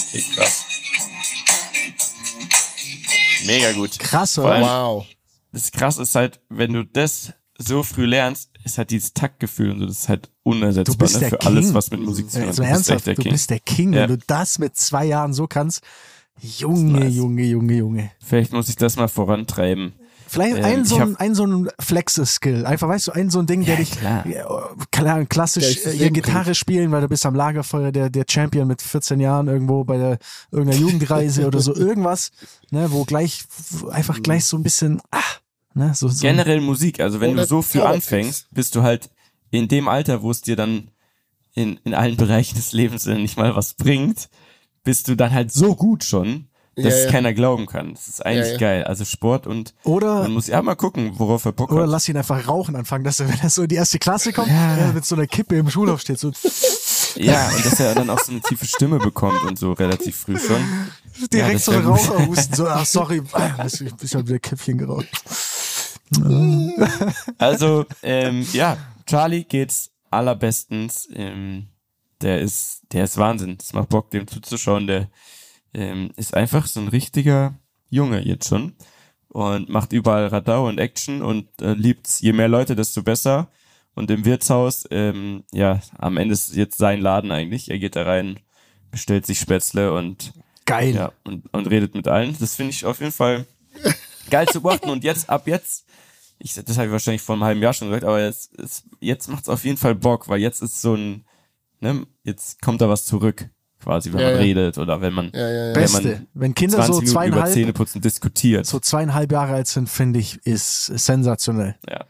okay, 0.08 0.24
krass. 0.34 0.64
Mega 3.46 3.72
gut. 3.72 3.98
Krass, 3.98 4.38
oder? 4.38 4.60
Wow. 4.60 5.06
Das 5.52 5.72
krass 5.72 5.96
ist 5.96 6.14
halt, 6.14 6.40
wenn 6.50 6.74
du 6.74 6.84
das 6.84 7.32
so 7.56 7.82
früh 7.82 8.04
lernst, 8.04 8.50
ist 8.62 8.76
halt 8.76 8.90
dieses 8.90 9.14
Taktgefühl 9.14 9.70
und 9.70 9.80
so, 9.80 9.86
das 9.86 10.00
ist 10.00 10.08
halt 10.10 10.30
unersetzbar 10.42 11.10
ne, 11.10 11.30
für 11.30 11.38
King. 11.38 11.48
alles, 11.48 11.72
was 11.72 11.90
mit 11.90 12.00
Musik 12.00 12.30
zu 12.30 12.36
tun 12.36 12.42
hat. 12.42 12.48
Also 12.48 12.62
ernsthaft, 12.62 13.06
du 13.06 13.14
King. 13.14 13.32
bist 13.32 13.48
der 13.48 13.60
King, 13.60 13.94
ja. 13.94 14.02
wenn 14.02 14.10
du 14.10 14.18
das 14.26 14.58
mit 14.58 14.76
zwei 14.76 15.06
Jahren 15.06 15.32
so 15.32 15.46
kannst. 15.46 15.82
Junge, 16.40 17.00
nice. 17.00 17.14
Junge, 17.14 17.42
Junge, 17.42 17.74
Junge. 17.74 18.10
Vielleicht 18.24 18.52
muss 18.52 18.68
ich 18.68 18.76
das 18.76 18.96
mal 18.96 19.08
vorantreiben. 19.08 19.92
Vielleicht 20.26 20.58
ähm, 20.58 20.64
ein, 20.64 20.84
so 20.84 20.96
ein, 20.96 21.16
ein 21.16 21.34
so 21.34 21.46
ein 21.46 21.70
Flex-Skill. 21.78 22.66
Einfach, 22.66 22.86
weißt 22.86 23.06
du, 23.06 23.12
ein 23.12 23.30
so 23.30 23.38
ein 23.38 23.46
Ding, 23.46 23.64
der 23.64 23.76
dich 23.76 23.92
klar. 23.92 24.24
klar, 24.90 25.24
klassisch 25.24 25.86
äh, 25.86 26.10
Gitarre 26.10 26.54
spielen, 26.54 26.92
weil 26.92 27.00
du 27.00 27.08
bist 27.08 27.24
am 27.24 27.34
Lagerfeuer 27.34 27.92
der, 27.92 28.10
der 28.10 28.26
Champion 28.28 28.68
mit 28.68 28.82
14 28.82 29.20
Jahren 29.20 29.48
irgendwo 29.48 29.84
bei 29.84 29.96
der 29.96 30.18
irgendeiner 30.50 30.80
Jugendreise 30.80 31.46
oder 31.46 31.60
so 31.60 31.74
irgendwas, 31.76 32.30
ne, 32.70 32.92
wo 32.92 33.04
gleich 33.04 33.44
einfach 33.90 34.22
gleich 34.22 34.44
so 34.44 34.58
ein 34.58 34.62
bisschen 34.62 35.00
ah, 35.10 35.22
Ne? 35.78 35.94
So, 35.94 36.08
so 36.08 36.20
Generell 36.20 36.60
Musik, 36.60 37.00
also 37.00 37.20
wenn 37.20 37.36
du 37.36 37.46
so 37.46 37.62
früh 37.62 37.80
anfängst, 37.80 38.48
bist 38.50 38.74
du 38.74 38.82
halt 38.82 39.10
in 39.50 39.68
dem 39.68 39.88
Alter, 39.88 40.22
wo 40.22 40.30
es 40.30 40.42
dir 40.42 40.56
dann 40.56 40.90
in, 41.54 41.78
in 41.84 41.94
allen 41.94 42.16
Bereichen 42.16 42.56
des 42.56 42.72
Lebens 42.72 43.06
nicht 43.06 43.36
mal 43.36 43.54
was 43.54 43.74
bringt, 43.74 44.28
bist 44.88 45.06
du 45.06 45.16
dann 45.16 45.32
halt 45.32 45.52
so 45.52 45.74
gut 45.74 46.02
schon, 46.02 46.46
dass 46.74 46.94
ja, 46.94 47.04
ja. 47.04 47.10
keiner 47.10 47.34
glauben 47.34 47.66
kann. 47.66 47.92
Das 47.92 48.08
ist 48.08 48.24
eigentlich 48.24 48.52
ja, 48.52 48.56
geil. 48.56 48.84
Also 48.84 49.04
Sport 49.04 49.46
und 49.46 49.74
oder 49.84 50.22
man 50.22 50.32
muss 50.32 50.46
ja 50.46 50.62
mal 50.62 50.76
gucken, 50.76 51.12
worauf 51.18 51.44
er 51.44 51.52
Bock 51.52 51.70
oder 51.70 51.82
hat. 51.82 51.84
Oder 51.88 51.92
lass 51.92 52.08
ihn 52.08 52.16
einfach 52.16 52.48
rauchen 52.48 52.74
anfangen, 52.74 53.04
dass 53.04 53.20
er, 53.20 53.28
wenn 53.28 53.38
er 53.38 53.50
so 53.50 53.64
in 53.64 53.68
die 53.68 53.74
erste 53.74 53.98
Klasse 53.98 54.32
kommt, 54.32 54.48
ja. 54.48 54.92
mit 54.94 55.04
so 55.04 55.14
einer 55.14 55.26
Kippe 55.26 55.58
im 55.58 55.68
Schulhof 55.68 56.00
steht. 56.00 56.18
So. 56.18 56.32
Ja, 57.16 57.50
und 57.54 57.66
dass 57.66 57.78
er 57.80 57.96
dann 57.96 58.08
auch 58.08 58.18
so 58.18 58.32
eine 58.32 58.40
tiefe 58.40 58.64
Stimme 58.64 58.98
bekommt 58.98 59.42
und 59.42 59.58
so 59.58 59.74
relativ 59.74 60.16
früh 60.16 60.38
schon. 60.38 60.64
Direkt 61.30 61.60
so 61.60 61.72
ein 61.72 61.84
Raucherhusten. 61.84 62.56
So, 62.56 62.66
ach 62.66 62.86
sorry, 62.86 63.20
ich 64.02 64.14
habe 64.14 64.26
wieder 64.26 64.38
Kippchen 64.38 64.78
geraucht. 64.78 65.06
also, 67.36 67.84
ähm, 68.02 68.46
ja, 68.54 68.78
Charlie 69.04 69.44
geht's 69.44 69.90
allerbestens. 70.10 71.06
Ähm, 71.12 71.66
der 72.22 72.40
ist, 72.40 72.82
der 72.92 73.04
ist 73.04 73.16
Wahnsinn. 73.16 73.58
Es 73.60 73.72
macht 73.72 73.88
Bock, 73.88 74.10
dem 74.10 74.26
zuzuschauen. 74.26 74.86
Der 74.86 75.08
ähm, 75.74 76.10
ist 76.16 76.34
einfach 76.34 76.66
so 76.66 76.80
ein 76.80 76.88
richtiger 76.88 77.58
Junge 77.90 78.26
jetzt 78.26 78.48
schon 78.48 78.74
und 79.28 79.68
macht 79.68 79.92
überall 79.92 80.26
Radau 80.26 80.68
und 80.68 80.78
Action 80.78 81.22
und 81.22 81.48
äh, 81.60 81.74
liebt's. 81.74 82.20
Je 82.20 82.32
mehr 82.32 82.48
Leute, 82.48 82.74
desto 82.74 83.02
besser. 83.02 83.48
Und 83.94 84.10
im 84.10 84.24
Wirtshaus, 84.24 84.86
ähm, 84.90 85.44
ja, 85.52 85.80
am 85.98 86.16
Ende 86.16 86.32
ist 86.32 86.54
jetzt 86.54 86.78
sein 86.78 87.00
Laden 87.00 87.32
eigentlich. 87.32 87.70
Er 87.70 87.78
geht 87.78 87.96
da 87.96 88.04
rein, 88.04 88.38
bestellt 88.90 89.26
sich 89.26 89.40
Spätzle 89.40 89.92
und 89.92 90.32
geil 90.66 90.94
ja, 90.94 91.12
und, 91.24 91.52
und 91.52 91.66
redet 91.68 91.94
mit 91.94 92.06
allen. 92.06 92.36
Das 92.38 92.54
finde 92.54 92.70
ich 92.70 92.84
auf 92.84 93.00
jeden 93.00 93.12
Fall 93.12 93.46
geil 94.30 94.46
zu 94.46 94.60
beobachten. 94.60 94.90
Und 94.90 95.04
jetzt, 95.04 95.28
ab 95.28 95.46
jetzt, 95.46 95.84
ich, 96.38 96.54
das 96.54 96.76
habe 96.76 96.86
ich 96.86 96.92
wahrscheinlich 96.92 97.22
vor 97.22 97.34
einem 97.34 97.44
halben 97.44 97.62
Jahr 97.62 97.72
schon 97.72 97.88
gesagt, 97.88 98.04
aber 98.04 98.22
jetzt, 98.22 98.52
jetzt, 98.58 98.84
jetzt 99.00 99.28
macht 99.28 99.42
es 99.42 99.48
auf 99.48 99.64
jeden 99.64 99.78
Fall 99.78 99.94
Bock, 99.94 100.28
weil 100.28 100.40
jetzt 100.40 100.62
ist 100.62 100.80
so 100.80 100.94
ein, 100.94 101.24
ne, 101.80 102.06
jetzt 102.24 102.60
kommt 102.62 102.80
da 102.80 102.88
was 102.88 103.04
zurück, 103.04 103.48
quasi, 103.82 104.12
wenn 104.12 104.20
ja, 104.20 104.26
man 104.26 104.34
ja. 104.36 104.40
redet 104.40 104.78
oder 104.78 105.00
wenn 105.00 105.12
man, 105.12 105.30
ja, 105.34 105.50
ja, 105.50 105.72
Beste. 105.72 106.04
Wenn, 106.04 106.12
man 106.12 106.26
wenn 106.34 106.54
Kinder 106.54 106.82
so 106.82 107.00
zweieinhalb, 107.00 107.44
über 107.44 107.52
Zähneputzen 107.52 108.00
diskutiert. 108.00 108.66
So 108.66 108.80
zweieinhalb 108.80 109.30
Jahre 109.32 109.54
alt 109.54 109.66
sind, 109.66 109.88
finde 109.88 110.18
ich, 110.18 110.38
ist 110.44 110.86
sensationell. 110.86 111.76
Ja. 111.88 112.04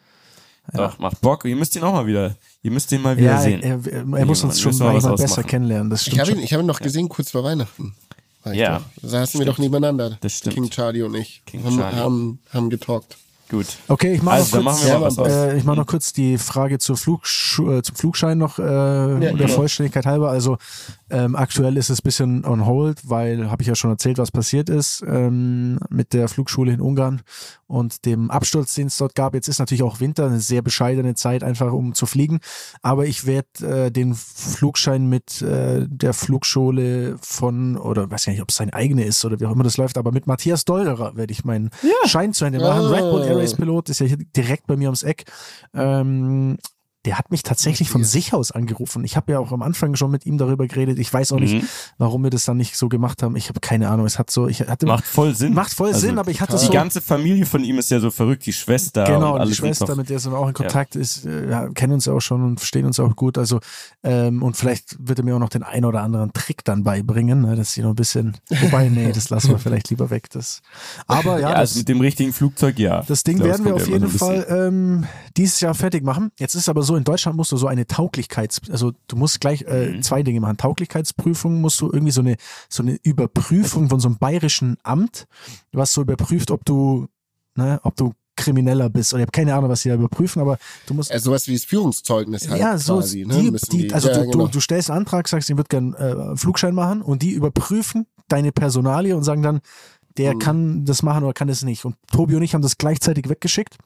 Doch, 0.74 0.98
macht 0.98 1.20
Bock. 1.22 1.46
Ihr 1.46 1.56
müsst 1.56 1.74
ihn 1.76 1.82
auch 1.82 1.94
mal 1.94 2.06
wieder, 2.06 2.36
ihr 2.62 2.70
müsst 2.70 2.92
ihn 2.92 3.00
mal 3.00 3.16
wieder 3.16 3.32
ja, 3.32 3.40
sehen. 3.40 3.62
Er, 3.62 3.80
er, 3.86 4.18
er 4.18 4.26
muss 4.26 4.44
uns 4.44 4.60
schon 4.60 4.76
mal, 4.76 5.00
besser 5.16 5.42
kennenlernen. 5.42 5.88
Das 5.88 6.02
stimmt 6.02 6.14
ich 6.14 6.20
habe 6.20 6.30
ihn, 6.32 6.38
ich 6.40 6.52
hab 6.52 6.60
ihn 6.60 6.66
noch 6.66 6.80
gesehen, 6.80 7.08
kurz 7.08 7.30
vor 7.30 7.42
Weihnachten. 7.42 7.94
Ja. 8.44 8.82
Da 9.02 9.08
saßen 9.08 9.38
wir 9.40 9.46
doch 9.46 9.58
nebeneinander. 9.58 10.16
Das 10.20 10.34
stimmt. 10.34 10.54
King 10.54 10.70
Charlie 10.70 11.02
und 11.02 11.14
ich. 11.14 11.42
King 11.44 11.64
haben, 11.64 11.78
Charlie. 11.78 11.96
haben, 11.96 12.38
haben 12.50 12.70
getalkt. 12.70 13.16
Gut. 13.50 13.66
Okay, 13.88 14.12
ich 14.14 14.22
mache 14.22 14.36
also, 14.36 14.60
noch, 14.60 14.78
kurz, 14.78 15.16
mal 15.16 15.26
äh, 15.26 15.56
ich 15.56 15.64
mach 15.64 15.74
noch 15.74 15.86
kurz 15.86 16.12
die 16.12 16.36
Frage 16.36 16.78
zur 16.78 16.98
Flugsch 16.98 17.58
äh, 17.60 17.82
zum 17.82 17.96
Flugschein 17.96 18.36
noch 18.36 18.58
äh, 18.58 18.62
ja, 18.62 19.18
der 19.18 19.32
genau. 19.32 19.48
Vollständigkeit 19.48 20.04
halber. 20.04 20.28
Also 20.30 20.58
ähm, 21.10 21.36
aktuell 21.36 21.76
ist 21.76 21.90
es 21.90 22.02
bisschen 22.02 22.44
on 22.44 22.66
hold, 22.66 23.08
weil 23.08 23.50
habe 23.50 23.62
ich 23.62 23.68
ja 23.68 23.74
schon 23.74 23.90
erzählt, 23.90 24.18
was 24.18 24.30
passiert 24.30 24.68
ist 24.68 25.02
ähm, 25.06 25.78
mit 25.88 26.12
der 26.12 26.28
Flugschule 26.28 26.72
in 26.72 26.80
Ungarn 26.80 27.22
und 27.66 28.04
dem 28.04 28.30
Absturz, 28.30 28.74
den 28.74 28.88
es 28.88 28.96
dort 28.96 29.14
gab. 29.14 29.34
Jetzt 29.34 29.48
ist 29.48 29.58
natürlich 29.58 29.82
auch 29.82 30.00
Winter, 30.00 30.26
eine 30.26 30.40
sehr 30.40 30.62
bescheidene 30.62 31.14
Zeit 31.14 31.42
einfach, 31.42 31.72
um 31.72 31.94
zu 31.94 32.06
fliegen. 32.06 32.40
Aber 32.82 33.06
ich 33.06 33.26
werde 33.26 33.86
äh, 33.86 33.90
den 33.90 34.14
Flugschein 34.14 35.08
mit 35.08 35.42
äh, 35.42 35.86
der 35.88 36.14
Flugschule 36.14 37.16
von, 37.20 37.76
oder 37.76 38.10
weiß 38.10 38.26
gar 38.26 38.32
nicht, 38.32 38.42
ob 38.42 38.50
es 38.50 38.56
seine 38.56 38.74
eigene 38.74 39.04
ist 39.04 39.24
oder 39.24 39.38
wie 39.40 39.46
auch 39.46 39.52
immer 39.52 39.64
das 39.64 39.76
läuft, 39.76 39.98
aber 39.98 40.12
mit 40.12 40.26
Matthias 40.26 40.64
Dolderer 40.64 41.16
werde 41.16 41.32
ich 41.32 41.44
meinen 41.44 41.70
ja. 41.82 42.08
Schein 42.08 42.32
zu 42.32 42.44
Ende 42.44 42.58
machen. 42.58 42.86
Oh. 42.86 42.88
Red 42.88 43.10
Bull 43.10 43.22
Air 43.22 43.36
Race 43.36 43.54
Pilot 43.54 43.88
ist 43.90 44.00
ja 44.00 44.06
hier 44.06 44.18
direkt 44.18 44.66
bei 44.66 44.76
mir 44.76 44.88
ums 44.88 45.02
Eck. 45.02 45.24
Ähm, 45.74 46.58
der 47.04 47.16
hat 47.16 47.30
mich 47.30 47.42
tatsächlich 47.42 47.90
von 47.90 48.02
sich 48.02 48.34
aus 48.34 48.50
angerufen. 48.50 49.04
Ich 49.04 49.16
habe 49.16 49.32
ja 49.32 49.38
auch 49.38 49.52
am 49.52 49.62
Anfang 49.62 49.94
schon 49.94 50.10
mit 50.10 50.26
ihm 50.26 50.36
darüber 50.36 50.66
geredet. 50.66 50.98
Ich 50.98 51.12
weiß 51.12 51.32
auch 51.32 51.38
nicht, 51.38 51.54
mhm. 51.54 51.68
warum 51.96 52.24
wir 52.24 52.30
das 52.30 52.44
dann 52.44 52.56
nicht 52.56 52.76
so 52.76 52.88
gemacht 52.88 53.22
haben. 53.22 53.36
Ich 53.36 53.48
habe 53.48 53.60
keine 53.60 53.88
Ahnung. 53.88 54.04
Es 54.04 54.18
hat 54.18 54.30
so, 54.30 54.48
ich 54.48 54.60
hatte 54.60 54.84
macht 54.86 55.04
voll 55.04 55.34
Sinn. 55.34 55.54
Macht 55.54 55.72
voll 55.72 55.88
also 55.88 56.00
Sinn, 56.00 56.18
aber 56.18 56.30
ich 56.30 56.40
hatte 56.40 56.52
die 56.52 56.58
so. 56.58 56.66
Die 56.66 56.72
ganze 56.76 57.00
Familie 57.00 57.46
von 57.46 57.62
ihm 57.62 57.78
ist 57.78 57.90
ja 57.90 58.00
so 58.00 58.10
verrückt. 58.10 58.46
Die 58.46 58.52
Schwester. 58.52 59.04
Genau, 59.04 59.38
die 59.44 59.54
Schwester, 59.54 59.94
mit 59.94 60.10
der 60.10 60.18
sind 60.18 60.32
wir 60.32 60.38
auch 60.38 60.48
in 60.48 60.54
Kontakt 60.54 60.96
ja. 60.96 61.00
ist, 61.00 61.24
äh, 61.24 61.48
ja, 61.48 61.68
kennen 61.68 61.92
uns 61.92 62.06
ja 62.06 62.12
auch 62.12 62.20
schon 62.20 62.42
und 62.42 62.58
verstehen 62.58 62.84
uns 62.84 62.98
auch 62.98 63.14
gut. 63.14 63.38
Also 63.38 63.60
ähm, 64.02 64.42
und 64.42 64.56
vielleicht 64.56 64.96
wird 64.98 65.20
er 65.20 65.24
mir 65.24 65.36
auch 65.36 65.40
noch 65.40 65.50
den 65.50 65.62
einen 65.62 65.84
oder 65.84 66.02
anderen 66.02 66.32
Trick 66.32 66.64
dann 66.64 66.82
beibringen, 66.82 67.42
ne, 67.42 67.54
dass 67.54 67.72
sie 67.72 67.82
noch 67.82 67.90
ein 67.90 67.96
bisschen. 67.96 68.36
Wobei, 68.50 68.88
nee, 68.88 69.12
das 69.12 69.30
lassen 69.30 69.50
wir 69.50 69.58
vielleicht 69.60 69.88
lieber 69.90 70.10
weg. 70.10 70.30
Das. 70.30 70.62
Aber 71.06 71.38
ja, 71.38 71.50
ja 71.50 71.50
das, 71.50 71.58
also 71.58 71.78
mit 71.78 71.88
dem 71.88 72.00
richtigen 72.00 72.32
Flugzeug, 72.32 72.78
ja. 72.78 73.02
Das 73.06 73.22
Ding 73.22 73.36
glaub, 73.36 73.48
werden 73.48 73.64
wir 73.64 73.74
auf 73.74 73.86
jeden 73.86 74.08
Fall 74.08 74.46
ähm, 74.50 75.06
dieses 75.36 75.60
Jahr 75.60 75.74
fertig 75.74 76.04
machen. 76.04 76.32
Jetzt 76.38 76.54
ist 76.54 76.68
aber 76.68 76.82
so, 76.82 76.87
in 76.96 77.04
Deutschland 77.04 77.36
musst 77.36 77.52
du 77.52 77.56
so 77.56 77.66
eine 77.66 77.86
Tauglichkeits, 77.86 78.62
also 78.70 78.92
du 79.06 79.16
musst 79.16 79.40
gleich 79.40 79.62
äh, 79.62 79.90
mhm. 79.90 80.02
zwei 80.02 80.22
Dinge 80.22 80.40
machen. 80.40 80.56
Tauglichkeitsprüfung 80.56 81.60
musst 81.60 81.80
du 81.80 81.90
irgendwie 81.90 82.12
so 82.12 82.20
eine, 82.20 82.36
so 82.68 82.82
eine 82.82 82.98
Überprüfung 83.02 83.88
von 83.88 84.00
so 84.00 84.08
einem 84.08 84.18
bayerischen 84.18 84.76
Amt, 84.82 85.26
was 85.72 85.92
so 85.92 86.02
überprüft, 86.02 86.50
ob 86.50 86.64
du, 86.64 87.08
ne, 87.54 87.80
ob 87.82 87.96
du 87.96 88.12
Krimineller 88.38 88.88
bist. 88.88 89.12
Und 89.12 89.18
ich 89.18 89.22
habe 89.22 89.32
keine 89.32 89.54
Ahnung, 89.54 89.68
was 89.68 89.82
sie 89.82 89.88
da 89.90 89.96
überprüfen, 89.96 90.40
aber 90.40 90.58
du 90.86 90.94
musst. 90.94 91.12
Also 91.12 91.30
sowas 91.30 91.48
wie 91.48 91.54
das 91.54 91.64
Führungszeugnis 91.64 92.48
halt 92.48 92.60
ja, 92.60 92.78
so 92.78 92.96
quasi. 92.96 93.24
Die, 93.24 93.50
ne? 93.50 93.58
die, 93.72 93.92
also 93.92 94.08
ja, 94.08 94.22
du, 94.22 94.30
genau. 94.30 94.46
du, 94.46 94.60
stellst 94.60 94.90
einen 94.90 95.00
Antrag, 95.00 95.28
sagst, 95.28 95.50
ich 95.50 95.56
würde 95.56 95.68
gerne 95.68 95.96
äh, 95.96 96.36
Flugschein 96.36 96.74
machen 96.74 97.02
und 97.02 97.22
die 97.22 97.32
überprüfen 97.32 98.06
deine 98.28 98.52
Personalie 98.52 99.16
und 99.16 99.24
sagen 99.24 99.42
dann, 99.42 99.60
der 100.16 100.34
mhm. 100.34 100.38
kann 100.38 100.84
das 100.84 101.02
machen 101.02 101.24
oder 101.24 101.32
kann 101.32 101.48
es 101.48 101.62
nicht. 101.62 101.84
Und 101.84 101.96
Tobi 102.10 102.36
und 102.36 102.42
ich 102.42 102.54
haben 102.54 102.62
das 102.62 102.78
gleichzeitig 102.78 103.28
weggeschickt. 103.28 103.76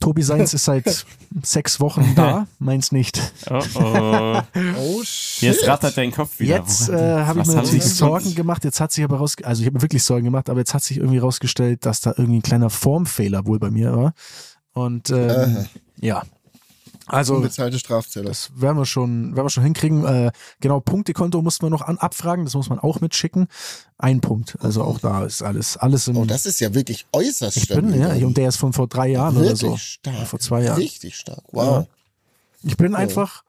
Tobi 0.00 0.22
Seins 0.22 0.54
ist 0.54 0.64
seit 0.64 1.06
sechs 1.42 1.80
Wochen 1.80 2.14
da, 2.14 2.46
meins 2.58 2.92
nicht. 2.92 3.20
Oh, 3.50 3.60
oh. 3.74 4.40
oh 4.78 5.02
shit. 5.04 5.42
Jetzt 5.42 5.66
rattert 5.66 5.96
dein 5.96 6.12
Kopf 6.12 6.38
wieder. 6.38 6.56
Jetzt 6.56 6.88
äh, 6.88 7.24
habe 7.24 7.40
ich 7.40 7.46
mir 7.46 7.54
natürlich 7.54 7.84
Sorgen 7.84 8.34
gemacht. 8.34 8.64
Jetzt 8.64 8.80
hat 8.80 8.92
sich 8.92 9.04
aber 9.04 9.18
raus, 9.18 9.36
also 9.42 9.62
ich 9.62 9.66
habe 9.66 9.76
mir 9.76 9.82
wirklich 9.82 10.04
Sorgen 10.04 10.24
gemacht, 10.24 10.50
aber 10.50 10.60
jetzt 10.60 10.74
hat 10.74 10.82
sich 10.82 10.98
irgendwie 10.98 11.18
rausgestellt, 11.18 11.86
dass 11.86 12.00
da 12.00 12.14
irgendwie 12.16 12.38
ein 12.38 12.42
kleiner 12.42 12.70
Formfehler 12.70 13.46
wohl 13.46 13.58
bei 13.58 13.70
mir 13.70 13.96
war. 13.96 14.14
Und 14.72 15.10
ähm, 15.10 15.66
ja, 16.00 16.22
also 17.06 17.36
unbezahlte 17.36 17.78
Strafzelle. 17.78 18.26
Das 18.28 18.50
werden 18.56 18.76
wir 18.78 18.86
schon, 18.86 19.36
werden 19.36 19.46
wir 19.46 19.50
schon 19.50 19.62
hinkriegen. 19.62 20.04
Äh, 20.04 20.32
genau, 20.60 20.80
Punktekonto 20.80 21.40
mussten 21.42 21.66
wir 21.66 21.70
noch 21.70 21.82
an, 21.82 21.98
abfragen, 21.98 22.44
das 22.44 22.54
muss 22.54 22.68
man 22.68 22.78
auch 22.78 23.00
mitschicken. 23.00 23.48
Ein 23.98 24.20
Punkt. 24.20 24.56
Also 24.60 24.82
auch 24.82 24.98
da 24.98 25.24
ist 25.24 25.42
alles, 25.42 25.76
alles 25.76 26.08
im. 26.08 26.16
Oh, 26.16 26.24
das 26.24 26.46
ist 26.46 26.60
ja 26.60 26.74
wirklich 26.74 27.06
äußerst 27.12 27.56
ich 27.56 27.68
bin, 27.68 27.98
ja, 27.98 28.12
und 28.26 28.36
der 28.36 28.48
ist 28.48 28.56
von 28.56 28.72
vor 28.72 28.88
drei 28.88 29.08
Jahren 29.08 29.36
wirklich 29.36 29.62
oder 29.64 29.72
so. 29.72 29.76
Stark. 29.76 30.26
vor 30.26 30.40
zwei 30.40 30.64
Jahren. 30.64 30.78
Richtig 30.78 31.16
stark. 31.16 31.42
Wow. 31.52 31.64
Ja. 31.64 31.86
Ich 32.62 32.76
bin 32.76 32.94
oh. 32.94 32.96
einfach, 32.96 33.44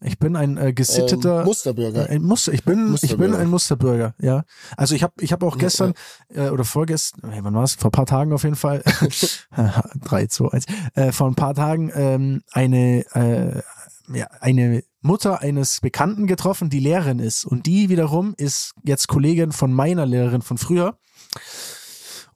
Ich 0.00 0.18
bin 0.18 0.36
ein 0.36 0.56
äh, 0.56 0.72
gesitteter 0.72 1.40
Ähm, 1.40 1.46
Musterbürger. 1.46 2.10
Äh, 2.10 2.16
ein 2.16 2.22
Muster, 2.22 2.52
ich 2.52 2.64
bin, 2.64 2.72
ich 2.74 2.78
bin 2.78 2.90
Musterbürger. 2.90 3.38
ein 3.38 3.48
Musterbürger, 3.48 4.14
ja. 4.20 4.44
Also 4.76 4.94
ich 4.94 5.02
habe, 5.02 5.14
ich 5.20 5.32
habe 5.32 5.46
auch 5.46 5.58
gestern 5.58 5.94
äh, 6.28 6.48
oder 6.48 6.64
vorgestern, 6.64 7.30
hey, 7.30 7.42
wann 7.42 7.54
war 7.54 7.64
es? 7.64 7.74
Vor 7.74 7.88
ein 7.88 7.92
paar 7.92 8.06
Tagen 8.06 8.32
auf 8.32 8.44
jeden 8.44 8.56
Fall. 8.56 8.82
Drei, 10.04 10.26
zwei, 10.26 10.48
eins. 10.52 10.66
Äh, 10.94 11.12
vor 11.12 11.28
ein 11.28 11.34
paar 11.34 11.54
Tagen 11.54 11.90
ähm, 11.94 12.42
eine, 12.52 13.04
äh, 13.14 13.62
ja, 14.16 14.26
eine 14.40 14.84
Mutter 15.00 15.40
eines 15.40 15.80
Bekannten 15.80 16.26
getroffen, 16.26 16.68
die 16.70 16.80
Lehrerin 16.80 17.18
ist 17.18 17.44
und 17.44 17.66
die 17.66 17.88
wiederum 17.88 18.34
ist 18.36 18.74
jetzt 18.84 19.08
Kollegin 19.08 19.52
von 19.52 19.72
meiner 19.72 20.04
Lehrerin 20.04 20.42
von 20.42 20.58
früher. 20.58 20.98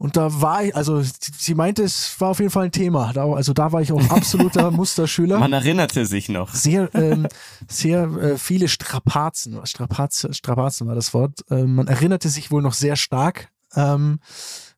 Und 0.03 0.17
da 0.17 0.41
war 0.41 0.65
ich, 0.65 0.75
also 0.75 1.03
sie- 1.03 1.55
meinte, 1.55 1.83
es 1.83 2.19
war 2.23 2.31
auf 2.31 2.39
jeden 2.39 2.51
Fall 2.51 2.65
ein 2.65 2.73
Thema. 2.73 3.13
Da, 3.13 3.31
also 3.31 3.53
da 3.53 3.71
war 3.71 3.83
ich 3.83 3.93
auch 3.93 4.01
absoluter 4.09 4.71
Musterschüler 4.71 5.39
Man 5.39 5.53
erinnerte 5.53 6.07
sich 6.07 6.31
noch. 6.31 6.55
sehr, 6.55 6.89
ähm, 6.95 7.27
sehr 7.69 8.05
äh, 8.05 8.39
viele 8.39 8.69
Strapazen, 8.69 9.61
Strapazen, 9.67 10.33
Strapazen 10.33 10.87
war 10.89 10.95
das 10.95 11.13
Wort. 11.13 11.45
Ähm, 11.51 11.75
man 11.75 11.87
erinnerte 11.87 12.31
sich 12.31 12.51
wohl 12.51 12.63
noch 12.63 12.73
sehr 12.73 12.97
stark. 12.97 13.51
Ähm, 13.77 14.21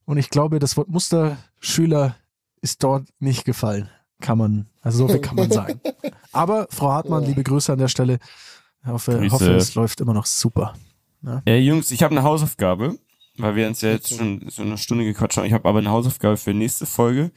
und 0.07 0.19
ich 0.19 0.29
glaube, 0.29 0.59
das 0.59 0.77
Wort 0.77 0.89
Musterschüler 0.89 2.17
ist 2.61 2.83
dort 2.83 3.05
nicht 3.21 3.45
gefallen. 3.45 3.89
Kann 4.21 4.39
man, 4.39 4.67
also 4.81 4.99
so 4.99 5.09
viel 5.09 5.21
kann 5.21 5.37
man 5.37 5.53
sagen. 5.53 5.81
Aber 6.33 6.67
Frau 6.71 6.91
Hartmann, 6.91 7.25
liebe 7.25 7.45
Grüße 7.45 7.73
an 7.73 7.79
der 7.79 7.89
Stelle. 7.89 8.19
Ich 8.83 8.89
hoffe, 8.91 9.31
hoffe 9.31 9.55
es 9.55 9.77
läuft 9.77 10.01
immer 10.01 10.15
noch 10.15 10.27
super. 10.27 10.75
Äh, 11.47 11.59
Jungs, 11.59 11.93
ich 11.93 12.03
habe 12.03 12.11
eine 12.11 12.25
Hausaufgabe, 12.25 12.99
weil 13.39 13.57
wir 13.57 13.67
uns 13.67 13.81
ja 13.81 13.91
jetzt 13.91 14.17
schon 14.17 14.45
so 14.49 14.63
eine 14.63 14.79
Stunde 14.79 15.05
gequatscht 15.05 15.37
haben. 15.39 15.47
Ich 15.47 15.53
habe 15.53 15.69
aber 15.69 15.79
eine 15.79 15.91
Hausaufgabe 15.91 16.37
für 16.37 16.53
nächste 16.55 16.87
Folge. 16.87 17.31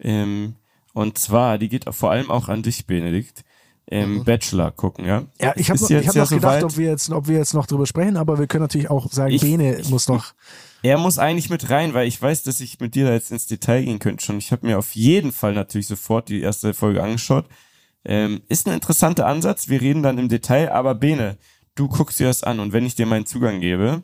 Ähm, 0.00 0.56
und 0.92 1.18
zwar, 1.18 1.58
die 1.58 1.68
geht 1.68 1.84
vor 1.94 2.10
allem 2.10 2.30
auch 2.30 2.48
an 2.48 2.62
dich, 2.62 2.86
Benedikt. 2.86 3.44
Ähm, 3.88 4.24
Bachelor 4.24 4.72
gucken, 4.72 5.04
ja? 5.04 5.26
Ja, 5.40 5.52
ich 5.56 5.70
habe 5.70 5.78
noch, 5.80 5.88
ich 5.90 6.08
hab 6.08 6.14
ja 6.16 6.22
noch 6.22 6.28
gedacht, 6.30 6.60
soweit. 6.60 6.64
ob 6.64 6.76
wir, 6.76 6.90
jetzt, 6.90 7.10
ob 7.10 7.28
wir 7.28 7.36
jetzt 7.38 7.54
noch 7.54 7.66
drüber 7.66 7.86
sprechen, 7.86 8.16
aber 8.16 8.36
wir 8.38 8.48
können 8.48 8.62
natürlich 8.62 8.90
auch 8.90 9.10
sagen, 9.12 9.32
Ich- 9.32 9.42
Bene 9.42 9.80
muss 9.90 10.08
noch. 10.08 10.34
Er 10.82 10.98
muss 10.98 11.18
eigentlich 11.18 11.50
mit 11.50 11.70
rein, 11.70 11.94
weil 11.94 12.06
ich 12.08 12.20
weiß, 12.20 12.42
dass 12.42 12.60
ich 12.60 12.80
mit 12.80 12.94
dir 12.94 13.06
da 13.06 13.12
jetzt 13.12 13.30
ins 13.32 13.46
Detail 13.46 13.84
gehen 13.84 13.98
könnte 13.98 14.24
schon. 14.24 14.38
Ich 14.38 14.52
habe 14.52 14.66
mir 14.66 14.78
auf 14.78 14.94
jeden 14.94 15.32
Fall 15.32 15.52
natürlich 15.52 15.86
sofort 15.86 16.28
die 16.28 16.40
erste 16.40 16.74
Folge 16.74 17.02
angeschaut. 17.02 17.46
Ähm, 18.04 18.42
ist 18.48 18.66
ein 18.68 18.74
interessanter 18.74 19.26
Ansatz. 19.26 19.68
Wir 19.68 19.80
reden 19.80 20.02
dann 20.02 20.18
im 20.18 20.28
Detail, 20.28 20.70
aber 20.72 20.94
Bene, 20.94 21.38
du 21.76 21.88
guckst 21.88 22.20
dir 22.20 22.26
das 22.26 22.42
an 22.42 22.60
und 22.60 22.72
wenn 22.72 22.86
ich 22.86 22.94
dir 22.94 23.06
meinen 23.06 23.26
Zugang 23.26 23.60
gebe, 23.60 24.02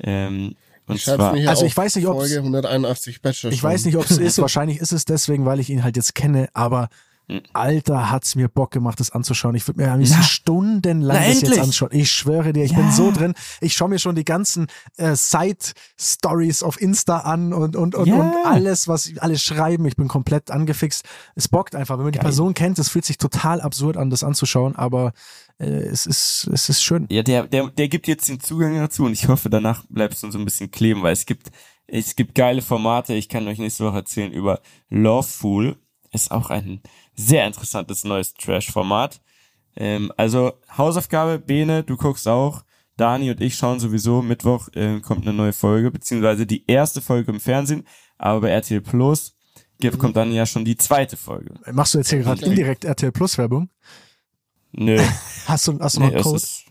ähm, 0.00 0.54
und 0.88 1.00
zwar, 1.00 1.32
Also 1.48 1.64
ich 1.66 1.76
weiß 1.76 1.96
nicht, 1.96 2.06
ob's- 2.06 2.18
Folge 2.18 2.36
181 2.38 3.22
Bachelor. 3.22 3.52
Ich 3.52 3.62
weiß 3.62 3.84
nicht, 3.84 3.96
ob 3.96 4.04
es 4.04 4.18
ist. 4.18 4.38
Wahrscheinlich 4.40 4.78
ist 4.78 4.92
es 4.92 5.04
deswegen, 5.04 5.44
weil 5.46 5.60
ich 5.60 5.70
ihn 5.70 5.84
halt 5.84 5.96
jetzt 5.96 6.14
kenne. 6.14 6.48
Aber 6.54 6.88
Hm. 7.30 7.42
Alter, 7.52 8.10
hat's 8.10 8.36
mir 8.36 8.48
Bock 8.48 8.70
gemacht, 8.70 8.98
das 9.00 9.10
anzuschauen. 9.10 9.54
Ich 9.54 9.68
würde 9.68 9.82
mir 9.82 9.92
am 9.92 9.98
liebsten 9.98 10.16
Na. 10.18 10.24
stundenlang 10.24 11.18
Na, 11.20 11.28
das 11.28 11.42
jetzt 11.42 11.58
anschauen. 11.58 11.90
Ich 11.92 12.10
schwöre 12.10 12.54
dir, 12.54 12.64
ich 12.64 12.74
bin 12.74 12.90
so 12.90 13.10
drin. 13.12 13.34
Ich 13.60 13.74
schaue 13.74 13.90
mir 13.90 13.98
schon 13.98 14.14
die 14.14 14.24
ganzen 14.24 14.66
äh, 14.96 15.14
Side-Stories 15.14 16.62
auf 16.62 16.80
Insta 16.80 17.18
an 17.18 17.52
und, 17.52 17.76
und, 17.76 17.94
und, 17.94 18.06
Ja. 18.06 18.14
und 18.14 18.32
alles, 18.46 18.88
was 18.88 19.04
sie 19.04 19.20
alles 19.20 19.42
schreiben. 19.42 19.84
Ich 19.86 19.96
bin 19.96 20.08
komplett 20.08 20.50
angefixt. 20.50 21.04
Es 21.34 21.48
bockt 21.48 21.74
einfach. 21.74 21.98
Wenn 21.98 22.04
man 22.04 22.12
die 22.12 22.18
Person 22.18 22.54
kennt, 22.54 22.78
es 22.78 22.88
fühlt 22.88 23.04
sich 23.04 23.18
total 23.18 23.60
absurd 23.60 23.96
an, 23.98 24.10
das 24.10 24.24
anzuschauen. 24.24 24.74
Aber 24.76 25.12
es, 25.64 26.06
ist, 26.06 26.48
es 26.52 26.68
ist 26.68 26.82
schön. 26.82 27.06
Ja, 27.10 27.22
der, 27.22 27.46
der, 27.46 27.68
der 27.68 27.88
gibt 27.88 28.06
jetzt 28.06 28.28
den 28.28 28.40
Zugang 28.40 28.76
dazu 28.76 29.04
und 29.04 29.12
ich 29.12 29.26
hoffe, 29.28 29.50
danach 29.50 29.84
bleibst 29.88 30.22
du 30.22 30.30
so 30.30 30.38
ein 30.38 30.44
bisschen 30.44 30.70
kleben, 30.70 31.02
weil 31.02 31.12
es 31.12 31.26
gibt, 31.26 31.50
es 31.86 32.14
gibt 32.14 32.34
geile 32.34 32.62
Formate. 32.62 33.14
Ich 33.14 33.28
kann 33.28 33.48
euch 33.48 33.58
nächste 33.58 33.84
Woche 33.84 33.96
erzählen 33.96 34.32
über 34.32 34.60
Loveful. 34.88 35.76
Ist 36.12 36.30
auch 36.30 36.50
ein 36.50 36.80
sehr 37.14 37.46
interessantes 37.46 38.04
neues 38.04 38.34
Trash-Format. 38.34 39.20
Ähm, 39.76 40.12
also 40.16 40.52
Hausaufgabe, 40.76 41.38
Bene, 41.38 41.82
du 41.82 41.96
guckst 41.96 42.28
auch. 42.28 42.64
Dani 42.96 43.30
und 43.30 43.40
ich 43.40 43.54
schauen 43.54 43.80
sowieso. 43.80 44.22
Mittwoch 44.22 44.68
äh, 44.74 45.00
kommt 45.00 45.26
eine 45.26 45.36
neue 45.36 45.52
Folge, 45.52 45.90
beziehungsweise 45.90 46.46
die 46.46 46.66
erste 46.66 47.00
Folge 47.00 47.32
im 47.32 47.40
Fernsehen. 47.40 47.84
Aber 48.16 48.42
bei 48.42 48.50
RTL 48.50 48.80
Plus 48.80 49.36
gibt, 49.78 49.98
kommt 49.98 50.16
dann 50.16 50.32
ja 50.32 50.46
schon 50.46 50.64
die 50.64 50.76
zweite 50.76 51.16
Folge. 51.16 51.54
Machst 51.72 51.94
du 51.94 51.98
jetzt 51.98 52.10
hier 52.10 52.20
gerade 52.20 52.44
indirekt 52.44 52.84
RTL 52.84 53.12
Plus 53.12 53.38
Werbung? 53.38 53.70
Nö, 54.72 54.98
Hast 55.46 55.66
du, 55.68 55.78
hast 55.80 55.96
du 55.96 56.00
noch 56.00 56.06
nee, 56.08 56.12
einen 56.14 56.20
es 56.20 56.22
Code? 56.24 56.36
ist, 56.36 56.64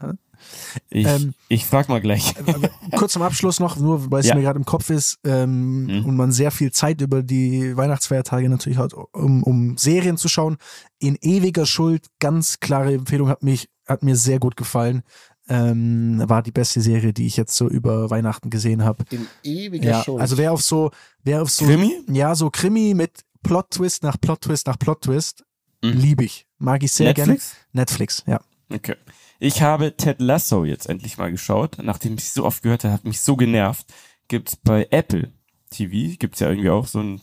ich, 0.90 1.06
Ähm, 1.08 1.34
ich 1.50 1.66
frag 1.66 1.90
mal 1.90 2.00
gleich. 2.00 2.34
kurz 2.96 3.14
zum 3.14 3.24
Abschluss 3.24 3.60
noch, 3.60 3.76
nur 3.78 4.12
weil 4.12 4.20
es 4.22 4.28
Ja. 4.28 4.36
mir 4.36 4.42
gerade 4.44 4.60
im 4.60 4.66
Kopf 4.66 4.90
ist 4.92 5.18
ähm, 5.26 5.86
Mhm. 5.86 6.06
und 6.06 6.16
man 6.16 6.32
sehr 6.32 6.52
viel 6.52 6.72
Zeit 6.72 7.02
über 7.02 7.24
die 7.24 7.76
Weihnachtsfeiertage 7.76 8.48
natürlich 8.48 8.78
hat, 8.78 8.94
um, 8.94 9.42
um 9.44 9.78
Serien 9.78 10.16
zu 10.18 10.30
schauen. 10.30 10.58
In 11.00 11.18
ewiger 11.22 11.66
Schuld, 11.66 12.06
ganz 12.20 12.60
klare 12.60 12.94
Empfehlung, 12.94 13.30
hat 13.30 13.42
mich, 13.44 13.68
hat 13.88 14.04
mir 14.04 14.16
sehr 14.16 14.40
gut 14.40 14.56
gefallen. 14.56 15.02
Ähm, 15.50 16.22
war 16.28 16.44
die 16.44 16.52
beste 16.52 16.82
Serie, 16.82 17.14
die 17.14 17.26
ich 17.26 17.38
jetzt 17.38 17.56
so 17.56 17.68
über 17.70 18.10
Weihnachten 18.10 18.50
gesehen 18.50 18.84
habe. 18.84 19.06
In 19.12 19.26
ewiger 19.44 19.90
Ja, 19.90 20.04
Schuld. 20.04 20.22
also 20.22 20.38
wer 20.38 20.52
auf 20.52 20.62
so, 20.62 20.92
wer 21.24 21.42
auf 21.42 21.50
so, 21.50 21.66
Krimi? 21.66 21.94
ja, 22.10 22.36
so 22.36 22.50
Krimi 22.52 22.94
mit 22.94 23.22
Plot-Twist 23.44 24.04
nach 24.04 24.20
Plot-Twist 24.20 24.68
nach 24.68 24.78
Plot-Twist, 24.78 25.46
Mhm. 25.94 26.00
liebe 26.00 26.24
ich. 26.24 26.48
Mag 26.58 26.84
ich 26.84 26.92
sehr 26.92 27.08
Netflix? 27.08 27.52
gerne. 27.52 27.66
Netflix, 27.74 28.24
ja. 28.28 28.42
Okay. 28.70 28.96
Ich 29.40 29.62
habe 29.62 29.96
Ted 29.96 30.20
Lasso 30.20 30.66
jetzt 30.66 30.90
endlich 30.90 31.18
mal 31.18 31.32
geschaut, 31.32 31.78
nachdem 31.82 32.16
ich 32.16 32.32
so 32.32 32.46
oft 32.46 32.64
gehört 32.64 32.84
habe, 32.84 32.94
hat 32.94 33.06
mich 33.06 33.22
so 33.22 33.36
genervt. 33.36 33.86
Gibt's 34.28 34.56
bei 34.56 34.88
Apple 34.90 35.32
TV, 35.70 36.18
gibt's 36.18 36.40
ja 36.40 36.50
irgendwie 36.50 36.70
auch 36.70 36.88
so 36.88 37.00
ein, 37.00 37.22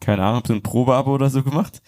keine 0.00 0.24
Ahnung, 0.24 0.42
so 0.46 0.52
ein 0.52 0.62
Probeabo 0.62 1.12
oder 1.12 1.28
so 1.28 1.42
gemacht. 1.42 1.82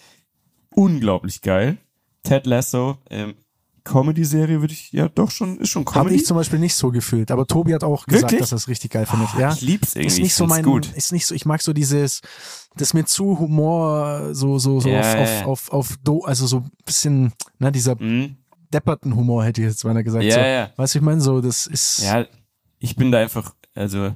Unglaublich 0.71 1.41
geil. 1.41 1.77
Ted 2.23 2.45
Lasso, 2.45 2.97
ähm, 3.09 3.35
Comedy-Serie 3.83 4.61
würde 4.61 4.73
ich, 4.73 4.91
ja 4.91 5.07
doch 5.09 5.31
schon, 5.31 5.57
ist 5.59 5.69
schon 5.69 5.85
Habe 5.85 5.93
Comedy. 5.99 6.15
ich 6.15 6.25
zum 6.25 6.37
Beispiel 6.37 6.59
nicht 6.59 6.75
so 6.75 6.91
gefühlt, 6.91 7.31
aber 7.31 7.45
Tobi 7.47 7.73
hat 7.73 7.83
auch 7.83 8.05
gesagt, 8.05 8.23
Wirklich? 8.31 8.39
dass 8.41 8.51
er 8.53 8.57
es 8.57 8.67
richtig 8.67 8.91
geil 8.91 9.05
findet. 9.05 9.29
Ah, 9.35 9.39
ja. 9.39 9.53
Ich 9.53 9.61
lieb's 9.61 9.95
irgendwie, 9.95 10.07
ist 10.07 10.17
nicht 10.17 10.25
ich 10.27 10.33
so 10.35 10.45
mein, 10.47 10.63
gut. 10.63 10.91
ist 10.95 11.11
nicht 11.11 11.25
so, 11.25 11.33
ich 11.35 11.45
mag 11.45 11.61
so 11.61 11.73
dieses, 11.73 12.21
das 12.75 12.93
mir 12.93 13.05
zu 13.05 13.39
Humor, 13.39 14.29
so, 14.33 14.59
so, 14.59 14.79
so 14.79 14.89
Ja, 14.89 14.99
auf, 15.01 15.15
auf, 15.17 15.45
auf, 15.47 15.71
auf, 15.71 15.97
do, 16.03 16.21
also 16.23 16.47
so 16.47 16.57
ein 16.57 16.71
bisschen, 16.85 17.33
ne, 17.59 17.71
dieser 17.71 17.95
Mhm. 18.01 18.37
depperten 18.73 19.15
Humor 19.15 19.43
hätte 19.43 19.61
ich 19.61 19.67
jetzt 19.67 19.83
beinahe 19.83 20.03
gesagt. 20.03 20.23
Ja, 20.25 20.33
so. 20.35 20.39
ja. 20.41 20.69
Weißt 20.77 20.95
du, 20.95 20.99
ich 20.99 21.03
meine, 21.05 21.21
so, 21.21 21.41
das 21.41 21.67
ist, 21.67 21.99
Ja, 22.03 22.25
ich 22.79 22.95
bin 22.95 23.11
da 23.11 23.19
einfach, 23.19 23.53
also 23.75 24.15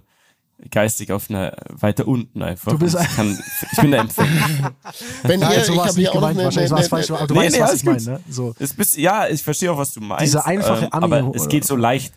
geistig 0.72 1.12
auf 1.12 1.30
einer 1.30 1.56
weiter 1.70 2.08
unten 2.08 2.42
einfach. 2.42 2.72
Du 2.72 2.80
bist 2.80 2.96
Und 2.96 3.02
ich, 3.04 3.16
kann, 3.16 3.44
ich 3.72 3.78
bin 3.80 3.92
da 3.92 3.98
empfänglich. 4.00 4.44
Wenn 5.24 5.40
Nein, 5.40 5.52
ihr, 5.60 5.66
so 5.66 5.74
ich 5.74 5.78
war 5.78 5.86
es 5.86 5.92
habe 5.92 6.00
nicht 6.02 6.12
hier 6.12 6.20
auch 6.20 6.24
eine, 6.24 6.44
wahrscheinlich 6.44 6.72
war 6.72 6.80
es 6.80 6.84
eine, 6.86 6.90
falsch, 6.90 7.12
aber 7.12 7.28
du 7.28 7.34
Nee, 7.34 7.40
weißt, 7.42 7.56
nee, 7.56 7.62
was 7.62 7.74
ich 7.76 7.84
meine, 7.84 8.02
ne? 8.04 8.20
So. 8.30 8.56
Es 8.60 8.74
bist, 8.74 8.98
ja, 8.98 9.28
ich 9.28 9.44
verstehe 9.44 9.72
auch, 9.72 9.78
was 9.78 9.94
du 9.94 10.02
meinst. 10.02 10.24
Dieser 10.24 10.46
einfache 10.46 10.86
ähm, 10.86 10.92
Ami- 10.94 11.16
Aber 11.16 11.36
es 11.36 11.48
geht 11.50 11.66
so 11.66 11.76
leicht, 11.76 12.14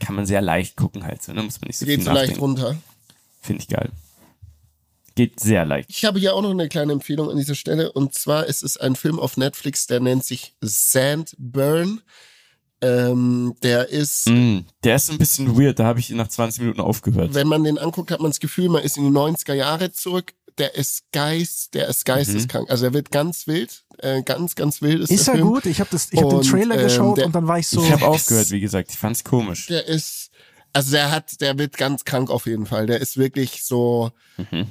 kann 0.00 0.14
man 0.16 0.26
sehr 0.26 0.42
leicht 0.42 0.76
gucken 0.76 1.04
halt 1.04 1.22
so, 1.22 1.32
ne? 1.32 1.42
Muss 1.42 1.60
man 1.60 1.68
nicht 1.68 1.78
so 1.78 1.86
geht 1.86 2.02
so 2.02 2.10
leicht 2.10 2.40
runter. 2.40 2.76
Finde 3.40 3.62
ich 3.62 3.68
geil. 3.68 3.90
Geht 5.14 5.40
sehr 5.40 5.64
leicht. 5.64 5.90
Ich 5.90 6.04
habe 6.04 6.20
hier 6.20 6.34
auch 6.34 6.42
noch 6.42 6.50
eine 6.50 6.68
kleine 6.68 6.92
Empfehlung 6.92 7.28
an 7.30 7.36
dieser 7.36 7.56
Stelle. 7.56 7.90
Und 7.90 8.14
zwar 8.14 8.46
ist 8.46 8.62
es 8.62 8.76
ein 8.76 8.94
Film 8.94 9.18
auf 9.18 9.36
Netflix, 9.36 9.86
der 9.88 9.98
nennt 10.00 10.24
sich 10.24 10.54
Sandburn. 10.60 12.02
Ähm, 12.80 13.54
der 13.62 13.88
ist, 13.88 14.28
Mm, 14.28 14.58
der 14.84 14.96
ist 14.96 15.10
ein 15.10 15.18
bisschen 15.18 15.58
weird, 15.58 15.78
da 15.78 15.84
habe 15.84 15.98
ich 16.00 16.10
nach 16.10 16.28
20 16.28 16.60
Minuten 16.60 16.80
aufgehört. 16.80 17.34
wenn 17.34 17.48
man 17.48 17.64
den 17.64 17.76
anguckt, 17.78 18.10
hat 18.10 18.20
man 18.20 18.30
das 18.30 18.38
Gefühl, 18.40 18.68
man 18.68 18.82
ist 18.84 18.96
in 18.96 19.04
die 19.04 19.10
90er 19.10 19.54
Jahre 19.54 19.90
zurück. 19.92 20.32
Der 20.58 20.74
ist 20.74 21.02
geist, 21.12 21.74
der 21.74 21.86
ist 21.88 22.04
geisteskrank. 22.04 22.68
Also 22.68 22.86
er 22.86 22.92
wird 22.92 23.12
ganz 23.12 23.46
wild, 23.46 23.84
äh, 23.98 24.22
ganz, 24.22 24.56
ganz 24.56 24.82
wild 24.82 25.02
ist, 25.02 25.10
Ist 25.12 25.26
der 25.28 25.34
er 25.34 25.38
Film. 25.38 25.48
gut? 25.50 25.66
Ich 25.66 25.78
habe 25.80 25.90
ich 25.94 26.20
hab 26.20 26.30
den 26.30 26.42
Trailer 26.42 26.74
ähm, 26.76 26.82
geschaut 26.82 27.18
der- 27.18 27.26
und 27.26 27.34
dann 27.34 27.46
war 27.46 27.58
ich 27.60 27.68
so, 27.68 27.80
ich 27.80 27.90
habe 27.92 28.02
es- 28.02 28.08
aufgehört, 28.08 28.50
wie 28.50 28.58
gesagt. 28.60 28.90
Ich 28.90 28.98
fand's 28.98 29.22
komisch. 29.22 29.66
Der 29.66 29.86
ist, 29.86 30.30
also 30.72 30.90
der 30.92 31.12
hat, 31.12 31.40
der 31.40 31.58
wird 31.58 31.76
ganz 31.76 32.04
krank 32.04 32.28
auf 32.30 32.46
jeden 32.46 32.66
Fall. 32.66 32.86
Der 32.86 33.00
ist 33.00 33.16
wirklich 33.16 33.62
so, 33.64 34.10
Mhm. 34.36 34.66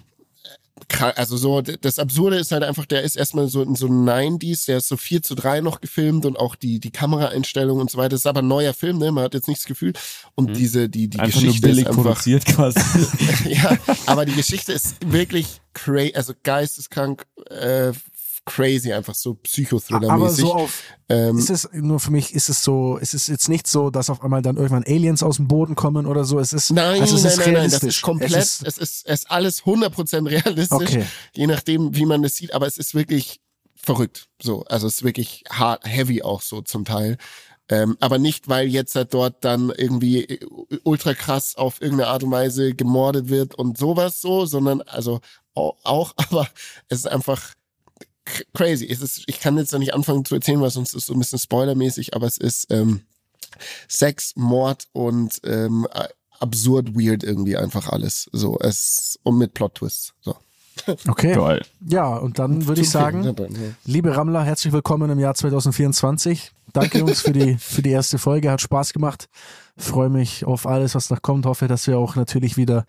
Also 1.16 1.38
so, 1.38 1.62
das 1.62 2.00
Absurde 2.00 2.38
ist 2.38 2.52
halt 2.52 2.64
einfach, 2.64 2.86
der 2.86 3.04
ist 3.04 3.18
erstmal 3.18 3.50
so 3.50 3.62
in 3.62 3.76
so 3.76 3.88
90s, 3.88 4.66
der 4.68 4.78
ist 4.78 4.88
so 4.88 4.98
4 4.98 5.22
zu 5.22 5.36
3 5.36 5.62
noch 5.62 5.82
gefilmt 5.82 6.26
und 6.26 6.38
auch 6.38 6.56
die, 6.56 6.80
die 6.80 6.92
Kameraeinstellungen 6.92 7.82
und 7.82 7.92
so 7.92 7.98
weiter. 7.98 8.10
Das 8.10 8.22
ist 8.22 8.28
aber 8.28 8.42
ein 8.42 8.48
neuer 8.48 8.74
Film, 8.74 8.98
ne? 8.98 9.12
Man 9.12 9.26
hat 9.26 9.34
jetzt 9.34 9.48
nicht 9.48 9.60
das 9.60 9.68
Gefühl. 9.68 9.94
Und 10.36 10.56
diese, 10.56 10.90
die, 10.90 11.10
die 11.10 11.18
Mhm. 11.18 11.24
Einfach 11.24 11.42
nur 11.42 11.48
Geschichte 11.48 11.68
billig 11.68 11.84
ist 11.84 11.90
einfach, 11.90 12.04
produziert 12.04 12.46
quasi. 12.46 12.80
ja, 13.50 13.78
aber 14.06 14.26
die 14.26 14.34
Geschichte 14.34 14.74
ist 14.74 14.96
wirklich 15.06 15.62
crazy, 15.74 16.14
also 16.16 16.34
geisteskrank, 16.44 17.26
äh, 17.50 17.92
crazy, 18.48 18.92
einfach 18.94 19.14
so 19.14 19.32
aber 19.32 19.40
Psychothriller-mäßig. 19.44 20.42
so 20.42 20.54
auf, 20.54 20.82
ähm, 21.10 21.38
ist 21.38 21.50
es, 21.50 21.70
nur 21.74 22.00
für 22.00 22.12
mich 22.12 22.34
ist 22.34 22.50
es 22.50 22.64
so, 22.64 22.98
ist 22.98 23.14
es 23.14 23.28
jetzt 23.28 23.50
nicht 23.50 23.68
so, 23.68 23.90
dass 23.92 24.10
auf 24.10 24.24
einmal 24.24 24.42
dann 24.42 24.56
irgendwann 24.58 24.84
Aliens 24.86 25.22
aus 25.22 25.36
dem 25.36 25.48
Boden 25.48 25.76
kommen 25.76 26.06
oder 26.08 26.24
so. 26.26 26.40
Es 26.40 26.54
ist, 26.54 26.72
Nein, 26.72 27.02
also 27.02 27.16
es 27.16 27.24
nein, 27.24 27.32
ist 27.34 27.40
nein, 27.40 27.54
nein, 27.54 27.70
das 27.70 27.84
ist 27.84 28.02
komplett, 28.02 28.32
Es 28.32 28.62
es 28.62 28.62
ist, 28.62 28.78
ist, 28.80 29.06
es 29.08 29.20
ist, 29.22 29.32
alles 29.32 29.64
100% 29.64 30.28
realistisch, 30.30 30.72
Okay. 30.72 31.06
je 31.36 31.48
nachdem, 31.48 31.96
wie 31.96 32.06
man 32.06 32.24
es 32.24 32.36
sieht, 32.38 32.54
aber 32.54 32.66
es 32.68 32.78
ist 32.78 32.96
wirklich 32.96 33.40
verrückt, 33.76 34.28
so, 34.42 34.64
also 34.66 34.88
es 34.88 34.96
ist 34.96 35.04
wirklich 35.04 35.44
hard, 35.50 35.86
heavy 35.86 36.24
auch 36.24 36.42
so 36.42 36.62
zum 36.62 36.84
Teil, 36.86 37.18
ähm, 37.70 37.98
aber 38.00 38.18
nicht, 38.18 38.48
weil 38.48 38.68
jetzt 38.68 38.96
halt 38.96 39.14
dort 39.14 39.44
dann 39.44 39.72
irgendwie 39.76 40.24
äh, 40.24 40.40
ultra 40.84 41.14
krass 41.14 41.56
auf 41.56 41.82
irgendeine 41.82 42.10
Art 42.10 42.24
und 42.24 42.32
Weise 42.32 42.74
gemordet 42.74 43.28
wird 43.30 43.56
und 43.56 43.78
sowas 43.78 44.22
so, 44.22 44.46
sondern 44.46 44.82
also 44.84 45.20
au- 45.54 45.76
auch, 45.84 46.14
aber 46.18 46.48
es 46.88 47.00
ist 47.00 47.08
einfach 47.08 47.54
crazy. 48.54 48.88
Es 48.90 49.02
ist, 49.02 49.24
ich 49.28 49.40
kann 49.40 49.58
jetzt 49.58 49.72
noch 49.72 49.80
nicht 49.80 49.94
anfangen 49.94 50.26
zu 50.26 50.36
erzählen, 50.36 50.62
weil 50.62 50.70
sonst 50.70 50.94
ist 50.94 51.08
so 51.08 51.14
ein 51.14 51.20
bisschen 51.20 51.40
spoilermäßig, 51.40 52.16
aber 52.16 52.28
es 52.28 52.38
ist 52.38 52.72
ähm, 52.72 53.02
Sex, 53.88 54.34
Mord 54.36 54.88
und 54.94 55.40
ähm, 55.44 55.88
absurd 56.40 56.96
weird 56.96 57.24
irgendwie 57.24 57.58
einfach 57.58 57.88
alles. 57.90 58.30
So, 58.32 58.58
es 58.60 59.20
und 59.24 59.38
mit 59.38 59.54
Plot-Twists. 59.54 60.14
So. 60.22 60.36
Okay. 61.08 61.34
Geil. 61.34 61.66
Ja, 61.88 62.16
und 62.16 62.40
dann 62.40 62.68
würde 62.68 62.82
ich 62.82 62.90
sagen, 62.90 63.36
liebe 63.86 64.16
Rammler, 64.16 64.44
herzlich 64.44 64.72
willkommen 64.72 65.10
im 65.10 65.20
Jahr 65.20 65.34
2024. 65.34 66.52
Danke 66.72 67.00
Jungs 67.00 67.22
für 67.22 67.32
die, 67.32 67.58
für 67.58 67.82
die 67.82 67.90
erste 67.90 68.18
Folge. 68.18 68.52
Hat 68.52 68.62
Spaß 68.62 68.94
gemacht. 68.94 69.28
Freue 69.76 70.10
mich 70.10 70.46
auf 70.46 70.68
alles, 70.68 70.96
was 70.96 71.10
noch 71.10 71.22
kommt. 71.22 71.46
Hoffe, 71.46 71.68
dass 71.68 71.88
wir 71.88 71.98
auch 71.98 72.16
natürlich 72.16 72.58
wieder 72.58 72.86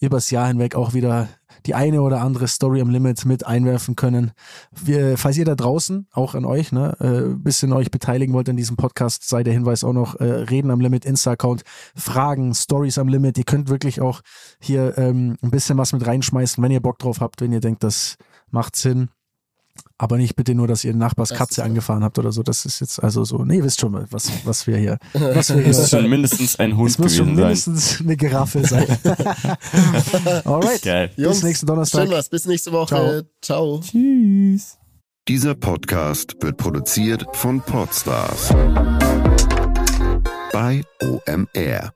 übers 0.00 0.30
Jahr 0.30 0.46
hinweg 0.46 0.74
auch 0.74 0.94
wieder 0.94 1.28
die 1.66 1.74
eine 1.74 2.02
oder 2.02 2.20
andere 2.20 2.48
Story 2.48 2.80
am 2.80 2.90
Limit 2.90 3.24
mit 3.24 3.46
einwerfen 3.46 3.96
können. 3.96 4.32
Wir, 4.72 5.16
falls 5.16 5.36
ihr 5.36 5.44
da 5.44 5.54
draußen, 5.54 6.06
auch 6.12 6.34
an 6.34 6.44
euch, 6.44 6.72
ne, 6.72 6.96
äh, 7.00 7.34
bisschen 7.34 7.72
euch 7.72 7.90
beteiligen 7.90 8.34
wollt 8.34 8.48
an 8.48 8.56
diesem 8.56 8.76
Podcast, 8.76 9.28
sei 9.28 9.42
der 9.42 9.52
Hinweis 9.52 9.84
auch 9.84 9.92
noch, 9.92 10.16
äh, 10.16 10.24
Reden 10.24 10.70
am 10.70 10.80
Limit, 10.80 11.04
Insta-Account, 11.04 11.62
Fragen, 11.94 12.54
Stories 12.54 12.98
am 12.98 13.08
Limit. 13.08 13.38
Ihr 13.38 13.44
könnt 13.44 13.68
wirklich 13.68 14.00
auch 14.00 14.22
hier 14.60 14.96
ähm, 14.98 15.36
ein 15.42 15.50
bisschen 15.50 15.78
was 15.78 15.92
mit 15.92 16.06
reinschmeißen, 16.06 16.62
wenn 16.62 16.72
ihr 16.72 16.80
Bock 16.80 16.98
drauf 16.98 17.20
habt, 17.20 17.40
wenn 17.40 17.52
ihr 17.52 17.60
denkt, 17.60 17.82
das 17.82 18.16
macht 18.50 18.76
Sinn. 18.76 19.08
Aber 19.98 20.16
nicht 20.16 20.34
bitte 20.36 20.54
nur, 20.54 20.66
dass 20.66 20.84
ihr 20.84 20.94
Nachbars 20.94 21.30
Katze 21.30 21.62
angefahren 21.62 22.02
habt 22.02 22.18
oder 22.18 22.32
so. 22.32 22.42
Das 22.42 22.66
ist 22.66 22.80
jetzt 22.80 23.02
also 23.02 23.24
so. 23.24 23.44
Nee, 23.44 23.58
ihr 23.58 23.64
wisst 23.64 23.80
schon 23.80 23.92
mal, 23.92 24.06
was, 24.10 24.30
was 24.44 24.66
wir 24.66 24.76
hier. 24.76 24.98
Was 25.12 25.48
wir 25.54 25.56
hier 25.62 25.70
Es 25.70 25.78
muss 25.78 25.90
schon 25.90 26.10
mindestens 26.10 26.58
ein 26.58 26.76
Hund 26.76 26.90
es 26.90 26.98
muss 26.98 27.16
schon 27.16 27.28
sein. 27.28 27.36
mindestens 27.36 28.00
eine 28.00 28.16
Giraffe 28.16 28.66
sein. 28.66 28.86
Alright. 30.44 30.82
Geil. 30.82 31.10
Bis 31.16 31.42
nächsten 31.42 31.66
Donnerstag. 31.66 32.02
Schön 32.02 32.10
was. 32.10 32.28
Bis 32.28 32.46
nächste 32.46 32.72
Woche. 32.72 33.26
Ciao. 33.40 33.80
Tschüss. 33.80 34.76
Dieser 35.28 35.54
Podcast 35.54 36.34
wird 36.40 36.56
produziert 36.56 37.24
von 37.34 37.60
Podstars 37.60 38.48
bei 40.52 40.82
OMR. 41.00 41.92